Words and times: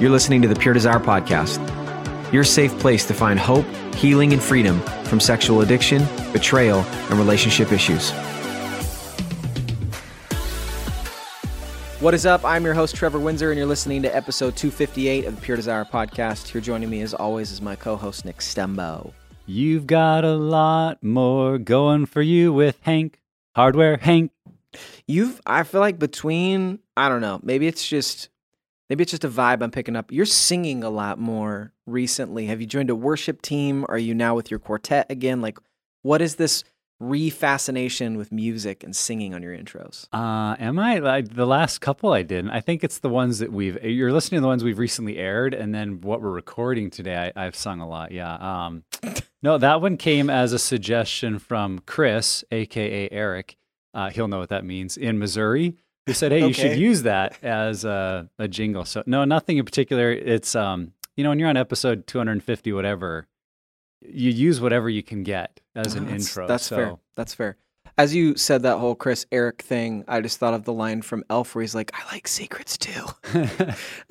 You're 0.00 0.10
listening 0.10 0.42
to 0.42 0.48
the 0.48 0.56
Pure 0.56 0.74
Desire 0.74 0.98
Podcast, 0.98 1.62
your 2.32 2.42
safe 2.42 2.76
place 2.80 3.06
to 3.06 3.14
find 3.14 3.38
hope, 3.38 3.64
healing, 3.94 4.32
and 4.32 4.42
freedom 4.42 4.80
from 5.04 5.20
sexual 5.20 5.60
addiction, 5.60 6.04
betrayal, 6.32 6.80
and 6.80 7.12
relationship 7.12 7.70
issues. 7.70 8.10
What 12.00 12.12
is 12.12 12.26
up? 12.26 12.44
I'm 12.44 12.64
your 12.64 12.74
host, 12.74 12.96
Trevor 12.96 13.20
Windsor, 13.20 13.52
and 13.52 13.56
you're 13.56 13.68
listening 13.68 14.02
to 14.02 14.14
episode 14.14 14.56
258 14.56 15.26
of 15.26 15.36
the 15.36 15.40
Pure 15.40 15.58
Desire 15.58 15.84
Podcast. 15.84 16.48
Here 16.48 16.60
joining 16.60 16.90
me, 16.90 17.00
as 17.00 17.14
always, 17.14 17.52
is 17.52 17.62
my 17.62 17.76
co 17.76 17.94
host, 17.94 18.24
Nick 18.24 18.38
Stumbo. 18.38 19.12
You've 19.46 19.86
got 19.86 20.24
a 20.24 20.34
lot 20.34 21.04
more 21.04 21.56
going 21.56 22.06
for 22.06 22.20
you 22.20 22.52
with 22.52 22.80
Hank, 22.82 23.20
Hardware 23.54 23.98
Hank. 23.98 24.32
You've, 25.06 25.40
I 25.46 25.62
feel 25.62 25.80
like 25.80 26.00
between, 26.00 26.80
I 26.96 27.08
don't 27.08 27.20
know, 27.20 27.38
maybe 27.44 27.68
it's 27.68 27.86
just 27.86 28.28
maybe 28.88 29.02
it's 29.02 29.10
just 29.10 29.24
a 29.24 29.28
vibe 29.28 29.62
I'm 29.62 29.70
picking 29.70 29.96
up. 29.96 30.12
You're 30.12 30.26
singing 30.26 30.84
a 30.84 30.90
lot 30.90 31.18
more 31.18 31.72
recently. 31.86 32.46
Have 32.46 32.60
you 32.60 32.66
joined 32.66 32.90
a 32.90 32.96
worship 32.96 33.42
team? 33.42 33.84
Are 33.88 33.98
you 33.98 34.14
now 34.14 34.34
with 34.34 34.50
your 34.50 34.60
quartet 34.60 35.10
again? 35.10 35.40
Like, 35.40 35.58
what 36.02 36.20
is 36.20 36.36
this 36.36 36.64
refascination 37.02 38.16
with 38.16 38.30
music 38.30 38.84
and 38.84 38.94
singing 38.94 39.34
on 39.34 39.42
your 39.42 39.56
intros? 39.56 40.06
Uh, 40.12 40.56
am 40.58 40.78
I? 40.78 40.98
Like, 40.98 41.34
the 41.34 41.46
last 41.46 41.80
couple 41.80 42.12
I 42.12 42.22
didn't. 42.22 42.50
I 42.50 42.60
think 42.60 42.84
it's 42.84 42.98
the 42.98 43.08
ones 43.08 43.38
that 43.38 43.52
we've. 43.52 43.82
You're 43.82 44.12
listening 44.12 44.38
to 44.38 44.42
the 44.42 44.48
ones 44.48 44.64
we've 44.64 44.78
recently 44.78 45.18
aired, 45.18 45.54
and 45.54 45.74
then 45.74 46.00
what 46.00 46.22
we're 46.22 46.30
recording 46.30 46.90
today. 46.90 47.32
I, 47.34 47.44
have 47.44 47.56
sung 47.56 47.80
a 47.80 47.88
lot. 47.88 48.12
Yeah. 48.12 48.34
Um, 48.34 48.84
no, 49.42 49.58
that 49.58 49.80
one 49.80 49.96
came 49.96 50.30
as 50.30 50.52
a 50.52 50.58
suggestion 50.58 51.38
from 51.38 51.80
Chris, 51.80 52.44
aka 52.50 53.08
Eric. 53.10 53.56
Uh, 53.92 54.10
he'll 54.10 54.28
know 54.28 54.40
what 54.40 54.48
that 54.48 54.64
means 54.64 54.96
in 54.96 55.18
Missouri 55.18 55.76
who 56.06 56.12
said, 56.12 56.32
"Hey, 56.32 56.38
okay. 56.38 56.48
you 56.48 56.54
should 56.54 56.78
use 56.78 57.02
that 57.02 57.38
as 57.42 57.84
a, 57.84 58.28
a 58.38 58.48
jingle." 58.48 58.84
So 58.84 59.02
no, 59.06 59.24
nothing 59.24 59.58
in 59.58 59.64
particular. 59.64 60.12
It's 60.12 60.54
um, 60.54 60.92
you 61.16 61.24
know, 61.24 61.30
when 61.30 61.38
you're 61.38 61.48
on 61.48 61.56
episode 61.56 62.06
250, 62.06 62.72
whatever, 62.72 63.26
you 64.00 64.30
use 64.30 64.60
whatever 64.60 64.88
you 64.88 65.02
can 65.02 65.22
get 65.22 65.60
as 65.74 65.94
an 65.94 66.06
that's, 66.06 66.28
intro. 66.28 66.46
That's 66.46 66.66
so. 66.66 66.76
fair. 66.76 66.94
That's 67.16 67.34
fair. 67.34 67.56
As 67.96 68.12
you 68.12 68.36
said 68.36 68.62
that 68.62 68.78
whole 68.78 68.96
Chris 68.96 69.24
Eric 69.30 69.62
thing, 69.62 70.04
I 70.08 70.20
just 70.20 70.40
thought 70.40 70.52
of 70.52 70.64
the 70.64 70.72
line 70.72 71.00
from 71.00 71.22
Elf 71.30 71.54
where 71.54 71.62
he's 71.62 71.76
like, 71.76 71.92
"I 71.94 72.12
like 72.12 72.26
secrets 72.26 72.76
too," 72.76 73.04
because 73.22 73.76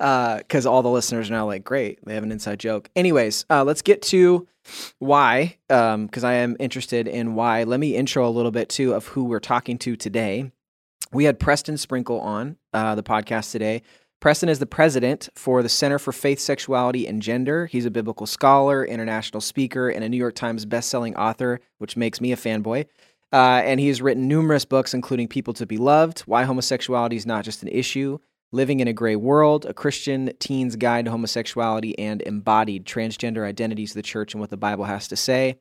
uh, 0.66 0.70
all 0.70 0.82
the 0.82 0.90
listeners 0.90 1.28
are 1.28 1.34
now 1.34 1.46
like, 1.46 1.64
"Great, 1.64 1.98
they 2.04 2.14
have 2.14 2.22
an 2.22 2.32
inside 2.32 2.58
joke." 2.58 2.88
Anyways, 2.96 3.44
uh, 3.50 3.62
let's 3.62 3.82
get 3.82 4.00
to 4.02 4.48
why, 5.00 5.58
because 5.68 6.24
um, 6.24 6.30
I 6.30 6.34
am 6.34 6.56
interested 6.58 7.06
in 7.06 7.34
why. 7.34 7.64
Let 7.64 7.78
me 7.78 7.94
intro 7.94 8.26
a 8.26 8.30
little 8.30 8.50
bit 8.50 8.70
too 8.70 8.94
of 8.94 9.06
who 9.08 9.24
we're 9.24 9.40
talking 9.40 9.76
to 9.78 9.96
today. 9.96 10.50
We 11.14 11.24
had 11.24 11.38
Preston 11.38 11.78
Sprinkle 11.78 12.18
on 12.18 12.56
uh, 12.72 12.96
the 12.96 13.04
podcast 13.04 13.52
today. 13.52 13.82
Preston 14.18 14.48
is 14.48 14.58
the 14.58 14.66
president 14.66 15.28
for 15.36 15.62
the 15.62 15.68
Center 15.68 16.00
for 16.00 16.10
Faith, 16.10 16.40
Sexuality, 16.40 17.06
and 17.06 17.22
Gender. 17.22 17.66
He's 17.66 17.86
a 17.86 17.90
biblical 17.90 18.26
scholar, 18.26 18.84
international 18.84 19.40
speaker, 19.40 19.88
and 19.88 20.02
a 20.02 20.08
New 20.08 20.16
York 20.16 20.34
Times 20.34 20.66
bestselling 20.66 21.14
author, 21.14 21.60
which 21.78 21.96
makes 21.96 22.20
me 22.20 22.32
a 22.32 22.36
fanboy. 22.36 22.86
Uh, 23.32 23.62
and 23.64 23.78
he 23.78 23.86
has 23.88 24.02
written 24.02 24.26
numerous 24.26 24.64
books, 24.64 24.92
including 24.92 25.28
People 25.28 25.54
to 25.54 25.66
Be 25.66 25.76
Loved, 25.76 26.20
Why 26.20 26.42
Homosexuality 26.42 27.14
is 27.14 27.26
Not 27.26 27.44
Just 27.44 27.62
an 27.62 27.68
Issue, 27.68 28.18
Living 28.50 28.80
in 28.80 28.88
a 28.88 28.92
Gray 28.92 29.14
World, 29.14 29.66
A 29.66 29.74
Christian 29.74 30.32
Teen's 30.40 30.74
Guide 30.74 31.04
to 31.04 31.12
Homosexuality, 31.12 31.96
and 31.96 32.22
Embodied 32.22 32.86
Transgender 32.86 33.46
Identities 33.46 33.92
of 33.92 33.96
the 33.96 34.02
Church 34.02 34.34
and 34.34 34.40
What 34.40 34.50
the 34.50 34.56
Bible 34.56 34.84
Has 34.84 35.06
to 35.08 35.16
Say. 35.16 35.58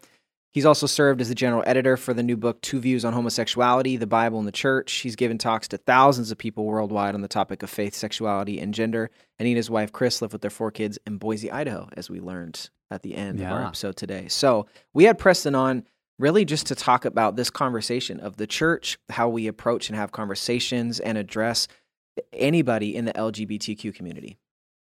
He's 0.54 0.68
also 0.68 0.86
served 0.86 1.20
as 1.20 1.30
the 1.30 1.36
general 1.36 1.64
editor 1.66 1.98
for 1.98 2.14
the 2.14 2.22
new 2.22 2.38
book, 2.38 2.62
Two 2.62 2.80
Views 2.80 3.04
on 3.04 3.14
Homosexuality, 3.14 3.98
the 3.98 4.06
Bible 4.06 4.38
and 4.38 4.48
the 4.48 4.52
Church. 4.52 4.92
He's 4.94 5.16
given 5.16 5.40
talks 5.40 5.68
to 5.70 5.80
thousands 5.80 6.30
of 6.30 6.38
people 6.38 6.66
worldwide 6.66 7.16
on 7.16 7.22
the 7.22 7.28
topic 7.28 7.64
of 7.64 7.72
faith, 7.72 7.96
sexuality, 7.96 8.60
and 8.60 8.72
gender. 8.72 9.10
And 9.40 9.48
he 9.48 9.54
and 9.54 9.58
his 9.58 9.72
wife, 9.72 9.92
Chris, 9.92 10.22
live 10.22 10.32
with 10.32 10.44
their 10.44 10.52
four 10.52 10.70
kids 10.70 11.00
in 11.08 11.18
Boise, 11.18 11.52
Idaho, 11.52 11.90
as 11.98 12.08
we 12.08 12.20
learned 12.20 12.70
at 12.92 13.02
the 13.02 13.16
end 13.16 13.40
yeah. 13.40 13.48
of 13.48 13.54
our 13.54 13.66
episode 13.66 13.96
today. 13.96 14.28
So 14.28 14.68
we 14.94 15.06
had 15.06 15.18
Preston 15.18 15.56
on 15.56 15.86
really 16.20 16.46
just 16.46 16.68
to 16.68 16.76
talk 16.76 17.04
about 17.04 17.36
this 17.36 17.50
conversation 17.50 18.20
of 18.20 18.38
the 18.38 18.46
church, 18.46 19.00
how 19.10 19.30
we 19.30 19.48
approach 19.48 19.90
and 19.90 19.98
have 19.98 20.12
conversations 20.12 21.00
and 21.00 21.18
address 21.18 21.68
anybody 22.32 22.96
in 22.96 23.06
the 23.06 23.14
LGBTQ 23.14 23.96
community. 23.96 24.38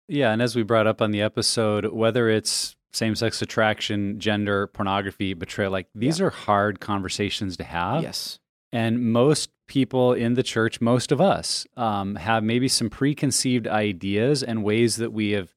Yeah. 0.08 0.32
And 0.32 0.44
as 0.44 0.56
we 0.56 0.62
brought 0.62 0.86
up 0.86 1.02
on 1.02 1.10
the 1.10 1.24
episode, 1.24 1.88
whether 1.88 2.30
it's 2.30 2.75
same 2.96 3.16
sex 3.16 3.42
attraction, 3.42 4.20
gender, 4.20 4.68
pornography, 4.68 5.34
betrayal. 5.34 5.72
Like 5.72 5.88
these 5.94 6.20
yeah. 6.20 6.28
are 6.28 6.30
hard 6.30 6.80
conversations 6.80 7.58
to 7.58 7.64
have. 7.64 8.04
Yes. 8.04 8.40
And 8.72 9.12
most 9.12 9.52
people 9.68 10.14
in 10.14 10.34
the 10.34 10.44
church, 10.44 10.82
most 10.82 11.12
of 11.12 11.22
us, 11.22 11.66
um, 11.78 12.16
have 12.16 12.44
maybe 12.44 12.68
some 12.68 12.90
preconceived 12.90 13.68
ideas 13.68 14.44
and 14.44 14.64
ways 14.64 14.98
that 14.98 15.12
we 15.14 15.32
have 15.32 15.50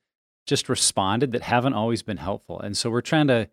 just 0.47 0.69
responded 0.69 1.33
that 1.33 1.43
haven't 1.43 1.75
always 1.75 2.03
been 2.03 2.17
helpful. 2.17 2.61
And 2.61 2.77
so 2.77 2.91
we're 2.91 3.01
trying 3.01 3.27
to 3.29 3.49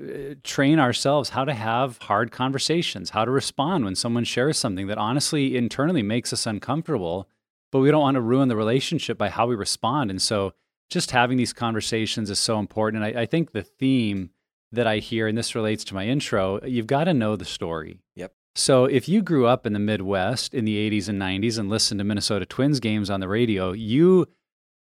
uh, 0.00 0.34
train 0.42 0.78
ourselves 0.78 1.30
how 1.30 1.44
to 1.44 1.52
have 1.52 1.98
hard 1.98 2.30
conversations, 2.32 3.10
how 3.10 3.24
to 3.24 3.30
respond 3.30 3.84
when 3.84 3.94
someone 3.94 4.24
shares 4.24 4.56
something 4.56 4.86
that 4.86 4.96
honestly 4.96 5.56
internally 5.56 6.02
makes 6.02 6.32
us 6.32 6.46
uncomfortable, 6.46 7.28
but 7.70 7.80
we 7.80 7.90
don't 7.90 8.00
want 8.00 8.14
to 8.14 8.20
ruin 8.22 8.48
the 8.48 8.56
relationship 8.56 9.18
by 9.18 9.28
how 9.28 9.46
we 9.46 9.54
respond. 9.54 10.10
And 10.10 10.22
so 10.22 10.54
just 10.90 11.12
having 11.12 11.38
these 11.38 11.52
conversations 11.52 12.30
is 12.30 12.38
so 12.38 12.58
important. 12.58 13.02
And 13.02 13.16
I, 13.16 13.22
I 13.22 13.26
think 13.26 13.52
the 13.52 13.62
theme 13.62 14.30
that 14.72 14.86
I 14.86 14.98
hear, 14.98 15.26
and 15.26 15.38
this 15.38 15.54
relates 15.54 15.84
to 15.84 15.94
my 15.94 16.06
intro, 16.06 16.60
you've 16.64 16.86
got 16.86 17.04
to 17.04 17.14
know 17.14 17.36
the 17.36 17.44
story. 17.44 18.00
Yep. 18.16 18.32
So 18.56 18.84
if 18.84 19.08
you 19.08 19.22
grew 19.22 19.46
up 19.46 19.66
in 19.66 19.72
the 19.72 19.78
Midwest 19.78 20.54
in 20.54 20.64
the 20.64 20.76
80s 20.90 21.08
and 21.08 21.20
90s 21.20 21.58
and 21.58 21.68
listened 21.68 21.98
to 21.98 22.04
Minnesota 22.04 22.44
Twins 22.44 22.80
games 22.80 23.08
on 23.08 23.20
the 23.20 23.28
radio, 23.28 23.72
you 23.72 24.26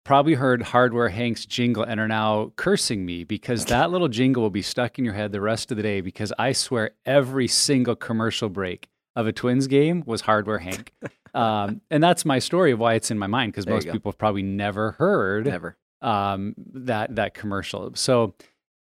probably 0.04 0.34
heard 0.34 0.62
Hardware 0.62 1.08
Hank's 1.08 1.44
jingle 1.44 1.82
and 1.82 1.98
are 1.98 2.06
now 2.06 2.52
cursing 2.54 3.04
me 3.04 3.24
because 3.24 3.64
that 3.66 3.90
little 3.90 4.06
jingle 4.06 4.42
will 4.42 4.50
be 4.50 4.62
stuck 4.62 5.00
in 5.00 5.04
your 5.04 5.14
head 5.14 5.32
the 5.32 5.40
rest 5.40 5.72
of 5.72 5.76
the 5.76 5.82
day 5.82 6.00
because 6.00 6.32
I 6.38 6.52
swear 6.52 6.92
every 7.04 7.48
single 7.48 7.96
commercial 7.96 8.48
break 8.48 8.88
of 9.16 9.26
a 9.26 9.32
Twins 9.32 9.66
game 9.66 10.04
was 10.06 10.20
Hardware 10.20 10.58
Hank. 10.58 10.92
um, 11.34 11.80
and 11.90 12.00
that's 12.00 12.24
my 12.24 12.38
story 12.38 12.70
of 12.70 12.78
why 12.78 12.94
it's 12.94 13.10
in 13.10 13.18
my 13.18 13.26
mind 13.26 13.52
because 13.52 13.66
most 13.66 13.88
people 13.88 14.12
have 14.12 14.18
probably 14.18 14.42
never 14.42 14.92
heard 14.92 15.46
never 15.46 15.76
um, 16.02 16.54
that 16.72 17.14
that 17.16 17.34
commercial. 17.34 17.92
So 17.94 18.34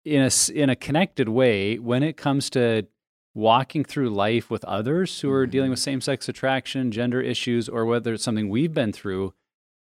in 0.04 0.22
a 0.22 0.30
in 0.52 0.70
a 0.70 0.76
connected 0.76 1.28
way, 1.28 1.78
when 1.78 2.02
it 2.02 2.16
comes 2.16 2.50
to 2.50 2.86
walking 3.34 3.84
through 3.84 4.10
life 4.10 4.50
with 4.50 4.64
others 4.64 5.20
who 5.20 5.30
are 5.30 5.46
dealing 5.46 5.70
with 5.70 5.78
mm-hmm. 5.78 5.84
same 5.84 6.00
sex 6.00 6.28
attraction, 6.28 6.90
gender 6.90 7.20
issues, 7.20 7.68
or 7.68 7.84
whether 7.86 8.14
it's 8.14 8.24
something 8.24 8.48
we've 8.48 8.74
been 8.74 8.92
through, 8.92 9.32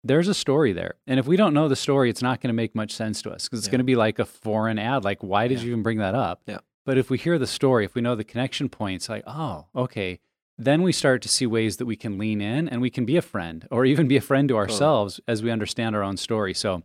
there's 0.04 0.28
a 0.28 0.34
story 0.34 0.74
there. 0.74 0.96
And 1.08 1.20
if 1.20 1.26
we 1.26 1.38
don't 1.38 1.54
know 1.54 1.68
the 1.68 1.76
story, 1.76 2.10
it's 2.10 2.22
not 2.22 2.40
going 2.42 2.50
to 2.50 2.54
make 2.54 2.76
much 2.76 2.92
sense 2.92 3.22
to 3.24 3.32
us 3.32 3.46
because 3.48 3.60
it's 3.60 3.68
Yeah. 3.68 3.72
going 3.72 3.80
to 3.80 3.86
be 3.86 3.96
like 3.96 4.20
a 4.20 4.26
foreign 4.26 4.78
ad. 4.78 5.04
Like, 5.04 5.24
why 5.24 5.48
did 5.48 5.60
Yeah. 5.60 5.66
you 5.66 5.72
even 5.72 5.84
bring 5.84 5.98
that 5.98 6.16
up? 6.16 6.42
Yeah. 6.46 6.60
But 6.86 6.98
if 6.98 7.10
we 7.10 7.18
hear 7.18 7.38
the 7.38 7.48
story, 7.48 7.86
if 7.86 7.96
we 7.96 8.02
know 8.02 8.16
the 8.16 8.24
connection 8.24 8.70
points, 8.70 9.10
like, 9.10 9.24
oh, 9.28 9.66
okay, 9.76 10.20
then 10.58 10.82
we 10.84 10.92
start 10.92 11.22
to 11.24 11.30
see 11.30 11.46
ways 11.48 11.78
that 11.78 11.86
we 11.86 11.96
can 11.96 12.18
lean 12.18 12.42
in 12.42 12.68
and 12.70 12.82
we 12.82 12.90
can 12.90 13.06
be 13.06 13.18
a 13.18 13.22
friend 13.22 13.68
or 13.72 13.86
even 13.86 14.08
be 14.08 14.18
a 14.18 14.22
friend 14.22 14.48
to 14.50 14.58
ourselves 14.58 15.20
as 15.28 15.42
we 15.42 15.50
understand 15.50 15.96
our 15.96 16.04
own 16.04 16.18
story. 16.18 16.54
So 16.54 16.84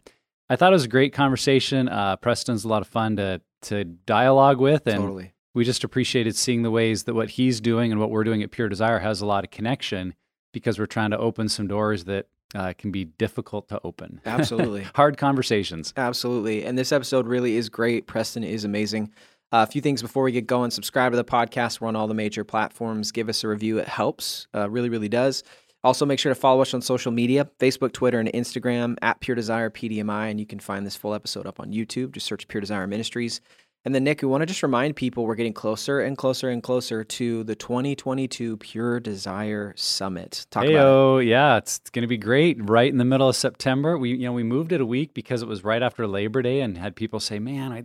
I 0.48 0.56
thought 0.56 0.72
it 0.72 0.76
was 0.76 0.84
a 0.84 0.88
great 0.88 1.12
conversation. 1.12 1.88
Uh, 1.88 2.16
Preston's 2.16 2.64
a 2.64 2.68
lot 2.68 2.82
of 2.82 2.88
fun 2.88 3.16
to 3.16 3.40
to 3.62 3.84
dialogue 3.84 4.60
with, 4.60 4.86
and 4.86 5.00
totally. 5.00 5.32
we 5.54 5.64
just 5.64 5.82
appreciated 5.82 6.36
seeing 6.36 6.62
the 6.62 6.70
ways 6.70 7.04
that 7.04 7.14
what 7.14 7.30
he's 7.30 7.60
doing 7.60 7.90
and 7.90 8.00
what 8.00 8.10
we're 8.10 8.24
doing 8.24 8.42
at 8.42 8.50
Pure 8.50 8.68
Desire 8.68 8.98
has 9.00 9.20
a 9.20 9.26
lot 9.26 9.44
of 9.44 9.50
connection 9.50 10.14
because 10.52 10.78
we're 10.78 10.86
trying 10.86 11.10
to 11.10 11.18
open 11.18 11.48
some 11.48 11.66
doors 11.66 12.04
that 12.04 12.28
uh, 12.54 12.72
can 12.78 12.90
be 12.90 13.04
difficult 13.04 13.68
to 13.68 13.80
open. 13.82 14.20
Absolutely. 14.26 14.86
Hard 14.94 15.16
conversations. 15.16 15.92
Absolutely. 15.96 16.64
And 16.64 16.78
this 16.78 16.92
episode 16.92 17.26
really 17.26 17.56
is 17.56 17.68
great. 17.68 18.06
Preston 18.06 18.44
is 18.44 18.64
amazing. 18.64 19.10
Uh, 19.52 19.64
a 19.68 19.70
few 19.70 19.80
things 19.80 20.02
before 20.02 20.22
we 20.24 20.32
get 20.32 20.46
going 20.46 20.70
subscribe 20.70 21.12
to 21.12 21.16
the 21.16 21.24
podcast. 21.24 21.80
We're 21.80 21.88
on 21.88 21.96
all 21.96 22.08
the 22.08 22.14
major 22.14 22.44
platforms. 22.44 23.12
Give 23.12 23.28
us 23.28 23.44
a 23.44 23.48
review. 23.48 23.78
It 23.78 23.88
helps, 23.88 24.48
uh, 24.54 24.68
really, 24.70 24.88
really 24.88 25.08
does. 25.08 25.44
Also, 25.86 26.04
make 26.04 26.18
sure 26.18 26.34
to 26.34 26.40
follow 26.40 26.62
us 26.62 26.74
on 26.74 26.82
social 26.82 27.12
media 27.12 27.48
Facebook, 27.60 27.92
Twitter, 27.92 28.18
and 28.18 28.28
Instagram 28.32 28.96
at 29.02 29.20
Pure 29.20 29.36
Desire 29.36 29.70
PDMI. 29.70 30.32
And 30.32 30.40
you 30.40 30.44
can 30.44 30.58
find 30.58 30.84
this 30.84 30.96
full 30.96 31.14
episode 31.14 31.46
up 31.46 31.60
on 31.60 31.70
YouTube. 31.70 32.10
Just 32.10 32.26
search 32.26 32.48
Pure 32.48 32.62
Desire 32.62 32.88
Ministries. 32.88 33.40
And 33.84 33.94
then, 33.94 34.02
Nick, 34.02 34.20
we 34.20 34.26
want 34.26 34.42
to 34.42 34.46
just 34.46 34.64
remind 34.64 34.96
people 34.96 35.26
we're 35.26 35.36
getting 35.36 35.52
closer 35.52 36.00
and 36.00 36.18
closer 36.18 36.50
and 36.50 36.60
closer 36.60 37.04
to 37.04 37.44
the 37.44 37.54
2022 37.54 38.56
Pure 38.56 38.98
Desire 38.98 39.74
Summit. 39.76 40.44
Talk 40.50 40.64
about 40.64 41.18
it. 41.18 41.26
Yeah, 41.28 41.58
it's, 41.58 41.78
it's 41.78 41.90
going 41.90 42.02
to 42.02 42.08
be 42.08 42.18
great. 42.18 42.58
Right 42.68 42.90
in 42.90 42.98
the 42.98 43.04
middle 43.04 43.28
of 43.28 43.36
September, 43.36 43.96
we 43.96 44.10
you 44.10 44.26
know 44.26 44.32
we 44.32 44.42
moved 44.42 44.72
it 44.72 44.80
a 44.80 44.86
week 44.86 45.14
because 45.14 45.40
it 45.40 45.46
was 45.46 45.62
right 45.62 45.84
after 45.84 46.08
Labor 46.08 46.42
Day, 46.42 46.62
and 46.62 46.76
had 46.76 46.96
people 46.96 47.20
say, 47.20 47.38
"Man, 47.38 47.70
I 47.70 47.84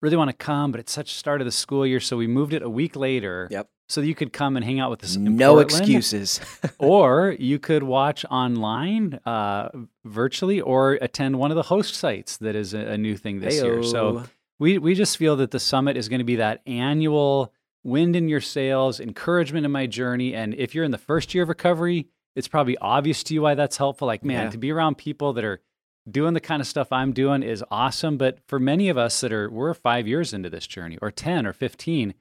really 0.00 0.16
want 0.16 0.30
to 0.30 0.36
come, 0.36 0.70
but 0.72 0.80
it's 0.80 0.92
such 0.92 1.14
start 1.14 1.40
of 1.40 1.44
the 1.44 1.52
school 1.52 1.86
year," 1.86 2.00
so 2.00 2.16
we 2.16 2.26
moved 2.26 2.52
it 2.52 2.62
a 2.62 2.70
week 2.70 2.96
later. 2.96 3.48
Yep. 3.50 3.68
So 3.88 4.00
that 4.00 4.06
you 4.06 4.14
could 4.14 4.32
come 4.32 4.56
and 4.56 4.64
hang 4.64 4.78
out 4.78 4.88
with 4.90 5.02
us. 5.02 5.16
No 5.16 5.54
Portland. 5.54 5.80
excuses. 5.80 6.40
or 6.78 7.34
you 7.40 7.58
could 7.58 7.82
watch 7.82 8.24
online 8.30 9.18
uh, 9.26 9.68
virtually 10.04 10.60
or 10.60 10.92
attend 11.02 11.38
one 11.40 11.50
of 11.50 11.56
the 11.56 11.64
host 11.64 11.94
sites 11.96 12.36
that 12.36 12.54
is 12.54 12.72
a, 12.72 12.78
a 12.78 12.96
new 12.98 13.16
thing 13.16 13.40
this 13.40 13.60
year. 13.60 13.82
So 13.82 14.22
we, 14.60 14.78
we 14.78 14.94
just 14.94 15.16
feel 15.16 15.34
that 15.36 15.50
the 15.50 15.58
summit 15.58 15.96
is 15.96 16.08
going 16.08 16.20
to 16.20 16.24
be 16.24 16.36
that 16.36 16.62
annual 16.66 17.52
wind 17.82 18.14
in 18.14 18.28
your 18.28 18.40
sails, 18.40 19.00
encouragement 19.00 19.64
in 19.66 19.72
my 19.72 19.86
journey. 19.86 20.34
And 20.36 20.54
if 20.54 20.72
you're 20.72 20.84
in 20.84 20.92
the 20.92 20.98
first 20.98 21.34
year 21.34 21.42
of 21.42 21.48
recovery, 21.48 22.06
it's 22.36 22.46
probably 22.46 22.76
obvious 22.78 23.24
to 23.24 23.34
you 23.34 23.42
why 23.42 23.56
that's 23.56 23.76
helpful. 23.76 24.06
Like, 24.06 24.24
man, 24.24 24.44
Yeah. 24.44 24.50
to 24.50 24.58
be 24.58 24.70
around 24.70 24.98
people 24.98 25.32
that 25.32 25.44
are 25.44 25.60
doing 26.08 26.34
the 26.34 26.40
kind 26.40 26.60
of 26.60 26.66
stuff 26.66 26.92
I'm 26.92 27.12
doing 27.12 27.42
is 27.42 27.64
awesome. 27.70 28.16
But 28.16 28.38
for 28.46 28.58
many 28.58 28.88
of 28.88 28.96
us 28.96 29.20
that 29.20 29.32
are, 29.32 29.50
we're 29.50 29.74
five 29.74 30.06
years 30.06 30.32
into 30.32 30.50
this 30.50 30.66
journey 30.66 30.98
or 31.02 31.10
10 31.10 31.46
or 31.46 31.52
15, 31.52 32.14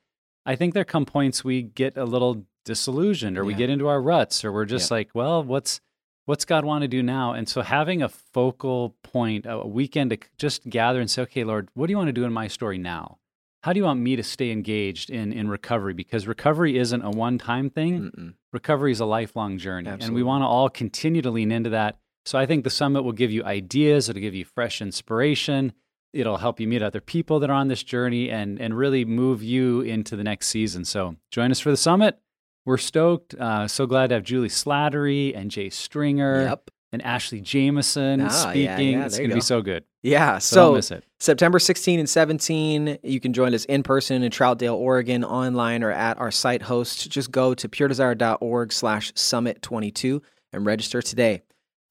I 0.45 0.55
think 0.55 0.73
there 0.73 0.85
come 0.85 1.05
points 1.05 1.43
we 1.43 1.61
get 1.61 1.97
a 1.97 2.05
little 2.05 2.45
disillusioned 2.65 3.37
or 3.37 3.45
we 3.45 3.53
get 3.53 3.69
into 3.69 3.87
our 3.87 4.01
ruts 4.01 4.43
or 4.43 4.51
we're 4.51 4.65
just 4.65 4.91
like, 4.91 5.09
well, 5.13 5.43
what's, 5.43 5.81
what's 6.25 6.45
God 6.45 6.65
want 6.65 6.83
to 6.83 6.87
do 6.87 7.01
now? 7.01 7.33
And 7.33 7.47
so 7.47 7.61
having 7.61 8.01
a 8.01 8.09
focal 8.09 8.95
point, 9.03 9.45
a 9.47 9.65
weekend 9.65 10.11
to 10.11 10.17
just 10.37 10.67
gather 10.69 10.99
and 10.99 11.09
say, 11.09 11.23
okay, 11.23 11.43
Lord, 11.43 11.69
what 11.73 11.87
do 11.87 11.91
you 11.91 11.97
want 11.97 12.07
to 12.07 12.13
do 12.13 12.25
in 12.25 12.33
my 12.33 12.47
story 12.47 12.77
now? 12.77 13.17
How 13.63 13.73
do 13.73 13.79
you 13.79 13.83
want 13.83 13.99
me 13.99 14.15
to 14.15 14.23
stay 14.23 14.51
engaged 14.51 15.09
in, 15.09 15.33
in 15.33 15.49
recovery? 15.49 15.93
Because 15.93 16.27
recovery 16.27 16.77
isn't 16.77 17.01
a 17.01 17.09
one 17.09 17.37
time 17.37 17.69
thing 17.69 18.11
Mm-mm. 18.11 18.33
recovery 18.53 18.91
is 18.91 18.99
a 18.99 19.05
lifelong 19.05 19.57
journey 19.57 19.89
and 19.89 20.13
we 20.13 20.23
want 20.23 20.43
to 20.43 20.47
all 20.47 20.69
continue 20.69 21.21
to 21.21 21.31
lean 21.31 21.51
into 21.51 21.71
that 21.71 21.97
so 22.29 22.37
i 22.37 22.45
think 22.45 22.63
the 22.63 22.69
summit 22.69 23.01
will 23.03 23.11
give 23.21 23.31
you 23.31 23.43
ideas 23.43 24.07
it'll 24.09 24.21
give 24.21 24.35
you 24.35 24.45
fresh 24.45 24.81
inspiration 24.81 25.73
it'll 26.13 26.37
help 26.37 26.59
you 26.59 26.67
meet 26.67 26.81
other 26.83 27.01
people 27.01 27.39
that 27.39 27.49
are 27.49 27.53
on 27.63 27.67
this 27.67 27.83
journey 27.83 28.29
and 28.29 28.59
and 28.61 28.77
really 28.77 29.03
move 29.05 29.41
you 29.43 29.81
into 29.81 30.15
the 30.15 30.23
next 30.23 30.47
season 30.47 30.85
so 30.85 31.15
join 31.31 31.49
us 31.51 31.59
for 31.59 31.71
the 31.71 31.77
summit 31.77 32.19
we're 32.65 32.77
stoked 32.77 33.33
uh, 33.35 33.67
so 33.67 33.85
glad 33.85 34.07
to 34.09 34.15
have 34.15 34.23
juli 34.23 34.47
slattery 34.49 35.35
and 35.35 35.49
jay 35.51 35.69
stringer 35.69 36.43
Yep. 36.43 36.71
and 36.91 37.01
ashley 37.03 37.41
jameson 37.41 38.21
Ah, 38.21 38.27
speaking 38.29 38.93
yeah, 38.93 39.05
it's 39.05 39.17
going 39.17 39.29
to 39.29 39.35
be 39.35 39.41
so 39.41 39.61
good 39.61 39.83
Yeah. 40.03 40.37
so, 40.39 40.55
don't 40.55 40.71
So 40.71 40.75
miss 40.75 40.91
it 40.91 41.03
September 41.19 41.59
16 41.59 41.99
and 41.99 42.07
17, 42.09 42.99
you 43.03 43.19
can 43.19 43.33
join 43.33 43.53
us 43.53 43.65
in 43.65 43.83
person 43.83 44.23
in 44.23 44.31
Troutdale, 44.31 44.75
Oregon, 44.77 45.25
online 45.25 45.83
or 45.83 45.91
at 45.91 46.17
our 46.17 46.31
site 46.31 46.61
host. 46.61 47.09
Just 47.09 47.29
go 47.29 47.53
to 47.53 47.67
puredesire.org 47.67 48.71
slash 48.71 49.11
summit 49.15 49.61
22 49.61 50.21
and 50.53 50.65
register 50.65 51.01
today. 51.01 51.41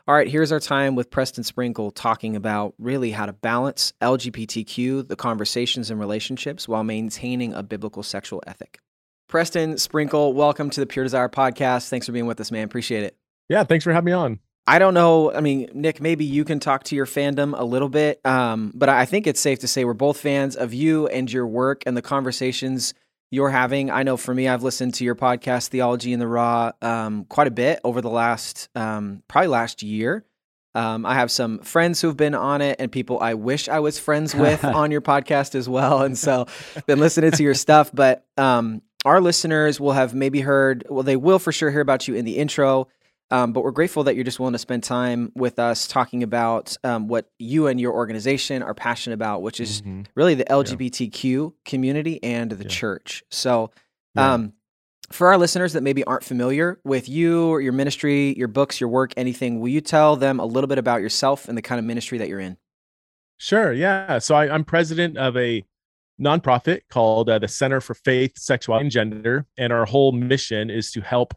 All 0.08 0.14
right, 0.14 0.26
here's 0.26 0.52
our 0.52 0.58
time 0.58 0.94
with 0.94 1.10
Preston 1.10 1.44
Sprinkle 1.44 1.90
talking 1.90 2.34
about 2.34 2.72
really 2.78 3.10
how 3.10 3.26
to 3.26 3.34
balance 3.34 3.92
LGBTQ, 4.00 5.06
the 5.06 5.16
conversations 5.16 5.90
and 5.90 6.00
relationships, 6.00 6.66
while 6.66 6.82
maintaining 6.82 7.52
a 7.52 7.62
biblical 7.62 8.02
sexual 8.02 8.42
ethic. 8.46 8.80
Preston 9.28 9.76
Sprinkle, 9.76 10.32
welcome 10.32 10.70
to 10.70 10.80
the 10.80 10.86
Pure 10.86 11.04
Desire 11.04 11.28
podcast. 11.28 11.90
Thanks 11.90 12.06
for 12.06 12.12
being 12.12 12.24
with 12.24 12.40
us, 12.40 12.50
man. 12.50 12.64
Appreciate 12.64 13.04
it. 13.04 13.18
Yeah, 13.50 13.64
thanks 13.64 13.84
for 13.84 13.92
having 13.92 14.06
me 14.06 14.12
on. 14.12 14.38
I 14.66 14.78
don't 14.78 14.94
know. 14.94 15.30
I 15.30 15.42
mean, 15.42 15.68
Nick, 15.74 16.00
maybe 16.00 16.24
you 16.24 16.42
can 16.42 16.58
talk 16.58 16.84
to 16.84 16.96
your 16.96 17.04
fandom 17.04 17.52
a 17.54 17.64
little 17.64 17.90
bit, 17.90 18.24
um, 18.24 18.72
but 18.74 18.88
I 18.88 19.04
think 19.04 19.26
it's 19.26 19.40
safe 19.40 19.58
to 19.58 19.68
say 19.68 19.84
we're 19.84 19.92
both 19.92 20.18
fans 20.18 20.56
of 20.56 20.72
you 20.72 21.06
and 21.08 21.30
your 21.30 21.46
work 21.46 21.82
and 21.84 21.94
the 21.94 22.00
conversations 22.02 22.94
you're 23.30 23.50
having. 23.50 23.90
I 23.90 24.02
know 24.02 24.16
for 24.16 24.34
me, 24.34 24.48
I've 24.48 24.62
listened 24.62 24.94
to 24.94 25.04
your 25.04 25.14
podcast, 25.14 25.68
Theology 25.68 26.12
in 26.12 26.18
the 26.18 26.26
Raw, 26.26 26.72
um, 26.80 27.24
quite 27.24 27.46
a 27.46 27.50
bit 27.50 27.80
over 27.84 28.00
the 28.00 28.10
last, 28.10 28.68
um, 28.74 29.22
probably 29.28 29.48
last 29.48 29.82
year. 29.82 30.24
Um, 30.74 31.04
I 31.04 31.14
have 31.14 31.30
some 31.30 31.58
friends 31.60 32.00
who've 32.00 32.16
been 32.16 32.34
on 32.34 32.60
it 32.60 32.76
and 32.78 32.92
people 32.92 33.18
I 33.20 33.34
wish 33.34 33.68
I 33.68 33.80
was 33.80 33.98
friends 33.98 34.34
with 34.34 34.64
on 34.64 34.90
your 34.90 35.00
podcast 35.00 35.54
as 35.54 35.68
well. 35.68 36.02
And 36.02 36.16
so 36.16 36.46
been 36.86 37.00
listening 37.00 37.32
to 37.32 37.42
your 37.42 37.54
stuff, 37.54 37.90
but 37.92 38.26
um, 38.36 38.82
our 39.04 39.20
listeners 39.20 39.80
will 39.80 39.92
have 39.92 40.14
maybe 40.14 40.40
heard, 40.40 40.86
well, 40.88 41.02
they 41.02 41.16
will 41.16 41.38
for 41.38 41.52
sure 41.52 41.70
hear 41.70 41.80
about 41.80 42.06
you 42.06 42.14
in 42.14 42.24
the 42.24 42.36
intro. 42.36 42.88
Um, 43.30 43.52
but 43.52 43.62
we're 43.62 43.72
grateful 43.72 44.04
that 44.04 44.14
you're 44.14 44.24
just 44.24 44.40
willing 44.40 44.54
to 44.54 44.58
spend 44.58 44.82
time 44.84 45.32
with 45.34 45.58
us 45.58 45.86
talking 45.86 46.22
about 46.22 46.76
um, 46.82 47.08
what 47.08 47.30
you 47.38 47.66
and 47.66 47.78
your 47.78 47.92
organization 47.92 48.62
are 48.62 48.72
passionate 48.74 49.14
about, 49.14 49.42
which 49.42 49.60
is 49.60 49.82
Mhm. 49.82 50.06
really 50.14 50.34
the 50.34 50.50
LGBTQ 50.50 51.52
community 51.66 52.22
and 52.22 52.50
the 52.50 52.64
Yeah. 52.64 52.70
church. 52.70 53.22
So, 53.30 53.70
Yeah. 54.16 54.32
um, 54.34 54.52
for 55.10 55.28
our 55.28 55.36
listeners 55.38 55.74
that 55.74 55.82
maybe 55.82 56.04
aren't 56.04 56.24
familiar 56.24 56.80
with 56.84 57.08
you 57.08 57.46
or 57.48 57.60
your 57.60 57.72
ministry, 57.72 58.34
your 58.36 58.48
books, 58.48 58.80
your 58.80 58.88
work, 58.88 59.12
anything, 59.16 59.60
will 59.60 59.68
you 59.68 59.80
tell 59.82 60.16
them 60.16 60.40
a 60.40 60.46
little 60.46 60.68
bit 60.68 60.78
about 60.78 61.00
yourself 61.02 61.48
and 61.48 61.56
the 61.56 61.62
kind 61.62 61.78
of 61.78 61.84
ministry 61.84 62.16
that 62.18 62.28
you're 62.28 62.40
in? 62.40 62.56
Sure. 63.38 63.72
Yeah. 63.72 64.18
So 64.18 64.34
I, 64.34 64.52
I'm 64.52 64.64
president 64.64 65.16
of 65.18 65.36
a 65.36 65.64
nonprofit 66.20 66.80
called 66.90 67.30
uh, 67.30 67.38
the 67.38 67.46
Center 67.48 67.80
for 67.80 67.94
Faith, 67.94 68.32
Sexuality, 68.38 68.86
and 68.86 68.90
Gender, 68.90 69.46
and 69.56 69.72
our 69.72 69.84
whole 69.84 70.12
mission 70.12 70.70
is 70.70 70.90
to 70.92 71.00
help 71.00 71.32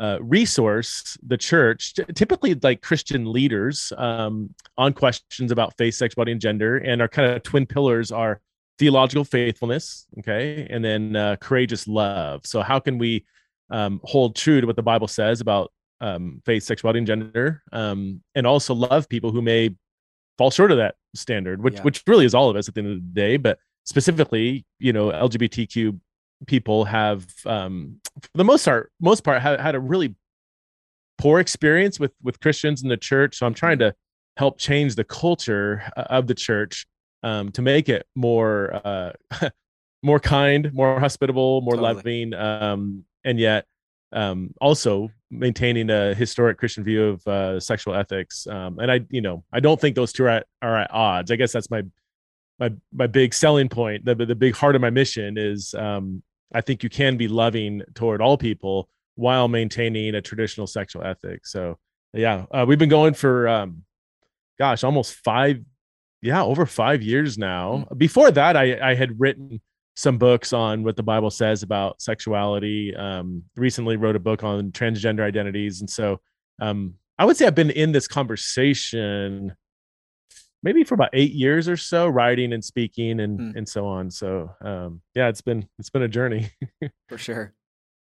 uh, 0.00 0.18
resource 0.22 1.18
the 1.26 1.36
church, 1.36 1.94
typically 2.14 2.54
like 2.54 2.80
Christian 2.80 3.30
leaders, 3.30 3.92
um, 3.98 4.54
on 4.78 4.92
questions 4.94 5.52
about 5.52 5.76
faith, 5.76 5.94
sexuality, 5.94 6.32
and 6.32 6.40
gender. 6.40 6.78
And 6.78 7.02
our 7.02 7.08
kind 7.08 7.30
of 7.30 7.42
twin 7.42 7.66
pillars 7.66 8.10
are 8.10 8.40
theological 8.78 9.24
faithfulness, 9.24 10.06
okay, 10.20 10.66
and 10.70 10.82
then 10.82 11.14
uh, 11.14 11.36
courageous 11.36 11.86
love. 11.86 12.46
So 12.46 12.62
how 12.62 12.80
can 12.80 12.96
we 12.96 13.26
um, 13.70 14.00
hold 14.04 14.36
true 14.36 14.60
to 14.62 14.66
what 14.66 14.76
the 14.76 14.82
Bible 14.82 15.06
says 15.06 15.42
about 15.42 15.70
um, 16.00 16.40
faith, 16.46 16.62
sexuality, 16.62 16.98
and 16.98 17.06
gender, 17.06 17.62
um, 17.72 18.22
and 18.34 18.46
also 18.46 18.74
love 18.74 19.06
people 19.06 19.30
who 19.32 19.42
may 19.42 19.70
fall 20.38 20.50
short 20.50 20.70
of 20.70 20.78
that 20.78 20.94
standard, 21.14 21.62
which 21.62 21.74
Yeah. 21.74 21.82
which 21.82 22.02
really 22.06 22.24
is 22.24 22.34
all 22.34 22.48
of 22.48 22.56
us 22.56 22.68
at 22.68 22.74
the 22.74 22.80
end 22.80 22.90
of 22.90 22.96
the 22.96 23.20
day. 23.20 23.36
But 23.36 23.58
specifically, 23.84 24.64
you 24.78 24.94
know, 24.94 25.10
LGBTQ 25.10 26.00
people 26.46 26.84
have, 26.84 27.26
um, 27.46 28.00
for 28.20 28.30
the 28.34 28.44
most 28.44 28.64
part, 28.64 28.92
most 29.00 29.24
part, 29.24 29.40
had, 29.42 29.60
had 29.60 29.74
a 29.74 29.80
really 29.80 30.14
poor 31.18 31.38
experience 31.38 32.00
with 32.00 32.12
with 32.22 32.40
Christians 32.40 32.82
in 32.82 32.88
the 32.88 32.96
church. 32.96 33.38
So 33.38 33.46
I'm 33.46 33.54
trying 33.54 33.78
to 33.80 33.94
help 34.36 34.58
change 34.58 34.94
the 34.94 35.04
culture 35.04 35.82
uh, 35.96 36.04
of 36.08 36.26
the 36.26 36.34
church 36.34 36.86
um, 37.22 37.50
to 37.52 37.62
make 37.62 37.88
it 37.88 38.06
more 38.14 38.80
uh, 38.84 39.12
more 40.02 40.20
kind, 40.20 40.72
more 40.72 40.98
hospitable, 40.98 41.60
more 41.60 41.76
Totally. 41.76 41.94
loving, 41.94 42.34
um, 42.34 43.04
and 43.24 43.38
yet 43.38 43.66
um, 44.12 44.52
also 44.60 45.10
maintaining 45.30 45.90
a 45.90 46.14
historic 46.14 46.58
Christian 46.58 46.82
view 46.82 47.04
of 47.04 47.26
uh, 47.26 47.60
sexual 47.60 47.94
ethics. 47.94 48.46
Um, 48.46 48.78
and 48.80 48.90
I, 48.90 49.00
you 49.10 49.20
know, 49.20 49.44
I 49.52 49.60
don't 49.60 49.80
think 49.80 49.94
those 49.94 50.12
two 50.12 50.24
are 50.24 50.28
at, 50.28 50.46
are 50.62 50.78
at 50.78 50.90
odds. 50.92 51.30
I 51.30 51.36
guess 51.36 51.52
that's 51.52 51.70
my 51.70 51.82
my 52.58 52.72
my 52.92 53.06
big 53.06 53.34
selling 53.34 53.68
point. 53.68 54.04
The 54.04 54.14
the 54.14 54.34
big 54.34 54.54
heart 54.54 54.74
of 54.74 54.80
my 54.80 54.90
mission 54.90 55.36
is 55.38 55.74
um, 55.74 56.22
I 56.52 56.60
think 56.60 56.82
you 56.82 56.90
can 56.90 57.16
be 57.16 57.28
loving 57.28 57.82
toward 57.94 58.20
all 58.20 58.36
people 58.36 58.88
while 59.14 59.48
maintaining 59.48 60.14
a 60.14 60.22
traditional 60.22 60.66
sexual 60.66 61.04
ethic. 61.04 61.46
So 61.46 61.78
yeah, 62.12 62.46
uh, 62.50 62.64
we've 62.66 62.78
been 62.78 62.88
going 62.88 63.14
for 63.14 63.48
um, 63.48 63.84
gosh, 64.58 64.84
almost 64.84 65.14
five, 65.14 65.60
yeah, 66.22 66.42
over 66.42 66.66
five 66.66 67.02
years 67.02 67.38
now. 67.38 67.86
Before 67.96 68.30
that, 68.30 68.56
I 68.56 68.90
I 68.90 68.94
had 68.94 69.18
written 69.20 69.60
some 69.96 70.18
books 70.18 70.52
on 70.52 70.82
what 70.82 70.96
the 70.96 71.02
Bible 71.02 71.30
says 71.30 71.62
about 71.62 72.00
sexuality. 72.00 72.94
Um, 72.94 73.44
recently 73.56 73.96
wrote 73.96 74.16
a 74.16 74.20
book 74.20 74.42
on 74.42 74.72
transgender 74.72 75.22
identities, 75.22 75.80
and 75.80 75.90
so 75.90 76.20
um, 76.60 76.94
I 77.18 77.24
would 77.24 77.36
say 77.36 77.46
I've 77.46 77.54
been 77.54 77.70
in 77.70 77.92
this 77.92 78.08
conversation 78.08 79.54
maybe 80.62 80.84
for 80.84 80.94
about 80.94 81.10
eight 81.12 81.32
years 81.32 81.68
or 81.68 81.76
so, 81.76 82.06
writing 82.08 82.52
and 82.52 82.64
speaking 82.64 83.20
and 83.20 83.38
Hmm. 83.40 83.58
and 83.58 83.68
so 83.68 83.86
on. 83.86 84.10
So 84.10 84.54
um, 84.60 85.00
yeah, 85.14 85.28
it's 85.28 85.40
been 85.42 85.68
it's 85.78 85.90
been 85.90 86.02
a 86.02 86.08
journey. 86.08 86.50
For 87.08 87.18
sure. 87.18 87.54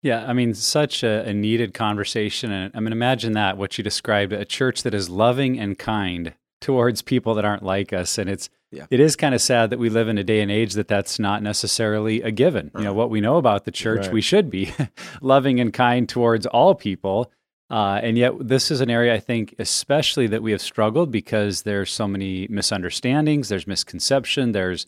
Yeah, 0.02 0.24
I 0.28 0.34
mean, 0.34 0.54
such 0.54 1.02
a, 1.02 1.26
a 1.28 1.32
needed 1.32 1.74
conversation. 1.74 2.52
And 2.52 2.70
I 2.76 2.80
mean, 2.80 2.92
imagine 2.92 3.32
that 3.32 3.56
what 3.56 3.76
you 3.76 3.82
described 3.82 4.32
a 4.32 4.44
church 4.44 4.82
that 4.84 4.94
is 4.94 5.08
loving 5.10 5.58
and 5.58 5.76
kind 5.78 6.34
towards 6.60 7.02
people 7.02 7.34
that 7.34 7.44
aren't 7.44 7.62
like 7.64 7.92
us. 7.92 8.16
And 8.18 8.30
it's, 8.30 8.48
Yeah. 8.70 8.86
it 8.90 9.00
is 9.00 9.16
kind 9.16 9.34
of 9.34 9.40
sad 9.40 9.70
that 9.70 9.78
we 9.78 9.88
live 9.88 10.08
in 10.08 10.16
a 10.18 10.22
day 10.24 10.40
and 10.42 10.50
age 10.50 10.74
that 10.74 10.86
that's 10.88 11.18
not 11.18 11.42
necessarily 11.42 12.22
a 12.22 12.30
given. 12.30 12.70
You 12.76 12.84
know, 12.84 12.92
what 12.94 13.10
we 13.10 13.20
know 13.20 13.36
about 13.36 13.64
the 13.64 13.70
church, 13.72 14.02
Right. 14.06 14.12
we 14.12 14.20
should 14.20 14.48
be 14.50 14.72
loving 15.20 15.58
and 15.60 15.72
kind 15.72 16.08
towards 16.08 16.46
all 16.46 16.74
people. 16.74 17.30
Uh, 17.68 18.00
and 18.02 18.16
yet, 18.16 18.32
this 18.38 18.70
is 18.70 18.80
an 18.80 18.90
area 18.90 19.12
I 19.14 19.18
think, 19.18 19.54
especially 19.58 20.28
that 20.28 20.42
we 20.42 20.52
have 20.52 20.60
struggled 20.60 21.10
because 21.10 21.62
there's 21.62 21.90
so 21.90 22.06
many 22.06 22.46
misunderstandings, 22.48 23.48
there's 23.48 23.66
misconception, 23.66 24.52
there's 24.52 24.86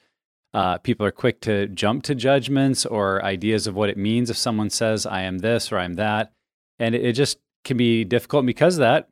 uh, 0.55 0.79
people 0.79 1.05
are 1.05 1.13
quick 1.13 1.41
to 1.43 1.67
jump 1.69 2.03
to 2.05 2.15
judgments 2.15 2.87
or 2.87 3.23
ideas 3.25 3.67
of 3.67 3.75
what 3.75 3.91
it 3.91 3.99
means 3.99 4.31
if 4.31 4.37
someone 4.37 4.71
says, 4.71 5.07
I 5.07 5.23
am 5.23 5.39
this 5.39 5.71
or 5.71 5.79
I'm 5.79 5.95
that. 5.95 6.33
And 6.79 6.95
it, 6.95 7.05
it 7.05 7.13
just 7.13 7.39
can 7.65 7.77
be 7.77 8.05
difficult. 8.05 8.43
And 8.43 8.47
because 8.47 8.77
of 8.77 8.81
that, 8.81 9.09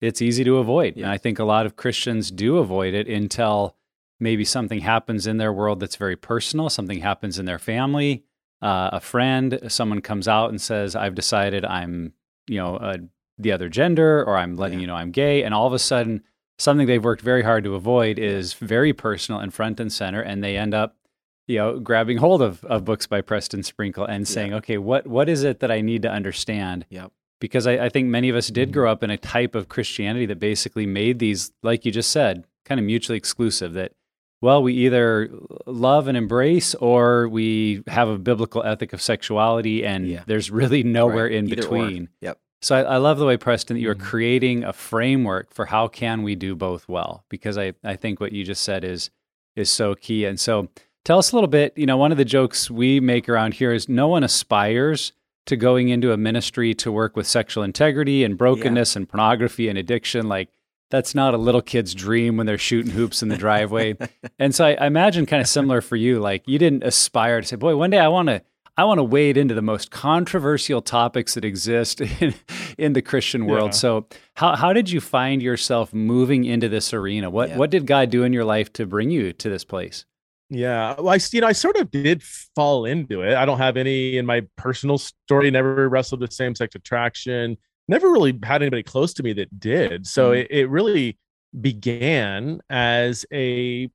it's 0.00 0.22
easy 0.22 0.42
to 0.44 0.56
avoid. 0.56 0.96
And 0.96 1.06
I 1.06 1.18
think 1.18 1.38
a 1.38 1.44
lot 1.44 1.66
of 1.66 1.76
Christians 1.76 2.30
do 2.30 2.58
avoid 2.58 2.94
it 2.94 3.06
until 3.06 3.76
maybe 4.18 4.44
something 4.44 4.80
happens 4.80 5.26
in 5.26 5.36
their 5.36 5.52
world 5.52 5.80
that's 5.80 5.96
very 5.96 6.16
personal, 6.16 6.68
something 6.70 7.00
happens 7.00 7.38
in 7.38 7.46
their 7.46 7.58
family, 7.58 8.24
uh, 8.60 8.90
a 8.92 9.00
friend, 9.00 9.58
someone 9.68 10.00
comes 10.00 10.28
out 10.28 10.50
and 10.50 10.60
says, 10.60 10.94
I've 10.96 11.14
decided 11.14 11.64
I'm, 11.64 12.12
you 12.50 12.58
know, 12.58 12.76
uh, 12.76 12.96
the 13.38 13.52
other 13.52 13.68
gender 13.68 14.22
or 14.24 14.36
I'm 14.36 14.56
letting 14.56 14.78
Yeah. 14.78 14.82
you 14.82 14.86
know 14.88 14.96
I'm 14.96 15.10
gay. 15.12 15.42
And 15.44 15.54
all 15.54 15.66
of 15.66 15.72
a 15.72 15.78
sudden, 15.78 16.22
something 16.58 16.86
they've 16.86 17.02
worked 17.02 17.22
very 17.22 17.42
hard 17.42 17.64
to 17.64 17.74
avoid 17.74 18.18
is 18.18 18.52
very 18.54 18.92
personal 18.92 19.40
and 19.40 19.52
front 19.54 19.80
and 19.80 19.90
center. 19.92 20.20
And 20.20 20.44
they 20.44 20.56
end 20.58 20.74
up, 20.74 20.96
you 21.46 21.56
know, 21.58 21.78
grabbing 21.78 22.18
hold 22.18 22.42
of, 22.42 22.62
of 22.64 22.84
books 22.84 23.06
by 23.06 23.20
Preston 23.22 23.62
Sprinkle 23.62 24.04
and 24.04 24.22
Yeah. 24.28 24.34
saying, 24.34 24.54
okay, 24.54 24.76
what, 24.78 25.06
what 25.06 25.28
is 25.28 25.42
it 25.42 25.60
that 25.60 25.70
I 25.70 25.80
need 25.80 26.02
to 26.02 26.10
understand? 26.10 26.84
Yep. 26.90 27.12
because 27.40 27.66
I, 27.66 27.86
I 27.86 27.88
think 27.88 28.06
many 28.08 28.28
of 28.28 28.36
us 28.36 28.48
did 28.48 28.68
Mhm. 28.68 28.72
grow 28.72 28.92
up 28.92 29.02
in 29.02 29.08
a 29.10 29.16
type 29.16 29.54
of 29.54 29.70
Christianity 29.70 30.26
that 30.26 30.38
basically 30.38 30.84
made 30.84 31.18
these, 31.20 31.52
like 31.62 31.86
you 31.86 31.90
just 31.92 32.10
said, 32.10 32.44
kind 32.66 32.78
of 32.78 32.84
mutually 32.84 33.16
exclusive. 33.16 33.72
That, 33.72 33.92
well, 34.42 34.62
we 34.62 34.72
either 34.74 35.30
love 35.66 36.08
and 36.08 36.16
embrace 36.16 36.74
or 36.76 37.28
we 37.28 37.82
have 37.86 38.08
a 38.08 38.18
biblical 38.18 38.62
ethic 38.64 38.92
of 38.92 39.02
sexuality, 39.02 39.84
and 39.84 40.06
Yeah. 40.08 40.22
there's 40.26 40.50
really 40.50 40.82
nowhere 40.82 41.24
Right. 41.24 41.32
in 41.34 41.46
Either 41.46 41.54
or. 41.54 41.56
between. 41.62 42.08
Yep. 42.20 42.38
So 42.62 42.76
I, 42.76 42.82
I 42.82 42.96
love 42.98 43.18
the 43.18 43.24
way, 43.26 43.36
Preston, 43.36 43.76
that 43.76 43.80
you 43.80 43.90
are 43.90 43.94
Mhm. 43.94 44.00
creating 44.00 44.64
a 44.64 44.72
framework 44.72 45.52
for 45.52 45.66
how 45.66 45.88
can 45.88 46.22
we 46.22 46.34
do 46.34 46.54
both 46.54 46.88
well, 46.88 47.24
because 47.28 47.56
I, 47.56 47.72
I 47.84 47.96
think 47.96 48.20
what 48.20 48.32
you 48.32 48.44
just 48.44 48.62
said 48.62 48.84
is 48.84 49.10
is 49.56 49.68
so 49.68 49.94
key. 49.94 50.24
And 50.24 50.38
so 50.38 50.68
tell 51.04 51.18
us 51.18 51.32
a 51.32 51.36
little 51.36 51.48
bit, 51.48 51.72
you 51.76 51.84
know, 51.84 51.96
one 51.96 52.12
of 52.12 52.18
the 52.18 52.24
jokes 52.24 52.70
we 52.70 53.00
make 53.00 53.28
around 53.28 53.54
here 53.54 53.72
is 53.72 53.88
no 53.88 54.06
one 54.08 54.22
aspires 54.22 55.12
to 55.46 55.56
going 55.56 55.88
into 55.88 56.12
a 56.12 56.16
ministry 56.16 56.72
to 56.74 56.92
work 56.92 57.16
with 57.16 57.26
sexual 57.26 57.64
integrity 57.64 58.22
and 58.22 58.38
brokenness 58.38 58.94
and 58.94 59.08
pornography 59.08 59.68
and 59.68 59.76
addiction. 59.76 60.28
Like 60.28 60.50
that's 60.90 61.14
not 61.14 61.34
a 61.34 61.38
little 61.38 61.62
kid's 61.62 61.94
dream 61.94 62.36
when 62.36 62.46
they're 62.46 62.58
shooting 62.58 62.92
hoops 62.92 63.22
in 63.22 63.28
the 63.28 63.36
driveway. 63.36 63.96
and 64.38 64.54
so 64.54 64.66
I, 64.66 64.74
I 64.74 64.86
imagine 64.86 65.26
kind 65.26 65.40
of 65.40 65.48
similar 65.48 65.80
for 65.80 65.96
you. 65.96 66.20
Like 66.20 66.42
you 66.46 66.58
didn't 66.58 66.82
aspire 66.84 67.40
to 67.40 67.46
say, 67.46 67.56
boy, 67.56 67.76
one 67.76 67.90
day 67.90 67.98
I 67.98 68.08
want 68.08 68.28
to 68.28 68.42
I 68.76 68.84
want 68.84 68.98
to 68.98 69.04
wade 69.04 69.36
into 69.36 69.54
the 69.54 69.62
most 69.62 69.90
controversial 69.90 70.80
topics 70.80 71.34
that 71.34 71.44
exist 71.44 72.00
in, 72.20 72.34
in 72.78 72.92
the 72.94 73.02
Christian 73.02 73.46
world. 73.46 73.68
Yeah. 73.72 73.76
So, 73.76 74.06
how, 74.36 74.56
how 74.56 74.72
did 74.72 74.90
you 74.90 75.00
find 75.00 75.42
yourself 75.42 75.92
moving 75.92 76.44
into 76.44 76.68
this 76.68 76.94
arena? 76.94 77.28
What 77.28 77.50
Yeah. 77.50 77.56
what 77.58 77.70
did 77.70 77.86
God 77.86 78.10
do 78.10 78.22
in 78.22 78.32
your 78.32 78.44
life 78.44 78.72
to 78.74 78.86
bring 78.86 79.10
you 79.10 79.32
to 79.34 79.48
this 79.50 79.64
place? 79.64 80.06
Yeah, 80.52 80.94
well, 80.98 81.10
I 81.10 81.18
you 81.32 81.40
know 81.40 81.46
I 81.46 81.52
sort 81.52 81.76
of 81.76 81.90
did 81.90 82.22
fall 82.56 82.84
into 82.84 83.22
it. 83.22 83.34
I 83.34 83.44
don't 83.44 83.58
have 83.58 83.76
any 83.76 84.16
in 84.16 84.26
my 84.26 84.42
personal 84.56 84.98
story. 84.98 85.50
Never 85.50 85.88
wrestled 85.88 86.22
with 86.22 86.32
same 86.32 86.54
sex 86.56 86.74
attraction. 86.74 87.56
Never 87.90 88.10
really 88.10 88.38
had 88.42 88.62
anybody 88.62 88.82
close 88.84 89.12
to 89.14 89.22
me 89.22 89.32
that 89.34 89.58
did. 89.60 90.06
So 90.06 90.30
Mhm. 90.30 90.38
it, 90.40 90.50
it 90.50 90.66
really 90.70 91.18
began 91.60 92.60
as 92.70 93.26
a 93.32 93.90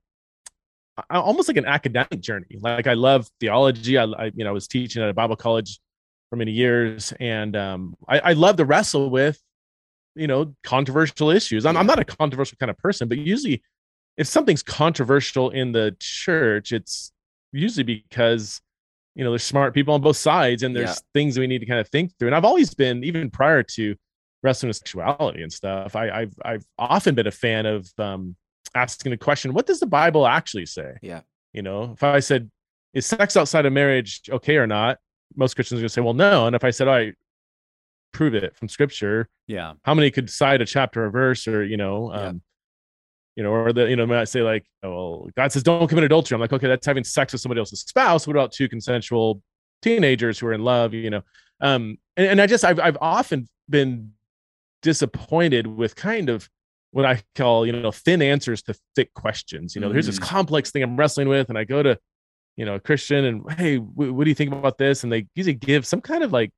a- 1.09 1.19
almost 1.19 1.47
like 1.47 1.57
an 1.57 1.65
academic 1.65 2.19
journey. 2.21 2.57
Like 2.59 2.87
I 2.87 2.93
love 2.93 3.29
theology. 3.39 3.97
I, 3.97 4.03
I 4.03 4.25
you 4.35 4.43
know 4.43 4.49
I 4.49 4.53
was 4.53 4.67
teaching 4.67 5.01
at 5.01 5.09
a 5.09 5.13
Bible 5.13 5.35
college 5.35 5.79
for 6.29 6.35
many 6.35 6.51
years, 6.51 7.13
and 7.19 7.55
um, 7.55 7.95
I, 8.07 8.19
I 8.19 8.33
love 8.33 8.57
to 8.57 8.65
wrestle 8.65 9.09
with 9.09 9.41
you 10.15 10.27
know 10.27 10.53
controversial 10.63 11.29
issues. 11.29 11.65
I'm, 11.65 11.77
I'm 11.77 11.87
not 11.87 11.99
a 11.99 12.05
controversial 12.05 12.57
kind 12.59 12.69
of 12.69 12.77
person, 12.77 13.07
but 13.07 13.17
usually 13.17 13.63
if 14.17 14.27
something's 14.27 14.63
controversial 14.63 15.49
in 15.51 15.71
the 15.71 15.95
church, 15.99 16.71
it's 16.71 17.11
usually 17.51 17.83
because 17.83 18.61
you 19.15 19.23
know 19.23 19.31
there's 19.31 19.43
smart 19.43 19.73
people 19.73 19.93
on 19.93 20.01
both 20.01 20.17
sides, 20.17 20.61
and 20.63 20.75
there's 20.75 20.89
Yeah. 20.89 20.95
things 21.13 21.39
we 21.39 21.47
need 21.47 21.59
to 21.59 21.65
kind 21.65 21.79
of 21.79 21.87
think 21.89 22.11
through. 22.17 22.27
And 22.27 22.35
I've 22.35 22.45
always 22.45 22.73
been, 22.73 23.03
even 23.03 23.29
prior 23.29 23.63
to 23.63 23.95
wrestling 24.43 24.67
with 24.67 24.77
sexuality 24.77 25.41
and 25.41 25.51
stuff, 25.51 25.95
I, 25.95 26.09
I've 26.09 26.33
I've 26.43 26.65
often 26.77 27.15
been 27.15 27.27
a 27.27 27.31
fan 27.31 27.65
of 27.65 27.89
um, 27.97 28.35
asking 28.75 29.11
the 29.11 29.17
question, 29.17 29.53
"What 29.53 29.65
does 29.65 29.79
the 29.79 29.87
Bible 29.87 30.27
actually 30.27 30.65
say?" 30.65 30.93
Yeah. 31.01 31.21
You 31.53 31.61
know, 31.61 31.93
if 31.93 32.03
I 32.03 32.19
said, 32.19 32.51
"Is 32.93 33.05
sex 33.05 33.35
outside 33.37 33.65
of 33.65 33.73
marriage 33.73 34.21
okay 34.29 34.57
or 34.57 34.67
not?" 34.67 34.99
Most 35.35 35.55
Christians 35.55 35.79
are 35.79 35.81
going 35.81 35.87
to 35.89 35.93
say, 35.93 36.01
"Well, 36.01 36.13
no." 36.13 36.45
And 36.47 36.55
if 36.55 36.63
I 36.63 36.69
said, 36.71 36.87
"All 36.87 36.93
right, 36.95 37.13
prove 38.13 38.35
it 38.35 38.55
from 38.55 38.67
Scripture," 38.69 39.29
Yeah. 39.47 39.73
how 39.83 39.93
many 39.93 40.11
could 40.11 40.29
cite 40.29 40.61
a 40.61 40.65
chapter 40.65 41.05
or 41.05 41.09
verse 41.09 41.47
or 41.47 41.63
you 41.63 41.77
know 41.77 42.13
Yeah. 42.13 42.33
You 43.35 43.43
know 43.43 43.51
or 43.51 43.73
the 43.73 43.89
you 43.89 43.95
know 43.95 44.05
might 44.05 44.25
say 44.29 44.41
like 44.41 44.65
oh 44.83 44.89
well 44.91 45.29
god 45.35 45.51
says 45.51 45.61
don't 45.63 45.87
commit 45.87 46.03
adultery 46.03 46.35
i'm 46.35 46.41
like 46.41 46.53
okay 46.53 46.67
that's 46.67 46.85
having 46.85 47.03
sex 47.03 47.33
with 47.33 47.41
somebody 47.41 47.59
else's 47.59 47.81
spouse 47.81 48.25
what 48.25 48.35
about 48.35 48.51
two 48.51 48.69
consensual 48.69 49.41
teenagers 49.81 50.39
who 50.39 50.47
are 50.47 50.53
in 50.53 50.63
love 50.63 50.93
you 50.93 51.09
know 51.09 51.21
um 51.61 51.97
and, 52.17 52.27
and 52.27 52.41
i 52.41 52.47
just 52.47 52.63
I've, 52.63 52.79
I've 52.79 52.97
often 53.01 53.47
been 53.69 54.11
disappointed 54.81 55.67
with 55.67 55.95
kind 55.95 56.29
of 56.29 56.49
what 56.91 57.05
i 57.05 57.21
call 57.35 57.65
you 57.65 57.73
know 57.73 57.91
thin 57.91 58.21
answers 58.21 58.61
to 58.63 58.75
thick 58.95 59.13
questions 59.13 59.75
you 59.75 59.81
know 59.81 59.91
here's 59.91 60.05
this 60.05 60.19
Mm. 60.19 60.23
complex 60.23 60.71
thing 60.71 60.83
i'm 60.83 60.95
wrestling 60.95 61.27
with 61.27 61.49
and 61.49 61.57
i 61.57 61.63
go 61.63 61.81
to 61.83 61.97
you 62.55 62.65
know 62.65 62.75
a 62.75 62.79
christian 62.79 63.25
and 63.25 63.51
hey 63.57 63.77
wh- 63.77 64.13
what 64.15 64.23
do 64.23 64.29
you 64.29 64.35
think 64.35 64.53
about 64.53 64.77
this 64.77 65.03
and 65.03 65.11
they 65.11 65.27
usually 65.35 65.55
give 65.55 65.85
some 65.85 65.99
kind 66.01 66.23
of 66.23 66.31
like 66.31 66.51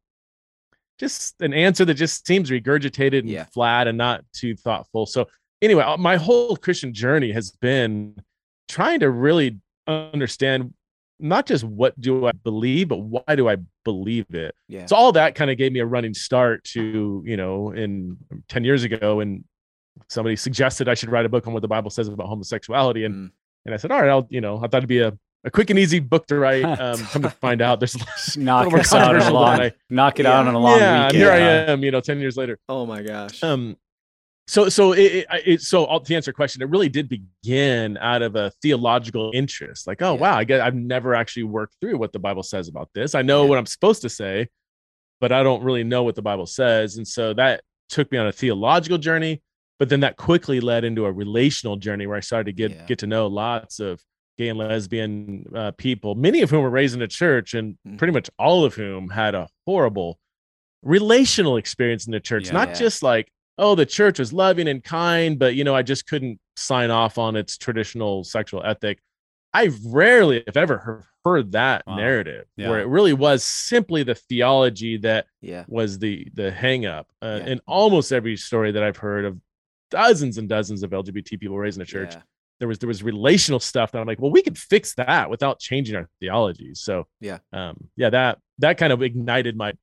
just 0.99 1.35
an 1.41 1.53
answer 1.53 1.85
that 1.85 1.93
just 1.93 2.25
seems 2.25 2.49
regurgitated 2.49 3.19
and 3.19 3.29
Yeah. 3.29 3.45
flat 3.45 3.87
and 3.87 3.97
not 3.99 4.23
too 4.33 4.55
thoughtful. 4.55 5.05
So 5.05 5.27
anyway, 5.61 5.83
uh, 5.83 5.97
my 5.97 6.15
whole 6.17 6.55
Christian 6.57 6.93
journey 6.93 7.31
has 7.31 7.51
been 7.51 8.15
trying 8.67 8.99
to 9.01 9.09
really 9.09 9.59
understand 9.87 10.73
not 11.19 11.47
just 11.47 11.63
what 11.63 11.99
do 11.99 12.27
I 12.27 12.31
believe, 12.31 12.89
but 12.89 12.97
why 12.99 13.35
do 13.35 13.49
I 13.49 13.57
believe 13.83 14.27
it. 14.35 14.53
Yeah. 14.67 14.85
So 14.85 14.95
all 14.95 15.11
that 15.13 15.33
kind 15.33 15.49
of 15.49 15.57
gave 15.57 15.71
me 15.71 15.79
a 15.79 15.85
running 15.85 16.13
start 16.13 16.63
to, 16.65 17.23
you 17.25 17.35
know, 17.37 17.71
in 17.71 18.17
10 18.49 18.63
years 18.63 18.83
ago 18.83 19.19
and 19.19 19.43
somebody 20.09 20.35
suggested 20.35 20.87
I 20.87 20.93
should 20.93 21.09
write 21.09 21.25
a 21.25 21.29
book 21.29 21.47
on 21.47 21.53
what 21.53 21.63
the 21.63 21.67
Bible 21.67 21.89
says 21.89 22.07
about 22.07 22.27
homosexuality. 22.27 23.03
And 23.05 23.15
Mm. 23.15 23.31
and 23.65 23.73
I 23.73 23.77
said, 23.77 23.91
all 23.91 23.99
right, 23.99 24.09
I'll, 24.09 24.27
you 24.29 24.41
know, 24.41 24.57
I 24.57 24.61
thought 24.67 24.75
it'd 24.77 24.87
be 24.89 24.99
a, 24.99 25.11
a 25.43 25.49
quick 25.49 25.71
and 25.71 25.79
easy 25.79 25.99
book 25.99 26.27
to 26.27 26.37
write. 26.37 26.63
Um, 26.79 26.97
come 27.07 27.23
to 27.23 27.29
find 27.31 27.61
out 27.63 27.79
there's 27.79 27.97
knock 28.37 28.71
us 28.73 28.93
out 28.93 29.15
on 29.15 29.21
a 29.23 29.33
long, 29.33 29.59
I- 29.59 29.71
knock 29.89 30.19
it 30.19 30.23
Yeah. 30.27 30.37
out 30.39 30.47
on 30.47 30.53
a 30.53 30.59
long 30.59 30.77
yeah, 30.79 30.93
and 31.07 31.15
weekend. 31.15 31.23
here 31.23 31.31
I 31.31 31.71
am, 31.71 31.83
you 31.83 31.89
know, 31.89 31.99
10 32.01 32.19
years 32.19 32.37
later. 32.37 32.59
Oh 32.69 32.85
my 32.85 33.01
gosh. 33.01 33.41
Um, 33.43 33.75
so, 34.47 34.69
so 34.69 34.93
it, 34.93 35.25
it, 35.45 35.61
so 35.61 35.85
I'll- 35.85 35.99
to 35.99 36.15
answer 36.15 36.29
your 36.29 36.33
question, 36.35 36.61
it 36.61 36.69
really 36.69 36.89
did 36.89 37.09
begin 37.09 37.97
out 37.97 38.21
of 38.21 38.35
a 38.35 38.51
theological 38.61 39.31
interest. 39.33 39.87
Like, 39.87 40.01
oh 40.01 40.13
Yeah. 40.15 40.19
wow, 40.21 40.37
I 40.37 40.43
get, 40.43 40.61
I've 40.61 40.75
never 40.75 41.13
actually 41.13 41.43
worked 41.43 41.75
through 41.81 41.97
what 41.97 42.13
the 42.13 42.19
Bible 42.19 42.43
says 42.43 42.67
about 42.67 42.89
this. 42.93 43.13
I 43.15 43.21
know 43.21 43.43
Yeah. 43.43 43.49
what 43.49 43.57
I'm 43.57 43.65
supposed 43.65 44.01
to 44.03 44.09
say, 44.09 44.47
but 45.19 45.31
I 45.31 45.43
don't 45.43 45.63
really 45.63 45.83
know 45.83 46.03
what 46.03 46.15
the 46.15 46.21
Bible 46.21 46.45
says, 46.45 46.97
and 46.97 47.07
so 47.07 47.33
that 47.33 47.61
took 47.89 48.11
me 48.11 48.17
on 48.17 48.27
a 48.27 48.31
theological 48.31 48.97
journey. 48.97 49.41
But 49.79 49.89
then 49.89 49.99
that 49.99 50.17
quickly 50.17 50.59
led 50.59 50.83
into 50.83 51.05
a 51.05 51.11
relational 51.11 51.75
journey 51.75 52.07
where 52.07 52.17
I 52.17 52.21
started 52.21 52.45
to 52.45 52.53
get 52.53 52.71
Yeah. 52.71 52.85
get 52.85 52.99
to 52.99 53.07
know 53.07 53.27
lots 53.27 53.79
of 53.79 54.01
gay 54.39 54.49
and 54.49 54.57
lesbian 54.57 55.45
uh, 55.55 55.71
people, 55.77 56.15
many 56.15 56.41
of 56.41 56.49
whom 56.49 56.63
were 56.63 56.69
raised 56.69 56.95
in 56.95 57.01
a 57.03 57.07
church, 57.07 57.53
and 57.53 57.77
Mhm. 57.87 57.97
pretty 57.97 58.11
much 58.13 58.29
all 58.39 58.65
of 58.65 58.73
whom 58.75 59.09
had 59.09 59.35
a 59.35 59.47
horrible 59.67 60.19
relational 60.83 61.57
experience 61.57 62.05
in 62.05 62.11
the 62.11 62.19
church. 62.19 62.51
Not 62.51 62.75
just 62.75 63.03
like, 63.03 63.31
oh, 63.57 63.75
the 63.75 63.85
church 63.85 64.19
was 64.19 64.31
loving 64.33 64.67
and 64.67 64.83
kind, 64.83 65.39
but 65.39 65.55
you 65.55 65.63
know, 65.63 65.75
I 65.75 65.81
just 65.81 66.07
couldn't 66.07 66.39
sign 66.55 66.91
off 66.91 67.17
on 67.17 67.35
its 67.35 67.57
traditional 67.57 68.23
sexual 68.23 68.63
ethic. 68.63 68.99
I've 69.53 69.77
rarely, 69.85 70.43
if 70.45 70.55
ever, 70.57 71.03
heard, 71.23 71.51
that 71.51 71.83
Wow. 71.85 71.95
narrative 71.97 72.45
Yeah. 72.55 72.69
where 72.69 72.79
it 72.79 72.87
really 72.87 73.11
was 73.11 73.43
simply 73.43 74.03
the 74.03 74.15
theology 74.15 74.95
that 74.99 75.25
yeah. 75.41 75.65
was 75.67 75.99
the 75.99 76.25
the 76.33 76.51
hang 76.51 76.85
up. 76.85 77.07
Uh, 77.21 77.39
Yeah. 77.41 77.47
In 77.53 77.61
almost 77.67 78.13
every 78.13 78.37
story 78.37 78.71
that 78.71 78.81
I've 78.83 78.95
heard 78.97 79.25
of 79.25 79.37
dozens 79.91 80.37
and 80.37 80.47
dozens 80.47 80.83
of 80.83 80.91
LGBT 80.91 81.37
people 81.37 81.57
raised 81.57 81.77
in 81.77 81.81
a 81.81 81.85
church, 81.85 82.13
there 82.59 82.67
was 82.69 82.79
there 82.79 82.87
was 82.87 83.03
relational 83.03 83.59
stuff 83.59 83.91
that 83.91 83.99
I'm 83.99 84.07
like, 84.07 84.21
well, 84.21 84.31
we 84.31 84.41
could 84.41 84.57
fix 84.57 84.93
that 84.95 85.29
without 85.29 85.59
changing 85.59 85.95
our 85.97 86.07
theology. 86.21 86.73
So 86.75 87.07
Yeah. 87.19 87.39
um, 87.51 87.89
yeah, 87.97 88.09
that 88.11 88.39
that 88.59 88.77
kind 88.77 88.93
of 88.93 89.01
ignited 89.01 89.57
my 89.57 89.73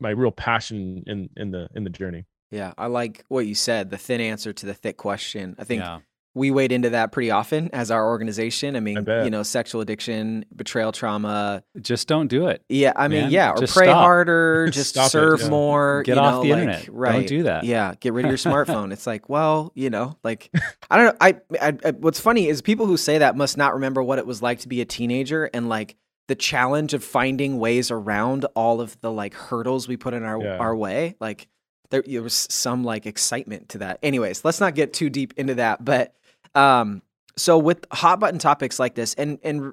my 0.00 0.10
real 0.10 0.32
passion 0.32 1.04
in 1.06 1.30
in 1.36 1.50
the 1.50 1.68
in 1.74 1.84
the 1.84 1.90
journey. 1.90 2.24
Yeah, 2.54 2.72
I 2.78 2.86
like 2.86 3.24
what 3.28 3.46
you 3.46 3.54
said, 3.56 3.90
the 3.90 3.98
thin 3.98 4.20
answer 4.20 4.52
to 4.52 4.66
the 4.66 4.74
thick 4.74 4.96
question. 4.96 5.56
I 5.58 5.64
think 5.64 5.82
yeah. 5.82 5.98
we 6.34 6.52
wade 6.52 6.70
into 6.70 6.90
that 6.90 7.10
pretty 7.10 7.32
often 7.32 7.68
as 7.72 7.90
our 7.90 8.06
organization. 8.06 8.76
I 8.76 8.80
mean, 8.80 9.02
bet. 9.02 9.24
you 9.24 9.30
know, 9.30 9.42
sexual 9.42 9.80
addiction, 9.80 10.44
betrayal 10.54 10.92
trauma. 10.92 11.64
Just 11.80 12.06
don't 12.06 12.28
do 12.28 12.46
it. 12.46 12.62
Yeah, 12.68 12.92
I 12.94 13.08
mean, 13.08 13.22
Man, 13.22 13.30
yeah, 13.32 13.50
or 13.50 13.56
just 13.56 13.74
pray 13.74 13.86
stop. 13.86 13.96
harder, 13.96 14.68
just 14.72 14.90
Stop 14.90 15.06
it, 15.06 15.10
serve 15.10 15.40
yeah. 15.40 15.48
more. 15.48 16.02
Get 16.04 16.14
you 16.14 16.22
off 16.22 16.34
know, 16.34 16.42
the 16.44 16.50
like, 16.50 16.60
internet. 16.60 16.88
Right. 16.88 17.12
Don't 17.12 17.26
do 17.26 17.42
that. 17.42 17.64
Yeah, 17.64 17.94
get 17.98 18.12
rid 18.12 18.24
of 18.24 18.30
your 18.30 18.38
smartphone. 18.38 18.92
It's 18.92 19.06
like, 19.06 19.28
well, 19.28 19.72
you 19.74 19.90
know, 19.90 20.16
like 20.22 20.50
I 20.90 20.96
don't 20.96 21.06
know. 21.06 21.16
I, 21.20 21.36
I, 21.60 21.76
I 21.84 21.90
what's 21.90 22.20
funny 22.20 22.46
is 22.46 22.62
people 22.62 22.86
who 22.86 22.96
say 22.96 23.18
that 23.18 23.36
must 23.36 23.56
not 23.56 23.74
remember 23.74 24.00
what 24.00 24.20
it 24.20 24.26
was 24.26 24.42
like 24.42 24.60
to 24.60 24.68
be 24.68 24.80
a 24.80 24.84
teenager 24.84 25.50
and 25.52 25.68
like 25.68 25.96
the 26.28 26.34
challenge 26.34 26.94
of 26.94 27.02
finding 27.04 27.58
ways 27.58 27.90
around 27.90 28.46
all 28.54 28.80
of 28.80 28.98
the 29.00 29.10
like 29.10 29.34
hurdles 29.34 29.88
we 29.88 29.96
put 29.96 30.14
in 30.14 30.22
our 30.22 30.40
Yeah. 30.40 30.56
our 30.58 30.74
way. 30.74 31.16
Like 31.20 31.48
there, 31.90 32.02
there 32.06 32.22
was 32.22 32.46
some 32.50 32.84
like 32.84 33.06
excitement 33.06 33.68
to 33.70 33.78
that. 33.78 33.98
Anyways, 34.02 34.44
let's 34.44 34.60
not 34.60 34.74
get 34.74 34.92
too 34.92 35.10
deep 35.10 35.34
into 35.36 35.54
that. 35.56 35.84
But 35.84 36.14
um, 36.54 37.02
so 37.36 37.58
with 37.58 37.84
hot 37.92 38.20
button 38.20 38.38
topics 38.38 38.78
like 38.78 38.94
this, 38.94 39.14
and 39.14 39.38
and 39.42 39.72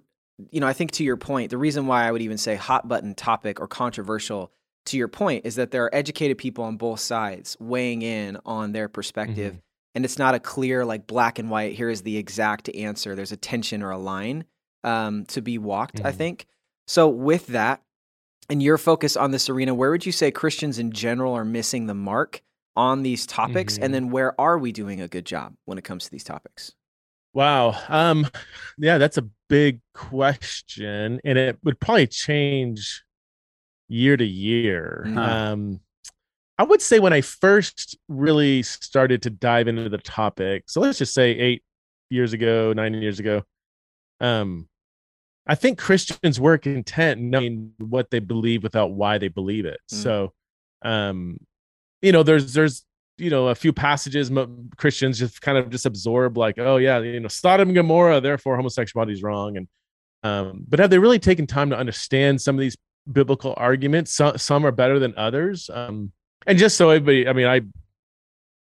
you 0.51 0.59
know, 0.59 0.67
I 0.67 0.73
think 0.73 0.91
to 0.91 1.03
your 1.03 1.17
point, 1.17 1.51
the 1.51 1.57
reason 1.57 1.85
why 1.87 2.07
I 2.07 2.11
would 2.11 2.21
even 2.23 2.37
say 2.37 2.55
hot 2.55 2.87
button 2.87 3.13
topic 3.15 3.59
or 3.59 3.67
controversial 3.67 4.51
to 4.87 4.97
your 4.97 5.07
point 5.07 5.45
is 5.45 5.55
that 5.55 5.69
there 5.71 5.83
are 5.85 5.93
educated 5.95 6.39
people 6.39 6.63
on 6.63 6.77
both 6.77 6.99
sides 6.99 7.55
weighing 7.59 8.01
in 8.01 8.37
on 8.45 8.71
their 8.71 8.89
perspective 8.89 9.53
Mm-hmm. 9.53 9.59
and 9.93 10.05
it's 10.05 10.17
not 10.17 10.33
a 10.33 10.39
clear 10.39 10.83
like 10.85 11.05
black 11.05 11.37
and 11.37 11.51
white 11.51 11.75
here 11.75 11.91
is 11.91 12.01
the 12.01 12.17
exact 12.17 12.67
answer 12.73 13.13
there's 13.13 13.31
a 13.31 13.37
tension 13.37 13.83
or 13.83 13.91
a 13.91 13.97
line 13.99 14.43
um, 14.83 15.25
to 15.25 15.39
be 15.41 15.59
walked 15.59 16.01
i 16.03 16.11
Mhm. 16.11 16.15
think 16.15 16.45
so 16.87 17.07
with 17.07 17.45
that 17.47 17.83
and 18.50 18.62
your 18.62 18.77
focus 18.77 19.15
on 19.15 19.31
this 19.31 19.50
arena 19.50 19.74
where 19.74 19.91
would 19.91 20.05
you 20.05 20.12
say 20.12 20.31
christians 20.31 20.79
in 20.79 20.91
general 20.91 21.33
are 21.33 21.45
missing 21.45 21.86
the 21.88 21.93
mark 21.93 22.41
on 22.75 23.03
these 23.03 23.25
topics 23.25 23.77
Mhm. 23.77 23.83
and 23.83 23.93
then 23.93 24.10
where 24.12 24.39
are 24.39 24.57
we 24.57 24.71
doing 24.71 25.01
a 25.01 25.07
good 25.07 25.25
job 25.25 25.53
when 25.65 25.77
it 25.77 25.83
comes 25.83 26.05
to 26.05 26.12
these 26.12 26.24
topics 26.24 26.74
Wow. 27.33 27.81
Um, 27.88 28.27
yeah, 28.77 28.98
that's 28.98 29.17
a 29.17 29.25
big 29.48 29.79
question, 29.93 31.21
and 31.24 31.38
it 31.38 31.57
would 31.63 31.79
probably 31.79 32.07
change 32.07 33.05
year 33.88 34.17
to 34.17 34.25
year. 34.25 35.03
Mhm. 35.07 35.17
Um, 35.17 35.79
I 36.57 36.63
would 36.63 36.81
say 36.81 37.00
when 37.00 37.13
I 37.13 37.21
first 37.21 37.98
really 38.10 38.63
started 38.63 39.21
to 39.21 39.29
dive 39.29 39.69
into 39.69 39.88
the 39.88 39.98
topic, 39.98 40.65
so 40.67 40.81
let's 40.81 40.98
just 40.98 41.13
say 41.13 41.31
eight 41.31 41.63
years 42.10 42.33
ago, 42.33 42.74
nine 42.74 42.95
years 42.95 43.21
ago, 43.21 43.43
um, 44.19 44.67
I 45.48 45.55
think 45.55 45.79
Christians 45.79 46.39
were 46.39 46.57
content 46.57 47.21
knowing 47.21 47.74
what 47.79 48.12
they 48.12 48.19
believe 48.19 48.63
without 48.63 48.91
why 48.91 49.17
they 49.17 49.27
believe 49.27 49.65
it. 49.65 49.79
Mm. 49.91 49.95
So, 50.03 50.33
um, 50.83 51.38
you 52.01 52.12
know, 52.12 52.24
there's 52.24 52.53
there's 52.53 52.86
you 53.17 53.29
know 53.29 53.48
a 53.48 53.55
few 53.55 53.74
passages 53.74 54.31
Christians 54.77 55.19
just 55.19 55.41
kind 55.41 55.57
of 55.57 55.69
just 55.69 55.86
absorb 55.86 56.38
like, 56.38 56.57
oh 56.60 56.77
yeah, 56.77 57.00
you 57.00 57.19
know, 57.19 57.27
Sodom 57.27 57.69
and 57.69 57.75
Gomorrah, 57.75 58.21
therefore 58.21 58.55
homosexuality 58.55 59.13
is 59.13 59.24
wrong, 59.24 59.57
and 59.57 59.67
um, 60.24 60.63
but 60.67 60.79
have 60.79 60.89
they 60.89 61.00
really 61.00 61.19
taken 61.19 61.48
time 61.48 61.69
to 61.71 61.77
understand 61.77 62.41
some 62.41 62.55
of 62.55 62.60
these 62.60 62.77
biblical 63.12 63.53
arguments? 63.57 64.13
Some 64.13 64.38
some 64.38 64.65
are 64.65 64.71
better 64.71 65.00
than 65.00 65.13
others. 65.17 65.69
Um, 65.74 66.12
and 66.48 66.57
just 66.57 66.77
so 66.77 66.89
everybody, 66.89 67.27
I 67.27 67.33
mean, 67.33 67.48
I, 67.48 67.62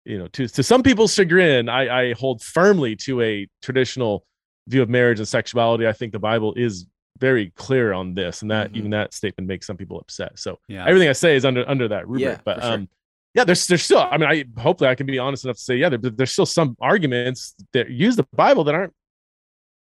you 0.06 0.18
know, 0.18 0.28
to 0.28 0.48
to 0.48 0.64
some 0.64 0.84
people's 0.84 1.14
chagrin, 1.14 1.70
I, 1.70 2.10
I 2.10 2.14
hold 2.14 2.42
firmly 2.42 2.96
to 2.98 3.22
a 3.22 3.48
traditional 3.62 4.26
view 4.68 4.82
of 4.82 4.90
marriage 4.90 5.20
and 5.20 5.28
sexuality. 5.28 5.88
I 5.88 5.94
think 5.94 6.12
the 6.14 6.20
Bible 6.20 6.54
is 6.56 6.88
very 7.20 7.52
clear 7.56 7.94
on 7.94 8.14
this, 8.14 8.42
and 8.42 8.52
that 8.52 8.72
Mhm. 8.72 8.78
even 8.78 8.92
that 8.92 9.14
statement 9.14 9.48
makes 9.48 9.68
some 9.68 9.78
people 9.78 10.00
upset. 10.00 10.38
So 10.40 10.60
Yeah. 10.68 10.86
everything 10.88 11.10
I 11.10 11.14
say 11.14 11.36
is 11.36 11.46
under 11.46 11.68
under 11.70 11.88
that 11.90 12.08
rubric. 12.08 12.38
Yeah, 12.38 12.42
but 12.44 12.56
for 12.56 12.62
sure. 12.62 12.74
um, 12.74 12.90
yeah, 13.34 13.44
there's 13.44 13.68
there's 13.68 13.84
still. 13.84 14.00
I 14.00 14.18
mean, 14.18 14.30
I 14.30 14.46
hopefully 14.62 14.90
I 14.90 14.96
can 14.96 15.06
be 15.06 15.20
honest 15.20 15.44
enough 15.46 15.58
to 15.58 15.62
say, 15.62 15.76
yeah, 15.78 15.90
there, 15.90 15.98
there's 16.00 16.32
still 16.32 16.46
some 16.46 16.76
arguments 16.82 17.56
that 17.74 17.90
use 17.90 18.16
the 18.16 18.24
Bible 18.34 18.64
that 18.66 18.76
aren't 18.76 18.94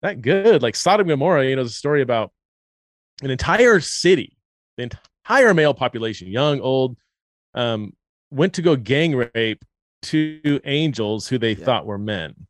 that 0.03 0.23
good. 0.23 0.63
Like 0.63 0.77
Sodom 0.77 1.07
and 1.07 1.11
Gomorrah, 1.11 1.45
you 1.47 1.57
know, 1.57 1.65
the 1.65 1.71
story 1.71 2.03
about 2.03 2.33
an 3.23 3.31
entire 3.31 3.81
city, 3.81 4.37
the 4.77 4.85
entire 5.25 5.55
male 5.55 5.75
population, 5.75 6.29
young, 6.29 6.61
old, 6.61 6.97
um, 7.55 7.95
went 8.31 8.55
to 8.55 8.63
go 8.63 8.77
gang 8.77 9.17
rape 9.35 9.65
two 10.03 10.61
angels 10.65 11.27
who 11.29 11.39
they 11.39 11.53
Yeah. 11.53 11.65
thought 11.65 11.87
were 11.87 11.99
men. 11.99 12.47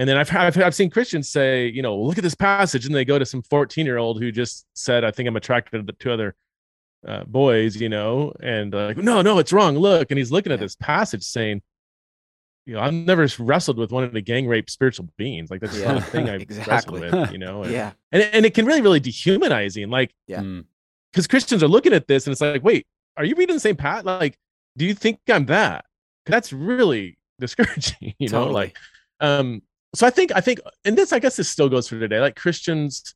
And 0.00 0.08
then 0.08 0.16
I've, 0.16 0.34
I've 0.34 0.56
I've 0.56 0.74
seen 0.74 0.88
Christians 0.88 1.28
say, 1.30 1.66
you 1.68 1.82
know, 1.82 1.94
look 1.94 2.16
at 2.16 2.24
this 2.24 2.34
passage, 2.34 2.86
and 2.86 2.94
they 2.94 3.04
go 3.04 3.18
to 3.18 3.26
some 3.26 3.42
14 3.42 3.84
year 3.84 3.98
old 3.98 4.18
who 4.22 4.32
just 4.32 4.64
said, 4.72 5.04
I 5.04 5.10
think 5.10 5.28
I'm 5.28 5.36
attracted 5.36 5.86
to 5.86 5.92
two 5.92 6.10
other 6.10 6.34
uh, 7.06 7.24
boys, 7.24 7.76
you 7.76 7.90
know, 7.90 8.32
and 8.42 8.74
uh, 8.74 8.86
like, 8.86 8.96
no, 8.96 9.20
no, 9.20 9.38
it's 9.38 9.52
wrong. 9.52 9.76
Look, 9.76 10.10
and 10.10 10.16
he's 10.16 10.32
looking 10.32 10.52
at 10.52 10.58
this 10.58 10.74
passage 10.74 11.22
saying, 11.22 11.60
you 12.64 12.74
know, 12.74 12.80
I've 12.80 12.94
never 12.94 13.28
wrestled 13.38 13.76
with 13.76 13.92
one 13.92 14.02
of 14.04 14.12
the 14.12 14.22
gang 14.22 14.46
rape 14.46 14.70
spiritual 14.70 15.06
beings. 15.18 15.50
Like 15.50 15.60
that's 15.60 15.76
Yeah, 15.78 15.92
not 15.92 15.98
a 15.98 16.04
thing 16.06 16.30
I've 16.30 16.40
exactly. 16.48 17.00
wrestled 17.02 17.20
with, 17.20 17.32
you 17.32 17.38
know. 17.38 17.62
And, 17.64 17.72
yeah 17.72 17.92
and 18.10 18.22
and 18.22 18.46
it 18.46 18.54
can 18.54 18.64
really, 18.64 18.80
really 18.80 19.00
dehumanizing. 19.00 19.90
Like 19.90 20.14
Yeah. 20.26 20.40
Mm. 20.40 20.64
because 21.12 21.26
Christians 21.26 21.62
are 21.62 21.68
looking 21.68 21.92
at 21.92 22.06
this 22.08 22.26
and 22.26 22.32
it's 22.32 22.40
like, 22.40 22.64
wait, 22.64 22.86
are 23.18 23.24
you 23.24 23.34
reading 23.34 23.56
the 23.56 23.60
same 23.60 23.76
pat? 23.76 24.06
Like, 24.06 24.38
do 24.78 24.86
you 24.86 24.94
think 24.94 25.18
I'm 25.28 25.44
that? 25.46 25.84
'Cause 26.24 26.32
That's 26.32 26.52
really 26.54 27.18
discouraging, 27.38 28.14
you 28.18 28.28
know. 28.28 28.46
Like, 28.46 28.76
um, 29.20 29.62
so 29.94 30.06
I 30.06 30.10
think 30.10 30.32
I 30.34 30.40
think, 30.40 30.60
and 30.84 30.96
this 30.96 31.12
I 31.12 31.18
guess 31.18 31.36
this 31.36 31.48
still 31.48 31.68
goes 31.68 31.88
for 31.88 31.98
today. 31.98 32.20
Like 32.20 32.36
Christians 32.36 33.14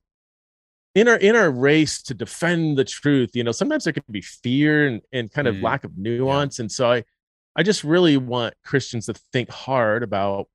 in 0.95 1.09
our 1.09 1.17
in 1.17 1.35
our 1.37 1.51
race 1.51 2.03
to 2.05 2.15
defend 2.15 2.79
the 2.79 2.85
truth, 2.85 3.31
you 3.35 3.45
know, 3.45 3.53
sometimes 3.53 3.85
there 3.85 3.93
can 3.93 4.05
be 4.11 4.21
fear 4.21 4.87
and, 4.87 5.01
and 5.13 5.31
kind 5.33 5.49
of 5.49 5.57
Mm. 5.57 5.63
lack 5.63 5.85
of 5.85 5.97
nuance, 5.97 6.59
and 6.59 6.71
so 6.71 6.91
I 6.91 7.05
I 7.57 7.63
just 7.63 7.85
really 7.85 8.17
want 8.17 8.55
Christians 8.65 9.07
to 9.07 9.15
think 9.33 9.49
hard 9.51 10.03
about 10.03 10.49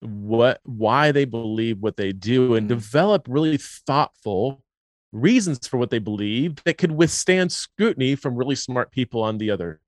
what 0.00 0.60
why 0.64 1.12
they 1.12 1.24
believe 1.24 1.78
what 1.78 1.96
they 1.96 2.12
do 2.12 2.54
and 2.54 2.66
Mhm. 2.66 2.68
develop 2.68 3.26
really 3.28 3.58
thoughtful 3.58 4.64
reasons 5.12 5.66
for 5.66 5.76
what 5.76 5.90
they 5.90 5.98
believe 5.98 6.56
that 6.64 6.78
could 6.78 6.92
withstand 6.92 7.50
scrutiny 7.52 8.14
from 8.14 8.36
really 8.36 8.54
smart 8.54 8.90
people 8.92 9.22
on 9.22 9.38
the 9.38 9.50
other 9.50 9.80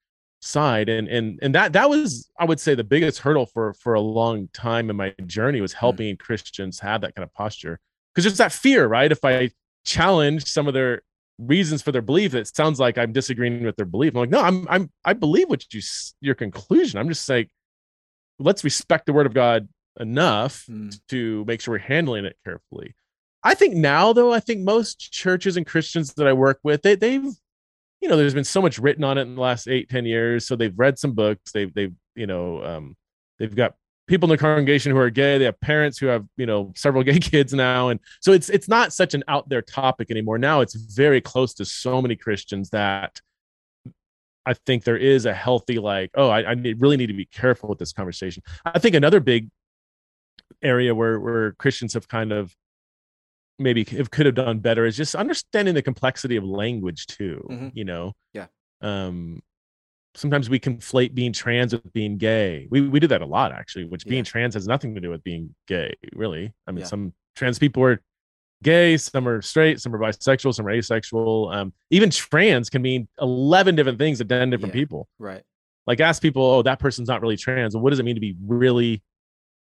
side 0.44 0.88
and 0.88 1.06
and 1.08 1.38
and 1.40 1.54
that 1.54 1.72
that 1.72 1.88
was 1.88 2.28
i 2.38 2.44
would 2.44 2.58
say 2.58 2.74
the 2.74 2.82
biggest 2.82 3.20
hurdle 3.20 3.46
for 3.46 3.72
for 3.74 3.94
a 3.94 4.00
long 4.00 4.48
time 4.52 4.90
in 4.90 4.96
my 4.96 5.14
journey 5.24 5.60
was 5.60 5.72
helping 5.72 6.16
christians 6.16 6.80
have 6.80 7.00
that 7.00 7.14
kind 7.14 7.22
of 7.22 7.32
posture. 7.32 7.78
Because 8.12 8.24
there's 8.24 8.38
that 8.38 8.52
fear 8.52 8.86
right? 8.88 9.10
If 9.12 9.24
i 9.24 9.50
challenge 9.84 10.44
some 10.46 10.66
of 10.66 10.74
their 10.74 11.02
reasons 11.38 11.80
for 11.80 11.92
their 11.92 12.02
belief 12.02 12.34
it 12.34 12.46
sounds 12.54 12.80
like 12.80 12.98
i'm 12.98 13.12
disagreeing 13.12 13.62
with 13.64 13.76
their 13.76 13.86
belief. 13.86 14.14
I'm 14.14 14.20
like 14.20 14.30
no 14.30 14.40
i'm 14.42 14.66
i'm 14.68 14.90
i 15.04 15.12
believe 15.12 15.48
what 15.48 15.64
you 15.72 15.80
your 16.20 16.34
conclusion. 16.34 16.98
I'm 16.98 17.08
just 17.08 17.28
like 17.28 17.48
let's 18.38 18.64
respect 18.64 19.06
the 19.06 19.12
word 19.12 19.26
of 19.26 19.34
god 19.34 19.68
enough 20.00 20.64
Mm. 20.68 20.98
to 21.08 21.44
make 21.46 21.60
sure 21.60 21.74
we're 21.74 21.78
handling 21.78 22.24
it 22.24 22.36
carefully. 22.44 22.96
I 23.44 23.54
think 23.54 23.74
now, 23.74 24.12
though, 24.12 24.32
I 24.32 24.40
think 24.40 24.60
most 24.62 24.98
churches 25.12 25.56
and 25.56 25.66
Christians 25.66 26.14
that 26.14 26.28
I 26.28 26.32
work 26.32 26.60
with, 26.62 26.82
they, 26.82 26.94
they've, 26.94 27.26
you 28.02 28.08
know, 28.08 28.16
there's 28.16 28.34
been 28.34 28.44
so 28.44 28.60
much 28.60 28.78
written 28.78 29.04
on 29.04 29.16
it 29.16 29.22
in 29.22 29.36
the 29.36 29.40
last 29.40 29.68
eight, 29.68 29.88
ten 29.88 30.04
years. 30.04 30.46
So 30.46 30.56
they've 30.56 30.76
read 30.76 30.98
some 30.98 31.12
books. 31.12 31.52
They've, 31.52 31.72
they've, 31.72 31.94
you 32.16 32.26
know, 32.26 32.62
um, 32.64 32.96
they've 33.38 33.54
got 33.54 33.74
people 34.08 34.26
in 34.26 34.36
the 34.36 34.38
congregation 34.38 34.90
who 34.90 34.98
are 34.98 35.08
gay. 35.08 35.38
They 35.38 35.44
have 35.44 35.60
parents 35.60 35.98
who 35.98 36.06
have, 36.06 36.26
you 36.36 36.44
know, 36.44 36.72
several 36.74 37.02
gay 37.04 37.20
kids 37.20 37.54
now, 37.54 37.88
and 37.88 38.00
so 38.20 38.32
it's 38.32 38.50
it's 38.50 38.68
not 38.68 38.92
such 38.92 39.14
an 39.14 39.22
out 39.28 39.48
there 39.48 39.62
topic 39.62 40.10
anymore. 40.10 40.36
Now 40.36 40.60
it's 40.60 40.74
very 40.74 41.20
close 41.20 41.54
to 41.54 41.64
so 41.64 42.02
many 42.02 42.16
Christians 42.16 42.70
that 42.70 43.20
I 44.44 44.54
think 44.54 44.82
there 44.82 44.96
is 44.96 45.24
a 45.24 45.32
healthy 45.32 45.78
like, 45.78 46.10
oh, 46.14 46.28
I, 46.28 46.50
I 46.50 46.54
need, 46.54 46.80
really 46.80 46.96
need 46.96 47.06
to 47.06 47.14
be 47.14 47.26
careful 47.26 47.68
with 47.68 47.78
this 47.78 47.92
conversation. 47.92 48.42
I 48.64 48.80
think 48.80 48.96
another 48.96 49.20
big 49.20 49.48
area 50.60 50.94
where 50.94 51.20
where 51.20 51.52
Christians 51.52 51.94
have 51.94 52.08
kind 52.08 52.32
of 52.32 52.54
maybe 53.62 53.84
could 53.84 54.26
have 54.26 54.34
done 54.34 54.58
better 54.58 54.84
is 54.84 54.96
just 54.96 55.14
understanding 55.14 55.74
the 55.74 55.82
complexity 55.82 56.36
of 56.36 56.44
language 56.44 57.06
too 57.06 57.46
Mhm. 57.50 57.70
you 57.74 57.84
know 57.84 58.14
Yeah. 58.32 58.46
um 58.80 59.42
sometimes 60.14 60.50
we 60.50 60.60
conflate 60.60 61.14
being 61.14 61.32
trans 61.32 61.72
with 61.72 61.92
being 61.92 62.18
gay 62.18 62.66
we 62.70 62.82
we 62.82 63.00
do 63.00 63.06
that 63.06 63.22
a 63.22 63.26
lot 63.26 63.52
actually 63.52 63.84
which 63.86 64.04
being 64.04 64.24
Yeah. 64.24 64.30
trans 64.30 64.54
has 64.54 64.66
nothing 64.68 64.94
to 64.94 65.00
do 65.00 65.10
with 65.10 65.22
being 65.24 65.54
gay 65.66 65.94
really 66.14 66.52
i 66.66 66.70
mean 66.72 66.80
Yeah. 66.80 66.86
some 66.86 67.14
trans 67.36 67.58
people 67.58 67.82
are 67.84 68.02
gay 68.62 68.96
some 68.96 69.26
are 69.26 69.40
straight 69.42 69.80
some 69.80 69.94
are 69.94 69.98
bisexual 69.98 70.54
some 70.54 70.66
are 70.66 70.70
asexual 70.70 71.48
um 71.50 71.72
even 71.90 72.10
trans 72.10 72.68
can 72.70 72.82
mean 72.82 73.08
11 73.20 73.74
different 73.74 73.98
things 73.98 74.18
to 74.18 74.24
10 74.24 74.50
different 74.50 74.74
Yeah. 74.74 74.80
people 74.80 75.08
right 75.18 75.42
like 75.86 75.98
ask 76.00 76.20
people 76.22 76.42
oh 76.42 76.62
that 76.62 76.78
person's 76.78 77.08
not 77.08 77.22
really 77.22 77.36
trans 77.36 77.74
well, 77.74 77.82
what 77.82 77.90
does 77.90 77.98
it 77.98 78.04
mean 78.04 78.14
to 78.14 78.20
be 78.20 78.36
really 78.46 79.02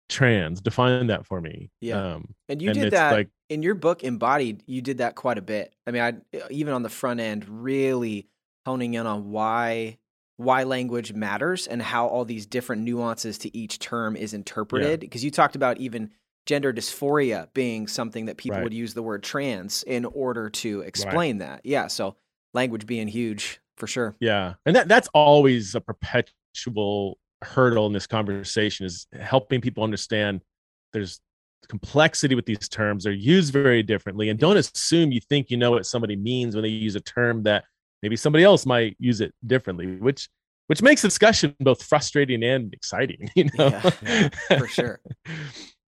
trans 0.08 0.60
define 0.60 1.06
that 1.06 1.24
for 1.26 1.40
me 1.40 1.70
Yeah. 1.80 2.14
um 2.14 2.34
and 2.48 2.60
you 2.60 2.70
and 2.70 2.78
did 2.78 2.92
that 2.92 3.12
like 3.12 3.28
in 3.48 3.62
your 3.62 3.74
book 3.74 4.02
embodied 4.04 4.62
you 4.66 4.82
did 4.82 4.98
that 4.98 5.14
quite 5.14 5.38
a 5.38 5.42
bit. 5.42 5.74
I 5.86 5.90
mean 5.90 6.02
i 6.02 6.40
even 6.50 6.74
on 6.74 6.82
the 6.82 6.88
front 6.88 7.20
end 7.20 7.46
really 7.48 8.28
honing 8.66 8.94
in 8.94 9.06
on 9.06 9.30
why 9.30 9.98
why 10.36 10.64
language 10.64 11.12
matters 11.12 11.66
and 11.66 11.80
how 11.82 12.06
all 12.08 12.24
these 12.24 12.46
different 12.46 12.82
nuances 12.82 13.38
to 13.38 13.56
each 13.56 13.78
term 13.78 14.16
is 14.16 14.34
interpreted 14.34 15.00
because 15.00 15.22
you 15.24 15.30
talked 15.30 15.54
about 15.56 15.78
even 15.78 16.10
gender 16.46 16.72
dysphoria 16.72 17.46
being 17.54 17.86
something 17.86 18.26
that 18.26 18.36
people 18.36 18.56
Right. 18.58 18.64
would 18.64 18.74
use 18.74 18.94
the 18.94 19.02
word 19.02 19.22
trans 19.22 19.82
in 19.84 20.04
order 20.04 20.50
to 20.50 20.80
explain 20.80 21.38
that. 21.38 21.60
Yeah 21.64 21.86
so 21.86 22.16
language 22.54 22.86
being 22.86 23.08
huge 23.08 23.60
for 23.78 23.86
sure. 23.86 24.14
Yeah, 24.20 24.54
and 24.66 24.76
that 24.76 24.88
that's 24.88 25.08
always 25.14 25.74
a 25.74 25.80
perpetual 25.80 27.18
hurdle 27.42 27.86
in 27.86 27.92
this 27.92 28.06
conversation 28.06 28.86
is 28.86 29.06
helping 29.20 29.60
people 29.60 29.84
understand 29.84 30.40
there's 30.92 31.20
complexity 31.68 32.34
with 32.34 32.44
these 32.46 32.68
terms 32.68 33.04
they're 33.04 33.12
used 33.12 33.52
very 33.52 33.82
differently 33.82 34.28
and 34.28 34.38
don't 34.38 34.56
assume 34.56 35.12
you 35.12 35.20
think 35.20 35.48
you 35.50 35.56
know 35.56 35.70
what 35.70 35.86
somebody 35.86 36.16
means 36.16 36.54
when 36.54 36.62
they 36.62 36.68
use 36.68 36.96
a 36.96 37.00
term 37.00 37.42
that 37.44 37.64
maybe 38.02 38.16
somebody 38.16 38.44
else 38.44 38.66
might 38.66 38.96
use 38.98 39.20
it 39.20 39.32
differently 39.46 39.86
which 39.98 40.28
which 40.66 40.82
makes 40.82 41.02
discussion 41.02 41.54
both 41.60 41.82
frustrating 41.82 42.42
and 42.42 42.72
exciting 42.74 43.30
you 43.36 43.44
know 43.44 43.70
Yeah, 43.70 43.90
yeah, 44.02 44.28
for 44.56 44.66
sure. 44.66 45.00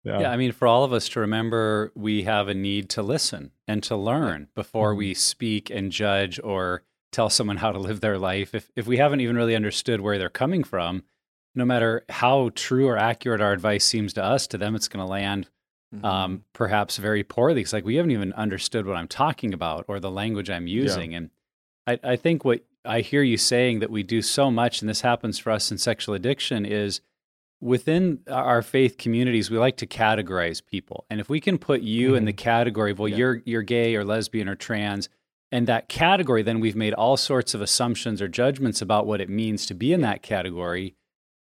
yeah. 0.04 0.20
Yeah, 0.22 0.32
I 0.32 0.38
mean, 0.38 0.52
for 0.52 0.68
all 0.68 0.84
of 0.84 0.94
us 0.94 1.10
to 1.10 1.20
remember, 1.20 1.92
we 1.96 2.24
have 2.24 2.48
a 2.48 2.54
need 2.54 2.90
to 2.92 3.02
listen 3.04 3.52
and 3.68 3.84
to 3.84 3.96
learn 3.96 4.48
before 4.56 4.94
Mhm. 4.94 4.98
we 4.98 5.14
speak 5.14 5.70
and 5.70 5.92
judge 5.92 6.40
or 6.44 6.84
tell 7.12 7.30
someone 7.30 7.58
how 7.58 7.72
to 7.72 7.80
live 7.80 8.02
their 8.02 8.18
life. 8.18 8.56
If 8.56 8.72
if 8.76 8.88
we 8.88 8.98
haven't 8.98 9.22
even 9.22 9.36
really 9.36 9.56
understood 9.56 10.02
where 10.02 10.18
they're 10.18 10.30
coming 10.30 10.64
from, 10.64 11.04
no 11.56 11.66
matter 11.66 12.04
how 12.10 12.52
true 12.56 12.88
or 12.88 12.98
accurate 12.98 13.42
our 13.42 13.52
advice 13.54 13.84
seems 13.86 14.14
to 14.14 14.24
us, 14.24 14.48
to 14.48 14.58
them 14.58 14.76
it's 14.76 14.88
going 14.88 15.06
to 15.06 15.10
land 15.10 15.50
Mhm. 15.94 16.04
um, 16.06 16.44
perhaps 16.54 16.98
very 16.98 17.24
poorly. 17.24 17.62
It's 17.62 17.74
like 17.74 17.84
we 17.84 17.96
haven't 17.96 18.12
even 18.12 18.32
understood 18.34 18.86
what 18.86 18.96
I'm 18.96 19.08
talking 19.08 19.54
about 19.56 19.86
or 19.88 20.00
the 20.00 20.12
language 20.12 20.48
I'm 20.50 20.68
using. 20.68 21.16
And 21.16 21.32
I, 21.88 22.00
I 22.04 22.16
think 22.16 22.46
what 22.46 22.64
I 22.86 23.02
hear 23.02 23.24
you 23.24 23.38
saying 23.38 23.80
that 23.80 23.90
we 23.90 24.04
do 24.04 24.22
so 24.22 24.52
much, 24.52 24.82
and 24.82 24.88
this 24.90 25.02
happens 25.02 25.40
for 25.40 25.50
us 25.52 25.72
in 25.72 25.80
sexual 25.80 26.14
addiction, 26.14 26.64
is 26.64 27.02
within 27.60 28.20
our 28.30 28.62
faith 28.62 28.98
communities, 29.00 29.50
we 29.50 29.58
like 29.58 29.78
to 29.78 29.88
categorize 29.88 30.64
people. 30.64 31.06
And 31.10 31.20
if 31.20 31.28
we 31.28 31.40
can 31.42 31.58
put 31.58 31.82
you 31.82 32.14
in 32.16 32.26
the 32.26 32.34
category 32.34 32.92
of, 32.92 33.00
well, 33.00 33.10
Yeah. 33.10 33.18
you're 33.18 33.42
you're 33.46 33.62
gay 33.64 33.96
or 33.96 34.06
lesbian 34.06 34.48
or 34.48 34.56
trans, 34.56 35.10
and 35.52 35.66
that 35.68 35.90
category, 35.90 36.44
then 36.44 36.60
we've 36.60 36.76
made 36.76 36.94
all 36.94 37.18
sorts 37.18 37.56
of 37.56 37.62
assumptions 37.62 38.22
or 38.22 38.28
judgments 38.28 38.82
about 38.82 39.08
what 39.08 39.20
it 39.20 39.30
means 39.30 39.66
to 39.66 39.74
be 39.74 39.92
in 39.92 40.02
that 40.02 40.22
category. 40.22 40.94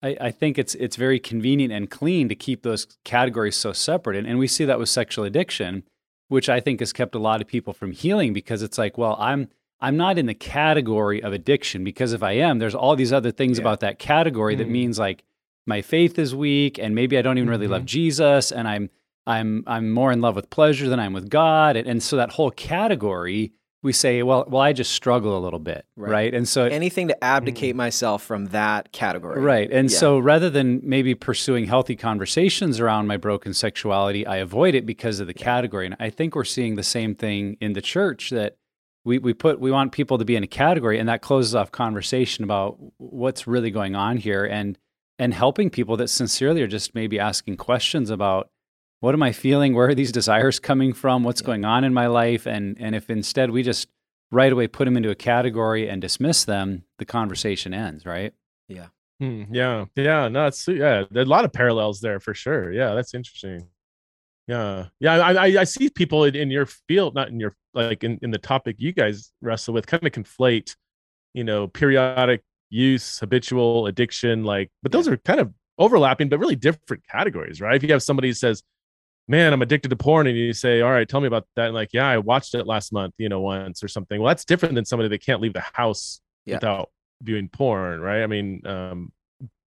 I, 0.02 0.16
I 0.20 0.30
think 0.30 0.58
it's 0.58 0.74
it's 0.76 0.96
very 0.96 1.18
convenient 1.20 1.72
and 1.72 1.90
clean 1.90 2.28
to 2.28 2.34
keep 2.34 2.62
those 2.62 2.86
categories 3.04 3.56
so 3.56 3.72
separate. 3.72 4.16
And, 4.16 4.26
and 4.26 4.38
we 4.38 4.46
see 4.48 4.64
that 4.64 4.78
with 4.78 4.88
sexual 4.88 5.24
addiction, 5.24 5.84
which 6.28 6.48
I 6.48 6.60
think 6.60 6.80
has 6.80 6.92
kept 6.92 7.14
a 7.14 7.18
lot 7.18 7.40
of 7.40 7.46
people 7.46 7.72
from 7.72 7.92
healing 7.92 8.32
because 8.32 8.62
it's 8.62 8.78
like, 8.78 8.98
well, 8.98 9.16
I'm 9.20 9.48
I'm 9.80 9.96
not 9.96 10.18
in 10.18 10.26
the 10.26 10.34
category 10.34 11.22
of 11.22 11.32
addiction 11.32 11.82
because 11.84 12.12
if 12.12 12.22
I 12.22 12.32
am, 12.32 12.58
there's 12.58 12.74
all 12.74 12.94
these 12.96 13.12
other 13.12 13.30
things 13.32 13.58
Yeah. 13.58 13.62
about 13.64 13.80
that 13.80 13.98
category 13.98 14.54
that 14.56 14.68
Mm. 14.68 14.70
means 14.70 14.98
like 14.98 15.24
my 15.66 15.82
faith 15.82 16.18
is 16.18 16.34
weak 16.34 16.78
and 16.78 16.94
maybe 16.94 17.16
I 17.18 17.22
don't 17.22 17.38
even 17.38 17.50
really 17.50 17.68
love 17.68 17.84
Jesus 17.84 18.50
and 18.52 18.66
I'm 18.68 18.90
I'm 19.26 19.62
I'm 19.68 19.90
more 19.92 20.10
in 20.10 20.20
love 20.20 20.34
with 20.34 20.50
pleasure 20.50 20.88
than 20.88 20.98
I'm 20.98 21.12
with 21.12 21.30
God. 21.30 21.76
And, 21.76 21.86
and 21.86 22.02
so 22.02 22.16
that 22.16 22.30
whole 22.32 22.50
category, 22.50 23.52
we 23.82 23.92
say, 23.92 24.22
well, 24.22 24.44
well, 24.48 24.62
I 24.62 24.72
just 24.72 24.92
struggle 24.92 25.36
a 25.36 25.40
little 25.40 25.58
bit, 25.58 25.84
Right. 25.96 26.10
right? 26.10 26.34
And 26.34 26.48
so 26.48 26.66
Anything 26.66 27.08
to 27.08 27.24
abdicate 27.24 27.74
mm. 27.74 27.78
myself 27.78 28.22
from 28.22 28.46
that 28.46 28.92
category. 28.92 29.40
Right. 29.40 29.70
And 29.72 29.90
Yeah. 29.90 29.98
so 29.98 30.18
rather 30.18 30.48
than 30.48 30.80
maybe 30.84 31.14
pursuing 31.16 31.66
healthy 31.66 31.96
conversations 31.96 32.78
around 32.78 33.08
my 33.08 33.16
broken 33.16 33.52
sexuality, 33.52 34.24
I 34.24 34.36
avoid 34.36 34.76
it 34.76 34.86
because 34.86 35.18
of 35.18 35.26
the 35.26 35.34
category. 35.34 35.86
And 35.86 35.96
I 35.98 36.10
think 36.10 36.36
we're 36.36 36.44
seeing 36.44 36.76
the 36.76 36.84
same 36.84 37.14
thing 37.16 37.56
in 37.60 37.72
the 37.72 37.82
church 37.82 38.30
that 38.30 38.56
we, 39.04 39.18
we 39.18 39.34
put 39.34 39.58
we 39.58 39.72
want 39.72 39.90
people 39.90 40.16
to 40.16 40.24
be 40.24 40.36
in 40.36 40.44
a 40.44 40.48
category 40.48 40.98
and 41.00 41.08
that 41.08 41.22
closes 41.22 41.56
off 41.56 41.72
conversation 41.72 42.44
about 42.44 42.76
what's 42.98 43.48
really 43.48 43.72
going 43.72 43.96
on 43.96 44.16
here 44.16 44.44
and 44.44 44.78
and 45.18 45.34
helping 45.34 45.70
people 45.70 45.96
that 45.96 46.08
sincerely 46.08 46.62
are 46.62 46.68
just 46.68 46.94
maybe 46.94 47.18
asking 47.18 47.56
questions 47.56 48.10
about 48.10 48.50
what 49.02 49.14
am 49.14 49.22
I 49.22 49.32
feeling? 49.32 49.74
Where 49.74 49.88
are 49.88 49.94
these 49.94 50.12
desires 50.12 50.60
coming 50.60 50.92
from? 50.92 51.24
What's 51.24 51.40
Yeah. 51.40 51.46
going 51.46 51.64
on 51.64 51.84
in 51.84 51.92
my 51.92 52.06
life? 52.06 52.46
And 52.46 52.76
and 52.80 52.94
if 52.94 53.10
instead 53.10 53.50
we 53.50 53.62
just 53.62 53.88
right 54.30 54.52
away 54.52 54.68
put 54.68 54.86
them 54.86 54.96
into 54.96 55.10
a 55.10 55.14
category 55.14 55.88
and 55.88 56.00
dismiss 56.00 56.44
them, 56.44 56.84
the 56.98 57.04
conversation 57.04 57.74
ends, 57.74 58.06
right? 58.06 58.32
Hmm, 59.20 59.44
yeah, 59.52 59.84
yeah, 59.94 60.26
no, 60.28 60.46
it's 60.46 60.66
yeah. 60.66 61.04
There's 61.08 61.28
a 61.28 61.30
lot 61.30 61.44
of 61.44 61.52
parallels 61.52 62.00
there 62.00 62.18
for 62.18 62.34
sure. 62.34 62.72
Yeah, 62.72 62.94
that's 62.94 63.14
interesting. 63.14 63.68
Yeah, 64.48 64.86
yeah. 64.98 65.18
I 65.18 65.32
I, 65.32 65.60
I 65.60 65.64
see 65.64 65.88
people 65.90 66.24
in, 66.24 66.34
in 66.34 66.50
your 66.50 66.66
field, 66.66 67.14
not 67.14 67.28
in 67.28 67.38
your 67.38 67.54
like 67.74 68.02
in, 68.02 68.18
in 68.22 68.32
the 68.32 68.38
topic 68.38 68.76
you 68.78 68.92
guys 68.92 69.32
wrestle 69.40 69.74
with, 69.74 69.86
kind 69.86 70.04
of 70.04 70.12
conflate, 70.12 70.74
you 71.34 71.44
know, 71.44 71.68
periodic 71.68 72.42
use, 72.70 73.18
habitual 73.20 73.86
addiction, 73.86 74.44
like, 74.44 74.70
but 74.82 74.90
those 74.92 75.06
are 75.06 75.16
kind 75.18 75.38
of 75.40 75.52
overlapping, 75.78 76.28
but 76.28 76.38
really 76.40 76.56
different 76.56 77.02
categories, 77.08 77.60
right? 77.60 77.76
If 77.76 77.82
you 77.84 77.92
have 77.92 78.02
somebody 78.02 78.28
who 78.28 78.34
says, 78.34 78.62
"Man, 79.28 79.52
I'm 79.52 79.62
addicted 79.62 79.88
to 79.90 79.96
porn," 79.96 80.26
and 80.26 80.36
you 80.36 80.52
say, 80.52 80.80
"All 80.80 80.90
right, 80.90 81.08
tell 81.08 81.20
me 81.20 81.26
about 81.26 81.46
that," 81.56 81.66
and 81.66 81.74
like, 81.74 81.90
"Yeah, 81.92 82.08
I 82.08 82.18
watched 82.18 82.54
it 82.54 82.66
last 82.66 82.92
month, 82.92 83.14
you 83.18 83.28
know, 83.28 83.40
once 83.40 83.82
or 83.82 83.88
something." 83.88 84.20
Well, 84.20 84.28
that's 84.28 84.44
different 84.44 84.74
than 84.74 84.84
somebody 84.84 85.08
that 85.10 85.24
can't 85.24 85.40
leave 85.40 85.52
the 85.54 85.64
house 85.74 86.20
Yeah. 86.46 86.56
without 86.56 86.90
viewing 87.22 87.48
porn, 87.48 88.00
right? 88.00 88.22
I 88.22 88.26
mean, 88.26 88.66
um, 88.66 89.12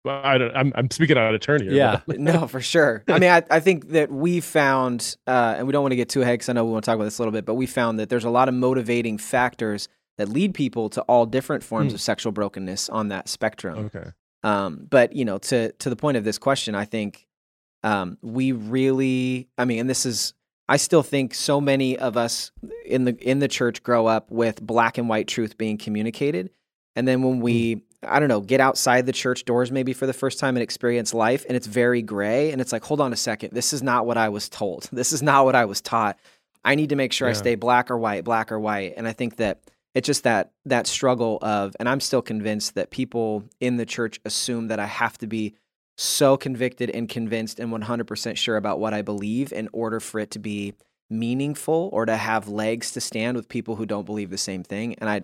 I 0.08 0.38
don't, 0.40 0.56
I'm 0.56 0.72
I'm 0.76 0.90
speaking 0.90 1.18
out 1.18 1.36
of 1.36 1.42
turn 1.42 1.62
here. 1.62 1.74
Yeah. 1.74 2.00
no, 2.08 2.48
for 2.48 2.60
sure. 2.62 3.04
I 3.08 3.20
mean, 3.20 3.30
I, 3.30 3.44
I 3.52 3.60
think 3.60 3.90
that 3.90 4.12
we 4.12 4.40
found, 4.40 5.16
uh, 5.28 5.56
and 5.58 5.68
we 5.68 5.74
don't 5.74 5.84
want 5.84 5.92
to 5.92 5.96
get 5.98 6.10
too 6.10 6.22
ahead 6.24 6.36
because 6.36 6.50
I 6.50 6.54
know 6.54 6.66
we 6.66 6.72
want 6.72 6.84
to 6.86 6.90
talk 6.90 6.96
about 6.96 7.04
this 7.04 7.20
a 7.20 7.22
little 7.22 7.32
bit, 7.34 7.46
but 7.46 7.54
we 7.56 7.68
found 7.68 8.00
that 8.00 8.10
there's 8.10 8.24
a 8.24 8.30
lot 8.32 8.48
of 8.50 8.56
motivating 8.56 9.18
factors 9.20 9.88
that 10.18 10.28
lead 10.28 10.54
people 10.56 10.90
to 10.90 11.02
all 11.04 11.26
different 11.26 11.64
forms 11.64 11.92
Hmm. 11.92 11.96
of 11.96 12.02
sexual 12.02 12.32
brokenness 12.32 12.90
on 12.90 13.10
that 13.10 13.30
spectrum. 13.30 13.92
okay. 13.96 14.10
Um, 14.44 14.88
but 14.90 15.14
you 15.16 15.24
know, 15.24 15.38
to 15.38 15.72
to 15.74 15.90
the 15.90 15.96
point 15.96 16.18
of 16.18 16.24
this 16.24 16.40
question, 16.40 16.74
I 16.74 16.86
think 16.86 17.28
um, 17.84 18.18
we 18.22 18.52
really, 18.52 19.48
I 19.58 19.66
mean, 19.66 19.80
and 19.80 19.90
this 19.90 20.06
is, 20.06 20.34
I 20.70 20.78
still 20.78 21.04
think 21.04 21.34
so 21.34 21.60
many 21.60 21.98
of 21.98 22.16
us 22.16 22.52
in 22.86 23.04
the 23.04 23.18
in 23.18 23.40
the 23.40 23.48
church 23.48 23.84
grow 23.84 24.08
up 24.08 24.32
with 24.32 24.62
black 24.62 24.98
and 24.98 25.10
white 25.10 25.28
truth 25.28 25.58
being 25.58 25.78
communicated, 25.78 26.50
and 26.96 27.08
then 27.08 27.24
when 27.24 27.42
we, 27.42 27.84
I 28.04 28.20
don't 28.20 28.30
know, 28.30 28.40
get 28.40 28.62
outside 28.62 29.06
the 29.06 29.12
church 29.12 29.44
doors 29.44 29.72
maybe 29.72 29.92
for 29.92 30.06
the 30.06 30.14
first 30.14 30.40
time 30.40 30.56
and 30.56 30.64
experience 30.64 31.14
life, 31.14 31.46
and 31.48 31.58
it's 31.58 31.68
very 31.68 32.02
gray, 32.02 32.52
and 32.52 32.62
it's 32.62 32.72
like, 32.72 32.86
hold 32.86 33.02
on 33.02 33.12
a 33.12 33.18
second, 33.18 33.52
this 33.52 33.74
is 33.74 33.84
not 33.84 34.06
what 34.06 34.18
I 34.18 34.30
was 34.30 34.48
told. 34.48 34.88
This 34.94 35.12
is 35.12 35.22
not 35.22 35.46
what 35.46 35.56
I 35.56 35.66
was 35.66 35.82
taught. 35.82 36.18
I 36.64 36.76
need 36.76 36.90
to 36.90 36.96
make 36.96 37.12
sure 37.12 37.28
I 37.28 37.34
stay 37.34 37.56
black 37.56 37.90
or 37.90 37.98
white, 37.98 38.24
black 38.24 38.52
or 38.52 38.60
white, 38.60 38.94
and 38.96 39.08
I 39.08 39.14
think 39.14 39.38
that 39.38 39.60
it's 39.94 40.06
just 40.06 40.24
that 40.24 40.52
that 40.66 40.88
struggle 40.88 41.38
of 41.42 41.76
and 41.80 41.90
i'm 41.90 42.00
still 42.00 42.22
convinced 42.22 42.76
that 42.76 42.92
people 42.92 43.44
in 43.60 43.78
the 43.78 43.86
church 43.86 44.20
assume 44.26 44.68
that 44.68 44.80
i 44.80 44.86
have 44.86 45.18
to 45.18 45.28
be 45.28 45.54
so 45.98 46.38
convicted 46.38 46.90
and 46.90 47.10
convinced 47.10 47.60
and 47.60 47.72
100% 47.72 48.38
sure 48.38 48.58
about 48.58 48.80
what 48.80 48.94
i 48.94 49.02
believe 49.02 49.52
in 49.52 49.70
order 49.74 50.00
for 50.00 50.20
it 50.20 50.32
to 50.32 50.40
be 50.40 50.74
meaningful 51.10 51.90
or 51.92 52.06
to 52.06 52.16
have 52.16 52.48
legs 52.48 52.92
to 52.92 53.02
stand 53.02 53.36
with 53.36 53.50
people 53.50 53.76
who 53.76 53.86
don't 53.86 54.06
believe 54.06 54.30
the 54.30 54.38
same 54.38 54.64
thing 54.64 54.96
and 54.96 55.10
i 55.10 55.22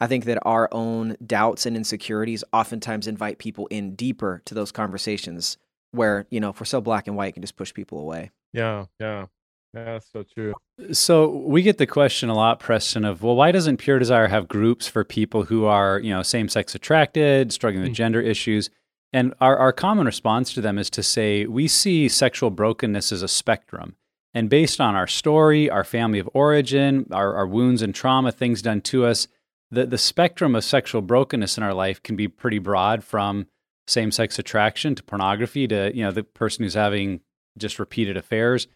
i 0.00 0.06
think 0.06 0.24
that 0.24 0.38
our 0.42 0.68
own 0.72 1.16
doubts 1.26 1.66
and 1.66 1.76
insecurities 1.76 2.42
oftentimes 2.52 3.06
invite 3.06 3.38
people 3.38 3.66
in 3.68 3.94
deeper 3.94 4.40
to 4.46 4.54
those 4.54 4.72
conversations 4.72 5.56
where 5.92 6.26
you 6.30 6.40
know 6.40 6.50
if 6.50 6.58
we're 6.60 6.64
so 6.66 6.80
black 6.80 7.06
and 7.06 7.16
white 7.16 7.28
it 7.28 7.32
can 7.32 7.42
just 7.42 7.56
push 7.56 7.72
people 7.74 8.00
away 8.00 8.30
Yeah, 8.52 8.86
yeah, 8.98 9.26
yeah. 9.74 9.84
That's 9.84 10.10
so 10.10 10.22
true. 10.34 10.54
So 10.92 11.28
we 11.28 11.60
get 11.60 11.76
the 11.76 11.86
question 11.86 12.30
a 12.30 12.34
lot, 12.34 12.58
Preston, 12.58 13.04
of 13.04 13.22
well, 13.22 13.36
why 13.36 13.52
doesn't 13.52 13.76
Pure 13.76 13.98
Desire 13.98 14.26
have 14.28 14.48
groups 14.48 14.88
for 14.88 15.04
people 15.04 15.42
who 15.44 15.66
are, 15.66 15.98
you 16.00 16.10
know, 16.10 16.22
same-sex 16.22 16.74
attracted, 16.74 17.52
struggling 17.52 17.82
with 17.82 17.92
Mm. 17.92 17.96
gender 17.96 18.20
issues? 18.22 18.70
And 19.12 19.34
our, 19.40 19.56
our 19.56 19.72
common 19.72 20.06
response 20.06 20.52
to 20.52 20.60
them 20.60 20.78
is 20.78 20.90
to 20.90 21.02
say 21.02 21.46
we 21.46 21.66
see 21.68 22.08
sexual 22.08 22.50
brokenness 22.50 23.10
as 23.12 23.22
a 23.22 23.28
spectrum. 23.28 23.96
And 24.34 24.50
based 24.50 24.80
on 24.80 24.94
our 24.94 25.06
story, 25.06 25.70
our 25.70 25.84
family 25.84 26.18
of 26.18 26.28
origin, 26.34 27.06
our, 27.10 27.34
our 27.34 27.46
wounds 27.46 27.80
and 27.80 27.94
trauma, 27.94 28.30
things 28.30 28.60
done 28.60 28.82
to 28.82 29.06
us, 29.06 29.26
the, 29.70 29.86
the 29.86 29.98
spectrum 29.98 30.54
of 30.54 30.64
sexual 30.64 31.00
brokenness 31.00 31.56
in 31.56 31.62
our 31.64 31.74
life 31.74 32.02
can 32.02 32.16
be 32.16 32.28
pretty 32.28 32.58
broad 32.58 33.02
from 33.02 33.46
same-sex 33.86 34.38
attraction 34.38 34.94
to 34.94 35.02
pornography 35.02 35.66
to, 35.66 35.90
you 35.94 36.02
know, 36.04 36.10
the 36.10 36.22
person 36.22 36.62
who's 36.62 36.74
having 36.74 37.20
just 37.56 37.78
repeated 37.78 38.16
affairs. 38.16 38.68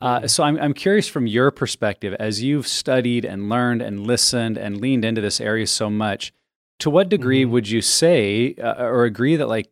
Uh, 0.00 0.26
so 0.26 0.44
I'm, 0.44 0.58
I'm 0.58 0.74
curious 0.74 1.08
from 1.08 1.26
your 1.26 1.50
perspective, 1.50 2.14
as 2.18 2.42
you've 2.42 2.66
studied 2.66 3.24
and 3.24 3.48
learned 3.48 3.82
and 3.82 4.06
listened 4.06 4.56
and 4.56 4.80
leaned 4.80 5.04
into 5.04 5.20
this 5.20 5.40
area 5.40 5.66
so 5.66 5.90
much, 5.90 6.32
to 6.80 6.90
what 6.90 7.08
degree 7.08 7.44
Mhm. 7.44 7.50
would 7.50 7.68
you 7.68 7.80
say 7.82 8.54
uh, 8.54 8.84
or 8.84 9.04
agree 9.04 9.36
that 9.36 9.48
like 9.48 9.70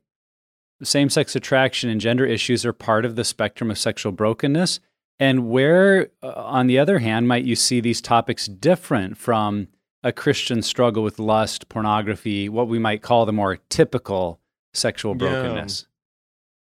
same-sex 0.82 1.36
attraction 1.36 1.90
and 1.90 2.00
gender 2.00 2.24
issues 2.24 2.64
are 2.64 2.72
part 2.72 3.04
of 3.04 3.16
the 3.16 3.24
spectrum 3.24 3.70
of 3.70 3.78
sexual 3.78 4.12
brokenness? 4.12 4.80
And 5.18 5.50
where, 5.50 6.08
uh, 6.22 6.32
on 6.34 6.66
the 6.66 6.78
other 6.78 6.98
hand, 7.00 7.28
might 7.28 7.44
you 7.44 7.54
see 7.54 7.80
these 7.80 8.00
topics 8.00 8.46
different 8.46 9.18
from 9.18 9.68
a 10.02 10.12
Christian 10.12 10.62
struggle 10.62 11.02
with 11.02 11.18
lust, 11.18 11.68
pornography, 11.68 12.48
what 12.48 12.68
we 12.68 12.78
might 12.78 13.02
call 13.02 13.26
the 13.26 13.32
more 13.32 13.58
typical 13.68 14.40
sexual 14.72 15.12
Yeah. 15.12 15.18
brokenness? 15.18 15.86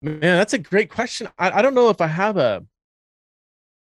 Man, 0.01 0.19
that's 0.21 0.53
a 0.53 0.57
great 0.57 0.89
question. 0.89 1.27
I, 1.37 1.59
I 1.59 1.61
don't 1.61 1.75
know 1.75 1.89
if 1.89 2.01
I 2.01 2.07
have 2.07 2.37
a 2.37 2.65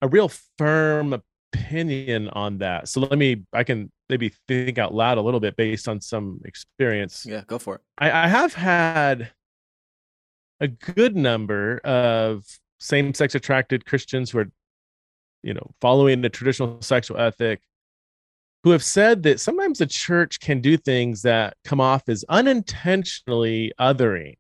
a 0.03 0.09
real 0.09 0.29
firm 0.59 1.15
opinion 1.55 2.29
on 2.31 2.59
that. 2.59 2.89
So 2.89 3.01
let 3.01 3.17
me 3.19 3.45
I 3.53 3.63
can 3.65 3.91
maybe 4.09 4.33
think 4.49 4.79
out 4.79 4.95
loud 4.95 5.19
a 5.19 5.23
little 5.23 5.41
bit 5.41 5.57
based 5.57 5.89
on 5.89 6.01
some 6.01 6.41
experience. 6.45 7.25
yeah 7.27 7.43
go 7.47 7.59
for 7.59 7.77
it 7.77 7.81
I, 7.99 8.11
I 8.25 8.29
have 8.29 8.55
had 8.55 9.31
a 10.61 10.69
good 10.69 11.17
number 11.17 11.79
of 11.85 12.45
same-sex 12.79 13.35
attracted 13.35 13.87
Christians 13.87 14.31
who 14.31 14.39
are, 14.39 14.51
you 15.43 15.55
know, 15.55 15.71
following 15.81 16.21
the 16.21 16.29
traditional 16.29 16.81
sexual 16.83 17.19
ethic, 17.19 17.61
who 18.63 18.71
have 18.71 18.83
said 18.83 19.23
that 19.25 19.41
sometimes 19.41 19.79
the 19.79 19.87
church 19.87 20.41
can 20.41 20.61
do 20.61 20.77
things 20.77 21.23
that 21.23 21.57
come 21.65 21.81
off 21.81 22.09
as 22.09 22.25
unintentionally 22.29 23.73
othering. 23.81 24.37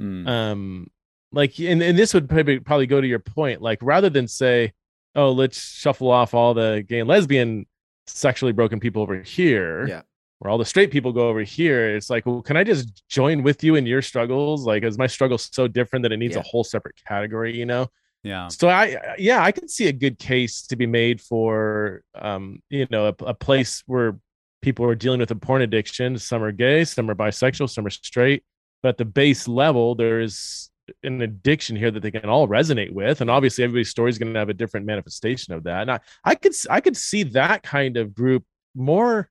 Mm. 0.00 0.28
Um, 0.28 0.86
like, 1.32 1.58
and, 1.58 1.82
and 1.82 1.98
this 1.98 2.14
would 2.14 2.28
probably 2.28 2.60
probably 2.60 2.86
go 2.86 3.00
to 3.00 3.06
your 3.06 3.18
point. 3.18 3.60
Like, 3.60 3.78
rather 3.82 4.08
than 4.08 4.28
say, 4.28 4.72
"Oh, 5.14 5.32
let's 5.32 5.58
shuffle 5.60 6.10
off 6.10 6.32
all 6.32 6.54
the 6.54 6.84
gay 6.88 7.00
and 7.00 7.08
lesbian 7.08 7.66
sexually 8.06 8.52
broken 8.52 8.80
people 8.80 9.02
over 9.02 9.20
here," 9.22 9.86
Yeah. 9.88 10.02
or 10.40 10.50
all 10.50 10.58
the 10.58 10.64
straight 10.64 10.90
people 10.90 11.12
go 11.12 11.28
over 11.28 11.42
here. 11.42 11.94
It's 11.96 12.10
like, 12.10 12.26
well, 12.26 12.42
can 12.42 12.56
I 12.56 12.64
just 12.64 13.06
join 13.08 13.42
with 13.42 13.62
you 13.64 13.74
in 13.76 13.86
your 13.86 14.02
struggles? 14.02 14.66
Like, 14.66 14.82
is 14.84 14.98
my 14.98 15.06
struggle 15.06 15.38
so 15.38 15.68
different 15.68 16.02
that 16.04 16.12
it 16.12 16.18
needs 16.18 16.34
Yeah. 16.34 16.40
a 16.40 16.44
whole 16.44 16.64
separate 16.64 16.96
category? 17.08 17.56
You 17.56 17.66
know? 17.66 17.88
yeah. 18.22 18.48
So 18.48 18.68
I, 18.68 19.14
yeah, 19.18 19.42
I 19.42 19.52
can 19.52 19.68
see 19.68 19.86
a 19.86 19.92
good 19.92 20.18
case 20.18 20.66
to 20.66 20.74
be 20.76 20.86
made 20.86 21.20
for, 21.20 22.02
um, 22.14 22.60
you 22.70 22.86
know, 22.90 23.06
a, 23.08 23.14
a 23.24 23.34
place 23.34 23.82
where 23.86 24.18
people 24.62 24.84
are 24.86 24.96
dealing 24.96 25.20
with 25.20 25.30
a 25.30 25.36
porn 25.36 25.62
addiction. 25.62 26.18
Some 26.18 26.42
are 26.42 26.50
gay, 26.50 26.84
some 26.84 27.08
are 27.08 27.14
bisexual, 27.14 27.70
some 27.70 27.86
are 27.86 27.90
straight. 27.90 28.42
But 28.82 28.90
at 28.90 28.98
the 28.98 29.04
base 29.04 29.46
level, 29.46 29.94
there's 29.94 30.70
an 31.02 31.22
addiction 31.22 31.76
here 31.76 31.90
that 31.90 32.00
they 32.00 32.10
can 32.10 32.28
all 32.28 32.48
resonate 32.48 32.92
with, 32.92 33.20
and 33.20 33.30
obviously 33.30 33.64
everybody's 33.64 33.90
story 33.90 34.10
is 34.10 34.18
going 34.18 34.32
to 34.32 34.38
have 34.38 34.48
a 34.48 34.54
different 34.54 34.86
manifestation 34.86 35.54
of 35.54 35.64
that. 35.64 35.82
And 35.82 35.90
I, 35.90 36.00
I 36.24 36.34
could, 36.34 36.52
I 36.70 36.80
could 36.80 36.96
see 36.96 37.22
that 37.24 37.62
kind 37.62 37.96
of 37.96 38.14
group 38.14 38.44
more 38.74 39.30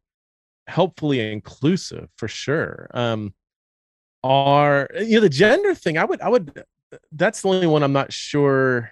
helpfully 0.68 1.32
inclusive 1.32 2.10
for 2.18 2.28
sure. 2.28 2.90
Um, 2.94 3.34
are 4.24 4.90
you 5.00 5.16
know 5.16 5.22
the 5.22 5.30
gender 5.30 5.76
thing? 5.76 5.98
I 5.98 6.06
would, 6.06 6.22
I 6.22 6.30
would 6.30 6.64
that's 7.12 7.42
the 7.42 7.50
only 7.50 7.68
one 7.68 7.84
I'm 7.84 7.94
not 7.94 8.12
sure 8.12 8.92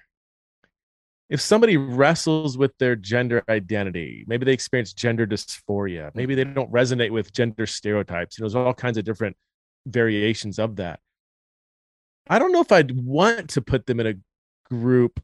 if 1.30 1.42
somebody 1.42 1.78
wrestles 1.78 2.58
with 2.58 2.78
their 2.78 2.96
gender 2.96 3.44
identity, 3.50 4.24
maybe 4.28 4.46
they 4.46 4.54
experience 4.54 4.94
gender 4.94 5.26
dysphoria, 5.26 6.12
maybe 6.14 6.36
they 6.36 6.44
don't 6.44 6.72
resonate 6.72 7.10
with 7.10 7.34
gender 7.34 7.66
stereotypes. 7.66 8.38
You 8.38 8.44
know, 8.44 8.50
there's 8.50 8.56
all 8.56 8.74
kinds 8.74 8.98
of 8.98 9.04
different 9.04 9.36
variations 9.88 10.60
of 10.60 10.76
that. 10.76 11.00
I 12.28 12.40
don't 12.40 12.52
know 12.52 12.62
if 12.62 12.72
I'd 12.72 12.92
want 12.92 13.50
to 13.52 13.62
put 13.62 13.86
them 13.86 14.00
in 14.00 14.08
a 14.08 14.14
group 14.70 15.22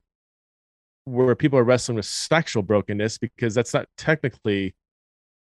where 1.05 1.35
people 1.35 1.57
are 1.57 1.63
wrestling 1.63 1.95
with 1.95 2.05
sexual 2.05 2.62
brokenness 2.62 3.17
because 3.17 3.53
that's 3.55 3.73
not 3.73 3.88
technically 3.97 4.75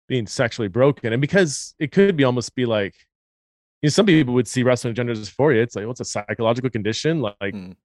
being 0.09 0.27
sexually 0.27 0.69
broken. 0.69 1.13
And 1.13 1.21
because 1.21 1.75
it 1.79 1.93
could 1.93 2.17
be 2.17 2.25
almost 2.25 2.55
be 2.55 2.67
like, 2.67 2.95
you 3.81 3.87
know, 3.87 3.91
some 3.91 4.07
people 4.07 4.35
would 4.35 4.49
see 4.49 4.63
wrestling 4.63 4.95
gender 4.95 5.15
dysphoria. 5.15 5.63
It's 5.63 5.77
like, 5.77 5.87
what's 5.87 6.01
a 6.01 6.05
psychological 6.05 6.71
condition? 6.71 7.21
Like 7.21 7.37
Mm. 7.55 7.77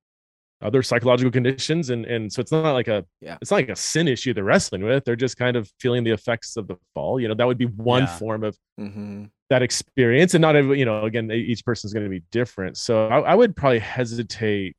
Other 0.61 0.81
psychological 0.81 1.31
conditions. 1.31 1.89
And 1.89 2.05
and 2.05 2.31
so 2.31 2.41
it's 2.41 2.51
not 2.51 2.73
like 2.73 2.87
a 2.87 3.05
Yeah. 3.21 3.37
it's 3.41 3.51
not 3.51 3.57
like 3.57 3.69
a 3.69 3.75
sin 3.75 4.07
issue 4.07 4.33
they're 4.33 4.43
wrestling 4.43 4.83
with. 4.83 5.05
They're 5.05 5.15
just 5.15 5.37
kind 5.37 5.55
of 5.55 5.71
feeling 5.79 6.03
the 6.03 6.11
effects 6.11 6.57
of 6.57 6.67
the 6.67 6.77
fall. 6.93 7.19
You 7.19 7.27
know, 7.27 7.35
that 7.35 7.45
would 7.47 7.57
be 7.57 7.65
one 7.65 8.03
Yeah. 8.03 8.17
form 8.17 8.43
of 8.43 8.57
hmm 8.77 9.25
that 9.49 9.61
experience. 9.61 10.33
And 10.33 10.41
not 10.41 10.57
every, 10.57 10.77
you 10.77 10.83
know, 10.83 11.05
again, 11.05 11.31
each 11.31 11.63
person's 11.63 11.93
going 11.93 12.03
to 12.03 12.09
be 12.09 12.21
different. 12.31 12.75
So 12.75 13.07
I, 13.07 13.19
I 13.19 13.33
would 13.33 13.55
probably 13.55 13.79
hesitate 13.79 14.75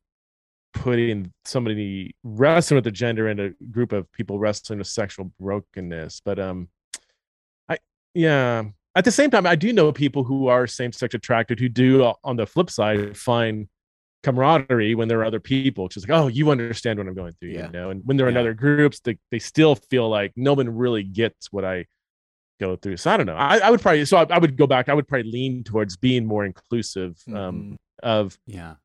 putting 0.73 1.33
somebody 1.43 2.15
wrestling 2.23 2.75
with 2.75 2.83
the 2.83 2.91
gender 2.91 3.29
in 3.29 3.39
a 3.39 3.49
group 3.71 3.91
of 3.93 4.11
people 4.11 4.37
wrestling 4.37 4.77
with 4.77 4.87
sexual 4.87 5.31
brokenness. 5.39 6.21
But 6.23 6.37
um 6.39 6.67
I 7.67 7.77
yeah. 8.13 8.65
At 8.95 9.05
the 9.05 9.11
same 9.11 9.31
time, 9.31 9.45
I 9.47 9.55
do 9.55 9.71
know 9.71 9.91
people 9.91 10.23
who 10.23 10.47
are 10.47 10.67
same-sex 10.67 11.13
attracted 11.13 11.59
who 11.59 11.69
do 11.69 12.03
uh, 12.03 12.13
on 12.23 12.35
the 12.35 12.45
flip 12.45 12.69
side 12.69 13.15
find 13.15 13.67
camaraderie 14.23 14.95
when 14.95 15.07
there 15.07 15.19
are 15.19 15.25
other 15.25 15.39
people. 15.39 15.85
It's 15.85 15.95
just 15.95 16.09
like, 16.09 16.17
oh, 16.19 16.27
you 16.27 16.51
understand 16.51 16.99
what 16.99 17.07
I'm 17.07 17.13
going 17.13 17.33
through, 17.39 17.49
Yeah. 17.51 17.67
you 17.67 17.71
know. 17.71 17.89
And 17.89 18.01
when 18.05 18.17
they're 18.17 18.27
in 18.27 18.35
Yeah. 18.35 18.41
other 18.41 18.53
groups, 18.53 18.99
they, 18.99 19.17
they 19.31 19.39
still 19.39 19.75
feel 19.75 20.09
like 20.09 20.33
no 20.35 20.53
one 20.53 20.69
really 20.75 21.03
gets 21.03 21.51
what 21.51 21.63
I 21.63 21.85
go 22.59 22.75
through. 22.75 22.97
So 22.97 23.11
I 23.11 23.17
don't 23.17 23.25
know. 23.25 23.35
I, 23.35 23.59
I 23.59 23.69
would 23.69 23.81
probably 23.81 24.03
so 24.05 24.17
I, 24.17 24.25
I 24.29 24.37
would 24.37 24.57
go 24.57 24.67
back. 24.67 24.89
I 24.89 24.93
would 24.93 25.07
probably 25.07 25.31
lean 25.31 25.63
towards 25.63 25.95
being 25.95 26.25
more 26.25 26.43
inclusive 26.45 27.17
um, 27.29 27.33
Mhm. 27.33 27.75
of 28.03 28.37
Yeah. 28.45 28.75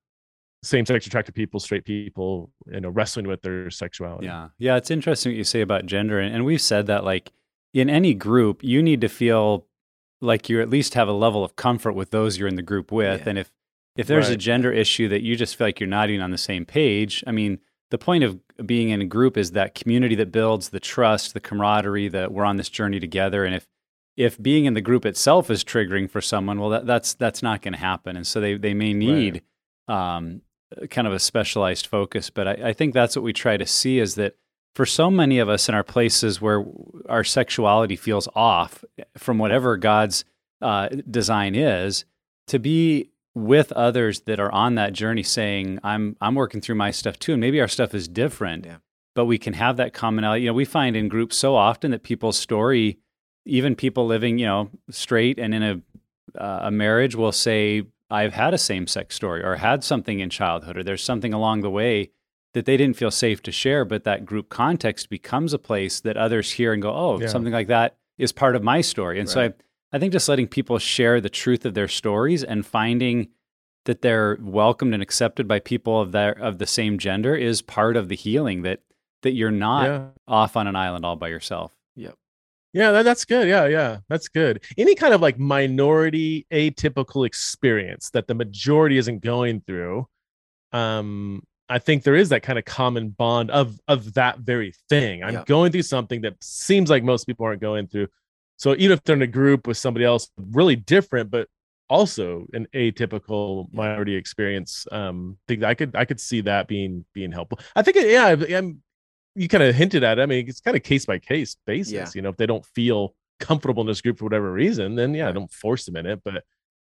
same-sex 0.62 1.06
attracted 1.06 1.34
people, 1.34 1.58
straight 1.60 1.84
people, 1.84 2.50
you 2.72 2.80
know, 2.80 2.88
wrestling 2.88 3.26
with 3.26 3.42
their 3.42 3.70
sexuality. 3.70 4.26
Yeah. 4.26 4.48
Yeah. 4.58 4.76
It's 4.76 4.90
interesting 4.90 5.32
what 5.32 5.36
you 5.36 5.44
say 5.44 5.60
about 5.60 5.86
gender. 5.86 6.20
And, 6.20 6.34
and 6.34 6.44
we've 6.44 6.60
said 6.62 6.86
that, 6.86 7.04
like, 7.04 7.32
in 7.74 7.90
any 7.90 8.14
group, 8.14 8.62
you 8.62 8.82
need 8.82 9.00
to 9.00 9.08
feel 9.08 9.66
like 10.20 10.48
you 10.48 10.62
at 10.62 10.70
least 10.70 10.94
have 10.94 11.08
a 11.08 11.12
level 11.12 11.44
of 11.44 11.56
comfort 11.56 11.92
with 11.94 12.12
those 12.12 12.38
you're 12.38 12.48
in 12.48 12.54
the 12.54 12.62
group 12.62 12.90
with. 12.92 13.22
Yeah. 13.22 13.28
And 13.30 13.38
if, 13.38 13.50
if 13.96 14.06
there's 14.06 14.28
a 14.28 14.36
gender 14.36 14.72
issue 14.72 15.08
that 15.08 15.22
you 15.22 15.36
just 15.36 15.56
feel 15.56 15.66
like 15.68 15.78
you're 15.78 15.88
not 15.88 16.10
even 16.10 16.22
on 16.22 16.30
the 16.30 16.38
same 16.38 16.64
page, 16.66 17.22
I 17.26 17.32
mean, 17.32 17.60
the 17.90 17.98
point 17.98 18.24
of 18.24 18.40
being 18.66 18.90
in 18.90 19.00
a 19.00 19.04
group 19.04 19.36
is 19.36 19.52
that 19.52 19.74
community 19.74 20.14
that 20.16 20.32
builds 20.32 20.70
the 20.70 20.80
trust, 20.80 21.32
the 21.32 21.40
camaraderie 21.40 22.08
that 22.08 22.32
we're 22.32 22.44
on 22.44 22.56
this 22.56 22.68
journey 22.68 22.98
together. 22.98 23.44
And 23.44 23.54
if, 23.54 23.68
if 24.16 24.40
being 24.42 24.64
in 24.64 24.74
the 24.74 24.80
group 24.80 25.06
itself 25.06 25.50
is 25.50 25.62
triggering 25.62 26.10
for 26.10 26.20
someone, 26.20 26.58
well, 26.58 26.70
that, 26.70 26.86
that's 26.86 27.14
that's 27.14 27.42
not 27.42 27.62
going 27.62 27.74
to 27.74 27.78
happen. 27.78 28.16
And 28.16 28.26
so 28.26 28.40
they 28.40 28.56
they 28.56 28.74
may 28.74 28.92
need 28.94 29.42
um, 29.86 30.42
kind 30.90 31.06
of 31.06 31.12
a 31.12 31.18
specialized 31.18 31.86
focus. 31.86 32.30
But 32.30 32.48
I, 32.48 32.68
I 32.68 32.72
think 32.72 32.94
that's 32.94 33.14
what 33.14 33.24
we 33.24 33.32
try 33.32 33.56
to 33.56 33.66
see 33.66 33.98
is 34.00 34.16
that 34.16 34.34
for 34.74 34.86
so 34.86 35.10
many 35.10 35.38
of 35.38 35.48
us 35.48 35.68
in 35.68 35.74
our 35.74 35.84
places 35.84 36.40
where 36.40 36.64
our 37.08 37.22
sexuality 37.22 37.96
feels 37.96 38.28
off 38.34 38.84
from 39.16 39.38
whatever 39.38 39.76
God's 39.76 40.24
uh, 40.60 40.88
design 40.88 41.54
is, 41.54 42.04
to 42.48 42.58
be 42.58 43.10
with 43.34 43.72
others 43.72 44.20
that 44.22 44.38
are 44.38 44.52
on 44.52 44.76
that 44.76 44.92
journey 44.92 45.22
saying, 45.22 45.78
I'm 45.82 46.16
I'm 46.20 46.34
working 46.34 46.60
through 46.60 46.76
my 46.76 46.90
stuff 46.90 47.18
too. 47.18 47.32
And 47.32 47.40
maybe 47.40 47.60
our 47.60 47.68
stuff 47.68 47.94
is 47.94 48.06
different. 48.08 48.64
Yeah. 48.66 48.76
But 49.14 49.26
we 49.26 49.38
can 49.38 49.54
have 49.54 49.76
that 49.76 49.92
commonality. 49.92 50.42
You 50.42 50.48
know, 50.48 50.54
we 50.54 50.64
find 50.64 50.96
in 50.96 51.08
groups 51.08 51.36
so 51.36 51.54
often 51.54 51.90
that 51.92 52.02
people's 52.02 52.36
story, 52.38 52.98
even 53.44 53.74
people 53.76 54.06
living, 54.06 54.38
you 54.38 54.46
know, 54.46 54.70
straight 54.90 55.38
and 55.38 55.54
in 55.54 55.62
a 55.62 55.80
uh, 56.40 56.60
a 56.64 56.70
marriage 56.70 57.14
will 57.14 57.30
say, 57.32 57.84
I've 58.10 58.32
had 58.34 58.54
a 58.54 58.58
same 58.58 58.86
sex 58.86 59.14
story 59.14 59.42
or 59.44 59.56
had 59.56 59.84
something 59.84 60.20
in 60.20 60.30
childhood, 60.30 60.76
or 60.76 60.82
there's 60.82 61.02
something 61.02 61.32
along 61.32 61.60
the 61.62 61.70
way 61.70 62.10
that 62.54 62.66
they 62.66 62.76
didn't 62.76 62.96
feel 62.96 63.10
safe 63.10 63.42
to 63.42 63.52
share. 63.52 63.84
But 63.84 64.04
that 64.04 64.24
group 64.24 64.48
context 64.48 65.10
becomes 65.10 65.52
a 65.52 65.58
place 65.58 66.00
that 66.00 66.16
others 66.16 66.52
hear 66.52 66.72
and 66.72 66.82
go, 66.82 66.92
oh, 66.94 67.20
Yeah. 67.20 67.28
something 67.28 67.52
like 67.52 67.68
that 67.68 67.96
is 68.18 68.32
part 68.32 68.54
of 68.56 68.62
my 68.62 68.80
story. 68.80 69.18
And 69.20 69.28
so 69.28 69.42
I, 69.42 69.52
I 69.94 69.98
think 70.00 70.12
just 70.12 70.28
letting 70.28 70.48
people 70.48 70.78
share 70.78 71.20
the 71.20 71.30
truth 71.30 71.64
of 71.64 71.74
their 71.74 71.86
stories 71.88 72.42
and 72.42 72.66
finding 72.66 73.28
that 73.84 74.02
they're 74.02 74.36
welcomed 74.40 74.92
and 74.92 75.02
accepted 75.02 75.46
by 75.46 75.60
people 75.60 76.00
of 76.00 76.10
their 76.12 76.32
of 76.32 76.58
the 76.58 76.66
same 76.66 76.98
gender 76.98 77.36
is 77.36 77.62
part 77.62 77.96
of 77.96 78.08
the 78.08 78.16
healing 78.16 78.62
that 78.62 78.80
that 79.22 79.32
you're 79.32 79.50
not 79.52 79.84
Yeah. 79.86 80.06
off 80.26 80.56
on 80.56 80.66
an 80.66 80.74
island 80.76 81.04
all 81.06 81.16
by 81.16 81.28
yourself. 81.28 81.72
Yeah, 82.76 82.90
that, 82.90 83.02
that's 83.04 83.24
good. 83.24 83.46
Yeah, 83.46 83.66
yeah, 83.68 83.98
that's 84.08 84.26
good. 84.26 84.64
Any 84.76 84.96
kind 84.96 85.14
of 85.14 85.20
like 85.20 85.38
minority 85.38 86.44
atypical 86.50 87.24
experience 87.24 88.10
that 88.10 88.26
the 88.26 88.34
majority 88.34 88.98
isn't 88.98 89.20
going 89.22 89.60
through, 89.60 90.08
um, 90.72 91.44
I 91.68 91.78
think 91.78 92.02
there 92.02 92.16
is 92.16 92.30
that 92.30 92.42
kind 92.42 92.58
of 92.58 92.64
common 92.64 93.10
bond 93.10 93.52
of 93.52 93.78
of 93.86 94.14
that 94.14 94.40
very 94.40 94.72
thing. 94.88 95.22
I'm 95.22 95.34
Yeah. 95.34 95.44
going 95.46 95.70
through 95.70 95.82
something 95.82 96.22
that 96.22 96.34
seems 96.42 96.90
like 96.90 97.04
most 97.04 97.26
people 97.26 97.46
aren't 97.46 97.60
going 97.60 97.86
through. 97.86 98.08
So 98.56 98.74
even 98.76 98.92
if 98.92 99.02
they're 99.04 99.16
in 99.16 99.22
a 99.22 99.26
group 99.26 99.66
with 99.66 99.76
somebody 99.76 100.04
else 100.04 100.30
really 100.36 100.76
different, 100.76 101.30
but 101.30 101.48
also 101.88 102.46
an 102.52 102.66
atypical 102.74 103.72
minority 103.72 104.14
experience, 104.14 104.86
um, 104.92 105.36
think 105.48 105.62
I 105.64 105.74
could 105.74 105.94
I 105.94 106.04
could 106.04 106.20
see 106.20 106.40
that 106.42 106.68
being 106.68 107.04
being 107.12 107.32
helpful. 107.32 107.58
I 107.76 107.82
think 107.82 107.96
it, 107.96 108.10
yeah, 108.10 108.56
I'm 108.58 108.82
you 109.34 109.48
kind 109.48 109.64
of 109.64 109.74
hinted 109.74 110.04
at 110.04 110.18
it. 110.18 110.22
I 110.22 110.26
mean, 110.26 110.48
it's 110.48 110.60
kind 110.60 110.76
of 110.76 110.82
case 110.82 111.06
by 111.06 111.18
case 111.18 111.56
basis. 111.66 111.92
Yeah. 111.92 112.08
You 112.14 112.22
know, 112.22 112.28
if 112.28 112.36
they 112.36 112.46
don't 112.46 112.64
feel 112.66 113.14
comfortable 113.40 113.80
in 113.80 113.86
this 113.88 114.00
group 114.00 114.18
for 114.18 114.24
whatever 114.24 114.52
reason, 114.52 114.94
then 114.94 115.12
yeah, 115.12 115.26
Right. 115.26 115.34
don't 115.34 115.50
force 115.50 115.84
them 115.84 115.96
in 115.96 116.06
it. 116.06 116.20
But 116.24 116.44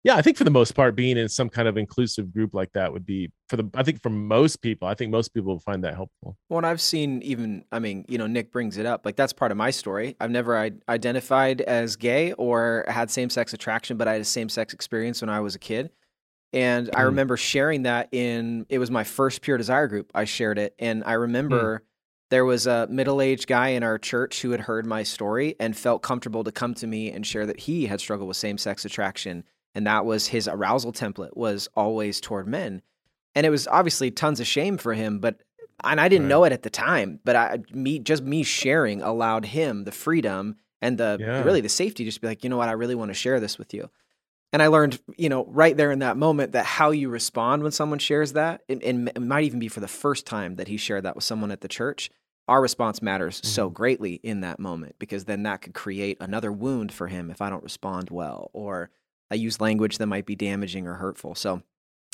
yeah, 0.04 0.16
I 0.16 0.22
think 0.22 0.38
for 0.38 0.44
the 0.46 0.52
most 0.52 0.76
part, 0.76 0.96
being 0.96 1.18
in 1.18 1.28
some 1.28 1.50
kind 1.50 1.68
of 1.68 1.78
inclusive 1.78 2.34
group 2.34 2.54
like 2.54 2.72
that 2.74 2.94
would 2.94 3.06
be 3.06 3.32
for 3.50 3.58
the. 3.58 3.70
I 3.74 3.84
think 3.84 4.02
for 4.02 4.10
most 4.10 4.62
people, 4.62 4.88
I 4.88 4.94
think 4.94 5.12
most 5.12 5.34
people 5.34 5.52
will 5.54 5.60
find 5.60 5.84
that 5.84 5.96
helpful. 5.96 6.38
Well, 6.48 6.60
and 6.60 6.66
I've 6.66 6.80
seen 6.82 7.22
even, 7.22 7.66
I 7.72 7.80
mean, 7.80 8.06
you 8.08 8.18
know, 8.18 8.28
Nick 8.28 8.52
brings 8.52 8.78
it 8.78 8.86
up. 8.86 9.06
Like, 9.06 9.16
that's 9.16 9.34
part 9.34 9.52
of 9.52 9.58
my 9.58 9.72
story. 9.72 10.16
I've 10.20 10.32
never 10.32 10.58
I- 10.58 10.72
identified 10.88 11.62
as 11.62 11.96
gay 11.96 12.32
or 12.34 12.86
had 12.88 13.12
same 13.12 13.30
sex 13.30 13.54
attraction, 13.54 13.98
but 13.98 14.08
I 14.08 14.14
had 14.14 14.22
a 14.22 14.26
same 14.26 14.48
sex 14.50 14.74
experience 14.74 15.22
when 15.22 15.30
I 15.30 15.40
was 15.42 15.56
a 15.56 15.60
kid. 15.60 15.92
And 16.52 16.90
I 16.96 17.02
Mm. 17.02 17.06
remember 17.06 17.38
sharing 17.38 17.84
that 17.84 18.10
in, 18.12 18.66
it 18.70 18.80
was 18.80 18.90
my 18.90 19.04
first 19.04 19.42
Pure 19.42 19.58
Desire 19.58 19.88
group. 19.88 20.12
I 20.16 20.24
shared 20.24 20.58
it. 20.58 20.74
And 20.80 21.04
I 21.06 21.14
remember 21.14 21.84
there 22.32 22.46
was 22.46 22.66
a 22.68 22.88
middle 22.90 23.22
aged 23.22 23.48
guy 23.48 23.70
in 23.70 23.84
our 23.84 23.98
church 24.00 24.42
who 24.42 24.52
had 24.52 24.62
heard 24.62 24.86
my 24.86 25.04
story 25.04 25.56
and 25.60 25.76
felt 25.78 26.02
comfortable 26.02 26.44
to 26.46 26.52
come 26.52 26.74
to 26.76 26.88
me 26.88 27.12
and 27.12 27.26
share 27.26 27.46
that 27.46 27.60
he 27.60 27.86
had 27.88 28.00
struggled 28.00 28.28
with 28.28 28.38
same 28.38 28.58
sex 28.58 28.84
attraction. 28.86 29.44
And 29.76 29.86
that 29.88 30.06
was 30.06 30.28
his 30.28 30.48
arousal 30.48 30.92
template 30.92 31.38
was 31.38 31.68
always 31.76 32.20
toward 32.20 32.48
men. 32.48 32.82
And 33.36 33.46
it 33.46 33.50
was 33.50 33.68
obviously 33.68 34.12
tons 34.12 34.40
of 34.40 34.48
shame 34.48 34.78
for 34.78 34.94
him, 34.94 35.20
but 35.20 35.42
and 35.84 36.02
I 36.02 36.10
didn't 36.10 36.26
Right. 36.26 36.30
know 36.30 36.44
it 36.44 36.52
at 36.52 36.64
the 36.64 36.70
time, 36.70 37.20
but 37.24 37.36
I 37.36 37.60
me 37.72 38.00
just 38.00 38.24
me 38.24 38.44
sharing 38.44 39.02
allowed 39.02 39.46
him 39.46 39.86
the 39.86 39.92
freedom 39.92 40.56
and 40.82 40.98
the 40.98 41.18
Yeah. 41.20 41.44
really 41.44 41.62
the 41.62 41.70
safety 41.70 42.04
just 42.04 42.16
to 42.18 42.22
be 42.22 42.28
like, 42.28 42.44
you 42.44 42.50
know 42.50 42.58
what, 42.58 42.68
I 42.70 42.74
really 42.74 42.96
want 42.96 43.10
to 43.10 43.14
share 43.16 43.40
this 43.40 43.58
with 43.58 43.74
you. 43.74 43.90
And 44.52 44.64
I 44.64 44.68
learned, 44.68 45.00
you 45.16 45.30
know, 45.30 45.46
right 45.46 45.78
there 45.78 45.92
in 45.92 46.00
that 46.00 46.18
moment 46.18 46.54
that 46.54 46.66
how 46.66 46.90
you 46.90 47.08
respond 47.10 47.62
when 47.62 47.72
someone 47.72 48.00
shares 48.00 48.34
that, 48.34 48.62
and, 48.68 48.82
and 48.82 49.08
it 49.10 49.22
might 49.22 49.44
even 49.44 49.60
be 49.60 49.68
for 49.68 49.80
the 49.80 49.88
first 49.88 50.26
time 50.26 50.56
that 50.56 50.68
he 50.68 50.76
shared 50.76 51.04
that 51.06 51.14
with 51.16 51.24
someone 51.24 51.52
at 51.52 51.62
the 51.62 51.68
church, 51.68 52.10
our 52.48 52.60
response 52.62 53.00
matters 53.02 53.36
Mm-hmm. 53.42 53.48
so 53.48 53.70
greatly 53.70 54.16
in 54.24 54.42
that 54.42 54.60
moment 54.60 54.96
because 54.98 55.26
then 55.26 55.44
that 55.44 55.62
could 55.62 55.76
create 55.76 56.18
another 56.20 56.52
wound 56.52 56.92
for 56.92 57.08
him 57.08 57.30
if 57.30 57.42
I 57.44 57.50
don't 57.52 57.64
respond 57.64 58.10
well 58.10 58.50
or 58.54 58.90
I 59.32 59.36
use 59.36 59.62
language 59.62 59.98
that 59.98 60.08
might 60.08 60.26
be 60.26 60.36
damaging 60.36 60.88
or 60.88 60.96
hurtful. 60.96 61.36
So 61.36 61.62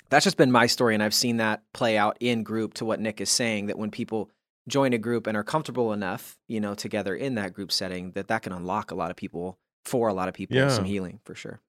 that's 0.10 0.24
just 0.24 0.38
been 0.38 0.52
my 0.52 0.68
story. 0.68 0.94
And 0.94 1.02
I've 1.04 1.14
seen 1.14 1.38
that 1.38 1.64
play 1.74 1.98
out 1.98 2.18
in 2.20 2.44
group 2.44 2.74
to 2.76 2.86
what 2.86 3.00
Nick 3.00 3.22
is 3.22 3.30
saying 3.30 3.68
that 3.68 3.78
when 3.78 3.92
people 3.92 4.30
join 4.68 4.94
a 4.94 4.98
group 4.98 5.28
and 5.28 5.38
are 5.38 5.44
comfortable 5.44 5.94
enough, 5.94 6.38
you 6.48 6.60
know, 6.60 6.74
together 6.76 7.16
in 7.16 7.36
that 7.36 7.54
group 7.54 7.72
setting, 7.72 8.12
that 8.12 8.28
that 8.28 8.42
can 8.42 8.52
unlock 8.54 8.92
a 8.92 8.96
lot 8.96 9.12
of 9.12 9.18
people 9.18 9.58
for 9.86 10.08
a 10.08 10.14
lot 10.14 10.28
of 10.28 10.34
people 10.34 10.58
Yeah. 10.58 10.70
some 10.70 10.86
healing 10.86 11.20
for 11.24 11.36
sure. 11.36 11.62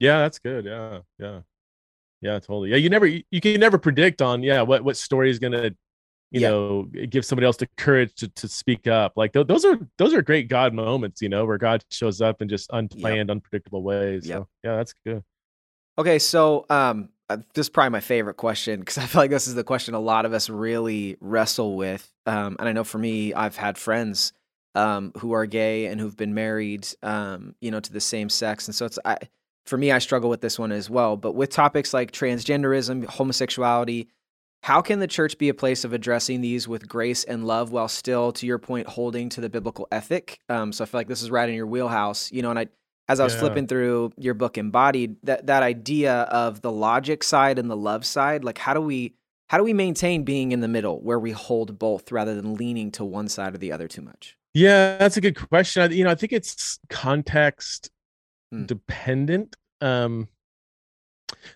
Yeah, 0.00 0.18
that's 0.18 0.38
good. 0.40 0.64
Yeah, 0.64 1.00
yeah, 1.18 1.40
yeah, 2.20 2.38
totally. 2.40 2.70
Yeah, 2.70 2.76
you 2.76 2.90
never 2.90 3.06
you, 3.06 3.22
you 3.30 3.40
can 3.40 3.60
never 3.60 3.78
predict 3.78 4.20
on 4.20 4.42
yeah 4.42 4.62
what 4.62 4.82
what 4.84 4.96
story 4.96 5.30
is 5.30 5.38
gonna 5.38 5.70
you 6.34 6.40
Yeah. 6.40 6.50
know 6.50 6.82
give 7.08 7.24
somebody 7.24 7.46
else 7.46 7.56
the 7.56 7.68
courage 7.76 8.14
to 8.16 8.28
to 8.28 8.48
speak 8.48 8.86
up. 8.86 9.12
Like 9.16 9.32
th- 9.32 9.46
those 9.46 9.64
are 9.64 9.78
those 9.98 10.12
are 10.12 10.20
great 10.20 10.48
God 10.48 10.74
moments, 10.74 11.22
you 11.22 11.28
know, 11.28 11.44
where 11.46 11.58
God 11.58 11.84
shows 11.90 12.20
up 12.20 12.42
in 12.42 12.48
just 12.48 12.68
unplanned, 12.72 13.30
unpredictable 13.30 13.82
ways. 13.82 14.26
Yep. 14.26 14.38
So 14.38 14.48
yeah, 14.64 14.76
that's 14.76 14.94
good. 15.06 15.22
Okay, 15.96 16.18
so 16.18 16.66
um, 16.70 17.10
uh, 17.30 17.36
this 17.54 17.66
is 17.66 17.70
probably 17.70 17.90
my 17.90 18.00
favorite 18.00 18.34
question 18.36 18.80
because 18.80 18.98
I 19.04 19.06
feel 19.06 19.22
like 19.22 19.30
this 19.30 19.46
is 19.46 19.54
the 19.54 19.64
question 19.64 19.94
a 19.94 20.00
lot 20.00 20.26
of 20.26 20.32
us 20.32 20.50
really 20.50 21.16
wrestle 21.20 21.76
with. 21.76 22.12
Um, 22.26 22.56
and 22.58 22.68
I 22.68 22.72
know 22.72 22.84
for 22.84 22.98
me, 22.98 23.32
I've 23.32 23.56
had 23.56 23.78
friends 23.78 24.32
um, 24.74 25.12
who 25.18 25.32
are 25.32 25.46
gay 25.46 25.86
and 25.86 26.00
who've 26.00 26.16
been 26.16 26.34
married, 26.34 26.88
um, 27.04 27.54
you 27.60 27.70
know, 27.70 27.78
to 27.78 27.92
the 27.92 28.00
same 28.00 28.28
sex, 28.28 28.66
and 28.66 28.74
so 28.74 28.86
it's 28.86 28.98
I, 29.04 29.18
for 29.66 29.78
me, 29.78 29.92
I 29.92 29.98
struggle 30.00 30.28
with 30.28 30.40
this 30.40 30.58
one 30.58 30.72
as 30.72 30.90
well. 30.90 31.16
But 31.16 31.36
with 31.36 31.50
topics 31.50 31.94
like 31.94 32.10
transgenderism, 32.10 33.06
homosexuality, 33.06 34.08
how 34.64 34.80
can 34.80 34.98
the 34.98 35.06
church 35.06 35.36
be 35.36 35.50
a 35.50 35.54
place 35.54 35.84
of 35.84 35.92
addressing 35.92 36.40
these 36.40 36.66
with 36.66 36.88
grace 36.88 37.22
and 37.22 37.46
love 37.46 37.70
while 37.70 37.86
still, 37.86 38.32
to 38.32 38.46
your 38.46 38.56
point, 38.58 38.86
holding 38.86 39.28
to 39.28 39.42
the 39.42 39.50
biblical 39.50 39.86
ethic? 39.92 40.38
Um, 40.48 40.72
so 40.72 40.84
I 40.84 40.86
feel 40.86 41.00
like 41.00 41.06
this 41.06 41.20
is 41.20 41.30
right 41.30 41.46
in 41.46 41.54
your 41.54 41.66
wheelhouse, 41.66 42.32
you 42.32 42.40
know, 42.40 42.48
and 42.48 42.58
I 42.58 42.68
as 43.06 43.20
I 43.20 43.24
was 43.24 43.34
Yeah. 43.34 43.40
flipping 43.40 43.66
through 43.66 44.12
your 44.16 44.32
book 44.32 44.56
embodied 44.56 45.16
that 45.24 45.48
that 45.48 45.62
idea 45.62 46.22
of 46.22 46.62
the 46.62 46.72
logic 46.72 47.22
side 47.22 47.58
and 47.58 47.70
the 47.70 47.76
love 47.76 48.06
side 48.06 48.42
like 48.42 48.56
how 48.56 48.72
do 48.72 48.80
we 48.80 49.12
how 49.50 49.58
do 49.58 49.64
we 49.64 49.74
maintain 49.74 50.24
being 50.24 50.52
in 50.52 50.60
the 50.60 50.68
middle 50.68 51.02
where 51.02 51.18
we 51.18 51.32
hold 51.32 51.78
both 51.78 52.10
rather 52.10 52.34
than 52.34 52.54
leaning 52.54 52.90
to 52.92 53.04
one 53.04 53.28
side 53.28 53.54
or 53.54 53.58
the 53.58 53.70
other 53.70 53.86
too 53.86 54.00
much 54.00 54.38
Yeah, 54.54 54.96
that's 54.96 55.18
a 55.18 55.20
good 55.20 55.36
question. 55.36 55.82
I, 55.82 55.94
you 55.94 56.04
know, 56.04 56.10
I 56.10 56.14
think 56.14 56.32
it's 56.32 56.78
context 56.88 57.90
Hmm. 58.50 58.64
dependent. 58.64 59.56
Um, 59.82 60.28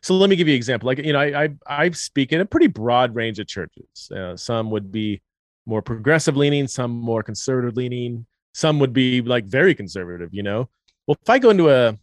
so 0.02 0.14
let 0.14 0.30
me 0.30 0.36
give 0.36 0.48
you 0.48 0.54
an 0.54 0.56
example. 0.56 0.86
Like, 0.86 0.98
you 0.98 1.12
know, 1.12 1.20
I 1.20 1.44
I, 1.44 1.48
I 1.66 1.90
speak 1.90 2.32
in 2.32 2.40
a 2.40 2.46
pretty 2.46 2.66
broad 2.66 3.14
range 3.14 3.38
of 3.38 3.46
churches. 3.46 4.10
Uh, 4.14 4.36
some 4.36 4.70
would 4.70 4.90
be 4.90 5.22
more 5.66 5.82
progressive 5.82 6.36
leaning, 6.36 6.66
some 6.66 6.90
more 6.90 7.22
conservative 7.22 7.76
leaning, 7.76 8.26
some 8.54 8.78
would 8.78 8.92
be 8.92 9.22
like 9.22 9.44
very 9.44 9.74
conservative. 9.74 10.30
You 10.32 10.42
know, 10.42 10.68
well, 11.06 11.16
if 11.20 11.30
I 11.30 11.38
go 11.38 11.50
into 11.50 11.70
a, 11.70 11.96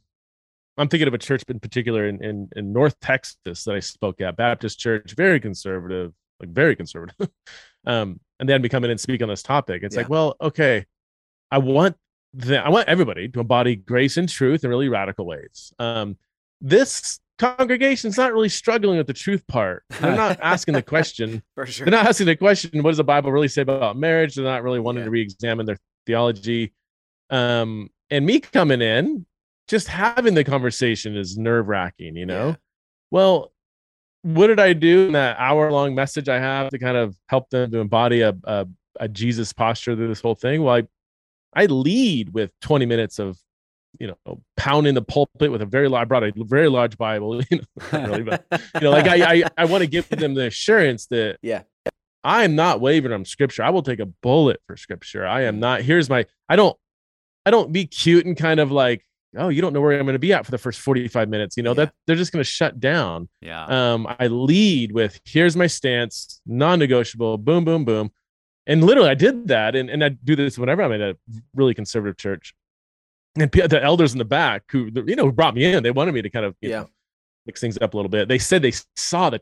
I'm 0.77 0.87
thinking 0.87 1.07
of 1.07 1.13
a 1.13 1.19
church 1.19 1.43
in 1.47 1.59
particular 1.59 2.07
in 2.07 2.23
in, 2.23 2.49
in 2.55 2.73
North 2.73 2.99
Texas 2.99 3.63
that 3.63 3.75
I 3.75 3.79
spoke 3.79 4.21
at, 4.21 4.37
Baptist 4.37 4.79
Church, 4.79 5.13
very 5.15 5.39
conservative, 5.39 6.13
like 6.39 6.49
very 6.49 6.75
conservative. 6.75 7.29
um, 7.85 8.19
and 8.39 8.49
then 8.49 8.61
be 8.61 8.69
coming 8.69 8.91
and 8.91 8.99
speak 8.99 9.21
on 9.21 9.29
this 9.29 9.43
topic. 9.43 9.83
It's 9.83 9.95
like, 9.95 10.09
well, 10.09 10.35
okay, 10.41 10.85
I 11.51 11.57
want 11.59 11.95
the, 12.33 12.63
I 12.63 12.69
want 12.69 12.89
everybody 12.89 13.29
to 13.29 13.39
embody 13.39 13.75
grace 13.75 14.17
and 14.17 14.27
truth 14.27 14.63
in 14.63 14.69
really 14.69 14.89
radical 14.89 15.25
ways. 15.25 15.73
Um, 15.79 16.17
this 16.61 17.19
congregation's 17.37 18.17
not 18.17 18.33
really 18.33 18.49
struggling 18.49 18.97
with 18.97 19.07
the 19.07 19.13
truth 19.13 19.45
part. 19.47 19.83
They're 19.99 20.15
not 20.15 20.39
asking 20.41 20.73
the 20.75 20.81
question. 20.81 21.43
for 21.55 21.65
sure 21.65 21.85
They're 21.85 21.91
not 21.91 22.07
asking 22.07 22.27
the 22.27 22.35
question, 22.35 22.81
what 22.83 22.91
does 22.91 22.97
the 22.97 23.03
Bible 23.03 23.31
really 23.31 23.47
say 23.47 23.61
about 23.61 23.97
marriage? 23.97 24.35
They're 24.35 24.45
not 24.45 24.63
really 24.63 24.79
wanting 24.79 25.01
Yeah. 25.01 25.05
to 25.05 25.11
re-examine 25.11 25.65
their 25.65 25.77
theology. 26.05 26.73
Um, 27.29 27.89
and 28.09 28.25
me 28.25 28.39
coming 28.39 28.81
in, 28.81 29.25
just 29.67 29.87
having 29.87 30.33
the 30.35 30.43
conversation 30.43 31.17
is 31.17 31.37
nerve-wracking, 31.37 32.15
you 32.15 32.25
know? 32.25 32.49
Yeah. 32.49 32.55
Well, 33.11 33.51
what 34.21 34.47
did 34.47 34.59
I 34.59 34.73
do 34.73 35.07
in 35.07 35.13
that 35.13 35.37
hour-long 35.39 35.93
message 35.95 36.29
I 36.29 36.39
have 36.39 36.69
to 36.69 36.79
kind 36.79 36.97
of 36.97 37.15
help 37.29 37.49
them 37.49 37.71
to 37.71 37.79
embody 37.79 38.21
a, 38.21 38.33
a, 38.43 38.67
a 38.99 39.07
Jesus 39.07 39.53
posture 39.53 39.95
through 39.95 40.07
this 40.07 40.21
whole 40.21 40.35
thing? 40.35 40.63
Well, 40.63 40.75
I 40.75 40.83
I 41.57 41.67
lead 41.67 42.33
with 42.33 42.51
20 42.61 42.85
minutes 42.85 43.17
of, 43.17 43.37
you 43.99 44.07
know, 44.07 44.41
pounding 44.57 44.93
the 44.93 45.01
pulpit 45.01 45.51
with 45.51 45.61
a 45.61 45.65
very 45.65 45.87
large, 45.89 46.01
I 46.03 46.05
brought 46.05 46.23
a 46.23 46.33
very 46.35 46.69
large 46.69 46.97
Bible, 46.97 47.41
you 47.51 47.59
know, 47.59 48.05
really, 48.07 48.23
but 48.23 48.45
you 48.51 48.81
know, 48.81 48.91
like 48.91 49.07
I, 49.07 49.33
I, 49.33 49.43
I 49.57 49.65
want 49.65 49.81
to 49.81 49.87
give 49.87 50.07
them 50.09 50.33
the 50.33 50.47
assurance 50.47 51.07
that 51.07 51.37
Yeah. 51.41 51.63
I 52.23 52.43
am 52.43 52.55
not 52.55 52.81
wavering 52.81 53.13
on 53.13 53.23
scripture. 53.25 53.61
I 53.63 53.69
will 53.69 53.83
take 53.83 53.99
a 53.99 54.05
bullet 54.07 54.59
for 54.65 54.75
scripture. 54.77 55.27
I 55.27 55.41
Mm. 55.41 55.47
am 55.49 55.59
not, 55.59 55.81
here's 55.83 56.09
my, 56.09 56.25
I 56.49 56.55
don't, 56.55 56.75
I 57.45 57.51
don't 57.51 57.71
be 57.71 57.85
cute 57.85 58.25
and 58.25 58.35
kind 58.35 58.59
of 58.59 58.71
like, 58.71 59.05
oh, 59.37 59.49
you 59.49 59.61
don't 59.61 59.73
know 59.73 59.81
where 59.81 59.91
I'm 59.99 60.05
going 60.05 60.13
to 60.13 60.19
be 60.19 60.33
at 60.33 60.43
for 60.45 60.49
the 60.51 60.57
first 60.57 60.79
45 60.79 61.29
minutes. 61.29 61.55
You 61.57 61.61
know, 61.63 61.71
Yeah. 61.71 61.85
that 61.85 61.93
they're 62.07 62.15
just 62.15 62.31
going 62.31 62.43
to 62.43 62.49
shut 62.49 62.79
down 62.79 63.29
Yeah. 63.41 63.65
um, 63.65 64.07
I 64.19 64.27
lead 64.27 64.91
with 64.93 65.19
here's 65.25 65.55
my 65.55 65.67
stance, 65.67 66.41
non-negotiable, 66.47 67.37
boom, 67.37 67.63
boom, 67.65 67.85
boom. 67.85 68.11
And 68.65 68.83
literally 68.83 69.09
I 69.09 69.13
did 69.13 69.47
that. 69.49 69.75
And, 69.75 69.91
and 69.91 70.03
I 70.03 70.09
do 70.09 70.35
this 70.35 70.57
whenever 70.57 70.81
I'm 70.81 70.91
in 70.93 71.01
a 71.03 71.15
really 71.53 71.75
conservative 71.75 72.17
church. 72.17 72.55
And 73.37 73.51
the 73.51 73.81
elders 73.83 74.13
in 74.13 74.17
the 74.19 74.25
back 74.25 74.63
who, 74.71 74.89
you 75.05 75.15
know, 75.15 75.25
who 75.25 75.31
brought 75.31 75.55
me 75.55 75.65
in, 75.65 75.83
they 75.83 75.91
wanted 75.91 76.13
me 76.13 76.21
to 76.21 76.29
kind 76.29 76.45
of, 76.45 76.55
you 76.61 76.69
Yeah. 76.69 76.79
know, 76.81 76.89
mix 77.45 77.59
things 77.61 77.77
up 77.81 77.93
a 77.93 77.97
little 77.97 78.09
bit. 78.09 78.27
They 78.27 78.39
said 78.39 78.61
they 78.61 78.73
saw 78.95 79.29
the, 79.29 79.41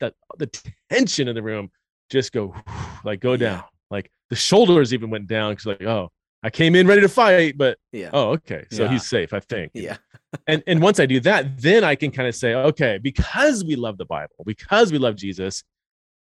the, 0.00 0.14
the 0.38 0.50
tension 0.90 1.28
in 1.28 1.34
the 1.34 1.42
room 1.42 1.70
just 2.10 2.32
go 2.32 2.54
like 3.04 3.20
go 3.20 3.32
Yeah. 3.32 3.38
down. 3.38 3.64
Like 3.90 4.10
the 4.30 4.36
shoulders 4.36 4.94
even 4.94 5.10
went 5.10 5.26
down. 5.26 5.54
Cause 5.54 5.66
like, 5.66 5.82
oh, 5.82 6.10
I 6.42 6.50
came 6.50 6.74
in 6.74 6.86
ready 6.86 7.00
to 7.02 7.08
fight, 7.08 7.56
but 7.58 7.78
yeah 7.92 8.10
oh, 8.12 8.30
okay. 8.30 8.64
So 8.70 8.84
Yeah. 8.84 8.90
he's 8.92 9.08
safe, 9.08 9.32
I 9.32 9.40
think 9.40 9.72
yeah 9.74 9.96
and 10.46 10.62
and 10.66 10.80
once 10.82 10.98
I 11.00 11.06
do 11.06 11.20
that, 11.20 11.58
then 11.60 11.84
I 11.84 11.94
can 11.94 12.10
kind 12.10 12.28
of 12.28 12.34
say, 12.34 12.54
okay, 12.54 12.98
because 12.98 13.64
we 13.64 13.76
love 13.76 13.98
the 13.98 14.04
Bible, 14.04 14.34
because 14.44 14.90
we 14.92 14.98
love 14.98 15.16
Jesus, 15.16 15.62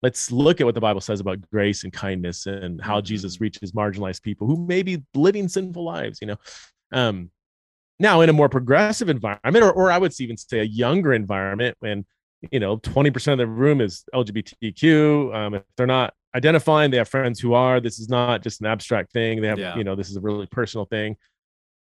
let's 0.03 0.31
look 0.33 0.61
at 0.61 0.65
what 0.65 0.75
the 0.75 0.81
Bible 0.81 1.01
says 1.01 1.21
about 1.21 1.39
grace 1.51 1.85
and 1.85 1.93
kindness 1.93 2.47
and 2.47 2.81
how 2.83 3.01
Jesus 3.01 3.37
Mhm. 3.37 3.41
reaches 3.43 3.73
marginalized 3.73 4.23
people 4.23 4.47
who 4.47 4.57
may 4.67 4.83
be 4.83 5.03
living 5.15 5.49
sinful 5.49 5.85
lives. 5.85 6.19
You 6.21 6.27
know, 6.29 6.37
um, 6.93 7.31
now 7.99 8.21
in 8.21 8.29
a 8.29 8.33
more 8.33 8.49
progressive 8.49 9.09
environment, 9.09 9.65
or 9.65 9.73
or 9.73 9.91
I 9.93 9.99
would 9.99 10.19
even 10.21 10.37
say 10.37 10.61
a 10.61 10.65
younger 10.65 11.13
environment, 11.13 11.77
when 11.81 12.05
you 12.51 12.61
know 12.61 12.77
twenty 12.77 13.11
percent 13.11 13.41
of 13.41 13.47
the 13.47 13.53
room 13.53 13.81
is 13.81 14.05
LGBTQ. 14.15 15.35
Um, 15.35 15.55
if 15.55 15.63
they're 15.77 15.87
not 15.87 16.15
identifying, 16.35 16.91
they 16.91 16.97
have 16.97 17.09
friends 17.09 17.41
who 17.41 17.55
are. 17.55 17.81
This 17.81 17.99
is 17.99 18.09
not 18.09 18.43
just 18.43 18.61
an 18.61 18.67
abstract 18.67 19.13
thing. 19.13 19.41
They 19.43 19.49
have, 19.49 19.59
Yeah. 19.59 19.77
you 19.77 19.85
know, 19.85 19.95
this 19.95 20.09
is 20.11 20.17
a 20.17 20.21
really 20.21 20.47
personal 20.47 20.87
thing. 20.87 21.17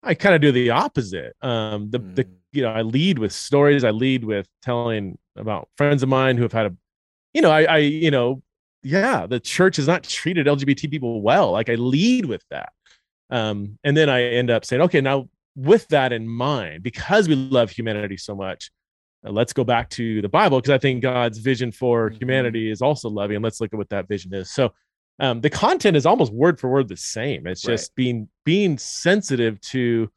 I 0.01 0.13
kind 0.15 0.33
of 0.33 0.41
do 0.41 0.51
the 0.51 0.69
opposite. 0.71 1.35
Um, 1.41 1.89
the 1.91 1.99
the 1.99 2.23
Mm. 2.25 2.33
you 2.51 2.61
know, 2.63 2.71
I 2.71 2.81
lead 2.81 3.19
with 3.19 3.31
stories. 3.31 3.83
I 3.83 3.91
lead 3.91 4.23
with 4.25 4.47
telling 4.63 5.17
about 5.35 5.69
friends 5.77 6.01
of 6.03 6.09
mine 6.09 6.35
who 6.35 6.43
have 6.43 6.51
had 6.51 6.65
a, 6.65 6.75
you 7.33 7.41
know, 7.43 7.51
I, 7.51 7.63
I, 7.63 7.77
you 7.77 8.09
know, 8.11 8.41
yeah, 8.81 9.27
the 9.27 9.39
church 9.39 9.75
has 9.75 9.85
not 9.87 10.03
treated 10.03 10.47
LGBT 10.47 10.89
people 10.89 11.21
well. 11.21 11.51
Like 11.51 11.69
I 11.69 11.75
lead 11.75 12.25
with 12.25 12.43
that. 12.49 12.71
Um, 13.29 13.77
and 13.83 13.95
then 13.95 14.09
I 14.09 14.23
end 14.23 14.49
up 14.49 14.65
saying, 14.65 14.81
okay, 14.83 15.01
now 15.01 15.29
with 15.55 15.87
that 15.89 16.11
in 16.13 16.27
mind, 16.27 16.83
because 16.83 17.27
we 17.27 17.35
love 17.35 17.69
humanity 17.71 18.17
so 18.17 18.35
much, 18.35 18.71
uh, 19.25 19.31
let's 19.31 19.53
go 19.53 19.63
back 19.63 19.89
to 19.91 20.21
the 20.21 20.29
Bible 20.29 20.59
because 20.59 20.71
I 20.73 20.77
think 20.77 21.01
God's 21.01 21.37
vision 21.39 21.71
for 21.71 22.09
Mhm. 22.09 22.21
humanity 22.21 22.71
is 22.71 22.81
also 22.81 23.09
loving. 23.09 23.35
And 23.35 23.43
let's 23.43 23.59
look 23.61 23.73
at 23.73 23.77
what 23.77 23.89
that 23.89 24.07
vision 24.07 24.33
is. 24.33 24.51
So 24.51 24.73
um, 25.21 25.41
the 25.41 25.49
content 25.49 25.97
is 25.97 26.05
almost 26.05 26.31
word 26.31 26.57
for 26.59 26.69
word 26.69 26.87
the 26.87 26.95
same. 26.95 27.45
It's 27.45 27.65
Right. 27.67 27.73
just 27.73 27.93
being 27.95 28.29
being 28.45 28.77
sensitive 28.77 29.59
to 29.61 30.09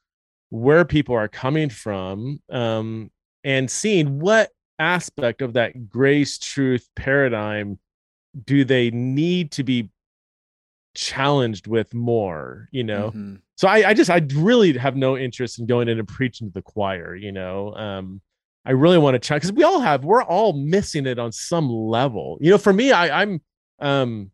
where 0.51 0.85
people 0.85 1.16
are 1.16 1.27
coming 1.29 1.68
from 1.70 2.40
um, 2.51 3.11
and 3.42 3.68
seeing 3.68 4.20
what 4.20 4.51
aspect 4.79 5.42
of 5.42 5.55
that 5.55 5.88
grace 5.88 6.38
truth 6.38 6.88
paradigm 6.94 7.79
do 8.44 8.64
they 8.64 8.90
need 8.92 9.51
to 9.53 9.64
be 9.64 9.90
challenged 10.94 11.66
with 11.66 11.92
more 11.94 12.68
you 12.70 12.85
know 12.85 13.11
Mhm. 13.14 13.40
so 13.57 13.66
I, 13.68 13.88
I 13.90 13.94
just 13.94 14.11
i 14.11 14.20
really 14.35 14.76
have 14.76 14.94
no 14.96 15.16
interest 15.16 15.59
in 15.59 15.66
going 15.66 15.88
in 15.88 15.98
and 15.98 16.07
preaching 16.07 16.48
to 16.48 16.52
the 16.52 16.62
choir 16.62 17.14
you 17.14 17.33
know 17.33 17.74
um 17.74 18.20
i 18.66 18.72
really 18.72 18.98
want 18.98 19.14
to 19.14 19.18
check 19.18 19.40
because 19.40 19.52
we 19.55 19.62
all 19.62 19.81
have 19.81 20.05
we're 20.05 20.22
all 20.22 20.52
missing 20.52 21.07
it 21.07 21.18
on 21.18 21.32
some 21.32 21.70
level 21.70 22.36
you 22.40 22.51
know 22.51 22.59
for 22.59 22.72
me 22.72 22.93
i 22.93 23.22
i'm 23.22 23.40
um 23.78 24.30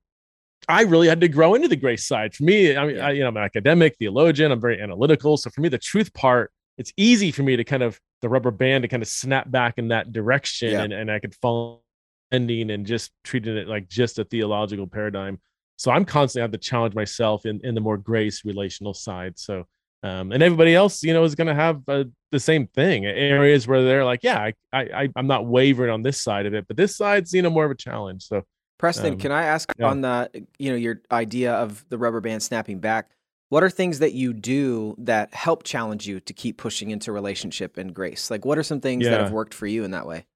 i 0.68 0.82
really 0.82 1.06
had 1.08 1.20
to 1.20 1.28
grow 1.28 1.54
into 1.54 1.68
the 1.68 1.76
grace 1.76 2.06
side 2.06 2.34
for 2.34 2.42
me 2.42 2.76
i 2.76 2.86
mean 2.86 2.96
Yeah. 2.96 3.06
I, 3.06 3.10
you 3.12 3.20
know 3.20 3.28
i'm 3.28 3.36
an 3.36 3.44
academic 3.44 3.96
theologian 3.98 4.50
i'm 4.50 4.60
very 4.60 4.80
analytical 4.80 5.36
so 5.36 5.50
for 5.50 5.60
me 5.60 5.68
the 5.68 5.78
truth 5.78 6.12
part 6.12 6.50
it's 6.76 6.92
easy 6.96 7.30
for 7.30 7.42
me 7.44 7.56
to 7.56 7.64
kind 7.64 7.82
of 7.84 8.00
the 8.20 8.28
rubber 8.28 8.50
band 8.50 8.82
to 8.82 8.88
kind 8.88 9.02
of 9.02 9.08
snap 9.08 9.48
back 9.50 9.74
in 9.78 9.88
that 9.88 10.12
direction 10.12 10.72
Yeah. 10.72 10.82
and, 10.82 10.92
and 10.92 11.10
i 11.10 11.20
could 11.20 11.34
fall 11.36 11.84
ending 12.32 12.70
and 12.70 12.84
just 12.84 13.12
treating 13.24 13.56
it 13.56 13.68
like 13.68 13.88
just 13.88 14.18
a 14.18 14.24
theological 14.24 14.86
paradigm 14.88 15.38
so 15.78 15.90
i'm 15.90 16.04
constantly 16.04 16.42
have 16.42 16.52
to 16.52 16.58
challenge 16.58 16.94
myself 16.94 17.46
in 17.46 17.60
in 17.64 17.74
the 17.74 17.80
more 17.80 17.96
grace 17.96 18.44
relational 18.44 18.92
side 18.92 19.38
so 19.38 19.64
um 20.02 20.32
and 20.32 20.42
everybody 20.42 20.74
else 20.74 21.02
you 21.02 21.14
know 21.14 21.24
is 21.24 21.34
going 21.34 21.46
to 21.46 21.54
have 21.54 21.80
uh, 21.88 22.04
the 22.30 22.40
same 22.40 22.66
thing 22.66 23.06
areas 23.06 23.66
where 23.66 23.82
they're 23.82 24.04
like 24.04 24.20
yeah 24.22 24.50
I, 24.72 24.78
I 24.78 25.08
i'm 25.16 25.26
not 25.26 25.46
wavering 25.46 25.90
on 25.90 26.02
this 26.02 26.20
side 26.20 26.44
of 26.44 26.52
it 26.52 26.66
but 26.68 26.76
this 26.76 26.96
side's 26.96 27.32
you 27.32 27.40
know 27.40 27.50
more 27.50 27.64
of 27.64 27.70
a 27.70 27.76
challenge 27.76 28.24
so 28.24 28.44
Preston, 28.78 29.14
Um, 29.14 29.18
can 29.18 29.32
I 29.32 29.44
ask 29.44 29.72
yeah. 29.76 29.88
on 29.88 30.00
the 30.02 30.30
you 30.58 30.70
know 30.70 30.76
your 30.76 31.02
idea 31.10 31.52
of 31.52 31.84
the 31.88 31.98
rubber 31.98 32.20
band 32.20 32.42
snapping 32.42 32.78
back? 32.78 33.10
What 33.50 33.64
are 33.64 33.70
things 33.70 33.98
that 33.98 34.12
you 34.12 34.32
do 34.32 34.94
that 34.98 35.34
help 35.34 35.64
challenge 35.64 36.06
you 36.06 36.20
to 36.20 36.32
keep 36.32 36.58
pushing 36.58 36.90
into 36.90 37.12
relationship 37.12 37.76
and 37.78 37.94
grace? 37.94 38.30
Like, 38.30 38.44
what 38.44 38.58
are 38.58 38.62
some 38.62 38.80
things 38.80 39.04
that 39.04 39.20
have 39.20 39.32
worked 39.32 39.54
for 39.54 39.66
you 39.66 39.84
in 39.84 39.90
that 39.92 40.06
way? 40.06 40.26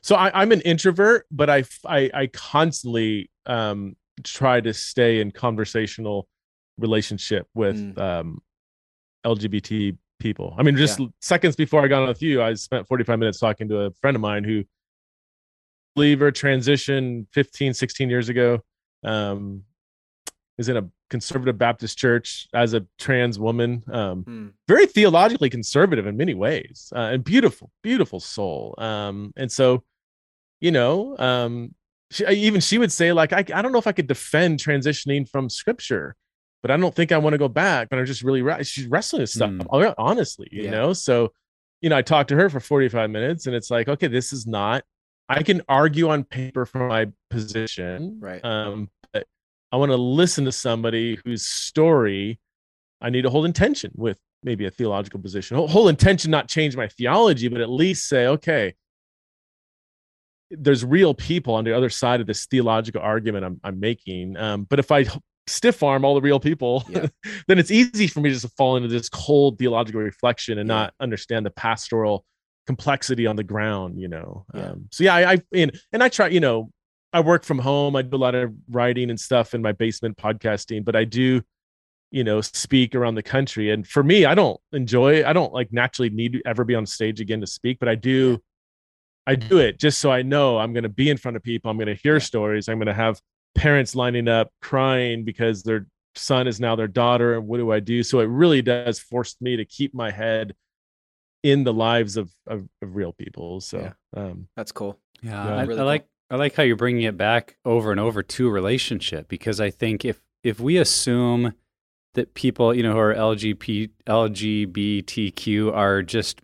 so 0.00 0.14
I, 0.14 0.30
I'm 0.40 0.52
an 0.52 0.60
introvert, 0.62 1.26
but 1.30 1.50
I, 1.50 1.64
I, 1.86 2.10
I 2.14 2.26
constantly 2.28 3.30
um, 3.46 3.96
try 4.24 4.60
to 4.60 4.72
stay 4.72 5.20
in 5.20 5.30
conversational 5.30 6.28
relationship 6.78 7.46
with 7.54 7.76
Mm. 7.76 7.98
um, 7.98 8.42
LGBT 9.24 9.96
people. 10.18 10.54
I 10.58 10.62
mean, 10.62 10.76
just 10.76 11.00
seconds 11.20 11.56
before 11.56 11.84
I 11.84 11.88
got 11.88 12.02
on 12.02 12.08
with 12.08 12.22
you, 12.22 12.42
I 12.42 12.54
spent 12.54 12.86
45 12.88 13.18
minutes 13.18 13.38
talking 13.38 13.68
to 13.68 13.80
a 13.80 13.90
friend 14.00 14.14
of 14.16 14.20
mine 14.20 14.44
who 14.44 14.64
believer 15.94 16.30
transition 16.30 17.26
15, 17.32 17.74
16 17.74 18.08
years 18.10 18.28
ago. 18.28 18.60
Um, 19.04 19.64
is 20.58 20.68
in 20.68 20.76
a 20.76 20.86
conservative 21.08 21.56
Baptist 21.58 21.96
church 21.98 22.46
as 22.54 22.74
a 22.74 22.86
trans 22.98 23.38
woman. 23.38 23.82
Um, 23.90 24.22
Hmm. 24.24 24.48
very 24.68 24.86
theologically 24.86 25.50
conservative 25.50 26.06
in 26.06 26.16
many 26.16 26.34
ways 26.34 26.92
uh, 26.94 27.10
and 27.12 27.24
beautiful 27.24 27.70
beautiful 27.82 28.20
soul 28.20 28.74
um 28.78 29.32
and 29.36 29.50
so 29.50 29.82
you 30.60 30.70
know 30.70 31.16
um 31.18 31.74
she, 32.12 32.26
even 32.26 32.60
she 32.60 32.78
would 32.78 32.92
say 32.92 33.12
like 33.12 33.32
I, 33.32 33.38
I 33.54 33.62
don't 33.62 33.72
know 33.72 33.78
if 33.78 33.86
i 33.86 33.92
could 33.92 34.06
defend 34.06 34.58
transitioning 34.60 35.28
from 35.28 35.48
scripture 35.48 36.14
but 36.62 36.70
i 36.70 36.76
don't 36.76 36.94
think 36.94 37.10
i 37.12 37.18
want 37.18 37.34
to 37.34 37.38
go 37.38 37.48
back 37.48 37.88
but 37.88 37.98
i'm 37.98 38.06
just 38.06 38.22
really 38.22 38.42
re- 38.42 38.62
she's 38.64 38.86
wrestling 38.86 39.22
with 39.22 39.30
stuff 39.30 39.50
Hmm. 39.50 39.60
hon- 39.70 39.94
honestly 39.98 40.48
you 40.52 40.64
Yeah. 40.64 40.70
know 40.70 40.92
so 40.92 41.32
you 41.80 41.88
know 41.90 41.96
i 41.96 42.02
talked 42.02 42.28
to 42.28 42.36
her 42.36 42.48
for 42.50 42.60
45 42.60 43.10
minutes 43.10 43.46
and 43.46 43.56
it's 43.56 43.70
like 43.70 43.88
okay 43.88 44.06
this 44.06 44.32
is 44.32 44.46
not 44.46 44.84
i 45.28 45.42
can 45.42 45.62
argue 45.68 46.08
on 46.10 46.22
paper 46.24 46.66
for 46.66 46.86
my 46.88 47.06
position 47.30 48.18
Right. 48.20 48.44
um 48.44 48.90
but 49.12 49.26
i 49.72 49.76
want 49.76 49.90
to 49.90 49.96
listen 49.96 50.44
to 50.44 50.52
somebody 50.52 51.18
whose 51.24 51.44
story 51.46 52.38
I 53.04 53.10
need 53.10 53.22
to 53.22 53.30
hold 53.30 53.46
intention 53.46 53.90
with 53.96 54.16
maybe 54.44 54.64
a 54.66 54.70
theological 54.70 55.18
position. 55.18 55.56
Whole, 55.56 55.66
whole 55.66 55.88
intention 55.88 56.30
not 56.30 56.46
change 56.46 56.76
my 56.76 56.86
theology, 56.86 57.48
but 57.48 57.60
at 57.60 57.68
least 57.68 58.06
say, 58.06 58.28
okay, 58.28 58.74
there's 60.58 60.84
real 60.84 61.14
people 61.14 61.54
on 61.54 61.64
the 61.64 61.76
other 61.76 61.90
side 61.90 62.20
of 62.20 62.26
this 62.26 62.46
theological 62.46 63.00
argument 63.00 63.44
I'm, 63.44 63.60
I'm 63.64 63.80
making. 63.80 64.36
Um, 64.36 64.64
but 64.64 64.78
if 64.78 64.90
I 64.92 65.06
stiff 65.46 65.82
arm 65.82 66.04
all 66.04 66.14
the 66.14 66.20
real 66.20 66.38
people, 66.40 66.84
Yeah. 66.88 67.06
then 67.48 67.58
it's 67.58 67.70
easy 67.70 68.06
for 68.06 68.20
me 68.20 68.30
just 68.30 68.42
to 68.42 68.48
fall 68.56 68.76
into 68.76 68.88
this 68.88 69.08
cold 69.08 69.58
theological 69.58 70.00
reflection 70.00 70.58
and 70.58 70.68
Yeah. 70.68 70.74
not 70.74 70.94
understand 71.00 71.46
the 71.46 71.50
pastoral 71.50 72.24
complexity 72.66 73.26
on 73.26 73.36
the 73.36 73.44
ground, 73.44 74.00
you 74.00 74.08
know? 74.08 74.44
Yeah. 74.54 74.70
Um, 74.70 74.88
so 74.92 75.04
yeah, 75.04 75.14
I, 75.14 75.32
I 75.32 75.42
and, 75.54 75.80
and 75.92 76.02
I 76.02 76.08
try, 76.08 76.28
you 76.28 76.40
know, 76.40 76.70
I 77.12 77.20
work 77.20 77.44
from 77.44 77.58
home. 77.58 77.96
I 77.96 78.02
do 78.02 78.16
a 78.16 78.18
lot 78.18 78.34
of 78.34 78.52
writing 78.70 79.10
and 79.10 79.20
stuff 79.20 79.52
in 79.54 79.60
my 79.62 79.72
basement 79.72 80.16
podcasting, 80.16 80.84
but 80.84 80.96
I 80.96 81.04
do 81.04 81.42
you 82.14 82.22
know 82.22 82.42
speak 82.42 82.94
around 82.94 83.14
the 83.14 83.22
country 83.22 83.70
and 83.70 83.88
for 83.88 84.02
me 84.02 84.26
i 84.26 84.34
don't 84.34 84.60
enjoy 84.74 85.26
i 85.26 85.32
don't 85.32 85.54
like 85.54 85.72
naturally 85.72 86.10
need 86.10 86.34
to 86.34 86.42
ever 86.44 86.62
be 86.62 86.74
on 86.74 86.84
stage 86.84 87.22
again 87.22 87.40
to 87.40 87.46
speak 87.46 87.78
but 87.80 87.88
i 87.88 87.94
do 87.94 88.38
i 89.26 89.34
do 89.34 89.58
it 89.58 89.78
just 89.78 90.00
so 90.00 90.10
i 90.10 90.22
know 90.22 90.58
i'm 90.58 90.72
going 90.72 90.82
to 90.82 90.88
be 90.88 91.08
in 91.10 91.16
front 91.16 91.36
of 91.36 91.42
people 91.42 91.70
i'm 91.70 91.76
going 91.76 91.86
to 91.86 91.94
hear 91.94 92.14
Yeah. 92.14 92.18
stories 92.20 92.68
i'm 92.68 92.78
going 92.78 92.86
to 92.86 92.94
have 92.94 93.20
parents 93.54 93.94
lining 93.94 94.28
up 94.28 94.50
crying 94.60 95.24
because 95.24 95.62
their 95.62 95.86
son 96.14 96.46
is 96.46 96.58
now 96.60 96.74
their 96.76 96.88
daughter 96.88 97.34
and 97.34 97.46
what 97.46 97.58
do 97.58 97.70
i 97.72 97.80
do 97.80 98.02
so 98.02 98.20
it 98.20 98.28
really 98.28 98.62
does 98.62 98.98
force 98.98 99.36
me 99.40 99.56
to 99.56 99.64
keep 99.64 99.94
my 99.94 100.10
head 100.10 100.54
in 101.42 101.64
the 101.64 101.72
lives 101.72 102.16
of 102.16 102.30
of, 102.46 102.66
of 102.82 102.94
real 102.96 103.12
people 103.12 103.60
so 103.60 103.78
Yeah. 103.80 103.92
um 104.22 104.48
That's 104.56 104.72
cool. 104.72 104.98
Yeah, 105.22 105.32
Yeah. 105.44 105.54
I, 105.56 105.62
Really 105.62 105.74
I 105.74 105.76
cool. 105.78 105.86
like 105.86 106.06
I 106.30 106.36
like 106.36 106.54
how 106.54 106.62
you're 106.62 106.76
bringing 106.76 107.02
it 107.02 107.16
back 107.16 107.56
over 107.64 107.90
and 107.90 108.00
over 108.00 108.22
to 108.22 108.48
relationship 108.50 109.28
because 109.28 109.60
I 109.60 109.70
think 109.70 110.04
if 110.04 110.20
if 110.42 110.60
we 110.60 110.78
assume 110.78 111.52
that 112.14 112.32
people 112.34 112.72
you 112.74 112.82
know 112.82 112.92
who 112.92 112.98
are 112.98 113.14
LGBT 113.14 113.90
LGBTQ 114.06 115.72
are 115.74 116.02
just 116.02 116.40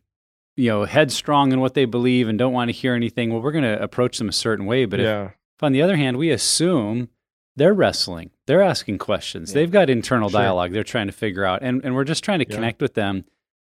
you 0.58 0.68
know 0.70 0.84
headstrong 0.84 1.52
in 1.52 1.60
what 1.60 1.74
they 1.74 1.84
believe 1.86 2.28
and 2.28 2.38
don't 2.38 2.52
want 2.52 2.68
to 2.68 2.72
hear 2.72 2.94
anything, 2.94 3.30
well, 3.32 3.40
we're 3.40 3.52
going 3.52 3.64
to 3.64 3.82
approach 3.82 4.18
them 4.18 4.28
a 4.28 4.32
certain 4.32 4.66
way. 4.66 4.84
But 4.84 5.00
if, 5.00 5.04
yeah 5.04 5.24
if 5.56 5.62
on 5.62 5.72
the 5.72 5.82
other 5.82 5.96
hand 5.96 6.16
we 6.18 6.30
assume 6.30 7.08
they're 7.56 7.74
wrestling, 7.74 8.30
they're 8.46 8.62
asking 8.62 8.98
questions, 8.98 9.50
Yeah. 9.50 9.54
they've 9.54 9.70
got 9.70 9.90
internal 9.90 10.28
Sure. 10.30 10.40
dialogue 10.40 10.72
they're 10.72 10.84
trying 10.84 11.06
to 11.08 11.12
figure 11.12 11.44
out, 11.44 11.62
and 11.62 11.82
and 11.84 11.94
we're 11.94 12.04
just 12.04 12.22
trying 12.22 12.38
to 12.40 12.46
Yeah. 12.48 12.54
connect 12.56 12.80
with 12.82 12.94
them. 12.94 13.24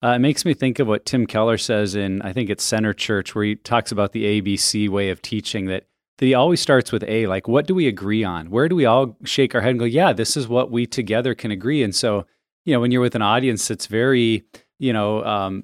Uh, 0.04 0.10
it 0.10 0.20
makes 0.20 0.46
me 0.46 0.54
think 0.54 0.78
of 0.80 0.88
what 0.88 1.06
Tim 1.06 1.26
Keller 1.26 1.58
says 1.58 1.96
in, 1.96 2.22
I 2.22 2.32
think 2.34 2.50
it's 2.50 2.64
Center 2.64 2.94
Church, 2.94 3.34
where 3.34 3.46
he 3.46 3.56
talks 3.56 3.92
about 3.92 4.12
the 4.12 4.26
ABC 4.26 4.88
way 4.90 5.10
of 5.10 5.22
teaching 5.24 5.66
that, 5.66 5.86
that 6.20 6.26
he 6.26 6.36
always 6.36 6.60
starts 6.62 6.92
with 6.92 7.04
A, 7.08 7.26
like, 7.26 7.48
what 7.48 7.66
do 7.66 7.74
we 7.74 7.88
agree 7.88 8.24
on? 8.24 8.52
Where 8.52 8.70
do 8.70 8.76
we 8.76 8.86
all 8.86 9.18
shake 9.24 9.56
our 9.56 9.62
head 9.62 9.72
and 9.72 9.80
go, 9.80 9.86
yeah, 9.86 10.14
this 10.14 10.38
is 10.38 10.48
what 10.48 10.70
we 10.70 10.86
together 10.86 11.34
can 11.34 11.50
agree? 11.50 11.82
And 11.82 11.96
so, 11.96 12.28
you 12.64 12.74
know, 12.74 12.80
when 12.80 12.92
you're 12.92 13.02
with 13.02 13.16
an 13.16 13.24
audience 13.24 13.68
that's 13.68 13.88
very, 13.88 14.44
you 14.78 14.94
know, 14.94 15.24
um, 15.26 15.64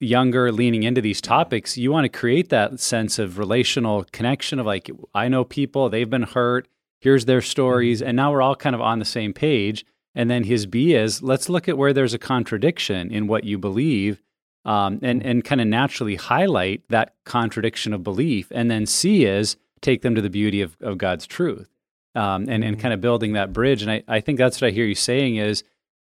younger, 0.00 0.52
leaning 0.52 0.82
into 0.84 1.00
these 1.00 1.20
topics, 1.20 1.76
you 1.76 1.90
want 1.90 2.04
to 2.04 2.18
create 2.18 2.48
that 2.50 2.78
sense 2.80 3.18
of 3.18 3.38
relational 3.38 4.04
connection 4.12 4.58
of 4.58 4.66
like, 4.66 4.90
I 5.14 5.28
know 5.28 5.44
people, 5.44 5.88
they've 5.88 6.08
been 6.08 6.22
hurt, 6.22 6.68
here's 7.00 7.24
their 7.24 7.42
stories, 7.42 8.00
and 8.02 8.16
now 8.16 8.32
we're 8.32 8.42
all 8.42 8.56
kind 8.56 8.74
of 8.74 8.80
on 8.80 8.98
the 8.98 9.04
same 9.04 9.32
page. 9.32 9.84
And 10.14 10.30
then 10.30 10.44
his 10.44 10.66
B 10.66 10.94
is 10.94 11.22
let's 11.22 11.48
look 11.48 11.68
at 11.68 11.78
where 11.78 11.92
there's 11.92 12.14
a 12.14 12.18
contradiction 12.18 13.10
in 13.12 13.26
what 13.26 13.44
you 13.44 13.58
believe 13.58 14.22
um, 14.64 14.98
and, 15.02 15.22
and 15.22 15.44
kind 15.44 15.60
of 15.60 15.66
naturally 15.66 16.16
highlight 16.16 16.82
that 16.88 17.14
contradiction 17.24 17.92
of 17.92 18.02
belief. 18.02 18.48
And 18.50 18.70
then 18.70 18.86
C 18.86 19.24
is 19.24 19.56
take 19.80 20.02
them 20.02 20.14
to 20.14 20.20
the 20.20 20.30
beauty 20.30 20.60
of, 20.60 20.76
of 20.80 20.98
God's 20.98 21.26
truth 21.26 21.68
um, 22.14 22.46
and, 22.48 22.64
and 22.64 22.76
Mhm. 22.76 22.80
kind 22.80 22.94
of 22.94 23.00
building 23.00 23.34
that 23.34 23.52
bridge. 23.52 23.82
And 23.82 23.90
I, 23.90 24.02
I 24.08 24.20
think 24.20 24.38
that's 24.38 24.60
what 24.60 24.68
I 24.68 24.70
hear 24.72 24.86
you 24.86 24.96
saying 24.96 25.36
is 25.36 25.62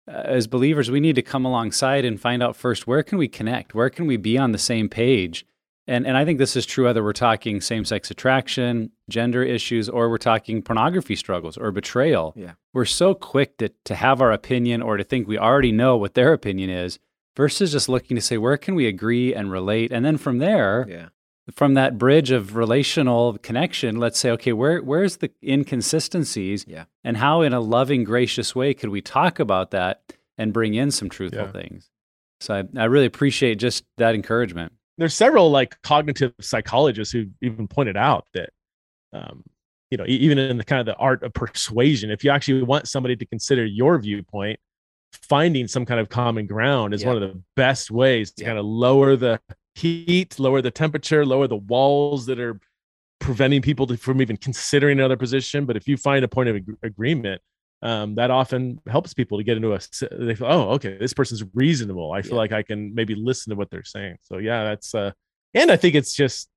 Uh, 0.07 0.11
as 0.25 0.47
believers, 0.47 0.91
we 0.91 0.99
need 0.99 1.15
to 1.15 1.21
come 1.21 1.45
alongside 1.45 2.03
and 2.05 2.19
find 2.19 2.43
out 2.43 2.55
first 2.55 2.87
where 2.87 3.03
can 3.03 3.17
we 3.17 3.27
connect? 3.27 3.73
Where 3.73 3.89
can 3.89 4.05
we 4.07 4.17
be 4.17 4.37
on 4.37 4.51
the 4.51 4.57
same 4.57 4.89
page? 4.89 5.45
And, 5.85 6.07
and 6.07 6.15
I 6.15 6.23
think 6.23 6.39
this 6.39 6.55
is 6.55 6.65
true 6.65 6.85
whether 6.85 7.03
we're 7.03 7.11
talking 7.13 7.59
same 7.59 7.83
sex 7.83 8.09
attraction, 8.09 8.91
gender 9.09 9.43
issues, 9.43 9.89
or 9.89 10.09
we're 10.09 10.17
talking 10.17 10.61
pornography 10.61 11.15
struggles 11.15 11.57
or 11.57 11.71
betrayal 11.71 12.33
Yeah. 12.37 12.53
we're 12.73 12.85
so 12.85 13.13
quick 13.13 13.57
to, 13.57 13.69
to 13.85 13.95
have 13.95 14.21
our 14.21 14.31
opinion 14.31 14.81
or 14.81 14.95
to 14.97 15.03
think 15.03 15.27
we 15.27 15.37
already 15.37 15.73
know 15.73 15.97
what 15.97 16.13
their 16.13 16.31
opinion 16.31 16.69
is 16.69 16.99
versus 17.35 17.73
just 17.73 17.89
looking 17.89 18.15
to 18.15 18.21
say 18.21 18.37
where 18.37 18.55
can 18.57 18.75
we 18.75 18.87
agree 18.87 19.33
and 19.35 19.51
relate 19.51 19.91
and 19.91 20.05
then 20.05 20.17
from 20.17 20.37
there 20.37 20.85
Yeah. 20.87 21.07
From 21.51 21.73
that 21.73 21.97
bridge 21.97 22.31
of 22.31 22.55
relational 22.55 23.37
connection 23.39 23.97
let's 23.97 24.17
say 24.17 24.31
okay 24.31 24.53
where 24.53 24.81
where's 24.81 25.17
the 25.17 25.29
inconsistencies 25.43 26.65
Yeah. 26.67 26.85
and 27.03 27.17
how 27.17 27.41
in 27.41 27.53
a 27.53 27.59
loving 27.59 28.03
gracious 28.03 28.55
way 28.55 28.73
could 28.73 28.89
we 28.89 29.01
talk 29.01 29.39
about 29.39 29.71
that 29.71 30.01
and 30.37 30.53
bring 30.53 30.73
in 30.73 30.89
some 30.91 31.09
truthful 31.09 31.43
Yeah. 31.45 31.51
things 31.51 31.89
so 32.39 32.55
I, 32.55 32.79
I 32.81 32.85
really 32.85 33.05
appreciate 33.05 33.55
just 33.59 33.83
that 33.97 34.15
encouragement 34.15 34.71
there's 34.97 35.15
several 35.15 35.49
like 35.51 35.81
cognitive 35.81 36.33
psychologists 36.39 37.11
who 37.11 37.25
even 37.41 37.67
pointed 37.67 37.97
out 37.97 38.25
that 38.33 38.49
um, 39.11 39.43
you 39.91 39.97
know 39.97 40.05
even 40.07 40.37
in 40.37 40.57
the 40.57 40.63
kind 40.63 40.79
of 40.79 40.85
the 40.85 40.95
art 40.95 41.23
of 41.23 41.33
persuasion 41.33 42.09
if 42.09 42.23
you 42.23 42.31
actually 42.31 42.63
want 42.63 42.87
somebody 42.87 43.15
to 43.17 43.25
consider 43.25 43.65
your 43.65 43.99
viewpoint 43.99 44.59
finding 45.11 45.67
some 45.67 45.85
kind 45.85 45.99
of 45.99 46.09
common 46.09 46.47
ground 46.47 46.93
is 46.93 47.01
Yeah. 47.03 47.09
one 47.13 47.21
of 47.21 47.29
the 47.33 47.39
best 47.55 47.91
ways 47.91 48.31
to 48.33 48.43
Yeah. 48.43 48.49
kind 48.49 48.59
of 48.59 48.65
lower 48.65 49.15
the 49.15 49.39
heat 49.75 50.39
lower 50.39 50.61
the 50.61 50.71
temperature 50.71 51.25
lower 51.25 51.47
the 51.47 51.55
walls 51.55 52.25
that 52.27 52.39
are 52.39 52.59
preventing 53.19 53.61
people 53.61 53.87
to, 53.87 53.97
from 53.97 54.21
even 54.21 54.37
considering 54.37 54.99
another 54.99 55.17
position 55.17 55.65
but 55.65 55.75
if 55.77 55.87
you 55.87 55.97
find 55.97 56.23
a 56.23 56.27
point 56.27 56.49
of 56.49 56.55
ag- 56.57 56.77
agreement 56.83 57.41
um, 57.81 58.15
that 58.15 58.31
often 58.31 58.79
helps 58.87 59.13
people 59.13 59.37
to 59.37 59.43
get 59.43 59.57
into 59.57 59.73
a. 59.73 59.79
they 60.11 60.35
feel 60.35 60.47
oh 60.47 60.69
okay 60.71 60.97
this 60.97 61.13
person's 61.13 61.43
reasonable 61.53 62.11
i 62.11 62.21
feel 62.21 62.33
Yeah. 62.33 62.37
like 62.37 62.51
i 62.51 62.63
can 62.63 62.93
maybe 62.93 63.15
listen 63.15 63.49
to 63.51 63.55
what 63.55 63.69
they're 63.71 63.83
saying 63.83 64.17
so 64.23 64.37
yeah 64.37 64.63
that's 64.63 64.93
uh 64.93 65.11
and 65.53 65.71
i 65.71 65.75
think 65.75 65.95
it's 65.95 66.13
just 66.13 66.49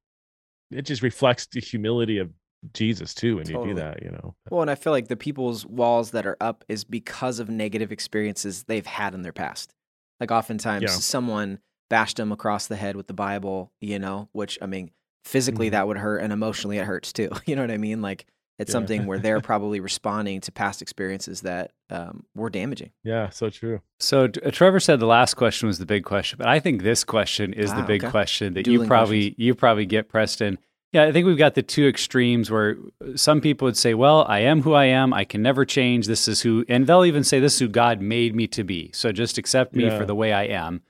it 0.71 0.83
just 0.83 1.03
reflects 1.03 1.47
the 1.47 1.61
humility 1.61 2.19
of 2.19 2.31
jesus 2.75 3.14
too 3.14 3.37
when 3.37 3.45
Totally. 3.47 3.69
you 3.69 3.75
do 3.75 3.81
that 3.81 4.03
you 4.03 4.11
know 4.11 4.35
Well, 4.51 4.62
and 4.62 4.71
I 4.71 4.75
feel 4.75 4.93
like 4.93 5.07
the 5.09 5.17
people's 5.17 5.64
walls 5.64 6.11
that 6.12 6.27
are 6.27 6.37
up 6.41 6.64
is 6.69 6.83
because 6.85 7.39
of 7.39 7.49
negative 7.49 7.93
experiences 7.93 8.64
they've 8.64 8.87
had 8.87 9.14
in 9.14 9.23
their 9.23 9.33
past. 9.33 9.73
Like 10.19 10.33
oftentimes 10.33 10.83
Yeah. 10.83 10.89
someone 10.89 11.59
bashed 11.89 12.18
him 12.18 12.32
across 12.32 12.66
the 12.66 12.76
head 12.76 12.97
with 12.97 13.07
the 13.07 13.14
Bible, 13.14 13.72
you 13.80 13.99
know, 13.99 14.28
which 14.32 14.59
I 14.62 14.66
mean, 14.66 14.91
physically 15.24 15.68
Mhm. 15.68 15.72
that 15.72 15.87
would 15.89 15.97
hurt 15.99 16.18
and 16.18 16.32
emotionally 16.32 16.78
it 16.78 16.84
hurts 16.87 17.12
too. 17.12 17.30
You 17.47 17.57
know 17.57 17.62
what 17.62 17.70
I 17.70 17.78
mean? 17.78 18.01
Like 18.03 18.26
it's 18.59 18.70
Yeah. 18.70 18.72
something 18.72 19.07
where 19.07 19.18
they're 19.18 19.41
probably 19.53 19.80
responding 19.80 20.41
to 20.43 20.53
past 20.53 20.80
experiences 20.82 21.43
that 21.43 21.72
um, 21.91 22.24
were 22.34 22.51
damaging. 22.51 22.91
yeah 23.05 23.28
so 23.30 23.49
true 23.51 23.80
So 24.01 24.24
uh, 24.24 24.51
Trevor 24.51 24.80
said 24.80 24.99
the 24.99 25.07
last 25.07 25.34
question 25.34 25.66
was 25.68 25.78
the 25.78 25.87
big 25.87 26.05
question, 26.05 26.37
but 26.39 26.49
I 26.49 26.59
think 26.59 26.82
this 26.82 27.05
question 27.05 27.53
is 27.53 27.70
the 27.72 27.82
Ah, 27.82 27.87
big 27.87 28.03
okay. 28.05 28.11
question 28.11 28.55
that 28.55 28.66
you 28.66 28.84
probably 28.87 29.30
questions. 29.30 29.34
you 29.39 29.55
probably 29.55 29.87
get, 29.87 30.09
Preston. 30.09 30.59
Yeah, 30.93 31.03
I 31.05 31.12
think 31.12 31.26
we've 31.26 31.37
got 31.37 31.55
the 31.55 31.62
two 31.62 31.87
extremes 31.87 32.51
where 32.51 32.76
some 33.16 33.41
people 33.41 33.66
would 33.66 33.76
say, 33.76 33.93
"Well, 33.93 34.24
I 34.28 34.39
am 34.41 34.62
who 34.62 34.72
I 34.72 34.87
am. 34.87 35.12
I 35.12 35.24
can 35.24 35.43
never 35.43 35.64
change. 35.64 36.07
This 36.07 36.26
is 36.26 36.41
who," 36.43 36.64
and 36.68 36.87
they'll 36.87 37.05
even 37.05 37.22
say, 37.24 37.39
"This 37.39 37.55
is 37.55 37.59
who 37.61 37.68
God 37.68 38.01
made 38.01 38.34
me 38.34 38.47
to 38.49 38.64
be. 38.64 38.91
So 38.95 39.12
just 39.12 39.37
accept 39.37 39.74
me 39.74 39.84
Yeah. 39.84 39.99
for 39.99 40.05
the 40.07 40.14
way 40.14 40.32
I 40.32 40.45
am." 40.45 40.80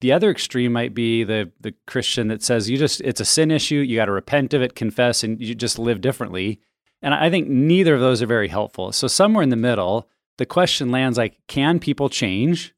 The 0.00 0.12
other 0.12 0.30
extreme 0.30 0.72
might 0.72 0.94
be 0.94 1.24
the 1.24 1.50
the 1.60 1.74
Christian 1.86 2.28
that 2.28 2.42
says, 2.42 2.70
"You 2.70 2.78
just 2.78 3.00
it's 3.00 3.20
a 3.20 3.24
sin 3.24 3.50
issue. 3.50 3.76
You 3.76 3.96
got 3.96 4.06
to 4.06 4.12
repent 4.12 4.54
of 4.54 4.62
it, 4.62 4.74
confess, 4.74 5.24
and 5.24 5.40
you 5.40 5.54
just 5.54 5.78
live 5.78 6.00
differently." 6.00 6.60
And 7.02 7.14
I 7.14 7.30
think 7.30 7.48
neither 7.48 7.94
of 7.94 8.00
those 8.00 8.22
are 8.22 8.26
very 8.26 8.48
helpful. 8.48 8.92
So 8.92 9.06
somewhere 9.06 9.42
in 9.42 9.50
the 9.50 9.56
middle, 9.56 10.08
the 10.38 10.46
question 10.46 10.90
lands 10.90 11.18
like, 11.18 11.36
can 11.46 11.78
people 11.78 12.08
change 12.08 12.74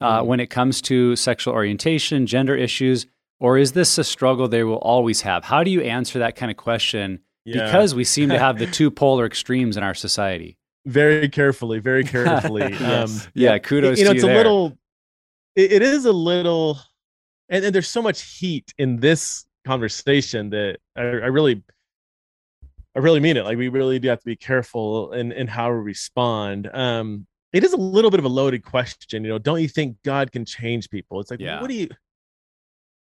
uh, 0.00 0.20
mm. 0.20 0.26
when 0.26 0.40
it 0.40 0.48
comes 0.48 0.80
to 0.82 1.16
sexual 1.16 1.52
orientation, 1.52 2.26
gender 2.26 2.56
issues, 2.56 3.06
or 3.38 3.58
is 3.58 3.72
this 3.72 3.98
a 3.98 4.04
struggle 4.04 4.48
they 4.48 4.64
will 4.64 4.76
always 4.76 5.22
have? 5.22 5.44
How 5.44 5.62
do 5.62 5.70
you 5.70 5.80
answer 5.82 6.18
that 6.20 6.36
kind 6.36 6.50
of 6.50 6.56
question? 6.56 7.20
Yeah. 7.44 7.64
Because 7.64 7.94
we 7.94 8.04
seem 8.04 8.28
to 8.28 8.38
have 8.38 8.58
the 8.58 8.66
two 8.70 8.90
polar 8.90 9.26
extremes 9.26 9.76
in 9.76 9.82
our 9.82 9.94
society. 9.94 10.56
Very 10.86 11.28
carefully, 11.28 11.78
very 11.78 12.04
carefully. 12.04 12.62
yes. 12.70 13.26
um, 13.26 13.32
yeah, 13.34 13.58
kudos. 13.58 13.98
You 13.98 14.06
know, 14.06 14.12
it's 14.12 14.22
a 14.22 14.26
there. 14.26 14.36
little. 14.36 14.78
It, 15.56 15.72
it 15.72 15.82
is 15.82 16.04
a 16.04 16.12
little, 16.12 16.78
and, 17.48 17.64
and, 17.64 17.74
there's 17.74 17.88
so 17.88 18.02
much 18.02 18.22
heat 18.22 18.72
in 18.78 18.98
this 18.98 19.46
conversation 19.64 20.50
that 20.50 20.78
I, 20.96 21.00
I 21.00 21.26
really 21.26 21.62
I 22.94 22.98
really 22.98 23.20
mean 23.20 23.36
it. 23.36 23.44
Like 23.44 23.56
we 23.56 23.68
really 23.68 23.98
do 23.98 24.08
have 24.08 24.18
to 24.20 24.26
be 24.26 24.36
careful 24.36 25.12
in, 25.12 25.32
in 25.32 25.46
how 25.46 25.70
we 25.70 25.78
respond. 25.78 26.68
Um, 26.74 27.26
it 27.52 27.64
is 27.64 27.72
a 27.72 27.76
little 27.76 28.10
bit 28.10 28.18
of 28.18 28.26
a 28.26 28.28
loaded 28.28 28.64
question. 28.64 29.24
You 29.24 29.30
know, 29.30 29.38
don't 29.38 29.60
you 29.60 29.68
think 29.68 29.96
God 30.04 30.32
can 30.32 30.44
change 30.44 30.90
people? 30.90 31.20
It's 31.20 31.30
like, 31.30 31.40
yeah. 31.40 31.60
what 31.60 31.68
do 31.68 31.74
you 31.74 31.88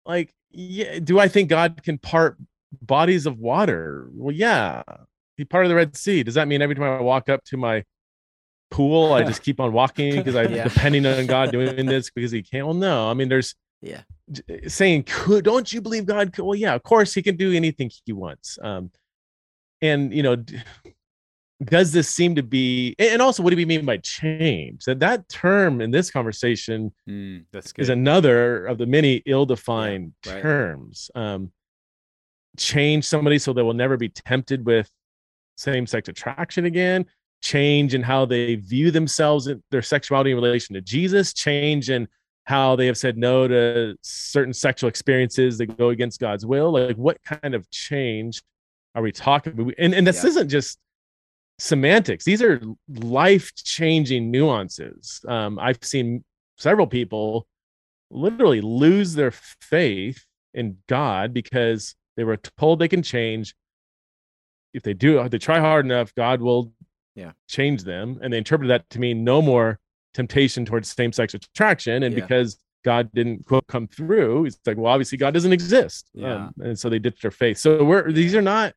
like? 0.05 0.33
Yeah, 0.51 0.99
do 0.99 1.19
I 1.19 1.27
think 1.27 1.49
God 1.49 1.81
can 1.83 1.97
part 1.97 2.37
bodies 2.81 3.25
of 3.25 3.39
water? 3.39 4.09
Well, 4.13 4.33
yeah, 4.33 4.83
he 5.37 5.45
parted 5.45 5.69
the 5.69 5.75
Red 5.75 5.95
Sea. 5.95 6.23
Does 6.23 6.35
that 6.35 6.47
mean 6.47 6.61
every 6.61 6.75
time 6.75 6.83
I 6.83 7.01
walk 7.01 7.29
up 7.29 7.43
to 7.45 7.57
my 7.57 7.83
pool, 8.71 9.13
I 9.13 9.23
just 9.23 9.41
keep 9.43 9.59
on 9.59 9.73
walking 9.73 10.15
because 10.15 10.35
I'm 10.35 10.53
yeah. 10.53 10.63
depending 10.63 11.05
on 11.05 11.25
God 11.25 11.51
doing 11.53 11.85
this 11.85 12.09
because 12.09 12.31
He 12.31 12.43
can't? 12.43 12.65
Well, 12.65 12.75
no. 12.75 13.09
I 13.09 13.13
mean, 13.13 13.29
there's 13.29 13.55
yeah 13.81 14.01
saying, 14.67 15.03
could 15.03 15.45
don't 15.45 15.71
you 15.71 15.81
believe 15.81 16.05
God? 16.05 16.33
Could? 16.33 16.43
Well, 16.45 16.55
yeah, 16.55 16.75
of 16.75 16.83
course 16.83 17.13
He 17.13 17.21
can 17.21 17.35
do 17.35 17.53
anything 17.53 17.91
He 18.05 18.13
wants. 18.13 18.57
Um, 18.61 18.91
and 19.81 20.13
you 20.13 20.23
know 20.23 20.35
does 21.63 21.91
this 21.91 22.09
seem 22.09 22.35
to 22.35 22.43
be 22.43 22.95
and 22.99 23.21
also 23.21 23.43
what 23.43 23.49
do 23.49 23.57
we 23.57 23.65
mean 23.65 23.85
by 23.85 23.97
change 23.97 24.85
that 24.85 24.99
that 24.99 25.27
term 25.27 25.81
in 25.81 25.91
this 25.91 26.09
conversation 26.09 26.91
mm, 27.07 27.43
is 27.77 27.89
another 27.89 28.65
of 28.65 28.77
the 28.77 28.85
many 28.85 29.21
ill-defined 29.25 30.13
yeah, 30.25 30.33
right. 30.33 30.41
terms 30.41 31.11
um, 31.15 31.51
change 32.57 33.05
somebody 33.05 33.37
so 33.37 33.51
they 33.51 33.61
will 33.61 33.73
never 33.73 33.97
be 33.97 34.09
tempted 34.09 34.65
with 34.65 34.89
same-sex 35.57 36.07
attraction 36.07 36.65
again 36.65 37.05
change 37.41 37.93
in 37.93 38.03
how 38.03 38.25
they 38.25 38.55
view 38.55 38.91
themselves 38.91 39.47
and 39.47 39.63
their 39.71 39.81
sexuality 39.81 40.31
in 40.31 40.35
relation 40.37 40.73
to 40.73 40.81
jesus 40.81 41.33
change 41.33 41.89
in 41.89 42.07
how 42.45 42.75
they 42.75 42.87
have 42.87 42.97
said 42.97 43.17
no 43.17 43.47
to 43.47 43.95
certain 44.01 44.53
sexual 44.53 44.87
experiences 44.87 45.57
that 45.57 45.77
go 45.77 45.89
against 45.89 46.19
god's 46.19 46.45
will 46.45 46.71
like 46.71 46.97
what 46.97 47.17
kind 47.23 47.55
of 47.55 47.69
change 47.71 48.41
are 48.95 49.01
we 49.01 49.11
talking 49.11 49.53
about? 49.53 49.73
And, 49.77 49.93
and 49.93 50.05
this 50.05 50.23
yeah. 50.23 50.29
isn't 50.29 50.49
just 50.49 50.79
semantics. 51.57 52.25
These 52.25 52.41
are 52.41 52.61
life 52.87 53.53
changing 53.55 54.31
nuances. 54.31 55.21
Um, 55.27 55.59
I've 55.59 55.83
seen 55.83 56.23
several 56.57 56.87
people 56.87 57.47
literally 58.11 58.61
lose 58.61 59.13
their 59.13 59.31
faith 59.31 60.25
in 60.53 60.77
God 60.87 61.33
because 61.33 61.95
they 62.17 62.23
were 62.23 62.37
told 62.37 62.79
they 62.79 62.87
can 62.87 63.03
change. 63.03 63.55
If 64.73 64.83
they 64.83 64.93
do, 64.93 65.19
if 65.19 65.31
they 65.31 65.37
try 65.37 65.59
hard 65.59 65.85
enough, 65.85 66.13
God 66.15 66.41
will 66.41 66.71
yeah. 67.19 67.31
change 67.47 67.83
them. 67.83 68.19
And 68.21 68.31
they 68.31 68.37
interpreted 68.37 68.71
that 68.71 68.89
to 68.91 68.99
mean 68.99 69.23
no 69.23 69.41
more 69.41 69.79
temptation 70.13 70.65
towards 70.65 70.89
same 70.89 71.11
sex 71.11 71.33
attraction. 71.33 72.03
And 72.03 72.15
yeah. 72.15 72.21
because 72.21 72.57
God 72.83 73.09
didn't 73.13 73.45
quote 73.45 73.67
come 73.67 73.87
through, 73.87 74.45
it's 74.45 74.59
like, 74.65 74.77
well, 74.77 74.91
obviously 74.91 75.17
God 75.17 75.33
doesn't 75.33 75.53
exist. 75.53 76.09
Yeah. 76.13 76.47
Um, 76.47 76.53
and 76.59 76.79
so 76.79 76.89
they 76.89 76.99
ditched 76.99 77.21
their 77.21 77.31
faith. 77.31 77.57
So 77.57 77.83
we're 77.83 78.11
these 78.11 78.35
are 78.35 78.41
not 78.41 78.73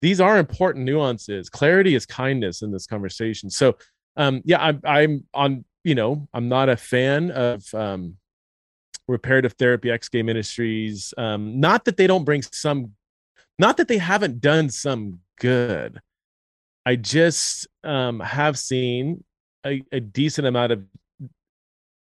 these 0.00 0.20
are 0.20 0.38
important 0.38 0.84
nuances. 0.84 1.48
Clarity 1.48 1.94
is 1.94 2.06
kindness 2.06 2.62
in 2.62 2.70
this 2.70 2.86
conversation. 2.86 3.50
So, 3.50 3.76
um, 4.16 4.42
yeah, 4.44 4.60
I'm, 4.60 4.80
I'm 4.84 5.24
on, 5.34 5.64
you 5.84 5.94
know, 5.94 6.28
I'm 6.32 6.48
not 6.48 6.68
a 6.68 6.76
fan 6.76 7.30
of 7.30 7.64
um, 7.74 8.16
reparative 9.08 9.54
therapy, 9.54 9.90
ex 9.90 10.08
gay 10.08 10.22
ministries. 10.22 11.12
Um, 11.18 11.60
not 11.60 11.84
that 11.86 11.96
they 11.96 12.06
don't 12.06 12.24
bring 12.24 12.42
some, 12.42 12.92
not 13.58 13.76
that 13.78 13.88
they 13.88 13.98
haven't 13.98 14.40
done 14.40 14.70
some 14.70 15.20
good. 15.40 16.00
I 16.88 16.96
just 16.96 17.68
um, 17.84 18.18
have 18.20 18.58
seen 18.58 19.22
a, 19.66 19.82
a 19.92 20.00
decent 20.00 20.46
amount 20.46 20.72
of 20.72 20.84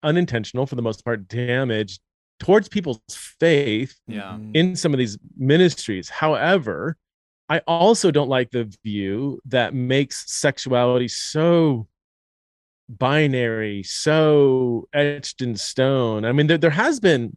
unintentional, 0.04 0.64
for 0.64 0.76
the 0.76 0.82
most 0.82 1.04
part, 1.04 1.26
damage 1.26 1.98
towards 2.38 2.68
people's 2.68 3.00
faith 3.08 3.98
yeah. 4.06 4.38
in 4.54 4.76
some 4.76 4.94
of 4.94 4.98
these 4.98 5.18
ministries. 5.36 6.08
However, 6.08 6.96
I 7.48 7.62
also 7.66 8.12
don't 8.12 8.28
like 8.28 8.52
the 8.52 8.72
view 8.84 9.40
that 9.46 9.74
makes 9.74 10.32
sexuality 10.32 11.08
so 11.08 11.88
binary, 12.88 13.82
so 13.82 14.86
etched 14.92 15.42
in 15.42 15.56
stone. 15.56 16.24
I 16.24 16.30
mean, 16.30 16.46
there, 16.46 16.58
there 16.58 16.70
has 16.70 17.00
been 17.00 17.36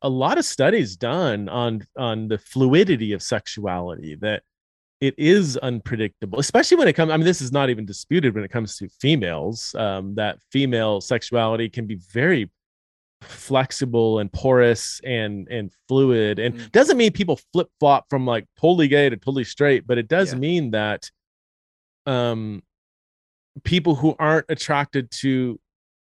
a 0.00 0.08
lot 0.08 0.38
of 0.38 0.46
studies 0.46 0.96
done 0.96 1.50
on 1.50 1.86
on 1.94 2.28
the 2.28 2.38
fluidity 2.38 3.12
of 3.12 3.22
sexuality 3.22 4.14
that 4.22 4.44
it 5.00 5.14
is 5.18 5.56
unpredictable 5.58 6.38
especially 6.38 6.76
when 6.76 6.88
it 6.88 6.94
comes 6.94 7.10
i 7.10 7.16
mean 7.16 7.26
this 7.26 7.42
is 7.42 7.52
not 7.52 7.68
even 7.70 7.84
disputed 7.84 8.34
when 8.34 8.44
it 8.44 8.50
comes 8.50 8.76
to 8.76 8.88
females 9.00 9.74
um, 9.78 10.14
that 10.14 10.38
female 10.50 11.00
sexuality 11.00 11.68
can 11.68 11.86
be 11.86 11.96
very 12.12 12.50
flexible 13.22 14.18
and 14.18 14.32
porous 14.32 15.00
and 15.04 15.48
and 15.48 15.70
fluid 15.88 16.38
and 16.38 16.54
mm. 16.54 16.72
doesn't 16.72 16.96
mean 16.96 17.10
people 17.12 17.38
flip 17.52 17.68
flop 17.80 18.06
from 18.10 18.26
like 18.26 18.46
totally 18.60 18.88
gay 18.88 19.08
to 19.08 19.16
totally 19.16 19.44
straight 19.44 19.86
but 19.86 19.98
it 19.98 20.06
does 20.08 20.32
yeah. 20.32 20.38
mean 20.38 20.70
that 20.70 21.10
um 22.06 22.62
people 23.64 23.94
who 23.94 24.14
aren't 24.18 24.46
attracted 24.48 25.10
to 25.10 25.58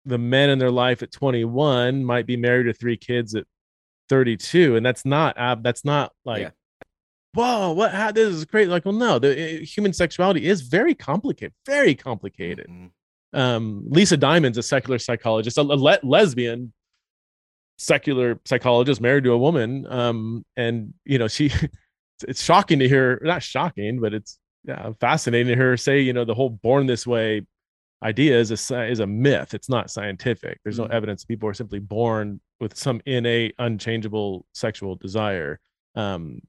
the 0.05 0.17
men 0.17 0.49
in 0.49 0.59
their 0.59 0.71
life 0.71 1.03
at 1.03 1.11
21 1.11 2.03
might 2.03 2.25
be 2.25 2.35
married 2.35 2.65
to 2.65 2.73
three 2.73 2.97
kids 2.97 3.35
at 3.35 3.45
32 4.09 4.75
and 4.75 4.85
that's 4.85 5.05
not 5.05 5.37
uh, 5.37 5.55
that's 5.61 5.85
not 5.85 6.11
like 6.25 6.41
yeah. 6.41 6.49
Whoa 7.33 7.71
what 7.71 7.91
how, 7.91 8.11
this 8.11 8.29
is 8.29 8.45
great 8.45 8.69
like 8.69 8.85
well 8.85 8.93
no 8.93 9.19
the 9.19 9.61
uh, 9.61 9.65
human 9.65 9.93
sexuality 9.93 10.45
is 10.45 10.61
very 10.61 10.93
complicated 10.93 11.53
very 11.65 11.95
complicated 11.95 12.67
mm-hmm. 12.67 13.39
um 13.39 13.83
lisa 13.87 14.15
diamond's 14.17 14.57
a 14.57 14.63
secular 14.63 14.99
psychologist 14.99 15.57
a, 15.57 15.61
a 15.61 15.63
le- 15.63 15.99
lesbian 16.03 16.71
secular 17.77 18.39
psychologist 18.45 19.01
married 19.01 19.23
to 19.23 19.31
a 19.31 19.37
woman 19.37 19.85
um 19.89 20.45
and 20.55 20.93
you 21.05 21.17
know 21.17 21.27
she 21.27 21.51
it's 22.27 22.43
shocking 22.43 22.79
to 22.79 22.87
hear 22.87 23.19
not 23.23 23.41
shocking 23.41 23.99
but 23.99 24.13
it's 24.13 24.39
yeah, 24.65 24.91
fascinating 25.01 25.47
to 25.47 25.55
hear 25.55 25.71
her 25.71 25.77
say 25.77 25.99
you 25.99 26.13
know 26.13 26.23
the 26.23 26.33
whole 26.33 26.49
born 26.49 26.85
this 26.85 27.05
way 27.05 27.41
idea 28.03 28.37
is 28.37 28.51
a 28.51 28.83
is 28.85 28.99
a 28.99 29.07
myth 29.07 29.53
it's 29.53 29.69
not 29.69 29.89
scientific 29.89 30.59
there's 30.63 30.77
no 30.77 30.85
mm-hmm. 30.85 30.93
evidence 30.93 31.25
people 31.25 31.49
are 31.49 31.53
simply 31.53 31.79
born 31.79 32.39
with 32.59 32.77
some 32.77 33.01
innate 33.05 33.55
unchangeable 33.59 34.45
sexual 34.53 34.95
desire 34.95 35.59
um 35.95 36.39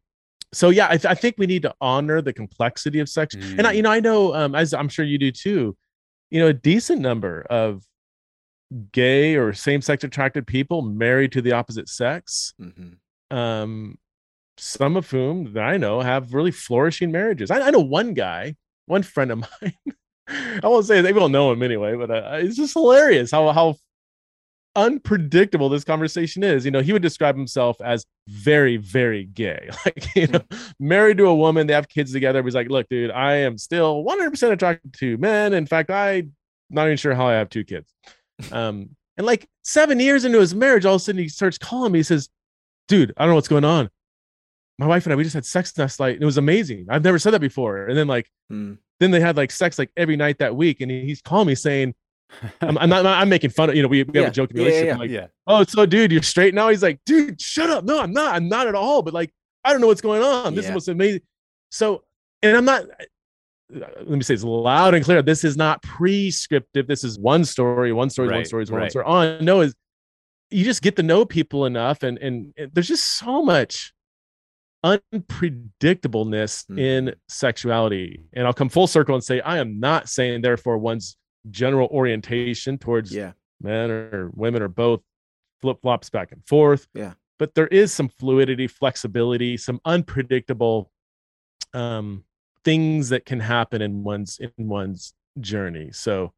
so 0.55 0.71
yeah 0.71 0.87
i, 0.87 0.97
th- 0.97 1.07
I 1.07 1.15
think 1.15 1.37
we 1.39 1.47
need 1.47 1.63
to 1.63 1.75
honor 1.81 2.23
the 2.23 2.33
complexity 2.33 3.01
of 3.01 3.09
sex 3.09 3.35
mm. 3.35 3.59
and 3.59 3.67
i 3.67 3.73
you 3.73 3.83
know 3.83 3.91
i 3.91 4.01
know 4.01 4.35
um 4.35 4.55
as 4.55 4.73
i'm 4.75 4.89
sure 4.89 5.05
you 5.05 5.19
do 5.19 5.31
too 5.31 5.77
you 6.31 6.41
know 6.41 6.49
a 6.49 6.53
decent 6.53 7.01
number 7.01 7.43
of 7.51 7.85
gay 8.93 9.37
or 9.37 9.53
same-sex 9.53 10.05
attracted 10.05 10.47
people 10.47 10.83
married 10.83 11.33
to 11.33 11.43
the 11.43 11.53
opposite 11.53 11.89
sex 11.89 12.55
mm-hmm. 12.61 13.37
um 13.37 13.99
some 14.57 14.97
of 14.97 15.11
whom 15.11 15.53
that 15.53 15.65
i 15.65 15.77
know 15.77 16.01
have 16.01 16.35
really 16.35 16.51
flourishing 16.51 17.13
marriages 17.13 17.51
i, 17.51 17.61
I 17.61 17.71
know 17.71 17.81
one 17.81 18.15
guy 18.15 18.57
one 18.87 19.03
friend 19.03 19.31
of 19.33 19.39
mine 19.63 19.75
i 20.29 20.67
won't 20.67 20.87
say 20.87 21.01
they 21.01 21.13
won't 21.13 21.33
know 21.33 21.53
him 21.53 21.63
anyway 21.63 21.97
but 21.97 22.11
uh, 22.11 22.31
it's 22.35 22.57
just 22.57 22.75
hilarious 22.75 23.31
how 23.31 23.51
how 23.53 23.77
unpredictable 24.77 25.68
this 25.68 25.85
conversation 25.85 26.43
is 26.43 26.64
you 26.64 26.70
know 26.70 26.81
he 26.81 26.93
would 26.93 27.03
describe 27.03 27.37
himself 27.37 27.81
as 27.81 28.05
very 28.27 28.77
very 28.77 29.25
gay 29.25 29.70
like 29.87 30.05
you 30.16 30.27
know 30.27 30.41
married 30.81 31.16
to 31.16 31.27
a 31.27 31.35
woman 31.35 31.66
they 31.66 31.72
have 31.72 31.89
kids 31.89 32.12
together 32.12 32.43
he's 32.43 32.57
like 32.57 32.68
look 32.68 32.89
dude 32.89 33.11
i 33.12 33.35
am 33.35 33.57
still 33.57 34.05
100% 34.05 34.51
attracted 34.51 34.93
to 34.93 35.16
men 35.18 35.53
in 35.53 35.64
fact 35.64 35.91
I'm 35.91 36.33
not 36.70 36.87
even 36.87 36.97
sure 36.97 37.14
how 37.14 37.29
i 37.29 37.35
have 37.35 37.51
two 37.51 37.62
kids 37.62 37.95
um, 38.51 38.91
and 39.16 39.27
like 39.27 39.49
seven 39.62 40.01
years 40.01 40.25
into 40.25 40.41
his 40.41 40.55
marriage, 40.55 40.85
all 40.85 40.97
of 40.97 41.01
a 41.01 41.05
sudden 41.05 41.22
he 41.22 41.29
starts 41.29 41.59
calling 41.59 41.93
me. 41.93 42.01
He 42.01 42.03
says, 42.05 42.29
Dude, 42.89 43.12
I 43.16 43.22
don't 43.22 43.31
know 43.31 43.37
what's 43.37 43.49
going 43.49 43.64
on. 43.64 43.89
My 44.79 44.87
wife 44.87 45.07
and 45.07 45.12
I, 45.12 45.16
we 45.16 45.22
just 45.22 45.35
had 45.35 45.47
sex 45.47 45.77
last 45.79 46.01
night. 46.01 46.14
And 46.14 46.22
it 46.22 46.27
was 46.27 46.37
amazing. 46.37 46.87
I've 46.91 47.05
never 47.05 47.18
said 47.18 47.31
that 47.31 47.41
before. 47.41 47.87
And 47.87 47.97
then, 47.97 48.09
like, 48.09 48.29
hmm. 48.51 48.75
then 49.01 49.11
they 49.11 49.20
had 49.20 49.37
like 49.37 49.51
sex 49.51 49.79
like 49.79 49.91
every 49.97 50.16
night 50.16 50.39
that 50.39 50.57
week. 50.57 50.81
And 50.81 50.91
he's 50.91 51.22
calling 51.22 51.47
me 51.47 51.55
saying, 51.55 51.95
I'm, 52.61 52.78
I'm, 52.78 52.89
not, 52.89 53.07
I'm 53.07 53.28
making 53.28 53.51
fun 53.51 53.70
of, 53.70 53.76
you 53.76 53.82
know, 53.82 53.89
we, 53.89 54.03
we 54.03 54.18
have 54.18 54.28
a 54.28 54.32
joking 54.32 54.57
relationship. 54.57 54.87
Yeah, 54.87 54.93
yeah, 54.93 54.99
like, 54.99 55.11
yeah. 55.11 55.26
oh, 55.47 55.64
so 55.64 55.87
dude, 55.87 56.12
you're 56.12 56.22
straight 56.22 56.55
now. 56.55 56.68
He's 56.68 56.82
like, 56.82 57.01
dude, 57.05 57.41
shut 57.41 57.70
up. 57.70 57.85
No, 57.85 58.01
I'm 58.01 58.12
not. 58.12 58.35
I'm 58.35 58.49
not 58.49 58.66
at 58.66 58.74
all. 58.74 59.03
But 59.03 59.14
like, 59.14 59.32
I 59.64 59.72
don't 59.72 59.80
know 59.80 59.87
what's 59.87 60.01
going 60.01 60.22
on. 60.22 60.55
This 60.55 60.66
is 60.66 60.72
what's 60.72 60.89
amazing. 60.89 61.22
So, 61.70 62.05
and 62.43 62.57
I'm 62.57 62.64
not, 62.64 62.85
let 63.70 64.07
me 64.09 64.22
say 64.22 64.35
it's 64.35 64.45
loud 64.45 64.95
and 64.95 65.05
clear. 65.05 65.22
This 65.22 65.43
is 65.43 65.57
not 65.57 65.82
prescriptive. 65.82 66.87
This 66.87 67.03
is 67.03 67.18
one 67.18 67.45
story, 67.45 67.93
one 67.93 68.11
story, 68.11 68.28
right, 68.28 68.37
one 68.37 68.45
story, 68.45 68.64
one 68.68 68.91
story. 68.91 69.05
On 69.07 69.45
no 69.45 69.62
is 69.62 69.74
you 70.51 70.64
just 70.64 70.82
get 70.82 70.97
to 70.97 71.03
know 71.03 71.24
people 71.24 71.64
enough, 71.66 72.03
and, 72.03 72.18
and, 72.18 72.53
and 72.57 72.70
there's 72.74 72.89
just 72.89 73.18
so 73.18 73.43
much 73.43 73.93
unpredictableness 74.85 76.66
Mhm. 76.66 76.78
in 76.78 77.14
sexuality. 77.28 78.24
And 78.35 78.47
I'll 78.47 78.53
come 78.53 78.68
full 78.68 78.87
circle 78.87 79.14
and 79.14 79.24
say, 79.24 79.41
I 79.41 79.59
am 79.59 79.80
not 79.80 80.09
saying, 80.09 80.43
therefore, 80.43 80.78
one's 80.78 81.16
general 81.51 81.88
orientation 81.90 82.78
towards 82.78 83.14
Yeah. 83.14 83.32
men 83.61 83.90
or 83.90 84.30
women 84.34 84.62
or 84.62 84.68
both 84.68 85.01
flip 85.62 85.78
flops 85.82 86.11
back 86.11 86.32
and 86.32 86.45
forth. 86.47 86.86
Yeah. 86.95 87.14
But 87.38 87.55
there 87.55 87.66
is 87.68 87.92
some 87.92 88.09
fluidity, 88.09 88.66
flexibility, 88.68 89.57
some 89.57 89.80
unpredictable 89.84 90.90
um, 91.72 92.24
things 92.64 93.09
that 93.11 93.24
can 93.26 93.40
happen 93.40 93.82
in 93.82 94.03
one's 94.05 94.38
in 94.38 94.68
one's 94.68 95.12
journey. 95.40 95.90
So, 95.92 96.32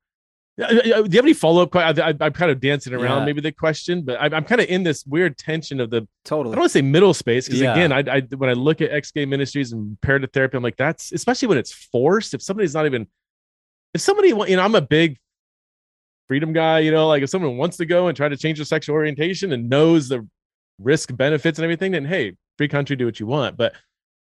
uh, 0.61 0.65
uh, 0.65 0.71
do 0.73 0.89
you 0.89 0.95
have 0.95 1.17
any 1.17 1.35
follow 1.35 1.63
up? 1.63 1.77
I, 1.77 1.91
I, 1.91 2.15
I'm 2.21 2.33
kind 2.33 2.51
of 2.51 2.61
dancing 2.61 2.95
around 2.95 3.19
Yeah. 3.21 3.25
maybe 3.27 3.43
the 3.43 3.53
question, 3.53 4.03
but 4.03 4.17
I'm, 4.19 4.33
I'm 4.33 4.45
kind 4.45 4.61
of 4.61 4.69
in 4.69 4.83
this 4.83 5.05
weird 5.05 5.37
tension 5.37 5.81
of 5.81 5.91
the 5.91 6.09
totally. 6.25 6.53
I 6.53 6.57
don't 6.57 6.63
want 6.63 6.73
to 6.73 6.79
say 6.79 6.83
middle 6.83 7.13
space 7.13 7.47
because 7.47 7.61
Yeah. 7.61 7.73
again, 7.75 7.93
I, 7.93 8.17
I 8.17 8.21
when 8.37 8.49
I 8.49 8.55
look 8.55 8.81
at 8.81 8.91
ex 8.91 9.11
gay 9.11 9.27
ministries 9.27 9.73
and 9.73 9.91
reparative 9.91 10.31
therapy, 10.33 10.57
I'm 10.57 10.63
like 10.63 10.77
that's 10.79 11.13
especially 11.13 11.49
when 11.49 11.59
it's 11.59 11.73
forced. 11.73 12.33
If 12.33 12.41
somebody's 12.43 12.75
not 12.75 12.87
even, 12.87 13.07
if 13.95 14.01
somebody, 14.01 14.29
you 14.29 14.57
know, 14.57 14.63
I'm 14.63 14.75
a 14.75 14.81
big 14.81 15.17
freedom 16.29 16.53
guy. 16.53 16.81
You 16.81 16.91
know, 16.91 17.09
like 17.09 17.23
if 17.23 17.31
someone 17.31 17.57
wants 17.57 17.77
to 17.79 17.87
go 17.87 18.09
and 18.09 18.17
try 18.17 18.29
to 18.29 18.37
change 18.37 18.59
their 18.59 18.65
sexual 18.65 18.95
orientation 18.95 19.53
and 19.53 19.69
knows 19.69 20.09
the 20.09 20.27
risk 20.79 21.15
benefits 21.17 21.59
and 21.59 21.65
everything, 21.65 21.93
then 21.93 22.05
hey, 22.05 22.35
free 22.59 22.69
country, 22.69 22.97
do 22.97 23.07
what 23.07 23.21
you 23.21 23.27
want. 23.27 23.57
But 23.57 23.75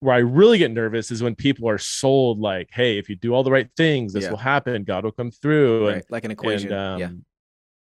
where 0.00 0.14
I 0.14 0.18
really 0.18 0.56
get 0.56 0.70
nervous 0.70 1.10
is 1.10 1.22
when 1.22 1.34
people 1.34 1.68
are 1.68 1.76
sold 1.76 2.38
like, 2.38 2.70
hey, 2.72 2.98
if 2.98 3.10
you 3.10 3.16
do 3.16 3.34
all 3.34 3.42
the 3.42 3.50
right 3.50 3.68
things, 3.76 4.14
this 4.14 4.24
Yeah. 4.24 4.30
will 4.30 4.38
happen. 4.38 4.84
God 4.84 5.04
will 5.04 5.12
come 5.12 5.30
through. 5.30 5.88
Right. 5.88 5.96
And, 5.96 6.04
Like 6.08 6.24
an 6.24 6.30
equation. 6.30 6.72
and 6.72 7.00
yeah. 7.00 7.06
um, 7.06 7.24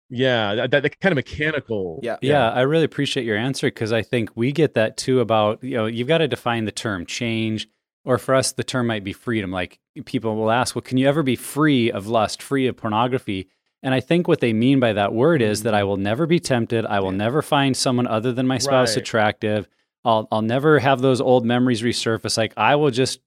yeah, 0.09 0.55
that, 0.55 0.71
that, 0.71 0.83
that 0.83 0.99
kind 1.01 1.11
of 1.11 1.17
mechanical. 1.17 1.99
Yeah. 2.01 2.15
Yeah, 2.21 2.49
I 2.49 2.61
really 2.61 2.85
appreciate 2.85 3.25
your 3.25 3.35
answer 3.35 3.67
because 3.67 3.91
I 3.91 4.03
think 4.03 4.29
we 4.35 4.53
get 4.53 4.75
that 4.75 4.95
too 4.95 5.19
about, 5.19 5.61
you 5.61 5.75
know, 5.75 5.85
you've 5.85 6.07
got 6.07 6.19
to 6.19 6.29
define 6.29 6.63
the 6.63 6.71
term 6.71 7.05
change, 7.05 7.67
or 8.07 8.17
for 8.17 8.35
us, 8.35 8.53
the 8.53 8.63
term 8.63 8.87
might 8.87 9.03
be 9.03 9.11
freedom. 9.11 9.51
Like 9.51 9.79
people 10.05 10.37
will 10.37 10.49
ask, 10.49 10.73
well, 10.73 10.81
can 10.81 10.97
you 10.97 11.09
ever 11.09 11.23
be 11.23 11.35
free 11.35 11.91
of 11.91 12.07
lust, 12.07 12.41
free 12.41 12.65
of 12.67 12.77
pornography? 12.77 13.49
And 13.83 13.93
I 13.93 13.99
think 13.99 14.29
what 14.29 14.39
they 14.39 14.53
mean 14.53 14.79
by 14.79 14.93
that 14.93 15.13
word 15.13 15.41
is 15.41 15.63
that 15.63 15.71
mm-hmm. 15.71 15.79
I 15.79 15.83
will 15.83 15.97
never 15.97 16.25
be 16.25 16.39
tempted. 16.39 16.85
I 16.85 17.01
will 17.01 17.11
Yeah. 17.11 17.17
never 17.17 17.41
find 17.41 17.75
someone 17.75 18.07
other 18.07 18.31
than 18.31 18.47
my 18.47 18.59
spouse 18.59 18.91
Right. 18.91 19.01
attractive. 19.01 19.67
I'll, 20.05 20.25
I'll 20.31 20.41
never 20.41 20.79
have 20.79 21.01
those 21.01 21.19
old 21.19 21.45
memories 21.45 21.81
resurface. 21.81 22.37
Like 22.37 22.53
I 22.55 22.77
will 22.77 22.91
just 22.91 23.19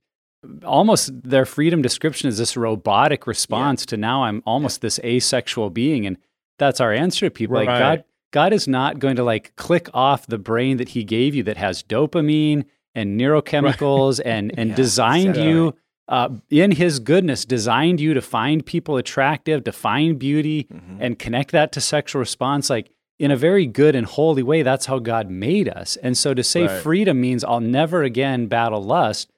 almost 0.64 1.10
their 1.22 1.44
freedom 1.44 1.82
description 1.82 2.30
is 2.30 2.38
this 2.38 2.56
robotic 2.56 3.26
response 3.26 3.84
to 3.84 3.98
now 3.98 4.24
I'm 4.24 4.42
almost 4.46 4.80
this 4.80 4.98
asexual 5.00 5.68
being. 5.68 6.06
And 6.06 6.16
that's 6.58 6.80
our 6.80 6.90
answer 6.90 7.26
to 7.26 7.30
people. 7.30 7.56
Like 7.56 7.66
God, 7.66 8.04
God 8.30 8.54
is 8.54 8.66
not 8.66 8.98
going 8.98 9.16
to 9.16 9.24
like 9.24 9.54
click 9.56 9.90
off 9.92 10.26
the 10.26 10.38
brain 10.38 10.78
that 10.78 10.90
He 10.90 11.04
gave 11.04 11.34
you 11.34 11.42
that 11.42 11.58
has 11.58 11.82
dopamine 11.82 12.64
and 12.94 13.18
neurochemicals 13.20 14.20
and 14.24 14.52
and 14.58 14.70
Yeah, 14.70 14.76
designed 14.76 15.36
you 15.36 15.74
uh, 16.08 16.28
in 16.50 16.72
His 16.72 16.98
goodness, 16.98 17.44
designed 17.44 18.00
you 18.00 18.14
to 18.14 18.20
find 18.20 18.66
people 18.66 18.96
attractive, 18.96 19.62
to 19.64 19.72
find 19.72 20.18
beauty, 20.18 20.64
Mhm. 20.64 20.96
and 20.98 21.18
connect 21.18 21.52
that 21.52 21.70
to 21.72 21.80
sexual 21.80 22.18
response. 22.18 22.68
Like 22.68 22.90
in 23.20 23.30
a 23.30 23.36
very 23.36 23.66
good 23.66 23.94
and 23.94 24.06
holy 24.06 24.42
way, 24.42 24.62
that's 24.62 24.86
how 24.86 24.98
God 24.98 25.30
made 25.30 25.68
us. 25.68 25.96
And 26.02 26.16
so 26.18 26.34
to 26.34 26.42
say 26.42 26.66
Right. 26.66 26.82
freedom 26.82 27.20
means 27.20 27.44
I'll 27.44 27.60
never 27.60 28.02
again 28.02 28.46
battle 28.46 28.82
lust 28.82 29.30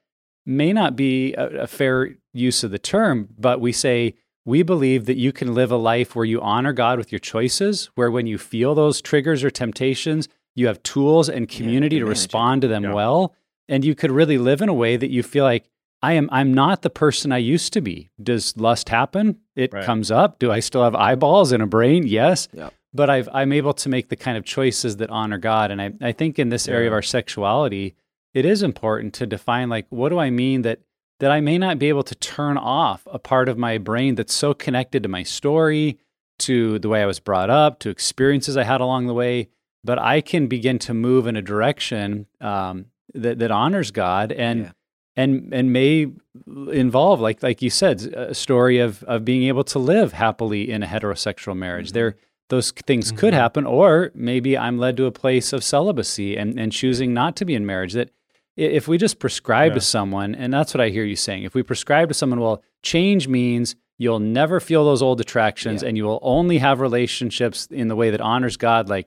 may 0.47 0.73
not 0.73 0.97
be 0.97 1.35
a, 1.35 1.63
a 1.63 1.67
fair 1.67 2.17
use 2.33 2.65
of 2.65 2.71
the 2.71 2.79
term, 2.79 3.29
but 3.39 3.61
we 3.61 3.71
say 3.73 4.15
we 4.45 4.63
believe 4.63 5.05
that 5.07 5.17
you 5.17 5.31
can 5.31 5.55
live 5.55 5.71
a 5.71 5.77
life 5.77 6.17
where 6.17 6.25
you 6.25 6.41
honor 6.41 6.73
God 6.73 6.99
with 6.99 7.13
your 7.13 7.19
choices, 7.21 7.91
where 7.97 8.11
when 8.11 8.27
you 8.27 8.39
feel 8.39 8.75
those 8.75 9.01
triggers 9.03 9.45
or 9.45 9.51
temptations, 9.51 10.29
you 10.57 10.67
have 10.69 10.83
tools 10.83 11.29
and 11.29 11.49
community 11.49 11.97
you 11.97 12.01
to 12.01 12.07
it. 12.07 12.11
respond 12.11 12.63
to 12.63 12.69
them 12.69 12.85
Yeah. 12.85 12.93
well, 12.95 13.35
and 13.69 13.85
you 13.85 13.95
could 13.95 14.11
really 14.11 14.39
live 14.39 14.61
in 14.63 14.69
a 14.69 14.75
way 14.75 14.97
that 14.97 15.11
you 15.11 15.23
feel 15.23 15.45
like 15.45 15.69
I 16.03 16.15
am 16.15 16.29
I'm 16.33 16.53
not 16.53 16.83
the 16.83 16.91
person 16.91 17.31
I 17.33 17.39
used 17.39 17.73
to 17.75 17.81
be. 17.81 18.11
Does 18.23 18.57
lust 18.57 18.89
happen? 18.89 19.39
It 19.55 19.73
Right. 19.73 19.85
comes 19.85 20.11
up. 20.11 20.39
Do 20.39 20.51
I 20.51 20.61
still 20.61 20.83
have 20.83 20.95
eyeballs 20.97 21.53
and 21.53 21.63
a 21.63 21.67
brain? 21.67 22.07
Yes. 22.07 22.49
Yeah. 22.53 22.71
But 22.93 23.09
I've 23.09 23.29
I'm 23.33 23.53
able 23.53 23.73
to 23.75 23.89
make 23.89 24.09
the 24.09 24.17
kind 24.17 24.37
of 24.37 24.45
choices 24.45 24.97
that 24.97 25.11
honor 25.11 25.39
God. 25.39 25.71
And 25.71 25.81
I, 25.81 25.93
I 26.01 26.13
think 26.13 26.39
in 26.39 26.49
this 26.49 26.67
area 26.69 26.89
of 26.89 26.93
our 26.93 27.03
sexuality, 27.03 27.95
it 28.35 28.45
is 28.45 28.63
important 28.63 29.15
to 29.15 29.27
define 29.27 29.69
like 29.69 29.87
what 29.91 30.09
do 30.09 30.19
I 30.19 30.31
mean 30.31 30.63
that 30.63 30.81
that 31.21 31.31
I 31.31 31.41
may 31.41 31.57
not 31.57 31.79
be 31.79 31.89
able 31.89 32.03
to 32.03 32.17
turn 32.17 32.59
off 32.59 33.07
a 33.07 33.19
part 33.19 33.49
of 33.49 33.57
my 33.57 33.79
brain 33.79 34.17
that's 34.17 34.35
so 34.35 34.53
connected 34.55 35.05
to 35.05 35.09
my 35.09 35.23
story, 35.23 36.01
to 36.41 36.81
the 36.81 36.89
way 36.89 37.01
I 37.01 37.07
was 37.07 37.21
brought 37.21 37.49
up, 37.49 37.79
to 37.81 37.91
experiences 37.91 38.57
I 38.57 38.65
had 38.65 38.81
along 38.81 39.07
the 39.07 39.15
way, 39.15 39.49
but 39.85 40.01
I 40.01 40.21
can 40.21 40.49
begin 40.49 40.81
to 40.81 40.93
move 40.95 41.29
in 41.29 41.37
a 41.37 41.43
direction 41.43 42.27
um, 42.41 42.87
that 43.15 43.39
that 43.39 43.51
honors 43.51 43.91
God 43.91 44.33
and 44.33 44.61
Yeah. 44.61 44.71
and 45.17 45.53
and 45.53 45.73
may 45.73 46.07
involve 46.73 47.21
like 47.21 47.43
like 47.43 47.63
you 47.63 47.71
said 47.71 48.03
a 48.15 48.35
story 48.35 48.79
of 48.79 49.03
of 49.05 49.25
being 49.25 49.45
able 49.45 49.65
to 49.65 49.79
live 49.79 50.13
happily 50.13 50.71
in 50.71 50.83
a 50.83 50.87
heterosexual 50.87 51.57
marriage. 51.57 51.91
Mhm. 51.91 51.95
There 51.95 52.17
those 52.49 52.71
things 52.71 53.13
could 53.13 53.33
Mhm. 53.33 53.37
happen, 53.39 53.67
or 53.67 54.11
maybe 54.15 54.59
I'm 54.59 54.77
led 54.79 54.97
to 54.99 55.07
a 55.07 55.13
place 55.13 55.53
of 55.53 55.65
celibacy 55.65 56.37
and 56.37 56.59
and 56.59 56.73
choosing 56.73 57.15
not 57.15 57.37
to 57.37 57.45
be 57.45 57.55
in 57.55 57.65
marriage. 57.67 57.93
That 57.95 58.11
if 58.57 58.87
we 58.89 58.99
just 58.99 59.19
prescribe 59.19 59.73
Yeah. 59.73 59.77
to 59.77 59.81
someone, 59.81 60.35
and 60.35 60.53
that's 60.53 60.75
what 60.75 60.81
I 60.81 60.91
hear 60.91 61.05
you 61.05 61.17
saying, 61.17 61.45
if 61.45 61.55
we 61.55 61.63
prescribe 61.63 62.09
to 62.09 62.15
someone, 62.15 62.41
well, 62.41 62.63
change 62.83 63.27
means 63.29 63.75
you'll 63.99 64.19
never 64.19 64.61
feel 64.61 64.85
those 64.85 65.01
old 65.03 65.21
attractions 65.21 65.83
Yeah. 65.83 65.89
and 65.89 65.97
you 65.97 66.05
will 66.05 66.19
only 66.23 66.59
have 66.59 66.81
relationships 66.81 67.67
in 67.71 67.89
the 67.89 67.97
way 67.97 68.11
that 68.11 68.21
honors 68.21 68.57
God. 68.57 68.89
Like, 68.89 69.07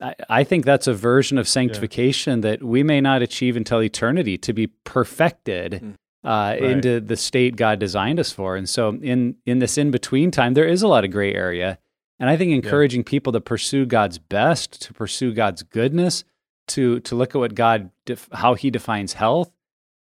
I, 0.00 0.14
I 0.28 0.44
think 0.44 0.64
that's 0.64 0.86
a 0.86 0.94
version 0.94 1.38
of 1.38 1.48
sanctification 1.48 2.40
that 2.42 2.62
we 2.62 2.82
may 2.82 3.00
not 3.00 3.22
achieve 3.22 3.56
until 3.56 3.82
eternity 3.82 4.38
to 4.38 4.52
be 4.52 4.68
perfected 4.84 5.72
Mm. 5.82 5.94
uh, 6.24 6.56
into 6.62 7.00
the 7.00 7.16
state 7.16 7.56
God 7.56 7.78
designed 7.78 8.20
us 8.20 8.30
for. 8.32 8.56
And 8.56 8.68
so, 8.68 8.90
in 9.02 9.36
in 9.46 9.58
this 9.58 9.78
in 9.78 9.90
between 9.90 10.30
time, 10.30 10.54
there 10.54 10.66
is 10.68 10.82
a 10.82 10.88
lot 10.88 11.04
of 11.04 11.10
gray 11.10 11.34
area. 11.34 11.78
And 12.18 12.28
I 12.28 12.36
think 12.36 12.52
encouraging 12.52 13.04
people 13.04 13.32
to 13.32 13.40
pursue 13.40 13.86
God's 13.86 14.18
best, 14.18 14.82
to 14.82 14.92
pursue 14.92 15.32
God's 15.32 15.62
goodness, 15.62 16.24
to 16.68 17.00
to 17.00 17.14
look 17.14 17.34
at 17.34 17.38
what 17.38 17.54
God 17.54 17.90
def- 18.04 18.28
how 18.32 18.52
He 18.54 18.70
defines 18.70 19.14
health, 19.14 19.50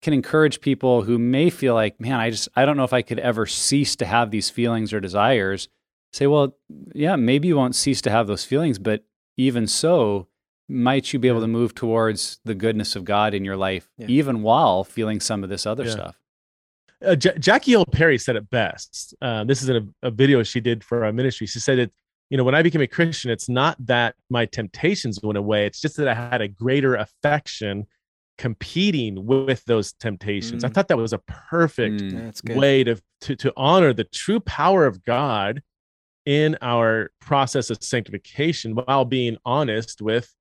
can 0.02 0.14
encourage 0.14 0.60
people 0.60 1.04
who 1.04 1.18
may 1.18 1.50
feel 1.50 1.74
like, 1.74 2.02
man, 2.02 2.20
I 2.20 2.30
just 2.32 2.50
I 2.56 2.66
don't 2.66 2.76
know 2.76 2.84
if 2.84 2.94
I 2.94 3.02
could 3.02 3.20
ever 3.20 3.46
cease 3.46 3.96
to 3.98 4.06
have 4.06 4.32
these 4.32 4.50
feelings 4.50 4.92
or 4.92 5.00
desires. 5.00 5.70
Say, 6.12 6.28
well, 6.28 6.58
yeah, 6.94 7.16
maybe 7.16 7.48
you 7.48 7.56
won't 7.56 7.76
cease 7.76 8.02
to 8.02 8.10
have 8.12 8.28
those 8.28 8.44
feelings, 8.44 8.80
but 8.80 9.06
even 9.40 9.66
so, 9.68 10.28
might 10.68 11.14
you 11.14 11.18
be 11.20 11.28
able 11.30 11.40
to 11.42 11.48
move 11.48 11.74
towards 11.74 12.40
the 12.46 12.54
goodness 12.54 12.96
of 12.96 13.04
God 13.06 13.34
in 13.34 13.44
your 13.46 13.56
life, 13.58 13.90
Yeah. 13.98 14.08
even 14.10 14.42
while 14.44 14.84
feeling 14.84 15.20
some 15.20 15.44
of 15.44 15.50
this 15.50 15.66
other 15.66 15.86
Yeah. 15.86 15.92
stuff? 15.92 16.16
uh, 17.02 17.16
J- 17.16 17.38
Jackie 17.40 17.72
Hill 17.72 17.86
Perry 17.86 18.18
said 18.18 18.36
it 18.36 18.50
best. 18.50 19.16
Uh, 19.22 19.46
this 19.46 19.64
is 19.64 19.70
in 19.70 19.78
a, 20.04 20.08
a 20.08 20.12
video 20.12 20.44
she 20.44 20.60
did 20.60 20.84
for 20.84 21.06
our 21.06 21.14
ministry. 21.14 21.48
She 21.48 21.60
said 21.62 21.78
that, 21.80 21.92
you 22.30 22.38
know, 22.38 22.44
when 22.44 22.56
I 22.56 22.62
became 22.62 22.82
a 22.82 22.88
Christian, 22.88 23.32
it's 23.32 23.48
not 23.48 23.78
that 23.86 24.16
my 24.30 24.46
temptations 24.46 25.18
went 25.24 25.38
away. 25.38 25.66
It's 25.66 25.80
just 25.80 25.96
that 25.96 26.10
I 26.10 26.14
had 26.14 26.42
a 26.42 26.50
greater 26.50 26.96
affection 26.96 27.88
competing 28.38 29.26
with 29.26 29.64
those 29.66 29.94
temptations. 29.94 30.64
I 30.64 30.70
Mm. 30.70 30.74
thought 30.74 30.88
that 30.90 30.98
was 30.98 31.14
a 31.14 31.20
perfect 31.20 32.02
Mm. 32.02 32.56
Way 32.56 32.84
to, 32.84 33.02
to 33.22 33.36
to 33.38 33.54
honor 33.56 33.94
the 33.94 34.04
true 34.06 34.40
power 34.42 34.86
of 34.86 35.04
God 35.04 35.62
in 36.30 36.56
our 36.62 37.10
process 37.20 37.72
of 37.72 37.84
sanctification 37.84 38.76
while 38.76 39.04
being 39.04 39.36
honest 39.46 40.00
with 40.00 40.32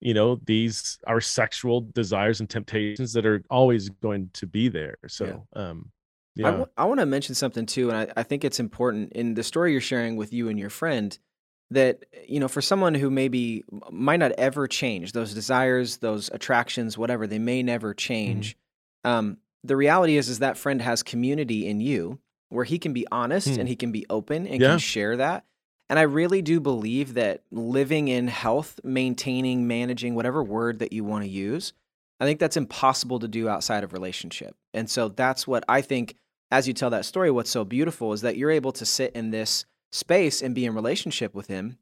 you 0.00 0.12
know 0.12 0.40
these 0.44 0.98
our 1.06 1.20
sexual 1.20 1.82
desires 1.92 2.40
and 2.40 2.50
temptations 2.50 3.12
that 3.12 3.24
are 3.24 3.40
always 3.48 3.88
going 3.88 4.28
to 4.32 4.44
be 4.44 4.68
there. 4.68 4.96
So 5.06 5.46
um 5.54 5.92
I 6.36 6.50
yeah. 6.50 6.64
want 6.84 6.98
to 6.98 7.06
mention 7.06 7.36
something 7.36 7.64
too, 7.64 7.90
and 7.90 7.96
I, 7.96 8.20
I 8.20 8.22
think 8.24 8.44
it's 8.44 8.58
important 8.58 9.12
in 9.12 9.34
the 9.34 9.44
story 9.44 9.70
you're 9.70 9.80
sharing 9.80 10.16
with 10.16 10.32
you 10.32 10.48
and 10.48 10.58
your 10.58 10.68
friend 10.68 11.16
that 11.70 12.04
you 12.26 12.40
know 12.40 12.48
for 12.48 12.60
someone 12.60 12.94
who 12.94 13.08
maybe 13.08 13.62
might 13.92 14.18
not 14.18 14.32
ever 14.32 14.66
change 14.66 15.12
those 15.12 15.32
desires, 15.32 15.98
those 15.98 16.28
attractions, 16.32 16.98
whatever 16.98 17.28
they 17.28 17.38
may 17.38 17.62
never 17.62 17.94
change. 17.94 18.56
Um, 19.04 19.36
the 19.62 19.76
reality 19.76 20.16
is, 20.16 20.28
is 20.28 20.40
that 20.40 20.58
friend 20.58 20.82
has 20.82 21.04
community 21.04 21.68
in 21.68 21.80
you 21.80 22.18
where 22.54 22.64
he 22.64 22.78
can 22.78 22.92
be 22.92 23.06
honest 23.10 23.48
Hmm. 23.54 23.60
and 23.60 23.68
he 23.68 23.76
can 23.76 23.92
be 23.92 24.06
open 24.08 24.46
and 24.46 24.60
Yeah. 24.60 24.70
can 24.70 24.78
share 24.78 25.16
that. 25.16 25.44
And 25.90 25.98
I 25.98 26.02
really 26.02 26.40
do 26.40 26.60
believe 26.60 27.14
that 27.14 27.42
living 27.50 28.08
in 28.08 28.28
health, 28.28 28.80
maintaining, 28.82 29.66
managing, 29.66 30.14
whatever 30.14 30.42
word 30.42 30.78
that 30.78 30.92
you 30.92 31.04
want 31.04 31.24
to 31.24 31.30
use, 31.30 31.72
I 32.20 32.24
think 32.24 32.40
that's 32.40 32.56
impossible 32.56 33.18
to 33.18 33.28
do 33.28 33.48
outside 33.48 33.84
of 33.84 33.92
relationship. 33.92 34.56
And 34.72 34.88
so 34.88 35.08
that's 35.08 35.46
what 35.46 35.64
I 35.68 35.82
think 35.82 36.14
as 36.50 36.66
you 36.68 36.72
tell 36.74 36.90
that 36.90 37.04
story, 37.04 37.30
what's 37.30 37.50
so 37.50 37.64
beautiful 37.64 38.12
is 38.12 38.20
that 38.22 38.36
you're 38.36 38.50
able 38.50 38.72
to 38.72 38.86
sit 38.86 39.12
in 39.14 39.30
this 39.30 39.66
space 39.92 40.40
and 40.40 40.54
be 40.54 40.64
in 40.64 40.74
relationship 40.74 41.34
with 41.34 41.48
him. 41.48 41.76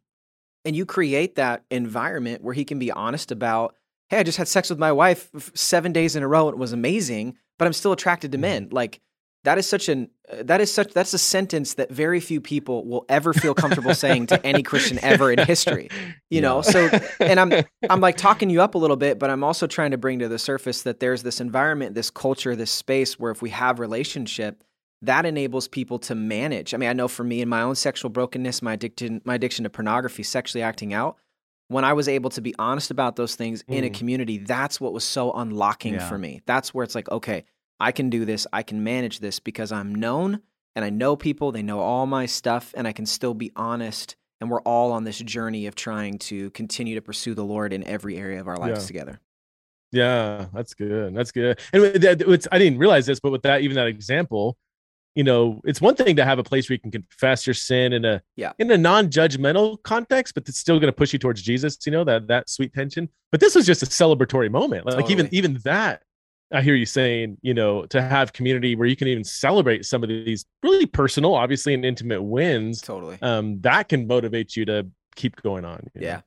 And 0.64 0.74
you 0.74 0.86
create 0.86 1.34
that 1.34 1.64
environment 1.70 2.42
where 2.42 2.54
he 2.54 2.64
can 2.64 2.78
be 2.78 2.90
honest 2.90 3.30
about, 3.30 3.76
hey, 4.08 4.18
I 4.18 4.22
just 4.22 4.38
had 4.38 4.48
sex 4.48 4.70
with 4.70 4.78
my 4.78 4.92
wife 4.92 5.30
seven 5.54 5.92
days 5.92 6.16
in 6.16 6.22
a 6.22 6.28
row. 6.28 6.48
and 6.48 6.54
It 6.56 6.58
was 6.60 6.72
amazing, 6.72 7.36
but 7.58 7.66
I'm 7.66 7.72
still 7.72 7.92
attracted 7.92 8.32
to 8.32 8.38
men. 8.38 8.68
Like, 8.70 9.00
that 9.44 9.58
is 9.58 9.66
such 9.66 9.88
an 9.88 10.08
that 10.42 10.60
is 10.60 10.72
such 10.72 10.92
that's 10.94 11.12
a 11.12 11.18
sentence 11.18 11.74
that 11.74 11.90
very 11.90 12.20
few 12.20 12.40
people 12.40 12.86
will 12.86 13.04
ever 13.08 13.32
feel 13.32 13.54
comfortable 13.54 13.94
saying 13.94 14.26
to 14.26 14.46
any 14.46 14.62
Christian 14.62 14.98
ever 15.02 15.32
in 15.32 15.38
history. 15.38 15.88
You 16.30 16.40
know, 16.40 16.62
so 16.62 16.88
and 17.20 17.38
I'm 17.38 17.52
I'm 17.90 18.00
like 18.00 18.16
talking 18.16 18.50
you 18.50 18.62
up 18.62 18.74
a 18.74 18.78
little 18.78 18.96
bit, 18.96 19.18
but 19.18 19.30
I'm 19.30 19.44
also 19.44 19.66
trying 19.66 19.90
to 19.90 19.98
bring 19.98 20.20
to 20.20 20.28
the 20.28 20.38
surface 20.38 20.82
that 20.82 21.00
there's 21.00 21.22
this 21.22 21.40
environment, 21.40 21.94
this 21.94 22.10
culture, 22.10 22.56
this 22.56 22.70
space 22.70 23.18
where 23.18 23.32
if 23.32 23.42
we 23.42 23.50
have 23.50 23.80
relationship, 23.80 24.64
that 25.02 25.26
enables 25.26 25.68
people 25.68 25.98
to 25.98 26.14
manage. 26.14 26.72
I 26.72 26.76
mean, 26.76 26.88
I 26.88 26.92
know 26.92 27.08
for 27.08 27.24
me 27.24 27.42
in 27.42 27.48
my 27.48 27.62
own 27.62 27.74
sexual 27.74 28.10
brokenness, 28.10 28.62
my 28.62 28.74
addiction 28.74 29.20
my 29.24 29.34
addiction 29.34 29.64
to 29.64 29.70
pornography, 29.70 30.22
sexually 30.22 30.62
acting 30.62 30.94
out, 30.94 31.16
when 31.68 31.84
I 31.84 31.92
was 31.92 32.08
able 32.08 32.30
to 32.30 32.40
be 32.40 32.54
honest 32.58 32.90
about 32.90 33.16
those 33.16 33.34
things 33.34 33.62
mm. 33.64 33.74
in 33.74 33.84
a 33.84 33.90
mm. 33.90 33.94
community, 33.94 34.38
that's 34.38 34.80
what 34.80 34.92
was 34.92 35.04
so 35.04 35.32
unlocking 35.32 35.94
yeah. 35.94 36.08
for 36.08 36.18
me. 36.18 36.42
That's 36.46 36.72
where 36.72 36.84
it's 36.84 36.94
like, 36.94 37.10
okay, 37.10 37.44
I 37.80 37.92
can 37.92 38.10
do 38.10 38.24
this, 38.24 38.46
I 38.52 38.62
can 38.62 38.84
manage 38.84 39.18
this 39.20 39.40
because 39.40 39.72
I'm 39.72 39.94
known 39.94 40.40
and 40.74 40.84
I 40.84 40.90
know 40.90 41.16
people, 41.16 41.52
they 41.52 41.62
know 41.62 41.80
all 41.80 42.06
my 42.06 42.26
stuff, 42.26 42.72
and 42.76 42.88
I 42.88 42.92
can 42.92 43.06
still 43.06 43.34
be 43.34 43.52
honest. 43.54 44.16
And 44.40 44.50
we're 44.50 44.62
all 44.62 44.92
on 44.92 45.04
this 45.04 45.18
journey 45.18 45.66
of 45.66 45.74
trying 45.74 46.18
to 46.20 46.50
continue 46.50 46.94
to 46.96 47.02
pursue 47.02 47.34
the 47.34 47.44
Lord 47.44 47.72
in 47.72 47.84
every 47.84 48.16
area 48.16 48.40
of 48.40 48.48
our 48.48 48.56
lives 48.56 48.82
yeah. 48.82 48.86
together. 48.86 49.20
Yeah, 49.92 50.46
that's 50.52 50.74
good. 50.74 51.14
That's 51.14 51.30
good. 51.30 51.60
And 51.72 51.84
I 51.84 52.58
didn't 52.58 52.78
realize 52.78 53.06
this, 53.06 53.20
but 53.20 53.30
with 53.30 53.42
that, 53.42 53.60
even 53.60 53.76
that 53.76 53.86
example, 53.86 54.56
you 55.14 55.22
know, 55.22 55.60
it's 55.64 55.80
one 55.80 55.94
thing 55.94 56.16
to 56.16 56.24
have 56.24 56.38
a 56.38 56.42
place 56.42 56.68
where 56.68 56.74
you 56.74 56.80
can 56.80 56.90
confess 56.90 57.46
your 57.46 57.52
sin 57.54 57.92
in 57.92 58.06
a 58.06 58.22
yeah. 58.34 58.52
in 58.58 58.70
a 58.70 58.78
non-judgmental 58.78 59.82
context, 59.82 60.32
but 60.34 60.48
it's 60.48 60.58
still 60.58 60.80
going 60.80 60.88
to 60.88 60.96
push 60.96 61.12
you 61.12 61.18
towards 61.18 61.42
Jesus. 61.42 61.76
You 61.84 61.92
know 61.92 62.04
that 62.04 62.26
that 62.28 62.48
sweet 62.48 62.72
tension. 62.72 63.10
But 63.30 63.40
this 63.40 63.54
was 63.54 63.66
just 63.66 63.82
a 63.82 63.86
celebratory 63.86 64.50
moment. 64.50 64.86
Like 64.86 64.94
totally. 64.94 65.12
even 65.12 65.28
even 65.30 65.60
that 65.64 66.02
I 66.52 66.62
hear 66.62 66.74
you 66.74 66.86
saying, 66.86 67.38
you 67.42 67.54
know, 67.54 67.86
to 67.86 68.02
have 68.02 68.32
community 68.32 68.76
where 68.76 68.86
you 68.86 68.96
can 68.96 69.08
even 69.08 69.24
celebrate 69.24 69.84
some 69.84 70.02
of 70.02 70.08
these 70.08 70.44
really 70.62 70.86
personal, 70.86 71.34
obviously, 71.34 71.74
and 71.74 71.84
intimate 71.84 72.22
wins. 72.22 72.80
Totally. 72.80 73.18
Um, 73.22 73.60
that 73.62 73.88
can 73.88 74.06
motivate 74.06 74.56
you 74.56 74.64
to 74.66 74.86
keep 75.14 75.40
going 75.42 75.64
on. 75.64 75.88
Yeah. 75.94 76.16
Know? 76.16 76.22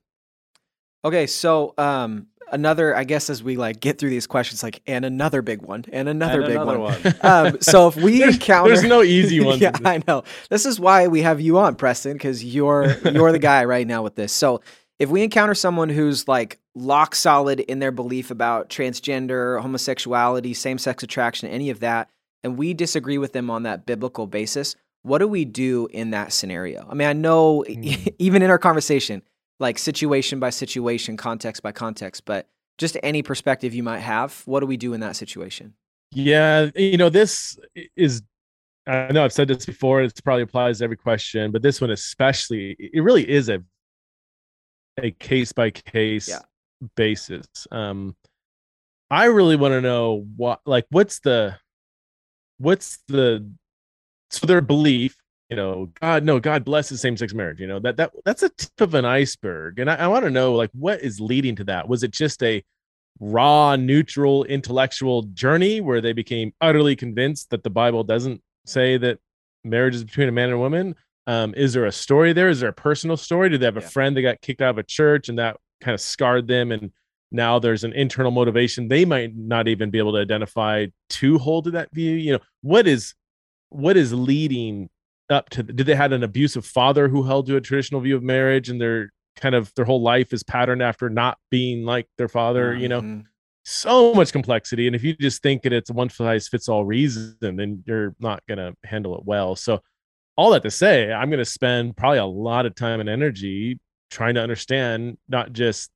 Okay, 1.06 1.28
so 1.28 1.76
um, 1.78 2.28
another, 2.52 2.96
I 2.96 3.04
guess, 3.04 3.30
as 3.30 3.44
we 3.44 3.58
like 3.58 3.80
get 3.80 4.00
through 4.00 4.10
these 4.10 4.28
questions, 4.28 4.64
like, 4.64 4.82
and 4.88 5.06
another 5.06 5.42
big 5.42 5.62
one, 5.62 5.86
and 5.92 6.10
another 6.10 6.42
and 6.42 6.48
big 6.48 6.56
another 6.56 6.80
one. 6.80 7.00
one. 7.02 7.16
um, 7.22 7.62
so 7.62 7.88
if 7.88 7.96
we 7.96 8.20
there's, 8.22 8.36
encounter, 8.36 8.70
there's 8.70 8.84
no 8.84 9.04
easy 9.04 9.40
ones. 9.46 9.62
yeah, 9.62 9.72
I 9.84 10.02
know. 10.08 10.24
This 10.50 10.66
is 10.66 10.80
why 10.80 11.08
we 11.08 11.22
have 11.22 11.40
you 11.40 11.60
on, 11.60 11.76
Preston, 11.76 12.14
because 12.14 12.44
you're 12.44 12.98
you're 13.12 13.32
the 13.32 13.40
guy 13.40 13.66
right 13.66 13.86
now 13.86 14.02
with 14.04 14.16
this. 14.16 14.34
So 14.34 14.62
if 15.00 15.10
we 15.10 15.24
encounter 15.24 15.54
someone 15.54 15.90
who's 15.90 16.28
like 16.28 16.60
lock 16.74 17.16
solid 17.16 17.60
in 17.62 17.80
their 17.80 17.92
belief 17.92 18.32
about 18.32 18.70
transgender, 18.70 19.62
homosexuality, 19.62 20.54
same 20.54 20.78
sex 20.78 21.04
attraction, 21.04 21.50
any 21.50 21.70
of 21.70 21.82
that, 21.82 22.10
and 22.44 22.58
we 22.58 22.74
disagree 22.74 23.18
with 23.18 23.34
them 23.34 23.50
on 23.50 23.64
that 23.64 23.86
biblical 23.86 24.28
basis, 24.28 24.76
what 25.02 25.20
do 25.20 25.28
we 25.28 25.46
do 25.46 25.88
in 25.92 26.12
that 26.12 26.34
scenario? 26.34 26.88
I 26.90 26.94
mean, 26.94 27.08
I 27.08 27.14
know 27.14 27.64
mm. 27.68 28.14
even 28.20 28.42
in 28.42 28.50
our 28.50 28.58
conversation, 28.58 29.22
like 29.60 29.78
situation 29.78 30.40
by 30.40 30.50
situation, 30.50 31.18
context 31.18 31.64
by 31.64 31.72
context, 31.72 32.26
but 32.26 32.48
just 32.78 32.98
any 33.04 33.22
perspective 33.22 33.74
you 33.74 33.84
might 33.84 34.00
have, 34.00 34.42
what 34.46 34.60
do 34.60 34.66
we 34.66 34.78
do 34.78 34.94
in 34.94 35.00
that 35.02 35.16
situation? 35.16 35.74
Yeah, 36.12 36.70
you 36.76 36.98
know, 36.98 37.10
this 37.10 37.58
is 37.96 38.22
I 38.88 39.12
know 39.12 39.24
I've 39.24 39.34
said 39.34 39.48
this 39.48 39.66
before, 39.66 40.04
it 40.04 40.14
probably 40.24 40.44
applies 40.44 40.78
to 40.78 40.84
every 40.84 40.98
question, 40.98 41.52
but 41.52 41.64
this 41.64 41.82
one 41.82 41.90
especially, 41.90 42.76
it 42.78 43.02
really 43.02 43.28
is 43.28 43.50
a 43.50 43.64
a 44.98 45.12
case 45.12 45.52
by 45.52 45.72
case 45.72 46.30
basis. 46.96 47.48
Um, 47.72 48.16
I 49.10 49.26
really 49.26 49.56
want 49.56 49.74
to 49.74 49.82
know 49.82 50.26
what, 50.36 50.62
like, 50.66 50.86
what's 50.90 51.20
the, 51.20 51.58
what's 52.58 53.00
the, 53.08 53.50
so 54.32 54.48
their 54.48 54.62
belief, 54.62 55.16
you 55.50 55.56
know, 55.56 55.92
God, 56.02 56.24
no, 56.24 56.40
God 56.40 56.66
blesses 56.66 57.02
same 57.02 57.16
sex 57.16 57.34
marriage. 57.34 57.60
You 57.60 57.68
know 57.68 57.80
that 57.80 57.98
that 57.98 58.12
that's 58.26 58.42
a 58.42 58.50
tip 58.50 58.82
of 58.82 58.96
an 58.96 59.06
iceberg, 59.06 59.78
and 59.78 59.92
I, 59.92 59.96
I 59.96 60.08
want 60.08 60.26
to 60.26 60.32
know, 60.32 60.56
like, 60.56 60.72
what 60.74 61.02
is 61.02 61.20
leading 61.20 61.56
to 61.58 61.64
that? 61.66 61.88
Was 61.88 62.02
it 62.02 62.10
just 62.10 62.42
a 62.42 62.64
raw, 63.20 63.76
neutral, 63.76 64.44
intellectual 64.46 65.22
journey 65.22 65.82
where 65.82 66.02
they 66.02 66.14
became 66.14 66.52
utterly 66.62 66.96
convinced 66.96 67.52
that 67.52 67.64
the 67.64 67.70
Bible 67.70 68.04
doesn't 68.04 68.42
say 68.66 68.98
that 68.98 69.20
marriage 69.64 69.96
is 69.96 70.04
between 70.04 70.30
a 70.30 70.32
man 70.32 70.46
and 70.46 70.56
a 70.56 70.58
woman? 70.58 70.96
Um, 71.28 71.54
is 71.56 71.74
there 71.74 71.86
a 71.86 71.92
story 71.92 72.34
there? 72.34 72.50
Is 72.50 72.60
there 72.60 72.70
a 72.70 72.74
personal 72.74 73.18
story? 73.18 73.50
Do 73.50 73.58
they 73.58 73.66
have 73.66 73.78
a 73.78 73.82
yeah. 73.82 73.88
friend 73.88 74.16
that 74.16 74.22
got 74.22 74.42
kicked 74.42 74.62
out 74.62 74.72
of 74.72 74.78
a 74.78 74.84
church 74.84 75.30
and 75.30 75.40
that 75.40 75.58
kind 75.82 75.94
of 75.94 76.02
scarred 76.02 76.48
them? 76.48 76.72
And 76.72 76.92
now 77.32 77.60
there's 77.60 77.84
an 77.84 77.94
internal 77.94 78.32
motivation 78.32 78.88
they 78.88 79.06
might 79.06 79.36
not 79.36 79.68
even 79.68 79.90
be 79.90 79.98
able 79.98 80.14
to 80.14 80.20
identify 80.20 80.88
to 81.10 81.38
hold 81.38 81.66
to 81.66 81.72
that 81.72 81.94
view. 81.94 82.16
You 82.16 82.34
know, 82.34 82.40
what 82.62 82.88
is 82.88 83.14
what 83.70 83.98
is 83.98 84.14
leading 84.14 84.90
up 85.30 85.50
to? 85.52 85.64
Did 85.64 85.86
they 85.86 85.96
had 85.96 86.14
an 86.14 86.24
abusive 86.24 86.66
father 86.66 87.08
who 87.08 87.24
held 87.24 87.48
to 87.48 87.56
a 87.56 87.62
traditional 87.62 88.02
view 88.02 88.16
of 88.16 88.24
marriage 88.24 88.70
and 88.70 88.80
their 88.80 89.12
kind 89.36 89.56
of 89.56 89.74
their 89.76 89.86
whole 89.86 90.02
life 90.02 90.32
is 90.32 90.44
patterned 90.44 90.82
after 90.82 91.10
not 91.10 91.38
being 91.50 91.84
like 91.84 92.08
their 92.18 92.30
father? 92.30 92.72
Mm-hmm. 92.72 92.82
You 92.82 92.90
know, 92.90 93.02
mm-hmm. 93.02 93.22
so 93.64 94.14
much 94.14 94.32
complexity. 94.32 94.86
And 94.86 94.96
if 94.96 95.04
you 95.04 95.16
just 95.16 95.42
think 95.42 95.64
that 95.64 95.74
it's 95.74 95.90
one 95.90 96.10
size 96.10 96.48
fits 96.48 96.70
all 96.70 96.86
reason, 96.86 97.36
then 97.42 97.84
you're 97.88 98.16
not 98.20 98.46
going 98.48 98.60
to 98.60 98.76
handle 98.84 99.18
it 99.18 99.26
well. 99.26 99.56
So 99.56 99.82
all 100.38 100.52
that 100.52 100.64
to 100.64 100.72
say, 100.72 101.12
I'm 101.12 101.30
going 101.30 101.40
to 101.40 101.46
spend 101.46 101.96
probably 101.96 102.20
a 102.20 102.26
lot 102.26 102.66
of 102.66 102.76
time 102.76 103.00
and 103.00 103.10
energy 103.10 103.80
trying 104.12 104.36
to 104.36 104.42
understand 104.42 105.18
not 105.28 105.54
just, 105.54 105.90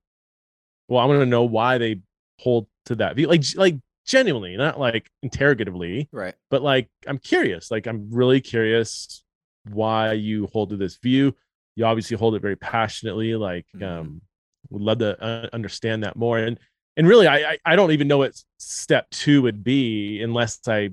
well, 0.87 0.99
I 0.99 1.05
want 1.05 1.19
to 1.19 1.25
know 1.25 1.43
why 1.43 1.77
they 1.77 2.01
hold 2.39 2.67
to 2.85 2.95
that 2.95 3.15
view, 3.15 3.27
like 3.27 3.43
like 3.55 3.75
genuinely, 4.07 4.55
not 4.57 4.79
like 4.79 5.09
interrogatively, 5.21 6.07
right? 6.11 6.35
But 6.49 6.61
like 6.61 6.89
I'm 7.05 7.19
curious, 7.19 7.69
like 7.69 7.85
I'm 7.85 8.09
really 8.11 8.41
curious 8.41 9.23
why 9.69 10.13
you 10.13 10.47
hold 10.51 10.69
to 10.69 10.77
this 10.77 10.97
view. 10.97 11.35
You 11.75 11.85
obviously 11.85 12.17
hold 12.17 12.35
it 12.35 12.41
very 12.41 12.55
passionately. 12.55 13.35
Like, 13.35 13.65
mm-hmm. 13.75 13.83
um, 13.83 14.21
would 14.69 14.81
love 14.81 14.97
to 14.99 15.21
uh, 15.21 15.49
understand 15.53 16.03
that 16.03 16.15
more. 16.15 16.37
And 16.37 16.57
and 16.97 17.07
really, 17.07 17.27
I, 17.27 17.51
I 17.51 17.57
I 17.65 17.75
don't 17.75 17.91
even 17.91 18.07
know 18.07 18.17
what 18.19 18.41
step 18.57 19.09
two 19.11 19.41
would 19.43 19.63
be 19.63 20.21
unless 20.21 20.59
I 20.67 20.89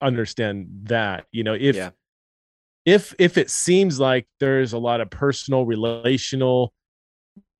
understand 0.00 0.68
that. 0.84 1.26
You 1.32 1.44
know, 1.44 1.54
if 1.54 1.76
yeah 1.76 1.90
if 2.90 3.14
if 3.18 3.38
it 3.38 3.50
seems 3.50 4.00
like 4.00 4.26
there's 4.40 4.72
a 4.72 4.78
lot 4.78 5.00
of 5.00 5.08
personal 5.10 5.64
relational 5.64 6.72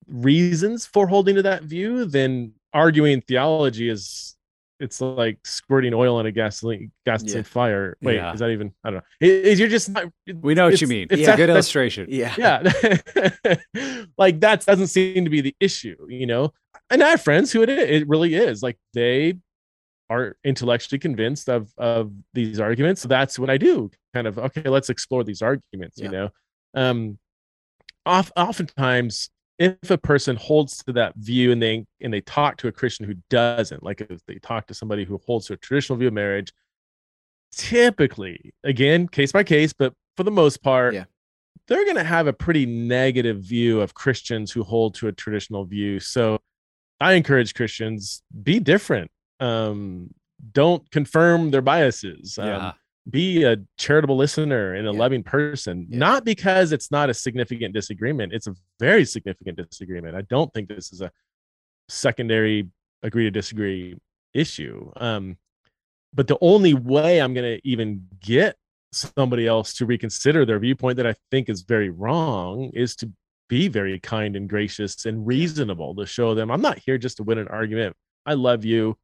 reasons 0.07 0.85
for 0.85 1.07
holding 1.07 1.35
to 1.35 1.41
that 1.41 1.63
view 1.63 2.03
then 2.05 2.51
arguing 2.73 3.21
theology 3.21 3.87
is 3.87 4.35
it's 4.81 4.99
like 4.99 5.37
squirting 5.45 5.93
oil 5.93 6.19
in 6.19 6.25
a 6.25 6.31
gasoline 6.31 6.91
gasoline 7.05 7.37
yeah. 7.37 7.43
fire. 7.43 7.97
Wait 8.01 8.15
yeah. 8.15 8.33
is 8.33 8.39
that 8.39 8.49
even 8.49 8.73
i 8.83 8.89
don't 8.89 8.97
know. 8.97 9.27
Is 9.27 9.59
you're 9.59 9.69
just 9.69 9.89
not, 9.89 10.05
we 10.41 10.55
know 10.55 10.65
what 10.65 10.81
you 10.81 10.87
mean. 10.87 11.07
it's 11.11 11.21
yeah. 11.21 11.33
a 11.33 11.37
good 11.37 11.49
illustration. 11.55 12.07
Yeah. 12.09 12.35
Yeah. 12.37 13.55
Like 14.17 14.39
that 14.41 14.65
doesn't 14.65 14.87
seem 14.87 15.23
to 15.23 15.29
be 15.29 15.41
the 15.41 15.55
issue 15.59 15.95
you 16.09 16.25
know? 16.25 16.51
And 16.89 17.01
i 17.03 17.09
have 17.09 17.21
friends 17.21 17.51
who 17.51 17.61
it, 17.61 17.69
it 17.69 18.07
really 18.09 18.33
is. 18.35 18.61
Like 18.63 18.77
they 18.93 19.37
are 20.11 20.35
intellectually 20.43 20.99
convinced 20.99 21.47
of 21.47 21.71
of 21.77 22.11
these 22.33 22.59
arguments 22.59 23.01
so 23.01 23.07
that's 23.07 23.39
what 23.39 23.49
i 23.49 23.57
do 23.57 23.89
kind 24.13 24.27
of 24.27 24.37
okay 24.37 24.63
let's 24.63 24.89
explore 24.89 25.23
these 25.23 25.41
arguments 25.41 25.97
yeah. 25.97 26.05
you 26.05 26.11
know 26.11 26.29
um 26.75 27.17
off, 28.05 28.31
oftentimes 28.35 29.29
if 29.57 29.91
a 29.91 29.97
person 29.97 30.35
holds 30.35 30.83
to 30.83 30.91
that 30.91 31.13
view 31.15 31.51
and 31.51 31.61
they 31.61 31.85
and 32.01 32.13
they 32.13 32.21
talk 32.21 32.57
to 32.57 32.67
a 32.67 32.71
christian 32.71 33.05
who 33.05 33.15
doesn't 33.29 33.83
like 33.83 34.01
if 34.01 34.19
they 34.25 34.35
talk 34.35 34.67
to 34.67 34.73
somebody 34.73 35.05
who 35.05 35.19
holds 35.25 35.47
to 35.47 35.53
a 35.53 35.57
traditional 35.57 35.97
view 35.97 36.09
of 36.09 36.13
marriage 36.13 36.51
typically 37.53 38.53
again 38.65 39.07
case 39.07 39.31
by 39.31 39.43
case 39.43 39.71
but 39.71 39.93
for 40.17 40.23
the 40.23 40.31
most 40.31 40.61
part 40.61 40.93
yeah. 40.93 41.05
they're 41.67 41.85
going 41.85 41.95
to 41.95 42.03
have 42.03 42.27
a 42.27 42.33
pretty 42.33 42.65
negative 42.65 43.39
view 43.41 43.79
of 43.79 43.93
christians 43.93 44.51
who 44.51 44.61
hold 44.63 44.93
to 44.93 45.07
a 45.07 45.11
traditional 45.11 45.63
view 45.63 45.99
so 46.01 46.37
i 46.99 47.13
encourage 47.13 47.53
christians 47.53 48.23
be 48.43 48.59
different 48.59 49.09
um, 49.41 50.13
don't 50.53 50.89
confirm 50.91 51.51
their 51.51 51.61
biases. 51.61 52.37
Um, 52.37 52.47
yeah. 52.47 52.71
Be 53.09 53.43
a 53.43 53.57
charitable 53.77 54.15
listener 54.15 54.75
and 54.75 54.87
a 54.87 54.91
yeah. 54.91 54.99
loving 54.99 55.23
person, 55.23 55.87
yeah. 55.89 55.97
not 55.97 56.23
because 56.23 56.71
it's 56.71 56.91
not 56.91 57.09
a 57.09 57.13
significant 57.15 57.73
disagreement. 57.73 58.31
It's 58.31 58.45
a 58.45 58.55
very 58.79 59.05
significant 59.05 59.57
disagreement. 59.57 60.15
I 60.15 60.21
don't 60.21 60.53
think 60.53 60.69
this 60.69 60.93
is 60.93 61.01
a 61.01 61.11
secondary 61.89 62.69
agree 63.01 63.23
to 63.23 63.31
disagree 63.31 63.97
issue. 64.33 64.91
Um, 64.97 65.37
but 66.13 66.27
the 66.27 66.37
only 66.41 66.73
way 66.75 67.19
I'm 67.19 67.33
going 67.33 67.57
to 67.57 67.67
even 67.67 68.07
get 68.19 68.55
somebody 68.91 69.47
else 69.47 69.73
to 69.75 69.85
reconsider 69.85 70.45
their 70.45 70.59
viewpoint 70.59 70.97
that 70.97 71.07
I 71.07 71.15
think 71.31 71.49
is 71.49 71.61
very 71.61 71.89
wrong 71.89 72.69
is 72.73 72.95
to 72.97 73.11
be 73.47 73.67
very 73.67 73.99
kind 73.99 74.35
and 74.35 74.47
gracious 74.47 75.05
and 75.05 75.25
reasonable 75.25 75.95
to 75.95 76.05
show 76.05 76.33
them 76.33 76.51
I'm 76.51 76.61
not 76.61 76.79
here 76.79 76.97
just 76.97 77.17
to 77.17 77.23
win 77.23 77.37
an 77.37 77.47
argument. 77.47 77.95
I 78.25 78.33
love 78.33 78.63
you 78.63 78.97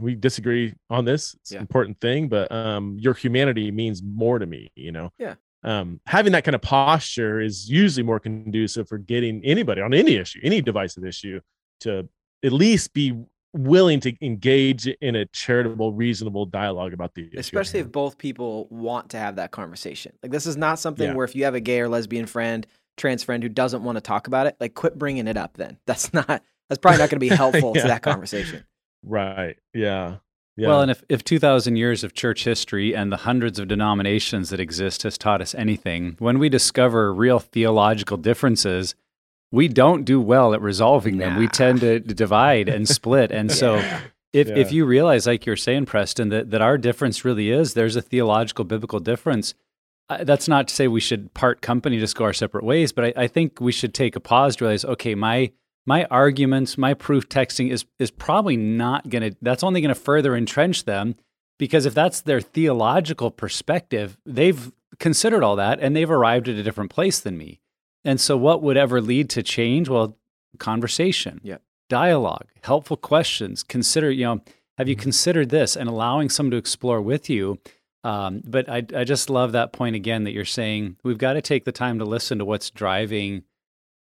we 0.00 0.14
disagree 0.14 0.74
on 0.90 1.04
this 1.04 1.34
it's 1.40 1.52
yeah. 1.52 1.58
an 1.58 1.62
important 1.62 2.00
thing 2.00 2.28
but 2.28 2.50
um 2.50 2.96
your 2.98 3.14
humanity 3.14 3.70
means 3.70 4.02
more 4.02 4.38
to 4.38 4.46
me 4.46 4.70
you 4.74 4.90
know 4.90 5.10
yeah 5.18 5.34
um 5.62 6.00
having 6.06 6.32
that 6.32 6.44
kind 6.44 6.54
of 6.54 6.62
posture 6.62 7.40
is 7.40 7.70
usually 7.70 8.02
more 8.02 8.18
conducive 8.18 8.88
for 8.88 8.98
getting 8.98 9.44
anybody 9.44 9.80
on 9.80 9.94
any 9.94 10.16
issue 10.16 10.40
any 10.42 10.60
divisive 10.60 11.04
issue 11.04 11.40
to 11.80 12.08
at 12.44 12.52
least 12.52 12.92
be 12.92 13.16
willing 13.56 14.00
to 14.00 14.12
engage 14.24 14.86
in 14.86 15.16
a 15.16 15.24
charitable, 15.26 15.92
reasonable 15.92 16.44
dialogue 16.46 16.92
about 16.92 17.14
the 17.14 17.26
issue. 17.28 17.38
especially 17.38 17.80
if 17.80 17.90
both 17.90 18.18
people 18.18 18.66
want 18.70 19.10
to 19.10 19.18
have 19.18 19.36
that 19.36 19.50
conversation. 19.50 20.12
Like 20.22 20.32
this 20.32 20.46
is 20.46 20.56
not 20.56 20.78
something 20.78 21.08
Yeah. 21.08 21.14
where 21.14 21.24
if 21.24 21.34
you 21.34 21.44
have 21.44 21.54
a 21.54 21.60
gay 21.60 21.80
or 21.80 21.88
lesbian 21.88 22.26
friend, 22.26 22.66
trans 22.96 23.22
friend 23.22 23.42
who 23.42 23.48
doesn't 23.48 23.82
want 23.82 23.96
to 23.96 24.00
talk 24.00 24.26
about 24.26 24.46
it, 24.46 24.56
like 24.60 24.74
quit 24.74 24.98
bringing 24.98 25.26
it 25.26 25.36
up. 25.36 25.56
Then 25.56 25.78
that's 25.86 26.12
not 26.12 26.26
that's 26.68 26.78
probably 26.80 26.98
not 26.98 27.10
going 27.10 27.20
to 27.20 27.28
be 27.28 27.28
helpful 27.34 27.74
to 27.74 27.82
that 27.82 28.02
conversation. 28.02 28.64
Right. 29.02 29.56
Yeah. 29.74 30.16
Yeah. 30.56 30.68
Well, 30.68 30.80
and 30.80 30.90
if, 30.90 31.04
if 31.10 31.22
2,000 31.22 31.76
years 31.76 32.02
of 32.02 32.14
church 32.14 32.44
history 32.44 32.96
and 32.96 33.12
the 33.12 33.18
hundreds 33.18 33.58
of 33.58 33.68
denominations 33.68 34.48
that 34.48 34.58
exist 34.58 35.02
has 35.02 35.18
taught 35.18 35.42
us 35.42 35.54
anything, 35.54 36.16
when 36.18 36.38
we 36.38 36.48
discover 36.48 37.12
real 37.12 37.38
theological 37.38 38.16
differences, 38.16 38.94
we 39.52 39.68
don't 39.68 40.04
do 40.04 40.18
well 40.18 40.54
at 40.54 40.62
resolving 40.62 41.18
them. 41.18 41.36
We 41.36 41.46
tend 41.46 41.80
to 41.80 42.00
divide 42.00 42.68
and 42.68 42.88
split. 42.88 43.30
And 43.36 43.52
so 43.52 43.82
if, 44.32 44.48
if 44.48 44.72
you 44.72 44.86
realize, 44.86 45.26
like 45.26 45.44
you're 45.46 45.56
saying, 45.56 45.86
Preston, 45.86 46.30
that, 46.30 46.50
that 46.50 46.62
our 46.62 46.78
difference 46.78 47.24
really 47.24 47.50
is 47.50 47.74
there's 47.74 47.96
a 47.96 48.02
theological, 48.02 48.64
biblical 48.64 49.00
difference. 49.00 49.54
Uh, 50.08 50.24
that's 50.24 50.48
not 50.48 50.68
to 50.68 50.74
say 50.74 50.88
we 50.88 51.00
should 51.00 51.32
part 51.34 51.60
company, 51.60 51.98
just 51.98 52.16
go 52.16 52.24
our 52.24 52.32
separate 52.32 52.64
ways, 52.64 52.92
but 52.92 53.06
I, 53.06 53.24
I 53.24 53.26
think 53.26 53.60
we 53.60 53.72
should 53.72 53.92
take 53.92 54.16
a 54.16 54.20
pause 54.20 54.56
to 54.56 54.64
realize, 54.64 54.84
okay, 54.84 55.14
my 55.14 55.52
my 55.86 56.04
arguments, 56.10 56.76
my 56.76 56.92
proof 56.94 57.28
texting 57.28 57.70
is 57.70 57.84
is 57.98 58.10
probably 58.10 58.56
not 58.56 59.08
going 59.08 59.30
to. 59.30 59.36
That's 59.40 59.62
only 59.64 59.80
going 59.80 59.94
to 59.94 60.00
further 60.00 60.36
entrench 60.36 60.84
them 60.84 61.14
because 61.58 61.86
if 61.86 61.94
that's 61.94 62.20
their 62.20 62.40
theological 62.40 63.30
perspective, 63.30 64.18
they've 64.26 64.72
considered 64.98 65.42
all 65.42 65.56
that 65.56 65.78
and 65.80 65.94
they've 65.96 66.10
arrived 66.10 66.48
at 66.48 66.56
a 66.56 66.62
different 66.62 66.90
place 66.90 67.20
than 67.20 67.38
me. 67.38 67.60
And 68.04 68.20
so, 68.20 68.36
what 68.36 68.62
would 68.62 68.76
ever 68.76 69.00
lead 69.00 69.30
to 69.30 69.42
change? 69.42 69.88
Well, 69.88 70.16
conversation, 70.58 71.40
Yeah. 71.44 71.58
dialogue, 71.88 72.46
helpful 72.62 72.96
questions. 72.96 73.62
Consider, 73.62 74.10
you 74.10 74.24
know, 74.24 74.40
have 74.78 74.88
you 74.88 74.96
Mhm. 74.96 75.00
considered 75.00 75.48
this 75.50 75.76
and 75.76 75.88
allowing 75.88 76.28
someone 76.28 76.50
to 76.52 76.56
explore 76.56 77.00
with 77.00 77.28
you? 77.30 77.58
Um, 78.04 78.42
but 78.46 78.68
I, 78.68 78.84
I 78.94 79.04
just 79.04 79.28
love 79.30 79.52
that 79.52 79.72
point 79.72 79.96
again 79.96 80.24
that 80.24 80.32
you're 80.32 80.44
saying 80.44 80.96
we've 81.02 81.18
got 81.18 81.32
to 81.34 81.42
take 81.42 81.64
the 81.64 81.72
time 81.72 81.98
to 81.98 82.04
listen 82.04 82.38
to 82.38 82.44
what's 82.44 82.70
driving 82.70 83.42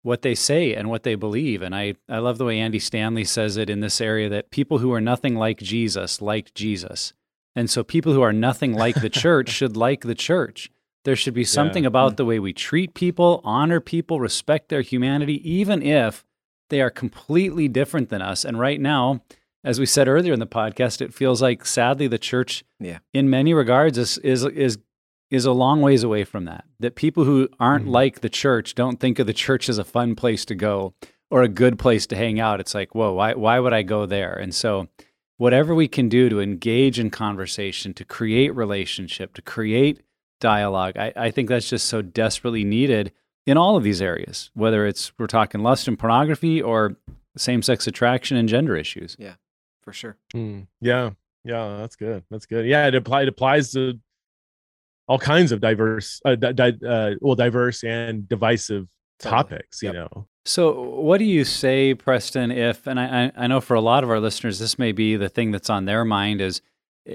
what 0.01 0.21
they 0.21 0.35
say 0.35 0.73
and 0.73 0.89
what 0.89 1.03
they 1.03 1.15
believe. 1.15 1.61
And 1.61 1.75
I, 1.75 1.95
I 2.07 2.19
love 2.19 2.37
the 2.37 2.45
way 2.45 2.59
Andy 2.59 2.79
Stanley 2.79 3.23
says 3.25 3.57
it 3.57 3.69
in 3.69 3.81
this 3.81 3.99
area 3.99 4.29
that 4.29 4.49
people 4.51 4.77
who 4.79 4.93
are 4.93 5.01
nothing 5.01 5.35
like 5.35 5.59
Jesus 5.59 6.21
like 6.21 6.53
Jesus. 6.53 7.13
And 7.55 7.69
so 7.69 7.83
people 7.83 8.13
who 8.13 8.21
are 8.21 8.33
nothing 8.33 8.73
like 8.73 9.01
the 9.01 9.09
church 9.23 9.49
should 9.49 9.75
like 9.75 10.01
the 10.01 10.15
church. 10.15 10.69
There 11.05 11.15
should 11.15 11.33
be 11.33 11.43
something 11.45 11.85
about 11.85 12.17
the 12.17 12.25
way 12.25 12.39
we 12.39 12.53
treat 12.53 12.93
people, 12.93 13.41
honor 13.43 13.79
people, 13.79 14.19
respect 14.19 14.69
their 14.69 14.81
humanity, 14.81 15.49
even 15.49 15.81
if 15.81 16.25
they 16.69 16.81
are 16.81 16.89
completely 16.89 17.67
different 17.67 18.09
than 18.09 18.21
us. 18.21 18.45
And 18.45 18.59
right 18.59 18.79
now, 18.79 19.21
as 19.63 19.79
we 19.79 19.85
said 19.85 20.07
earlier 20.07 20.33
in 20.33 20.39
the 20.39 20.45
podcast, 20.47 21.01
it 21.01 21.13
feels 21.13 21.41
like 21.41 21.65
sadly 21.65 22.07
the 22.07 22.17
church, 22.19 22.63
Yeah. 22.79 22.99
in 23.13 23.29
many 23.29 23.53
regards, 23.53 23.97
is 23.97 24.17
is 24.19 24.43
is 24.45 24.77
is 25.31 25.45
a 25.45 25.51
long 25.51 25.81
ways 25.81 26.03
away 26.03 26.23
from 26.23 26.45
that. 26.45 26.65
That 26.79 26.95
people 26.95 27.23
who 27.23 27.47
aren't 27.59 27.85
Mhm. 27.85 27.91
like 27.91 28.21
the 28.21 28.29
church 28.29 28.73
don't 28.75 28.99
think 28.99 29.19
of 29.19 29.27
the 29.27 29.33
church 29.33 29.69
as 29.69 29.77
a 29.77 29.83
fun 29.83 30.15
place 30.15 30.43
to 30.45 30.55
go 30.55 30.93
or 31.29 31.43
a 31.43 31.47
good 31.47 31.77
place 31.77 32.07
to 32.07 32.15
hang 32.15 32.39
out. 32.39 32.59
It's 32.59 32.73
like, 32.73 32.95
whoa, 32.95 33.13
why 33.13 33.33
why 33.35 33.59
would 33.59 33.73
I 33.73 33.83
go 33.83 34.05
there? 34.05 34.33
And 34.33 34.53
so 34.55 34.87
whatever 35.37 35.73
we 35.75 35.87
can 35.87 36.09
do 36.09 36.29
to 36.29 36.39
engage 36.41 36.99
in 36.99 37.09
conversation, 37.09 37.93
to 37.93 38.03
create 38.05 38.53
relationship, 38.55 39.33
to 39.35 39.41
create 39.41 40.01
dialogue, 40.39 40.97
I, 40.97 41.13
I 41.15 41.31
think 41.31 41.49
that's 41.49 41.69
just 41.69 41.85
so 41.87 42.01
desperately 42.01 42.63
needed 42.63 43.11
in 43.45 43.57
all 43.57 43.75
of 43.77 43.83
these 43.83 44.01
areas, 44.01 44.51
whether 44.53 44.85
it's 44.87 45.11
we're 45.19 45.27
talking 45.27 45.61
lust 45.61 45.87
and 45.87 45.97
pornography 45.99 46.61
or 46.61 46.97
same 47.37 47.61
sex 47.61 47.87
attraction 47.87 48.35
and 48.37 48.49
gender 48.49 48.75
issues. 48.75 49.15
Yeah, 49.19 49.35
for 49.81 49.93
sure. 49.93 50.17
Mm, 50.33 50.67
yeah, 50.81 51.11
yeah, 51.45 51.77
that's 51.77 51.95
good. 51.95 52.23
That's 52.31 52.45
good. 52.45 52.65
Yeah, 52.65 52.87
it 52.87 52.95
apply 52.95 53.21
it 53.23 53.27
applies 53.29 53.71
to 53.73 53.99
all 55.09 55.19
kinds 55.19 55.51
of 55.51 55.59
diverse, 55.59 56.21
uh, 56.23 56.35
di- 56.35 56.77
uh, 56.87 57.15
well, 57.19 57.35
diverse 57.35 57.83
and 57.83 58.29
divisive 58.29 58.87
topics. 59.19 59.81
You 59.81 59.91
know, 59.91 60.27
So, 60.45 60.81
what 60.81 61.17
do 61.17 61.25
you 61.25 61.43
say, 61.43 61.95
Preston? 61.95 62.51
If 62.51 62.87
and 62.87 62.99
I, 62.99 63.31
I 63.35 63.47
know 63.47 63.59
for 63.59 63.73
a 63.73 63.81
lot 63.81 64.03
of 64.05 64.09
our 64.09 64.19
listeners, 64.19 64.59
this 64.59 64.79
may 64.79 64.91
be 64.93 65.17
the 65.17 65.27
thing 65.27 65.51
that's 65.51 65.69
on 65.69 65.85
their 65.85 66.05
mind 66.05 66.39
is 66.39 66.61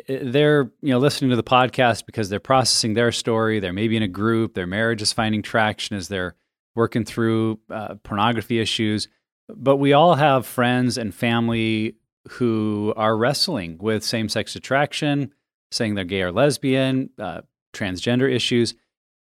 they're 0.08 0.72
you 0.82 0.90
know 0.90 0.98
listening 0.98 1.30
to 1.30 1.36
the 1.36 1.44
podcast 1.44 2.04
because 2.04 2.28
they're 2.28 2.40
processing 2.40 2.94
their 2.94 3.12
story. 3.12 3.60
They're 3.60 3.72
maybe 3.72 3.96
in 3.96 4.02
a 4.02 4.08
group. 4.08 4.54
Their 4.54 4.66
marriage 4.66 5.00
is 5.00 5.12
finding 5.12 5.40
traction 5.40 5.96
as 5.96 6.08
they're 6.08 6.34
working 6.74 7.04
through 7.04 7.60
uh, 7.70 7.94
pornography 8.02 8.58
issues. 8.58 9.08
But 9.48 9.76
we 9.76 9.92
all 9.92 10.16
have 10.16 10.46
friends 10.46 10.98
and 10.98 11.14
family 11.14 11.94
who 12.28 12.92
are 12.96 13.16
wrestling 13.16 13.78
with 13.78 14.02
same-sex 14.02 14.56
attraction, 14.56 15.32
saying 15.70 15.94
they're 15.94 16.04
gay 16.04 16.22
or 16.22 16.32
lesbian, 16.32 17.10
uh, 17.18 17.42
transgender 17.74 18.30
issues. 18.30 18.74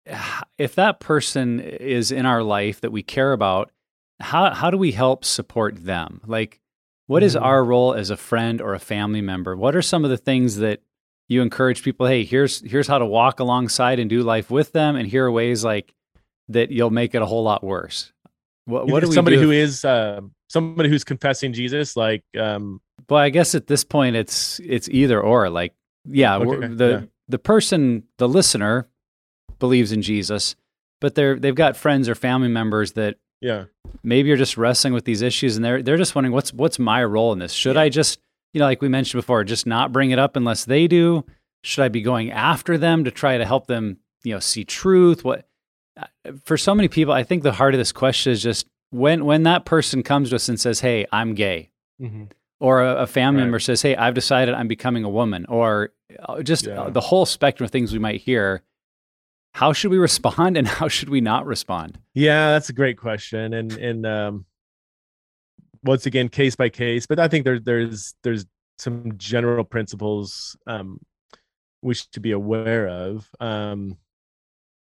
If 0.59 0.75
that 0.77 1.01
person 1.01 1.61
is 1.61 2.11
in 2.11 2.25
our 2.25 2.43
life 2.43 2.81
that 2.81 2.91
we 2.93 3.03
care 3.03 3.33
about, 3.33 3.71
how 4.21 4.55
how 4.55 4.71
do 4.71 4.79
we 4.79 4.93
help 4.93 5.25
support 5.25 5.85
them? 5.85 6.21
Like, 6.27 6.61
what 7.07 7.23
is 7.23 7.35
Mhm. 7.37 7.43
our 7.43 7.63
role 7.65 7.93
as 7.93 8.09
a 8.11 8.17
friend 8.17 8.61
or 8.63 8.73
a 8.75 8.79
family 8.79 9.21
member? 9.21 9.55
What 9.57 9.77
are 9.77 9.83
some 9.83 10.05
of 10.05 10.11
the 10.11 10.17
things 10.17 10.57
that 10.57 10.81
you 11.29 11.43
encourage 11.43 11.83
people? 11.83 12.07
Hey, 12.07 12.25
here's 12.25 12.61
here's 12.63 12.87
how 12.89 12.99
to 12.99 13.05
walk 13.07 13.41
alongside 13.41 13.99
and 13.99 14.09
do 14.09 14.23
life 14.23 14.51
with 14.51 14.73
them, 14.73 14.97
and 14.97 15.07
here 15.07 15.27
are 15.27 15.33
ways 15.33 15.63
like 15.65 15.95
that 16.49 16.71
you'll 16.71 16.91
make 16.91 17.15
it 17.15 17.21
a 17.23 17.27
whole 17.27 17.43
lot 17.43 17.63
worse. 17.63 18.13
What, 18.65 18.87
what 18.89 19.01
do 19.01 19.09
we 19.09 19.15
somebody 19.15 19.37
do? 19.37 19.43
who 19.43 19.51
is 19.51 19.85
uh, 19.85 20.21
somebody 20.49 20.89
who's 20.89 21.05
confessing 21.05 21.53
Jesus, 21.53 21.97
like 21.97 22.25
um, 22.39 22.81
Well, 23.11 23.21
I 23.21 23.29
guess 23.31 23.55
at 23.55 23.67
this 23.67 23.85
point 23.85 24.17
it's 24.17 24.61
it's 24.61 24.89
either 24.89 25.21
or. 25.21 25.51
Like, 25.51 25.75
yeah, 26.09 26.37
Okay, 26.39 26.69
the 26.69 26.89
yeah. 26.89 27.07
The 27.29 27.39
person, 27.39 28.05
the 28.19 28.29
listener, 28.29 28.89
believes 29.59 29.93
in 29.93 30.03
Jesus, 30.03 30.55
but 31.01 31.15
they're 31.15 31.39
they've 31.39 31.55
got 31.55 31.77
friends 31.77 32.09
or 32.09 32.15
family 32.15 32.49
members 32.49 32.93
that 32.93 33.17
yeah, 33.41 33.65
maybe 34.03 34.29
you're 34.29 34.37
just 34.37 34.57
wrestling 34.57 34.95
with 34.95 35.05
these 35.05 35.23
issues, 35.23 35.57
and 35.57 35.65
they're 35.65 35.83
they're 35.83 35.97
just 35.97 36.15
wondering 36.15 36.33
what's 36.33 36.53
what's 36.53 36.79
my 36.79 37.03
role 37.05 37.33
in 37.33 37.39
this? 37.39 37.53
Should 37.53 37.77
I 37.77 37.89
just 37.89 38.19
you 38.53 38.59
know, 38.61 38.65
like 38.67 38.81
we 38.81 38.89
mentioned 38.89 39.19
before, 39.21 39.45
just 39.45 39.67
not 39.67 39.93
bring 39.93 40.11
it 40.11 40.19
up 40.19 40.37
unless 40.37 40.65
they 40.65 40.87
do? 40.87 41.25
Should 41.63 41.83
I 41.83 41.89
be 41.89 42.01
going 42.03 42.31
after 42.31 42.79
them 42.79 43.05
to 43.05 43.11
try 43.11 43.37
to 43.39 43.45
help 43.45 43.67
them, 43.67 43.99
you 44.25 44.33
know, 44.33 44.41
see 44.41 44.65
truth? 44.65 45.25
What 45.25 45.47
uh, 46.01 46.07
for 46.45 46.57
so 46.57 46.75
many 46.75 46.89
people, 46.89 47.13
I 47.13 47.23
think 47.25 47.43
the 47.43 47.53
heart 47.53 47.75
of 47.75 47.79
this 47.79 47.93
question 47.93 48.33
is 48.33 48.43
just 48.43 48.67
when 48.91 49.25
when 49.25 49.43
that 49.45 49.65
person 49.65 50.03
comes 50.03 50.31
to 50.31 50.37
us 50.37 50.49
and 50.49 50.59
says, 50.61 50.81
"Hey, 50.81 51.07
I'm 51.13 51.35
gay," 51.35 51.71
Mhm. 52.01 52.31
Or 52.61 52.83
a, 52.83 53.03
a 53.03 53.07
family 53.07 53.41
Right. 53.41 53.45
member 53.47 53.59
says, 53.61 53.83
"Hey, 53.83 53.95
I've 53.97 54.15
decided 54.15 54.55
I'm 54.55 54.69
becoming 54.69 55.05
a 55.05 55.11
woman," 55.11 55.45
or 55.49 55.93
uh, 56.21 56.43
just 56.43 56.67
Yeah. 56.67 56.83
uh, 56.83 56.91
the 56.91 57.01
whole 57.01 57.27
spectrum 57.27 57.65
of 57.65 57.71
things 57.71 57.93
we 57.93 57.99
might 57.99 58.21
hear. 58.21 58.63
How 59.55 59.73
should 59.73 59.91
we 59.91 59.99
respond, 59.99 60.57
and 60.57 60.67
how 60.69 60.89
should 60.89 61.09
we 61.09 61.21
not 61.21 61.47
respond? 61.47 61.99
yeah. 62.15 62.53
That's 62.53 62.69
a 62.69 62.73
great 62.75 62.97
question, 62.99 63.53
and 63.55 63.73
and 63.73 64.07
um, 64.07 64.47
once 65.83 66.07
again, 66.07 66.29
case 66.29 66.57
by 66.57 66.69
case. 66.69 67.07
But 67.07 67.19
I 67.19 67.29
think 67.29 67.45
there's 67.45 67.63
there's 67.63 68.15
there's 68.23 68.47
some 68.79 69.13
general 69.17 69.65
principles 69.65 70.57
um, 70.67 71.01
we 71.83 71.95
should 71.95 72.21
be 72.23 72.33
aware 72.33 72.89
of. 72.89 73.27
Um, 73.41 73.97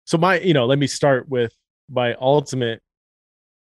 so 0.05 0.17
my, 0.17 0.39
you 0.39 0.53
know, 0.53 0.65
let 0.65 0.79
me 0.79 0.87
start 0.87 1.27
with 1.29 1.53
my 1.89 2.15
ultimate 2.15 2.81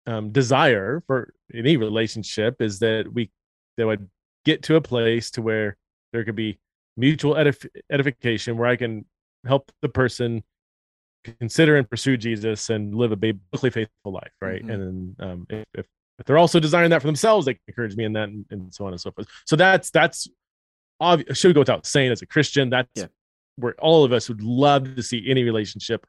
um, 0.07 0.31
desire 0.31 1.03
for 1.07 1.35
any 1.53 1.77
relationship 1.77 2.63
is 2.63 2.79
that 2.79 3.13
we 3.13 3.31
that 3.77 3.87
would 3.87 4.09
get 4.45 4.63
to 4.65 4.77
a 4.77 4.81
place 4.81 5.31
to 5.33 5.43
where 5.43 5.77
there 6.13 6.25
could 6.25 6.37
be 6.37 6.59
mutual 6.97 7.35
edif- 7.35 7.69
edification 7.91 8.57
where 8.57 8.69
I 8.69 8.77
can 8.77 9.05
help 9.47 9.71
the 9.83 9.89
person 9.89 10.43
consider 11.25 11.77
and 11.77 11.89
pursue 11.89 12.17
Jesus 12.17 12.71
and 12.71 12.95
live 12.95 13.13
a 13.13 13.17
biblically 13.17 13.71
faithful 13.71 14.13
life, 14.13 14.33
right? 14.41 14.65
Mhm. 14.65 14.73
And 14.73 15.17
then 15.19 15.29
um, 15.29 15.47
if, 15.51 15.65
if 15.75 15.87
if 16.19 16.25
they're 16.25 16.39
also 16.39 16.59
desiring 16.59 16.89
that 16.91 17.03
for 17.03 17.09
themselves, 17.09 17.45
they 17.45 17.53
can 17.55 17.61
encourage 17.69 17.95
me 17.95 18.05
in 18.05 18.15
that, 18.15 18.31
and, 18.31 18.47
and 18.51 18.73
so 18.75 18.87
on 18.87 18.93
and 18.93 19.01
so 19.01 19.11
forth. 19.11 19.27
So 19.45 19.55
that's 19.55 19.91
that's 19.91 20.27
obvious. 20.99 21.37
Should 21.37 21.53
go 21.55 21.61
without 21.61 21.85
saying 21.85 22.11
as 22.11 22.23
a 22.23 22.27
Christian. 22.27 22.71
That's 22.71 22.89
Yeah. 22.95 23.07
where 23.57 23.75
all 23.79 24.03
of 24.05 24.13
us 24.13 24.29
would 24.29 24.41
love 24.43 24.95
to 24.97 25.03
see 25.03 25.29
any 25.29 25.45
relationship 25.45 26.07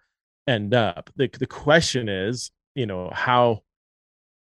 end 0.47 0.74
up. 0.74 1.09
The 1.18 1.28
the 1.28 1.47
question 1.47 2.07
is, 2.07 2.51
you 2.76 2.86
know, 2.86 3.09
how 3.11 3.63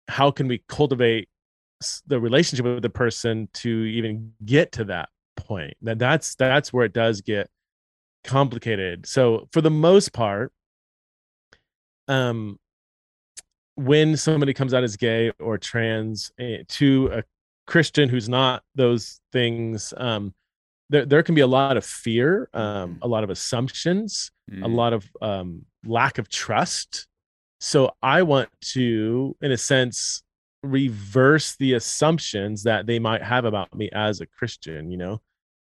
how 0.09 0.29
can 0.29 0.47
we 0.47 0.63
cultivate 0.69 1.27
the 2.07 2.19
relationship 2.19 2.65
with 2.65 2.81
the 2.81 2.89
person 2.89 3.49
to 3.55 3.69
even 3.69 4.33
get 4.45 4.71
to 4.73 4.85
that 4.85 5.09
point? 5.35 5.75
That 5.81 5.99
that's 5.99 6.35
that's 6.35 6.73
where 6.73 6.85
it 6.85 6.93
does 6.93 7.21
get 7.21 7.49
complicated. 8.23 9.05
So 9.05 9.47
for 9.51 9.61
the 9.61 9.71
most 9.71 10.13
part, 10.13 10.51
um, 12.07 12.59
when 13.75 14.17
somebody 14.17 14.53
comes 14.53 14.73
out 14.73 14.83
as 14.83 14.97
gay 14.97 15.31
or 15.39 15.57
trans 15.57 16.31
eh, 16.39 16.63
to 16.67 17.09
a 17.13 17.23
Christian 17.67 18.09
who's 18.09 18.27
not 18.27 18.63
those 18.75 19.19
things, 19.31 19.93
um, 19.97 20.33
there 20.89 21.05
there 21.05 21.23
can 21.23 21.35
be 21.35 21.41
a 21.41 21.47
lot 21.47 21.77
of 21.77 21.85
fear, 21.85 22.49
um, 22.53 22.97
a 23.01 23.07
lot 23.07 23.23
of 23.23 23.29
assumptions, 23.29 24.31
a 24.63 24.67
lot 24.67 24.93
of 24.93 25.05
um, 25.21 25.65
lack 25.85 26.17
of 26.17 26.29
trust. 26.29 27.07
So 27.59 27.91
I 28.01 28.21
want 28.23 28.49
to, 28.73 29.35
in 29.41 29.51
a 29.51 29.57
sense, 29.57 30.23
reverse 30.71 31.55
the 31.57 31.73
assumptions 31.73 32.63
that 32.63 32.85
they 32.85 32.99
might 32.99 33.23
have 33.23 33.45
about 33.45 33.73
me 33.75 33.89
as 33.93 34.21
a 34.21 34.25
Christian, 34.25 34.91
you 34.91 34.97
know. 34.97 35.21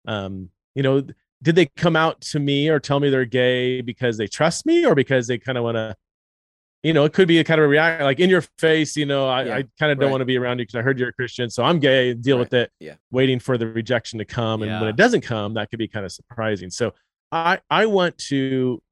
Um, 0.07 0.51
you 0.75 0.83
know, 0.83 1.03
did 1.43 1.57
they 1.57 1.67
come 1.67 1.97
out 1.97 2.21
to 2.21 2.39
me 2.39 2.69
or 2.69 2.79
tell 2.81 3.01
me 3.01 3.11
they're 3.11 3.25
gay 3.25 3.81
because 3.81 4.17
they 4.19 4.27
trust 4.27 4.67
me 4.67 4.85
or 4.87 4.95
because 4.95 5.27
they 5.27 5.39
kind 5.39 5.59
of 5.59 5.65
want 5.65 5.77
to 5.77 5.97
you 6.83 6.95
know, 6.95 7.05
it 7.05 7.13
could 7.13 7.29
be 7.29 7.39
a 7.39 7.45
kind 7.45 7.61
of 7.61 7.67
a 7.67 7.69
reaction, 7.69 8.05
like 8.05 8.21
in 8.21 8.31
your 8.31 8.43
face, 8.59 8.97
you 8.97 9.05
know, 9.05 9.29
I, 9.29 9.45
Yeah, 9.45 9.57
I 9.57 9.65
kind 9.79 9.93
of 9.93 9.99
don't 9.99 10.07
right. 10.07 10.11
want 10.13 10.21
to 10.23 10.25
be 10.25 10.39
around 10.39 10.61
you 10.61 10.65
because 10.65 10.77
I 10.77 10.83
heard 10.83 10.99
you're 10.99 11.11
a 11.11 11.13
Christian, 11.13 11.51
so 11.51 11.63
I'm 11.63 11.79
gay, 11.79 12.15
deal 12.15 12.39
with 12.39 12.55
it. 12.55 12.71
yeah. 12.81 12.95
Waiting 13.11 13.39
for 13.39 13.59
the 13.59 13.67
rejection 13.67 14.19
to 14.19 14.25
come. 14.25 14.63
And 14.63 14.81
when 14.81 14.89
it 14.89 14.97
doesn't 14.97 15.21
come, 15.21 15.55
that 15.55 15.69
could 15.69 15.79
be 15.79 15.89
kind 15.89 16.07
of 16.07 16.13
surprising. 16.13 16.71
So 16.71 16.95
I 17.31 17.61
I 17.69 17.85
want 17.87 18.17
to 18.29 18.83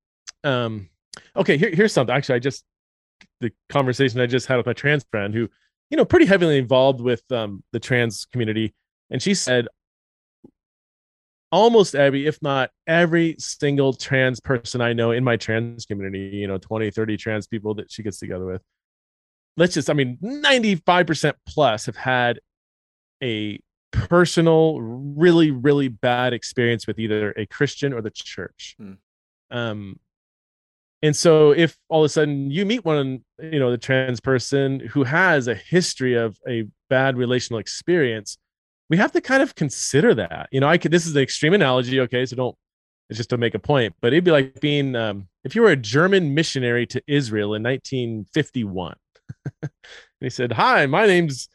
um 0.45 0.91
okay, 1.35 1.57
here, 1.57 1.71
here's 1.71 1.93
something. 1.95 2.15
Actually, 2.15 2.37
I 2.37 2.39
just 2.41 2.63
the 3.41 3.53
conversation 3.71 4.21
I 4.21 4.27
just 4.27 4.47
had 4.47 4.57
with 4.57 4.67
my 4.67 4.75
trans 4.75 5.05
friend 5.11 5.33
who, 5.33 5.49
you 5.91 5.97
know, 5.97 6.05
pretty 6.05 6.27
heavily 6.27 6.59
involved 6.59 7.01
with 7.01 7.23
um 7.31 7.63
the 7.73 7.81
trans 7.81 8.27
community. 8.33 8.75
And 9.11 9.23
she 9.23 9.35
said 9.35 9.69
almost 11.51 11.95
every 11.95 12.27
if 12.27 12.41
not 12.43 12.71
every 12.87 13.35
single 13.39 13.95
trans 13.95 14.39
person 14.39 14.81
i 14.83 14.93
know 14.93 15.13
in 15.13 15.25
my 15.25 15.37
trans 15.37 15.87
community 15.87 16.37
you 16.37 16.47
know 16.47 16.59
20 16.59 16.91
30 16.91 17.17
trans 17.17 17.47
people 17.47 17.75
that 17.75 17.91
she 17.91 18.03
gets 18.03 18.19
together 18.19 18.45
with 18.45 18.61
let's 19.57 19.73
just 19.75 19.89
i 19.89 19.95
mean 19.95 20.19
95% 20.23 21.33
plus 21.47 21.87
have 21.87 21.97
had 21.97 22.41
a 23.23 23.59
personal 23.93 24.79
really 24.81 25.51
really 25.51 25.89
bad 25.89 26.35
experience 26.35 26.87
with 26.87 26.99
either 26.99 27.33
a 27.39 27.47
christian 27.47 27.95
or 27.95 28.03
the 28.03 28.11
church 28.11 28.77
Hmm. 28.79 28.93
um 29.51 29.99
and 31.03 31.15
so 31.15 31.53
if 31.53 31.77
all 31.89 32.03
of 32.03 32.07
a 32.07 32.09
sudden 32.09 32.51
you 32.51 32.67
meet 32.67 32.85
one 32.85 33.25
you 33.41 33.59
know 33.59 33.71
the 33.71 33.79
trans 33.79 34.21
person 34.21 34.81
who 34.81 35.05
has 35.05 35.49
a 35.49 35.55
history 35.55 36.15
of 36.15 36.39
a 36.49 36.65
bad 36.89 37.17
relational 37.17 37.59
experience 37.59 38.39
we 38.91 38.97
have 38.97 39.13
to 39.13 39.21
kind 39.21 39.43
of 39.43 39.55
consider 39.55 40.15
that. 40.15 40.49
You 40.51 40.61
know, 40.61 40.69
I 40.69 40.79
could 40.79 40.91
this 40.91 41.07
is 41.07 41.15
an 41.15 41.23
extreme 41.23 41.55
analogy, 41.55 42.01
okay? 42.01 42.25
So 42.27 42.37
don't 42.37 42.57
it's 43.11 43.17
just 43.17 43.31
to 43.31 43.39
make 43.39 43.55
a 43.55 43.59
point, 43.59 43.95
but 44.01 44.13
it'd 44.13 44.25
be 44.25 44.31
like 44.31 44.61
being 44.61 44.97
um 44.97 45.29
if 45.45 45.55
you 45.55 45.63
were 45.63 45.71
a 45.71 45.77
German 45.77 46.35
missionary 46.35 46.87
to 46.87 47.03
Israel 47.07 47.55
in 47.55 47.63
1951. 47.63 48.95
and 49.63 49.71
he 50.21 50.31
said, 50.31 50.53
Hi, 50.53 50.87
my 50.87 51.07
name's 51.07 51.49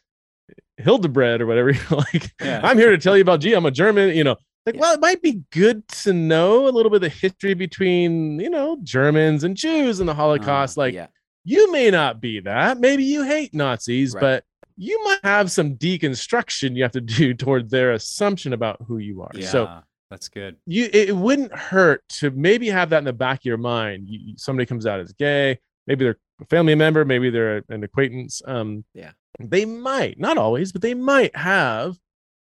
Hildebred 0.76 1.40
or 1.40 1.46
whatever. 1.46 1.72
like, 1.90 2.32
Yeah. 2.40 2.60
I'm 2.62 2.78
here 2.78 2.90
to 2.90 2.98
tell 2.98 3.16
you 3.16 3.22
about 3.22 3.40
gee, 3.40 3.54
I'm 3.54 3.66
a 3.66 3.70
German, 3.70 4.14
you 4.16 4.24
know. 4.24 4.36
Like, 4.66 4.76
Yeah. 4.76 4.80
well, 4.80 4.94
it 4.94 5.00
might 5.00 5.20
be 5.22 5.42
good 5.50 5.86
to 6.02 6.12
know 6.12 6.66
a 6.66 6.70
little 6.70 6.90
bit 6.90 6.96
of 6.96 7.02
the 7.02 7.08
history 7.10 7.54
between, 7.54 8.40
you 8.40 8.48
know, 8.48 8.78
Germans 8.82 9.44
and 9.44 9.56
Jews 9.56 10.00
and 10.00 10.08
the 10.08 10.14
Holocaust. 10.14 10.76
like, 10.76 10.94
yeah. 10.94 11.08
you 11.44 11.70
may 11.70 11.90
not 11.90 12.20
be 12.20 12.40
that. 12.40 12.78
Maybe 12.80 13.04
you 13.04 13.22
hate 13.24 13.52
Nazis, 13.54 14.14
Right. 14.14 14.20
but 14.20 14.44
you 14.76 15.02
might 15.04 15.20
have 15.22 15.50
some 15.50 15.76
deconstruction 15.76 16.74
you 16.76 16.82
have 16.82 16.92
to 16.92 17.00
do 17.00 17.34
toward 17.34 17.68
their 17.70 17.92
assumption 17.92 18.52
about 18.54 18.78
who 18.86 18.98
you 18.98 19.20
are. 19.22 19.30
Yeah, 19.34 19.48
So 19.48 19.80
that's 20.10 20.28
good. 20.28 20.56
you 20.66 20.88
it 20.92 21.14
wouldn't 21.14 21.54
hurt 21.54 22.02
to 22.20 22.30
maybe 22.30 22.68
have 22.68 22.90
that 22.90 22.98
in 22.98 23.04
the 23.04 23.12
back 23.12 23.40
of 23.40 23.44
your 23.44 23.58
mind. 23.58 24.08
You- 24.08 24.34
somebody 24.38 24.64
comes 24.66 24.86
out 24.86 24.98
as 25.00 25.12
gay, 25.12 25.58
maybe 25.86 26.04
they're 26.04 26.18
a 26.40 26.46
family 26.46 26.74
member, 26.74 27.04
maybe 27.04 27.28
they're 27.30 27.62
an 27.68 27.84
acquaintance. 27.84 28.40
Um, 28.46 28.84
Yeah. 28.94 29.12
they 29.38 29.64
might 29.66 30.18
not 30.18 30.38
always, 30.38 30.72
but 30.72 30.80
they 30.82 30.94
might 30.94 31.36
have 31.36 31.96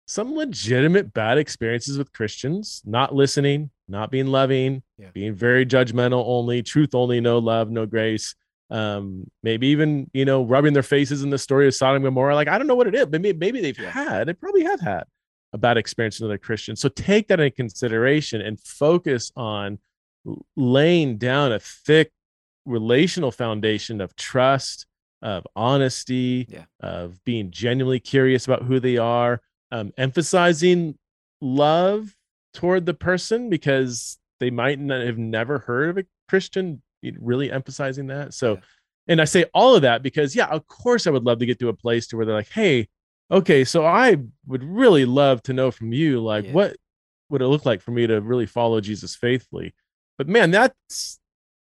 some 0.08 0.34
legitimate 0.34 1.14
bad 1.14 1.38
experiences 1.38 1.98
with 1.98 2.12
Christians, 2.14 2.82
not 2.86 3.14
listening, 3.14 3.70
not 3.88 4.10
being 4.10 4.28
loving, 4.28 4.82
Yeah. 4.98 5.12
being 5.14 5.34
very 5.36 5.66
judgmental 5.66 6.24
only, 6.26 6.64
truth 6.64 6.96
only, 6.96 7.20
no 7.20 7.38
love, 7.40 7.70
no 7.70 7.86
grace. 7.86 8.34
Um, 8.70 9.30
maybe 9.44 9.68
even 9.68 10.10
you 10.14 10.26
know 10.26 10.44
rubbing 10.44 10.74
their 10.74 10.84
faces 10.84 11.24
in 11.24 11.30
the 11.30 11.38
story 11.38 11.68
of 11.68 11.74
Sodom 11.76 11.98
and 11.98 12.04
Gomorrah. 12.06 12.36
Like 12.36 12.48
I 12.50 12.58
don't 12.58 12.68
know 12.68 12.76
what 12.76 12.88
it 12.88 12.96
is, 12.96 13.06
but 13.06 13.22
maybe, 13.22 13.38
maybe 13.38 13.62
they've 13.62 13.78
Yeah. 13.80 13.92
had, 13.92 14.28
they 14.28 14.34
probably 14.34 14.64
have 14.64 14.80
had 14.82 15.04
a 15.54 15.58
bad 15.58 15.78
experience 15.78 16.20
with 16.20 16.26
another 16.26 16.38
Christian. 16.38 16.76
So 16.76 16.90
take 16.90 17.28
that 17.30 17.40
into 17.40 17.56
consideration 17.56 18.42
and 18.42 18.60
focus 18.60 19.32
on 19.38 19.80
laying 20.56 21.18
down 21.18 21.52
a 21.54 21.60
thick 21.60 22.12
relational 22.66 23.32
foundation 23.32 24.02
of 24.02 24.16
trust, 24.18 24.86
of 25.22 25.48
honesty, 25.56 26.48
Yeah. 26.50 26.66
of 26.82 27.24
being 27.24 27.52
genuinely 27.52 28.00
curious 28.02 28.46
about 28.46 28.64
who 28.64 28.80
they 28.82 28.98
are, 28.98 29.42
um, 29.72 29.92
emphasizing 29.98 30.98
love 31.42 32.16
toward 32.54 32.86
the 32.86 32.94
person 32.94 33.50
because 33.50 34.18
they 34.40 34.50
might 34.50 34.80
not 34.80 35.02
have 35.02 35.18
never 35.18 35.60
heard 35.60 35.90
of 35.90 35.98
a 35.98 36.08
Christian, 36.30 36.82
really 37.20 37.52
emphasizing 37.52 38.08
that. 38.08 38.34
So, 38.34 38.54
Yeah. 38.54 38.60
and 39.08 39.22
I 39.22 39.26
say 39.26 39.46
all 39.54 39.76
of 39.76 39.82
that 39.84 40.04
because, 40.04 40.36
yeah, 40.36 40.48
of 40.48 40.68
course, 40.68 41.08
I 41.08 41.12
would 41.12 41.24
love 41.24 41.40
to 41.40 41.46
get 41.46 41.60
to 41.60 41.70
a 41.70 41.74
place 41.74 42.08
to 42.08 42.18
where 42.18 42.26
they're 42.26 42.36
like, 42.36 42.50
hey, 42.52 42.88
okay, 43.32 43.64
so 43.64 43.86
I 43.86 44.18
would 44.46 44.64
really 44.64 45.06
love 45.06 45.44
to 45.44 45.54
know 45.54 45.72
from 45.72 45.92
you, 45.94 46.20
like, 46.22 46.46
Yeah. 46.46 46.54
what 46.54 46.78
would 47.30 47.42
it 47.42 47.48
look 47.48 47.66
like 47.66 47.82
for 47.82 47.92
me 47.92 48.08
to 48.08 48.22
really 48.22 48.46
follow 48.46 48.80
Jesus 48.82 49.16
faithfully? 49.16 49.74
But 50.18 50.28
man, 50.28 50.52
that's 50.52 51.20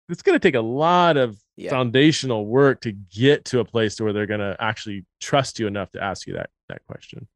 it's 0.10 0.22
going 0.22 0.36
to 0.36 0.40
take 0.40 0.56
a 0.56 0.62
lot 0.62 1.18
of 1.18 1.38
Yeah. 1.58 1.70
foundational 1.72 2.46
work 2.46 2.80
to 2.82 2.94
get 2.94 3.44
to 3.46 3.60
a 3.60 3.66
place 3.66 3.96
to 3.98 4.04
where 4.06 4.14
they're 4.14 4.26
going 4.26 4.40
to 4.40 4.56
actually 4.60 5.06
trust 5.20 5.60
you 5.60 5.68
enough 5.68 5.92
to 5.92 6.02
ask 6.02 6.26
you 6.28 6.34
that 6.36 6.50
that 6.70 6.82
question. 6.88 7.28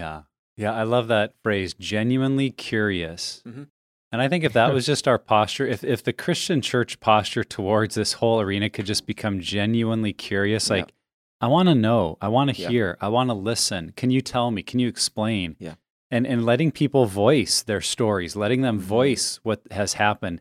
Yeah. 0.00 0.22
Yeah. 0.56 0.72
I 0.74 0.82
love 0.82 1.08
that 1.08 1.34
phrase, 1.42 1.74
genuinely 1.74 2.50
curious. 2.50 3.42
Mhm. 3.46 3.68
And 4.12 4.20
I 4.20 4.28
think 4.28 4.42
if 4.44 4.52
that 4.54 4.72
was 4.74 4.86
just 4.86 5.06
our 5.06 5.18
posture, 5.18 5.66
if, 5.66 5.84
if 5.84 6.02
the 6.02 6.12
Christian 6.12 6.60
church 6.60 6.98
posture 7.00 7.44
towards 7.44 7.94
this 7.94 8.14
whole 8.14 8.40
arena 8.40 8.68
could 8.70 8.86
just 8.86 9.06
become 9.06 9.40
genuinely 9.40 10.12
curious, 10.12 10.68
Yeah. 10.68 10.76
like, 10.76 10.92
I 11.40 11.46
want 11.46 11.68
to 11.68 11.74
know, 11.74 12.18
I 12.20 12.28
want 12.28 12.54
to 12.54 12.60
Yeah. 12.60 12.68
hear, 12.68 12.98
I 13.00 13.08
want 13.08 13.30
to 13.30 13.34
listen. 13.34 13.92
Can 13.96 14.10
you 14.10 14.20
tell 14.20 14.50
me? 14.50 14.62
Can 14.62 14.80
you 14.80 14.88
explain? 14.88 15.56
Yeah. 15.58 15.74
And, 16.10 16.26
and 16.26 16.44
letting 16.44 16.72
people 16.72 17.06
voice 17.06 17.62
their 17.62 17.80
stories, 17.80 18.34
letting 18.36 18.62
them 18.62 18.78
Mhm. 18.78 18.82
voice 18.82 19.38
what 19.42 19.62
has 19.70 19.94
happened. 19.94 20.40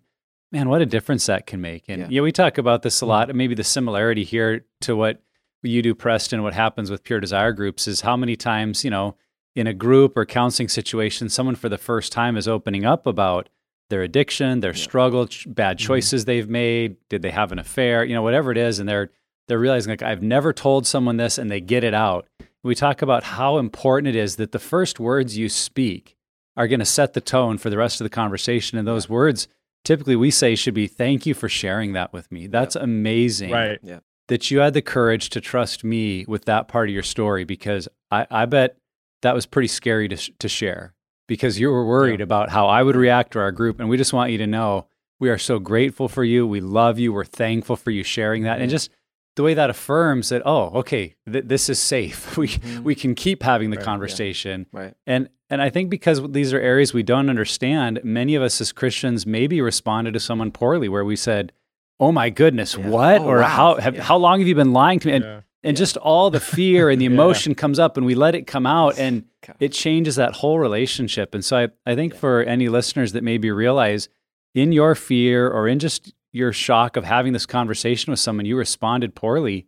Man, 0.51 0.67
what 0.67 0.81
a 0.81 0.85
difference 0.85 1.27
that 1.27 1.45
can 1.45 1.61
make. 1.61 1.83
And 1.87 2.01
Yeah. 2.01 2.07
yeah, 2.09 2.21
we 2.21 2.31
talk 2.31 2.57
about 2.57 2.81
this 2.81 3.01
a 3.01 3.05
lot. 3.05 3.29
And 3.29 3.37
maybe 3.37 3.53
the 3.55 3.63
similarity 3.63 4.23
here 4.23 4.65
to 4.81 4.95
what 4.95 5.21
you 5.61 5.81
do, 5.83 5.93
Preston, 5.93 6.41
what 6.41 6.53
happens 6.55 6.89
with 6.89 7.03
pure 7.03 7.19
desire 7.19 7.53
groups 7.53 7.87
is 7.87 8.01
how 8.01 8.17
many 8.17 8.35
times, 8.35 8.83
you 8.83 8.89
know, 8.89 9.15
in 9.55 9.67
a 9.67 9.73
group 9.73 10.15
or 10.15 10.25
counseling 10.25 10.69
situation, 10.69 11.29
someone 11.29 11.55
for 11.55 11.69
the 11.69 11.77
first 11.77 12.11
time 12.11 12.37
is 12.37 12.47
opening 12.47 12.85
up 12.85 13.05
about 13.07 13.49
their 13.89 14.03
addiction, 14.03 14.59
their 14.59 14.71
Yeah. 14.71 14.83
struggle, 14.83 15.27
ch- 15.27 15.47
bad 15.49 15.77
Mhm. 15.77 15.81
choices 15.81 16.25
they've 16.25 16.47
made, 16.49 16.97
did 17.09 17.21
they 17.23 17.31
have 17.31 17.51
an 17.51 17.57
affair, 17.59 18.03
you 18.03 18.13
know, 18.13 18.21
whatever 18.21 18.51
it 18.51 18.57
is, 18.57 18.79
and 18.79 18.87
they're 18.87 19.09
they're 19.47 19.57
realizing 19.57 19.89
like 19.89 20.03
I've 20.03 20.21
never 20.21 20.53
told 20.53 20.85
someone 20.85 21.17
this, 21.17 21.39
and 21.39 21.49
they 21.49 21.59
get 21.59 21.83
it 21.83 21.95
out. 21.95 22.27
We 22.63 22.75
talk 22.75 23.01
about 23.01 23.23
how 23.23 23.57
important 23.57 24.07
it 24.09 24.15
is 24.15 24.35
that 24.35 24.51
the 24.51 24.59
first 24.59 24.99
words 24.99 25.39
you 25.39 25.49
speak 25.49 26.15
are 26.55 26.67
going 26.67 26.81
to 26.81 26.85
set 26.85 27.13
the 27.13 27.21
tone 27.21 27.57
for 27.57 27.71
the 27.71 27.77
rest 27.77 27.99
of 27.99 28.05
the 28.05 28.09
conversation, 28.11 28.77
and 28.77 28.87
those 28.87 29.09
words 29.09 29.47
typically 29.83 30.15
we 30.15 30.29
say 30.29 30.53
should 30.53 30.75
be 30.75 30.85
"Thank 30.85 31.25
you 31.25 31.33
for 31.33 31.49
sharing 31.49 31.93
that 31.93 32.13
with 32.13 32.31
me." 32.31 32.45
That's 32.45 32.75
amazing 32.75 33.49
Right. 33.51 33.79
Yeah. 33.81 33.99
that 34.27 34.51
you 34.51 34.59
had 34.59 34.75
the 34.75 34.83
courage 34.83 35.31
to 35.31 35.41
trust 35.41 35.83
me 35.83 36.25
with 36.27 36.45
that 36.45 36.67
part 36.67 36.89
of 36.89 36.93
your 36.93 37.01
story 37.01 37.43
because 37.43 37.87
I, 38.11 38.27
I 38.29 38.45
bet 38.45 38.77
that 39.21 39.35
was 39.35 39.45
pretty 39.45 39.67
scary 39.67 40.07
to, 40.07 40.17
sh- 40.17 40.31
to 40.39 40.47
share 40.49 40.93
because 41.27 41.59
you 41.59 41.69
were 41.69 41.85
worried 41.85 42.19
Yeah. 42.19 42.23
about 42.25 42.49
how 42.49 42.67
I 42.67 42.83
would 42.83 42.95
react 42.95 43.33
to 43.33 43.39
our 43.39 43.51
group. 43.51 43.79
And 43.79 43.89
we 43.89 43.97
just 43.97 44.13
want 44.13 44.31
you 44.31 44.37
to 44.39 44.47
know 44.47 44.87
we 45.19 45.29
are 45.29 45.37
so 45.37 45.59
grateful 45.59 46.07
for 46.07 46.23
you. 46.23 46.47
We 46.47 46.61
love 46.61 46.97
you. 46.99 47.11
We're 47.13 47.25
thankful 47.25 47.75
for 47.75 47.91
you 47.91 48.03
sharing 48.03 48.43
that. 48.43 48.61
And 48.61 48.69
just 48.71 48.89
the 49.35 49.43
way 49.43 49.53
that 49.53 49.69
affirms 49.69 50.29
that, 50.29 50.41
oh, 50.45 50.69
okay, 50.79 51.15
th- 51.31 51.45
this 51.45 51.69
is 51.69 51.79
safe. 51.79 52.37
We, 52.37 52.47
Mhm. 52.47 52.83
we 52.83 52.95
can 52.95 53.15
keep 53.15 53.43
having 53.43 53.69
the 53.69 53.77
Right, 53.77 53.81
yeah. 53.83 53.85
conversation. 53.85 54.65
Right. 54.71 54.93
And 55.05 55.29
and 55.51 55.61
I 55.63 55.69
think 55.71 55.89
because 55.89 56.21
these 56.31 56.53
are 56.53 56.59
areas 56.59 56.93
we 56.93 57.01
don't 57.03 57.27
understand, 57.29 58.01
many 58.03 58.35
of 58.35 58.43
us 58.43 58.61
as 58.61 58.71
Christians 58.71 59.25
maybe 59.25 59.61
responded 59.61 60.13
to 60.13 60.19
someone 60.19 60.51
poorly 60.51 60.87
where 60.87 61.03
we 61.03 61.15
said, 61.15 61.51
"Oh 61.99 62.11
my 62.11 62.29
goodness, 62.29 62.77
Yeah. 62.77 62.87
what?" 62.87 63.21
Oh, 63.21 63.25
or 63.25 63.37
wow. 63.39 63.47
"How 63.47 63.75
have, 63.75 63.95
Yeah. 63.95 64.03
how 64.03 64.17
long 64.17 64.39
have 64.39 64.47
you 64.47 64.53
been 64.55 64.73
lying 64.73 64.99
to 64.99 65.07
me?" 65.07 65.13
And 65.15 65.23
Yeah. 65.23 65.39
And 65.63 65.75
just 65.75 65.97
all 65.97 66.29
the 66.29 66.39
fear 66.39 66.89
and 66.89 66.99
the 67.01 67.05
Yeah. 67.09 67.11
emotion 67.11 67.53
comes 67.55 67.79
up 67.79 67.97
and 67.97 68.05
we 68.05 68.15
let 68.15 68.35
it 68.35 68.47
come 68.47 68.65
out 68.65 68.97
and 68.99 69.25
Okay. 69.43 69.53
it 69.59 69.71
changes 69.71 70.15
that 70.17 70.35
whole 70.35 70.59
relationship. 70.59 71.33
And 71.33 71.43
so 71.45 71.57
I, 71.57 71.67
I 71.91 71.95
think 71.95 72.13
Yeah. 72.13 72.19
for 72.19 72.43
any 72.43 72.67
listeners 72.69 73.13
that 73.13 73.23
maybe 73.23 73.49
realize 73.51 74.09
in 74.53 74.71
your 74.73 74.95
fear 74.95 75.47
or 75.49 75.67
in 75.67 75.79
just 75.79 76.13
your 76.33 76.51
shock 76.53 76.97
of 76.97 77.03
having 77.05 77.33
this 77.33 77.45
conversation 77.45 78.11
with 78.11 78.19
someone, 78.19 78.45
you 78.45 78.57
responded 78.57 79.15
poorly, 79.15 79.65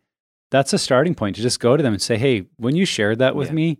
that's 0.51 0.73
a 0.73 0.77
starting 0.77 1.15
point 1.15 1.35
to 1.37 1.41
just 1.41 1.59
go 1.61 1.77
to 1.77 1.81
them 1.83 1.93
and 1.93 2.01
say, 2.01 2.17
Hey, 2.17 2.45
when 2.57 2.75
you 2.75 2.85
shared 2.85 3.19
that 3.19 3.35
with 3.35 3.47
Yeah. 3.49 3.53
me, 3.53 3.79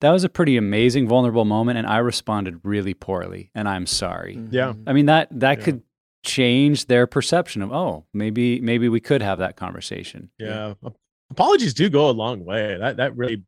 that 0.00 0.10
was 0.10 0.22
a 0.24 0.28
pretty 0.28 0.56
amazing, 0.56 1.08
vulnerable 1.08 1.44
moment. 1.44 1.78
And 1.78 1.86
I 1.86 1.98
responded 1.98 2.60
really 2.64 2.94
poorly 2.94 3.50
and 3.54 3.68
I'm 3.68 3.86
sorry. 3.86 4.38
Yeah. 4.50 4.72
Mhm. 4.74 4.82
I 4.86 4.92
mean, 4.92 5.06
that, 5.06 5.28
that 5.40 5.58
Yeah. 5.58 5.64
could 5.64 5.82
change 6.24 6.86
their 6.86 7.06
perception 7.08 7.62
of, 7.62 7.72
oh, 7.72 8.04
maybe, 8.14 8.60
maybe 8.60 8.88
we 8.88 9.00
could 9.00 9.22
have 9.22 9.38
that 9.38 9.56
conversation. 9.56 10.30
Yeah. 10.38 10.74
Ap- 10.86 10.94
Apologies 11.32 11.72
do 11.74 11.88
go 11.88 12.10
a 12.10 12.12
long 12.12 12.44
way. 12.44 12.76
That 12.78 12.98
that 12.98 13.16
really 13.16 13.42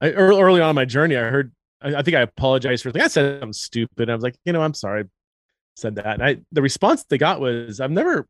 I, 0.00 0.10
early 0.10 0.60
on 0.60 0.70
in 0.70 0.74
my 0.76 0.84
journey, 0.84 1.16
I 1.16 1.22
heard 1.22 1.52
I, 1.80 1.94
I 1.96 2.02
think 2.02 2.16
I 2.16 2.20
apologized 2.20 2.82
for 2.82 2.90
like 2.90 3.02
I 3.04 3.06
said 3.08 3.40
something 3.40 3.52
stupid. 3.52 4.10
I 4.10 4.14
was 4.14 4.22
like, 4.24 4.36
you 4.44 4.52
know, 4.52 4.60
I'm 4.60 4.74
sorry, 4.74 5.02
I 5.02 5.06
said 5.76 5.94
that. 5.96 6.14
And 6.14 6.22
I 6.22 6.38
the 6.50 6.60
response 6.60 7.04
they 7.04 7.18
got 7.18 7.40
was, 7.40 7.80
I've 7.80 7.92
never 7.92 8.26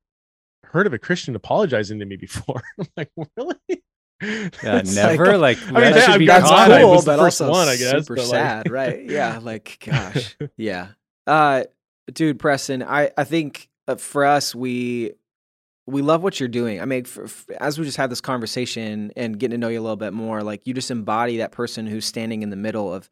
heard 0.64 0.86
of 0.86 0.92
a 0.92 0.98
Christian 0.98 1.34
apologizing 1.34 1.98
to 1.98 2.04
me 2.04 2.16
before. 2.16 2.62
I'm 2.78 2.86
like, 2.96 3.10
really? 3.36 3.56
Yeah, 4.62 4.82
never 4.94 5.36
like, 5.36 5.58
I 5.66 5.72
mean, 5.72 5.92
that 5.94 6.16
be 6.16 6.26
That's 6.26 6.48
God, 6.48 6.66
common. 6.68 6.76
I 6.76 6.80
cool, 6.82 6.90
was 6.92 7.04
but 7.04 7.18
also 7.18 7.50
one, 7.50 7.66
I 7.66 7.74
guess, 7.74 7.90
super 7.90 8.14
but, 8.14 8.28
like- 8.28 8.30
sad, 8.30 8.70
right? 8.70 9.04
Yeah, 9.10 9.40
like 9.42 9.82
gosh, 9.84 10.36
yeah. 10.56 10.88
Uh, 11.26 11.64
dude, 12.12 12.38
Preston, 12.38 12.84
I 12.84 13.10
I 13.18 13.24
think 13.24 13.68
uh, 13.88 13.96
for 13.96 14.24
us, 14.24 14.54
we 14.54 15.14
we 15.86 16.02
love 16.02 16.22
what 16.22 16.38
you're 16.38 16.48
doing. 16.48 16.80
I 16.80 16.84
mean, 16.84 17.04
for, 17.04 17.24
f 17.24 17.46
as 17.58 17.78
we 17.78 17.84
just 17.84 17.96
had 17.96 18.10
this 18.10 18.20
conversation 18.20 19.12
and 19.16 19.38
getting 19.38 19.52
to 19.52 19.58
know 19.58 19.68
you 19.68 19.80
a 19.80 19.82
little 19.82 19.96
bit 19.96 20.12
more, 20.12 20.42
like 20.42 20.66
you 20.66 20.74
just 20.74 20.90
embody 20.90 21.38
that 21.38 21.52
person 21.52 21.86
who's 21.86 22.04
standing 22.04 22.42
in 22.42 22.50
the 22.50 22.56
middle 22.56 22.92
of 22.92 23.10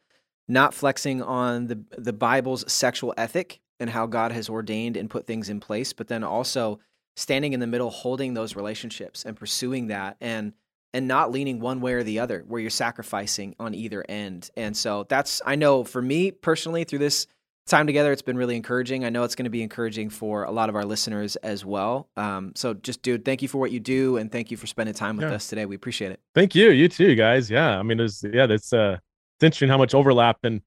not 0.49 0.75
flexing 0.75 1.23
on 1.23 1.67
the 1.67 1.85
the 1.99 2.13
Bible's 2.13 2.71
sexual 2.71 3.15
ethic 3.17 3.61
and 3.79 3.91
how 3.91 4.07
God 4.07 4.33
has 4.33 4.49
ordained 4.49 4.97
and 4.97 5.11
put 5.11 5.27
things 5.27 5.49
in 5.49 5.59
place, 5.59 5.93
but 5.93 6.09
then 6.09 6.23
also 6.23 6.79
standing 7.17 7.53
in 7.53 7.61
the 7.61 7.67
middle, 7.67 7.91
holding 7.91 8.35
those 8.35 8.55
relationships 8.55 9.25
and 9.25 9.37
pursuing 9.37 9.89
that 9.89 10.17
and 10.21 10.53
and 10.93 11.07
not 11.07 11.31
leaning 11.31 11.61
one 11.61 11.81
way 11.81 11.93
or 11.95 12.03
the 12.03 12.19
other 12.19 12.45
where 12.47 12.61
you're 12.61 12.71
sacrificing 12.71 13.55
on 13.61 13.75
either 13.75 14.05
end. 14.09 14.51
And 14.57 14.77
so 14.77 15.07
that's 15.09 15.41
I 15.45 15.57
know 15.57 15.85
for 15.85 16.03
me 16.03 16.31
personally 16.31 16.85
through 16.85 16.99
this 17.01 17.27
time 17.71 17.87
together 17.87 18.13
it's 18.13 18.21
been 18.23 18.37
really 18.37 18.57
encouraging. 18.57 19.05
I 19.05 19.09
know 19.11 19.23
it's 19.25 19.35
going 19.35 19.45
to 19.45 19.51
be 19.51 19.63
encouraging 19.63 20.11
for 20.11 20.45
a 20.45 20.51
lot 20.51 20.69
of 20.69 20.75
our 20.77 20.85
listeners 20.85 21.37
as 21.37 21.65
well. 21.65 22.09
Um, 22.17 22.53
so 22.55 22.75
just 22.75 23.03
dude, 23.03 23.25
thank 23.25 23.41
you 23.43 23.49
for 23.49 23.59
what 23.59 23.71
you 23.73 23.81
do 23.81 24.17
and 24.19 24.31
thank 24.31 24.51
you 24.51 24.57
for 24.57 24.67
spending 24.67 24.95
time 24.95 25.17
with 25.17 25.29
Yeah. 25.29 25.35
us 25.37 25.47
today. 25.49 25.65
We 25.67 25.77
appreciate 25.77 26.13
it. 26.13 26.21
Thank 26.35 26.55
you. 26.55 26.71
You 26.71 26.89
too, 26.89 27.15
guys. 27.15 27.51
Yeah. 27.51 27.79
I 27.79 27.83
mean, 27.83 27.99
there's 27.99 28.23
yeah, 28.31 28.47
that's 28.47 28.73
uh 28.73 28.99
it's 29.37 29.45
interesting 29.45 29.69
how 29.71 29.79
much 29.79 29.95
overlap 29.95 30.39
and 30.45 30.61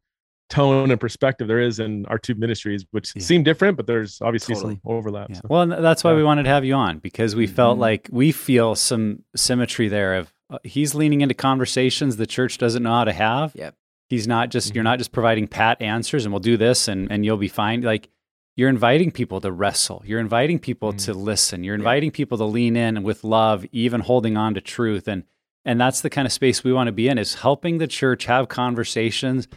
tone 0.50 0.92
and 0.92 1.00
perspective 1.00 1.48
there 1.48 1.60
is 1.60 1.80
in 1.80 2.06
our 2.08 2.18
two 2.18 2.36
ministries, 2.36 2.86
which 2.92 3.14
Yeah. 3.16 3.22
seem 3.22 3.44
different, 3.44 3.78
but 3.78 3.88
there's 3.88 4.20
obviously 4.22 4.56
Totally. 4.56 4.74
some 4.84 4.92
overlap. 4.92 5.30
Yeah. 5.30 5.36
so. 5.38 5.42
Well, 5.50 5.68
that's 5.68 6.04
why 6.04 6.12
Yeah. 6.12 6.18
we 6.18 6.24
wanted 6.24 6.44
to 6.44 6.50
have 6.50 6.66
you 6.66 6.74
on 6.74 7.00
because 7.00 7.36
we 7.36 7.48
felt 7.48 7.78
Mhm. 7.78 7.82
like 7.82 8.10
we 8.12 8.32
feel 8.32 8.76
some 8.76 9.24
symmetry 9.36 9.88
there 9.88 10.16
of 10.16 10.34
uh, 10.50 10.58
he's 10.64 10.94
leaning 10.94 11.22
into 11.22 11.34
conversations 11.34 12.18
the 12.18 12.28
church 12.28 12.58
doesn't 12.58 12.84
know 12.84 12.92
how 12.92 13.04
to 13.06 13.14
have. 13.14 13.54
Yep. 13.56 13.76
He's 14.14 14.28
not 14.28 14.50
just 14.50 14.76
you're 14.76 14.84
Mhm. 14.84 14.92
not 14.92 14.98
just 15.00 15.12
providing 15.12 15.48
pat 15.48 15.82
answers 15.82 16.26
and 16.26 16.32
we'll 16.34 16.40
do 16.52 16.58
this 16.58 16.88
and 16.88 17.12
and 17.12 17.26
you'll 17.26 17.38
be 17.38 17.48
fine. 17.48 17.82
Like 17.82 18.10
you're 18.56 18.70
inviting 18.70 19.10
people 19.12 19.42
to 19.42 19.52
wrestle. 19.52 20.04
You're 20.06 20.20
inviting 20.20 20.60
people 20.60 20.94
Mhm. 20.94 21.06
to 21.06 21.14
listen. 21.16 21.64
You're 21.64 21.76
Yeah. 21.76 21.80
inviting 21.84 22.12
people 22.12 22.38
to 22.38 22.46
lean 22.46 22.76
in 22.76 23.02
with 23.02 23.24
love, 23.24 23.66
even 23.72 24.02
holding 24.02 24.38
on 24.38 24.54
to 24.54 24.62
truth 24.62 25.08
and 25.08 25.24
and 25.66 25.80
that's 25.80 26.02
the 26.02 26.10
kind 26.10 26.26
of 26.26 26.34
space 26.34 26.64
we 26.64 26.74
want 26.74 26.88
to 26.88 26.92
be 26.92 27.08
in 27.08 27.18
is 27.18 27.36
helping 27.36 27.78
the 27.78 27.88
church 27.88 28.26
have 28.26 28.50
conversations 28.50 29.48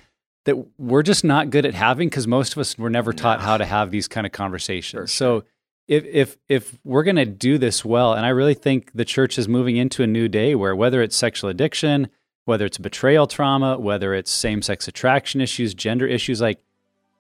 that 0.45 0.57
we're 0.79 1.03
just 1.03 1.25
not 1.25 1.51
good 1.51 1.67
at 1.67 1.75
having 1.75 2.09
because 2.09 2.29
most 2.29 2.53
of 2.53 2.59
us 2.61 2.79
were 2.79 2.89
never 2.91 3.13
taught 3.13 3.41
how 3.41 3.57
to 3.59 3.65
have 3.65 3.91
these 3.91 4.07
kind 4.09 4.25
of 4.25 4.33
conversations. 4.33 5.01
For 5.01 5.07
So 5.09 5.45
if 5.89 6.05
if 6.07 6.37
if 6.49 6.79
we're 6.85 7.03
going 7.03 7.17
to 7.17 7.27
do 7.27 7.59
this 7.59 7.85
well, 7.85 8.15
and 8.15 8.25
I 8.25 8.31
really 8.31 8.55
think 8.55 8.93
the 8.95 9.05
church 9.05 9.37
is 9.39 9.49
moving 9.49 9.77
into 9.77 10.03
a 10.03 10.07
new 10.07 10.29
day 10.29 10.55
where 10.55 10.75
whether 10.77 11.03
it's 11.03 11.17
sexual 11.17 11.51
addiction, 11.51 12.09
whether 12.47 12.65
it's 12.65 12.79
betrayal 12.79 13.27
trauma, 13.27 13.79
whether 13.79 14.15
it's 14.15 14.31
same 14.31 14.63
sex 14.63 14.89
attraction 14.89 15.41
issues, 15.41 15.75
gender 15.75 16.07
issues, 16.07 16.41
like 16.41 16.59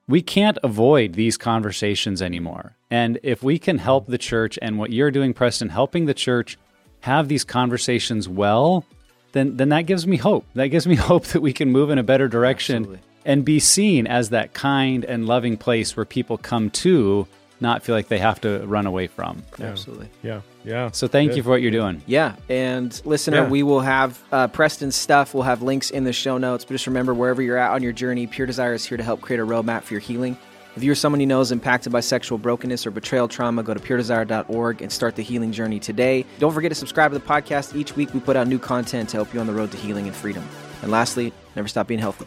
we 0.09 0.23
can't 0.23 0.57
avoid 0.63 1.15
these 1.15 1.37
conversations 1.37 2.23
anymore. 2.23 2.77
And 2.91 3.19
if 3.25 3.43
we 3.43 3.59
can 3.59 3.79
help 3.79 4.07
the 4.07 4.19
church 4.19 4.57
and 4.63 4.79
what 4.79 4.93
you're 4.93 5.11
doing, 5.11 5.35
Preston, 5.35 5.69
helping 5.69 6.07
the 6.07 6.15
church 6.15 6.57
have 7.01 7.27
these 7.27 7.43
conversations 7.43 8.29
well, 8.29 8.85
then 9.33 9.57
then 9.57 9.69
that 9.71 9.83
gives 9.83 10.07
me 10.07 10.17
hope. 10.17 10.47
That 10.55 10.69
gives 10.69 10.87
me 10.87 10.95
hope 11.11 11.27
that 11.27 11.43
we 11.43 11.53
can 11.53 11.71
move 11.71 11.91
in 11.91 11.99
a 11.99 12.05
better 12.05 12.29
direction 12.29 12.77
Absolutely. 12.85 13.03
and 13.25 13.45
be 13.45 13.59
seen 13.59 14.07
as 14.07 14.31
that 14.31 14.55
kind 14.55 15.05
and 15.05 15.27
loving 15.27 15.57
place 15.57 15.97
where 15.97 16.07
people 16.07 16.39
come 16.39 16.71
to, 16.71 17.27
not 17.61 17.83
feel 17.83 17.95
like 17.95 18.09
they 18.09 18.19
have 18.19 18.41
to 18.43 18.59
run 18.67 18.87
away 18.87 19.07
from. 19.07 19.43
Yeah. 19.59 19.67
Absolutely. 19.67 20.09
Yeah. 20.23 20.41
Yeah. 20.65 20.91
So 20.91 21.09
thank 21.09 21.31
Good. 21.31 21.37
you 21.39 21.43
for 21.43 21.51
what 21.51 21.63
you're 21.63 21.71
doing. 21.71 22.03
Yeah, 22.07 22.35
and 22.49 23.01
listener, 23.05 23.39
Yeah. 23.43 23.49
we 23.49 23.63
will 23.63 23.81
have 23.81 24.21
uh, 24.33 24.49
Preston's 24.49 24.97
stuff. 24.97 25.33
We'll 25.35 25.45
have 25.45 25.63
links 25.63 25.91
in 25.91 26.05
the 26.05 26.13
show 26.13 26.39
notes. 26.39 26.65
But 26.65 26.73
just 26.75 26.87
remember, 26.87 27.15
wherever 27.15 27.41
you're 27.41 27.57
at 27.57 27.71
on 27.71 27.83
your 27.83 27.93
journey, 27.93 28.27
Pure 28.27 28.47
Desire 28.49 28.75
is 28.75 28.85
here 28.85 28.97
to 28.99 29.05
help 29.05 29.21
create 29.21 29.41
a 29.41 29.47
roadmap 29.47 29.83
for 29.83 29.95
your 29.95 30.01
healing. 30.01 30.37
If 30.77 30.83
you're 30.83 30.95
someone 30.95 31.21
you 31.21 31.27
know 31.27 31.41
is 31.41 31.53
impacted 31.53 31.91
by 31.91 32.01
sexual 32.01 32.37
brokenness 32.37 32.87
or 32.87 32.91
betrayal 32.91 33.29
trauma, 33.29 33.63
go 33.63 33.73
to 33.73 33.81
puredesire.org 33.81 34.83
and 34.83 34.93
start 34.93 35.17
the 35.17 35.23
healing 35.23 35.51
journey 35.51 35.81
today. 35.81 36.27
Don't 36.39 36.53
forget 36.53 36.71
to 36.71 36.75
subscribe 36.75 37.13
to 37.13 37.19
the 37.19 37.25
podcast. 37.25 37.75
Each 37.75 37.97
week, 37.97 38.13
we 38.13 38.21
put 38.21 38.37
out 38.37 38.47
new 38.47 38.59
content 38.59 39.09
to 39.09 39.17
help 39.17 39.33
you 39.33 39.41
on 39.41 39.47
the 39.47 39.55
road 39.55 39.71
to 39.71 39.79
healing 39.79 40.07
and 40.07 40.15
freedom. 40.15 40.47
And 40.83 40.91
lastly, 40.91 41.33
never 41.55 41.67
stop 41.69 41.87
being 41.87 42.01
healthy. 42.01 42.27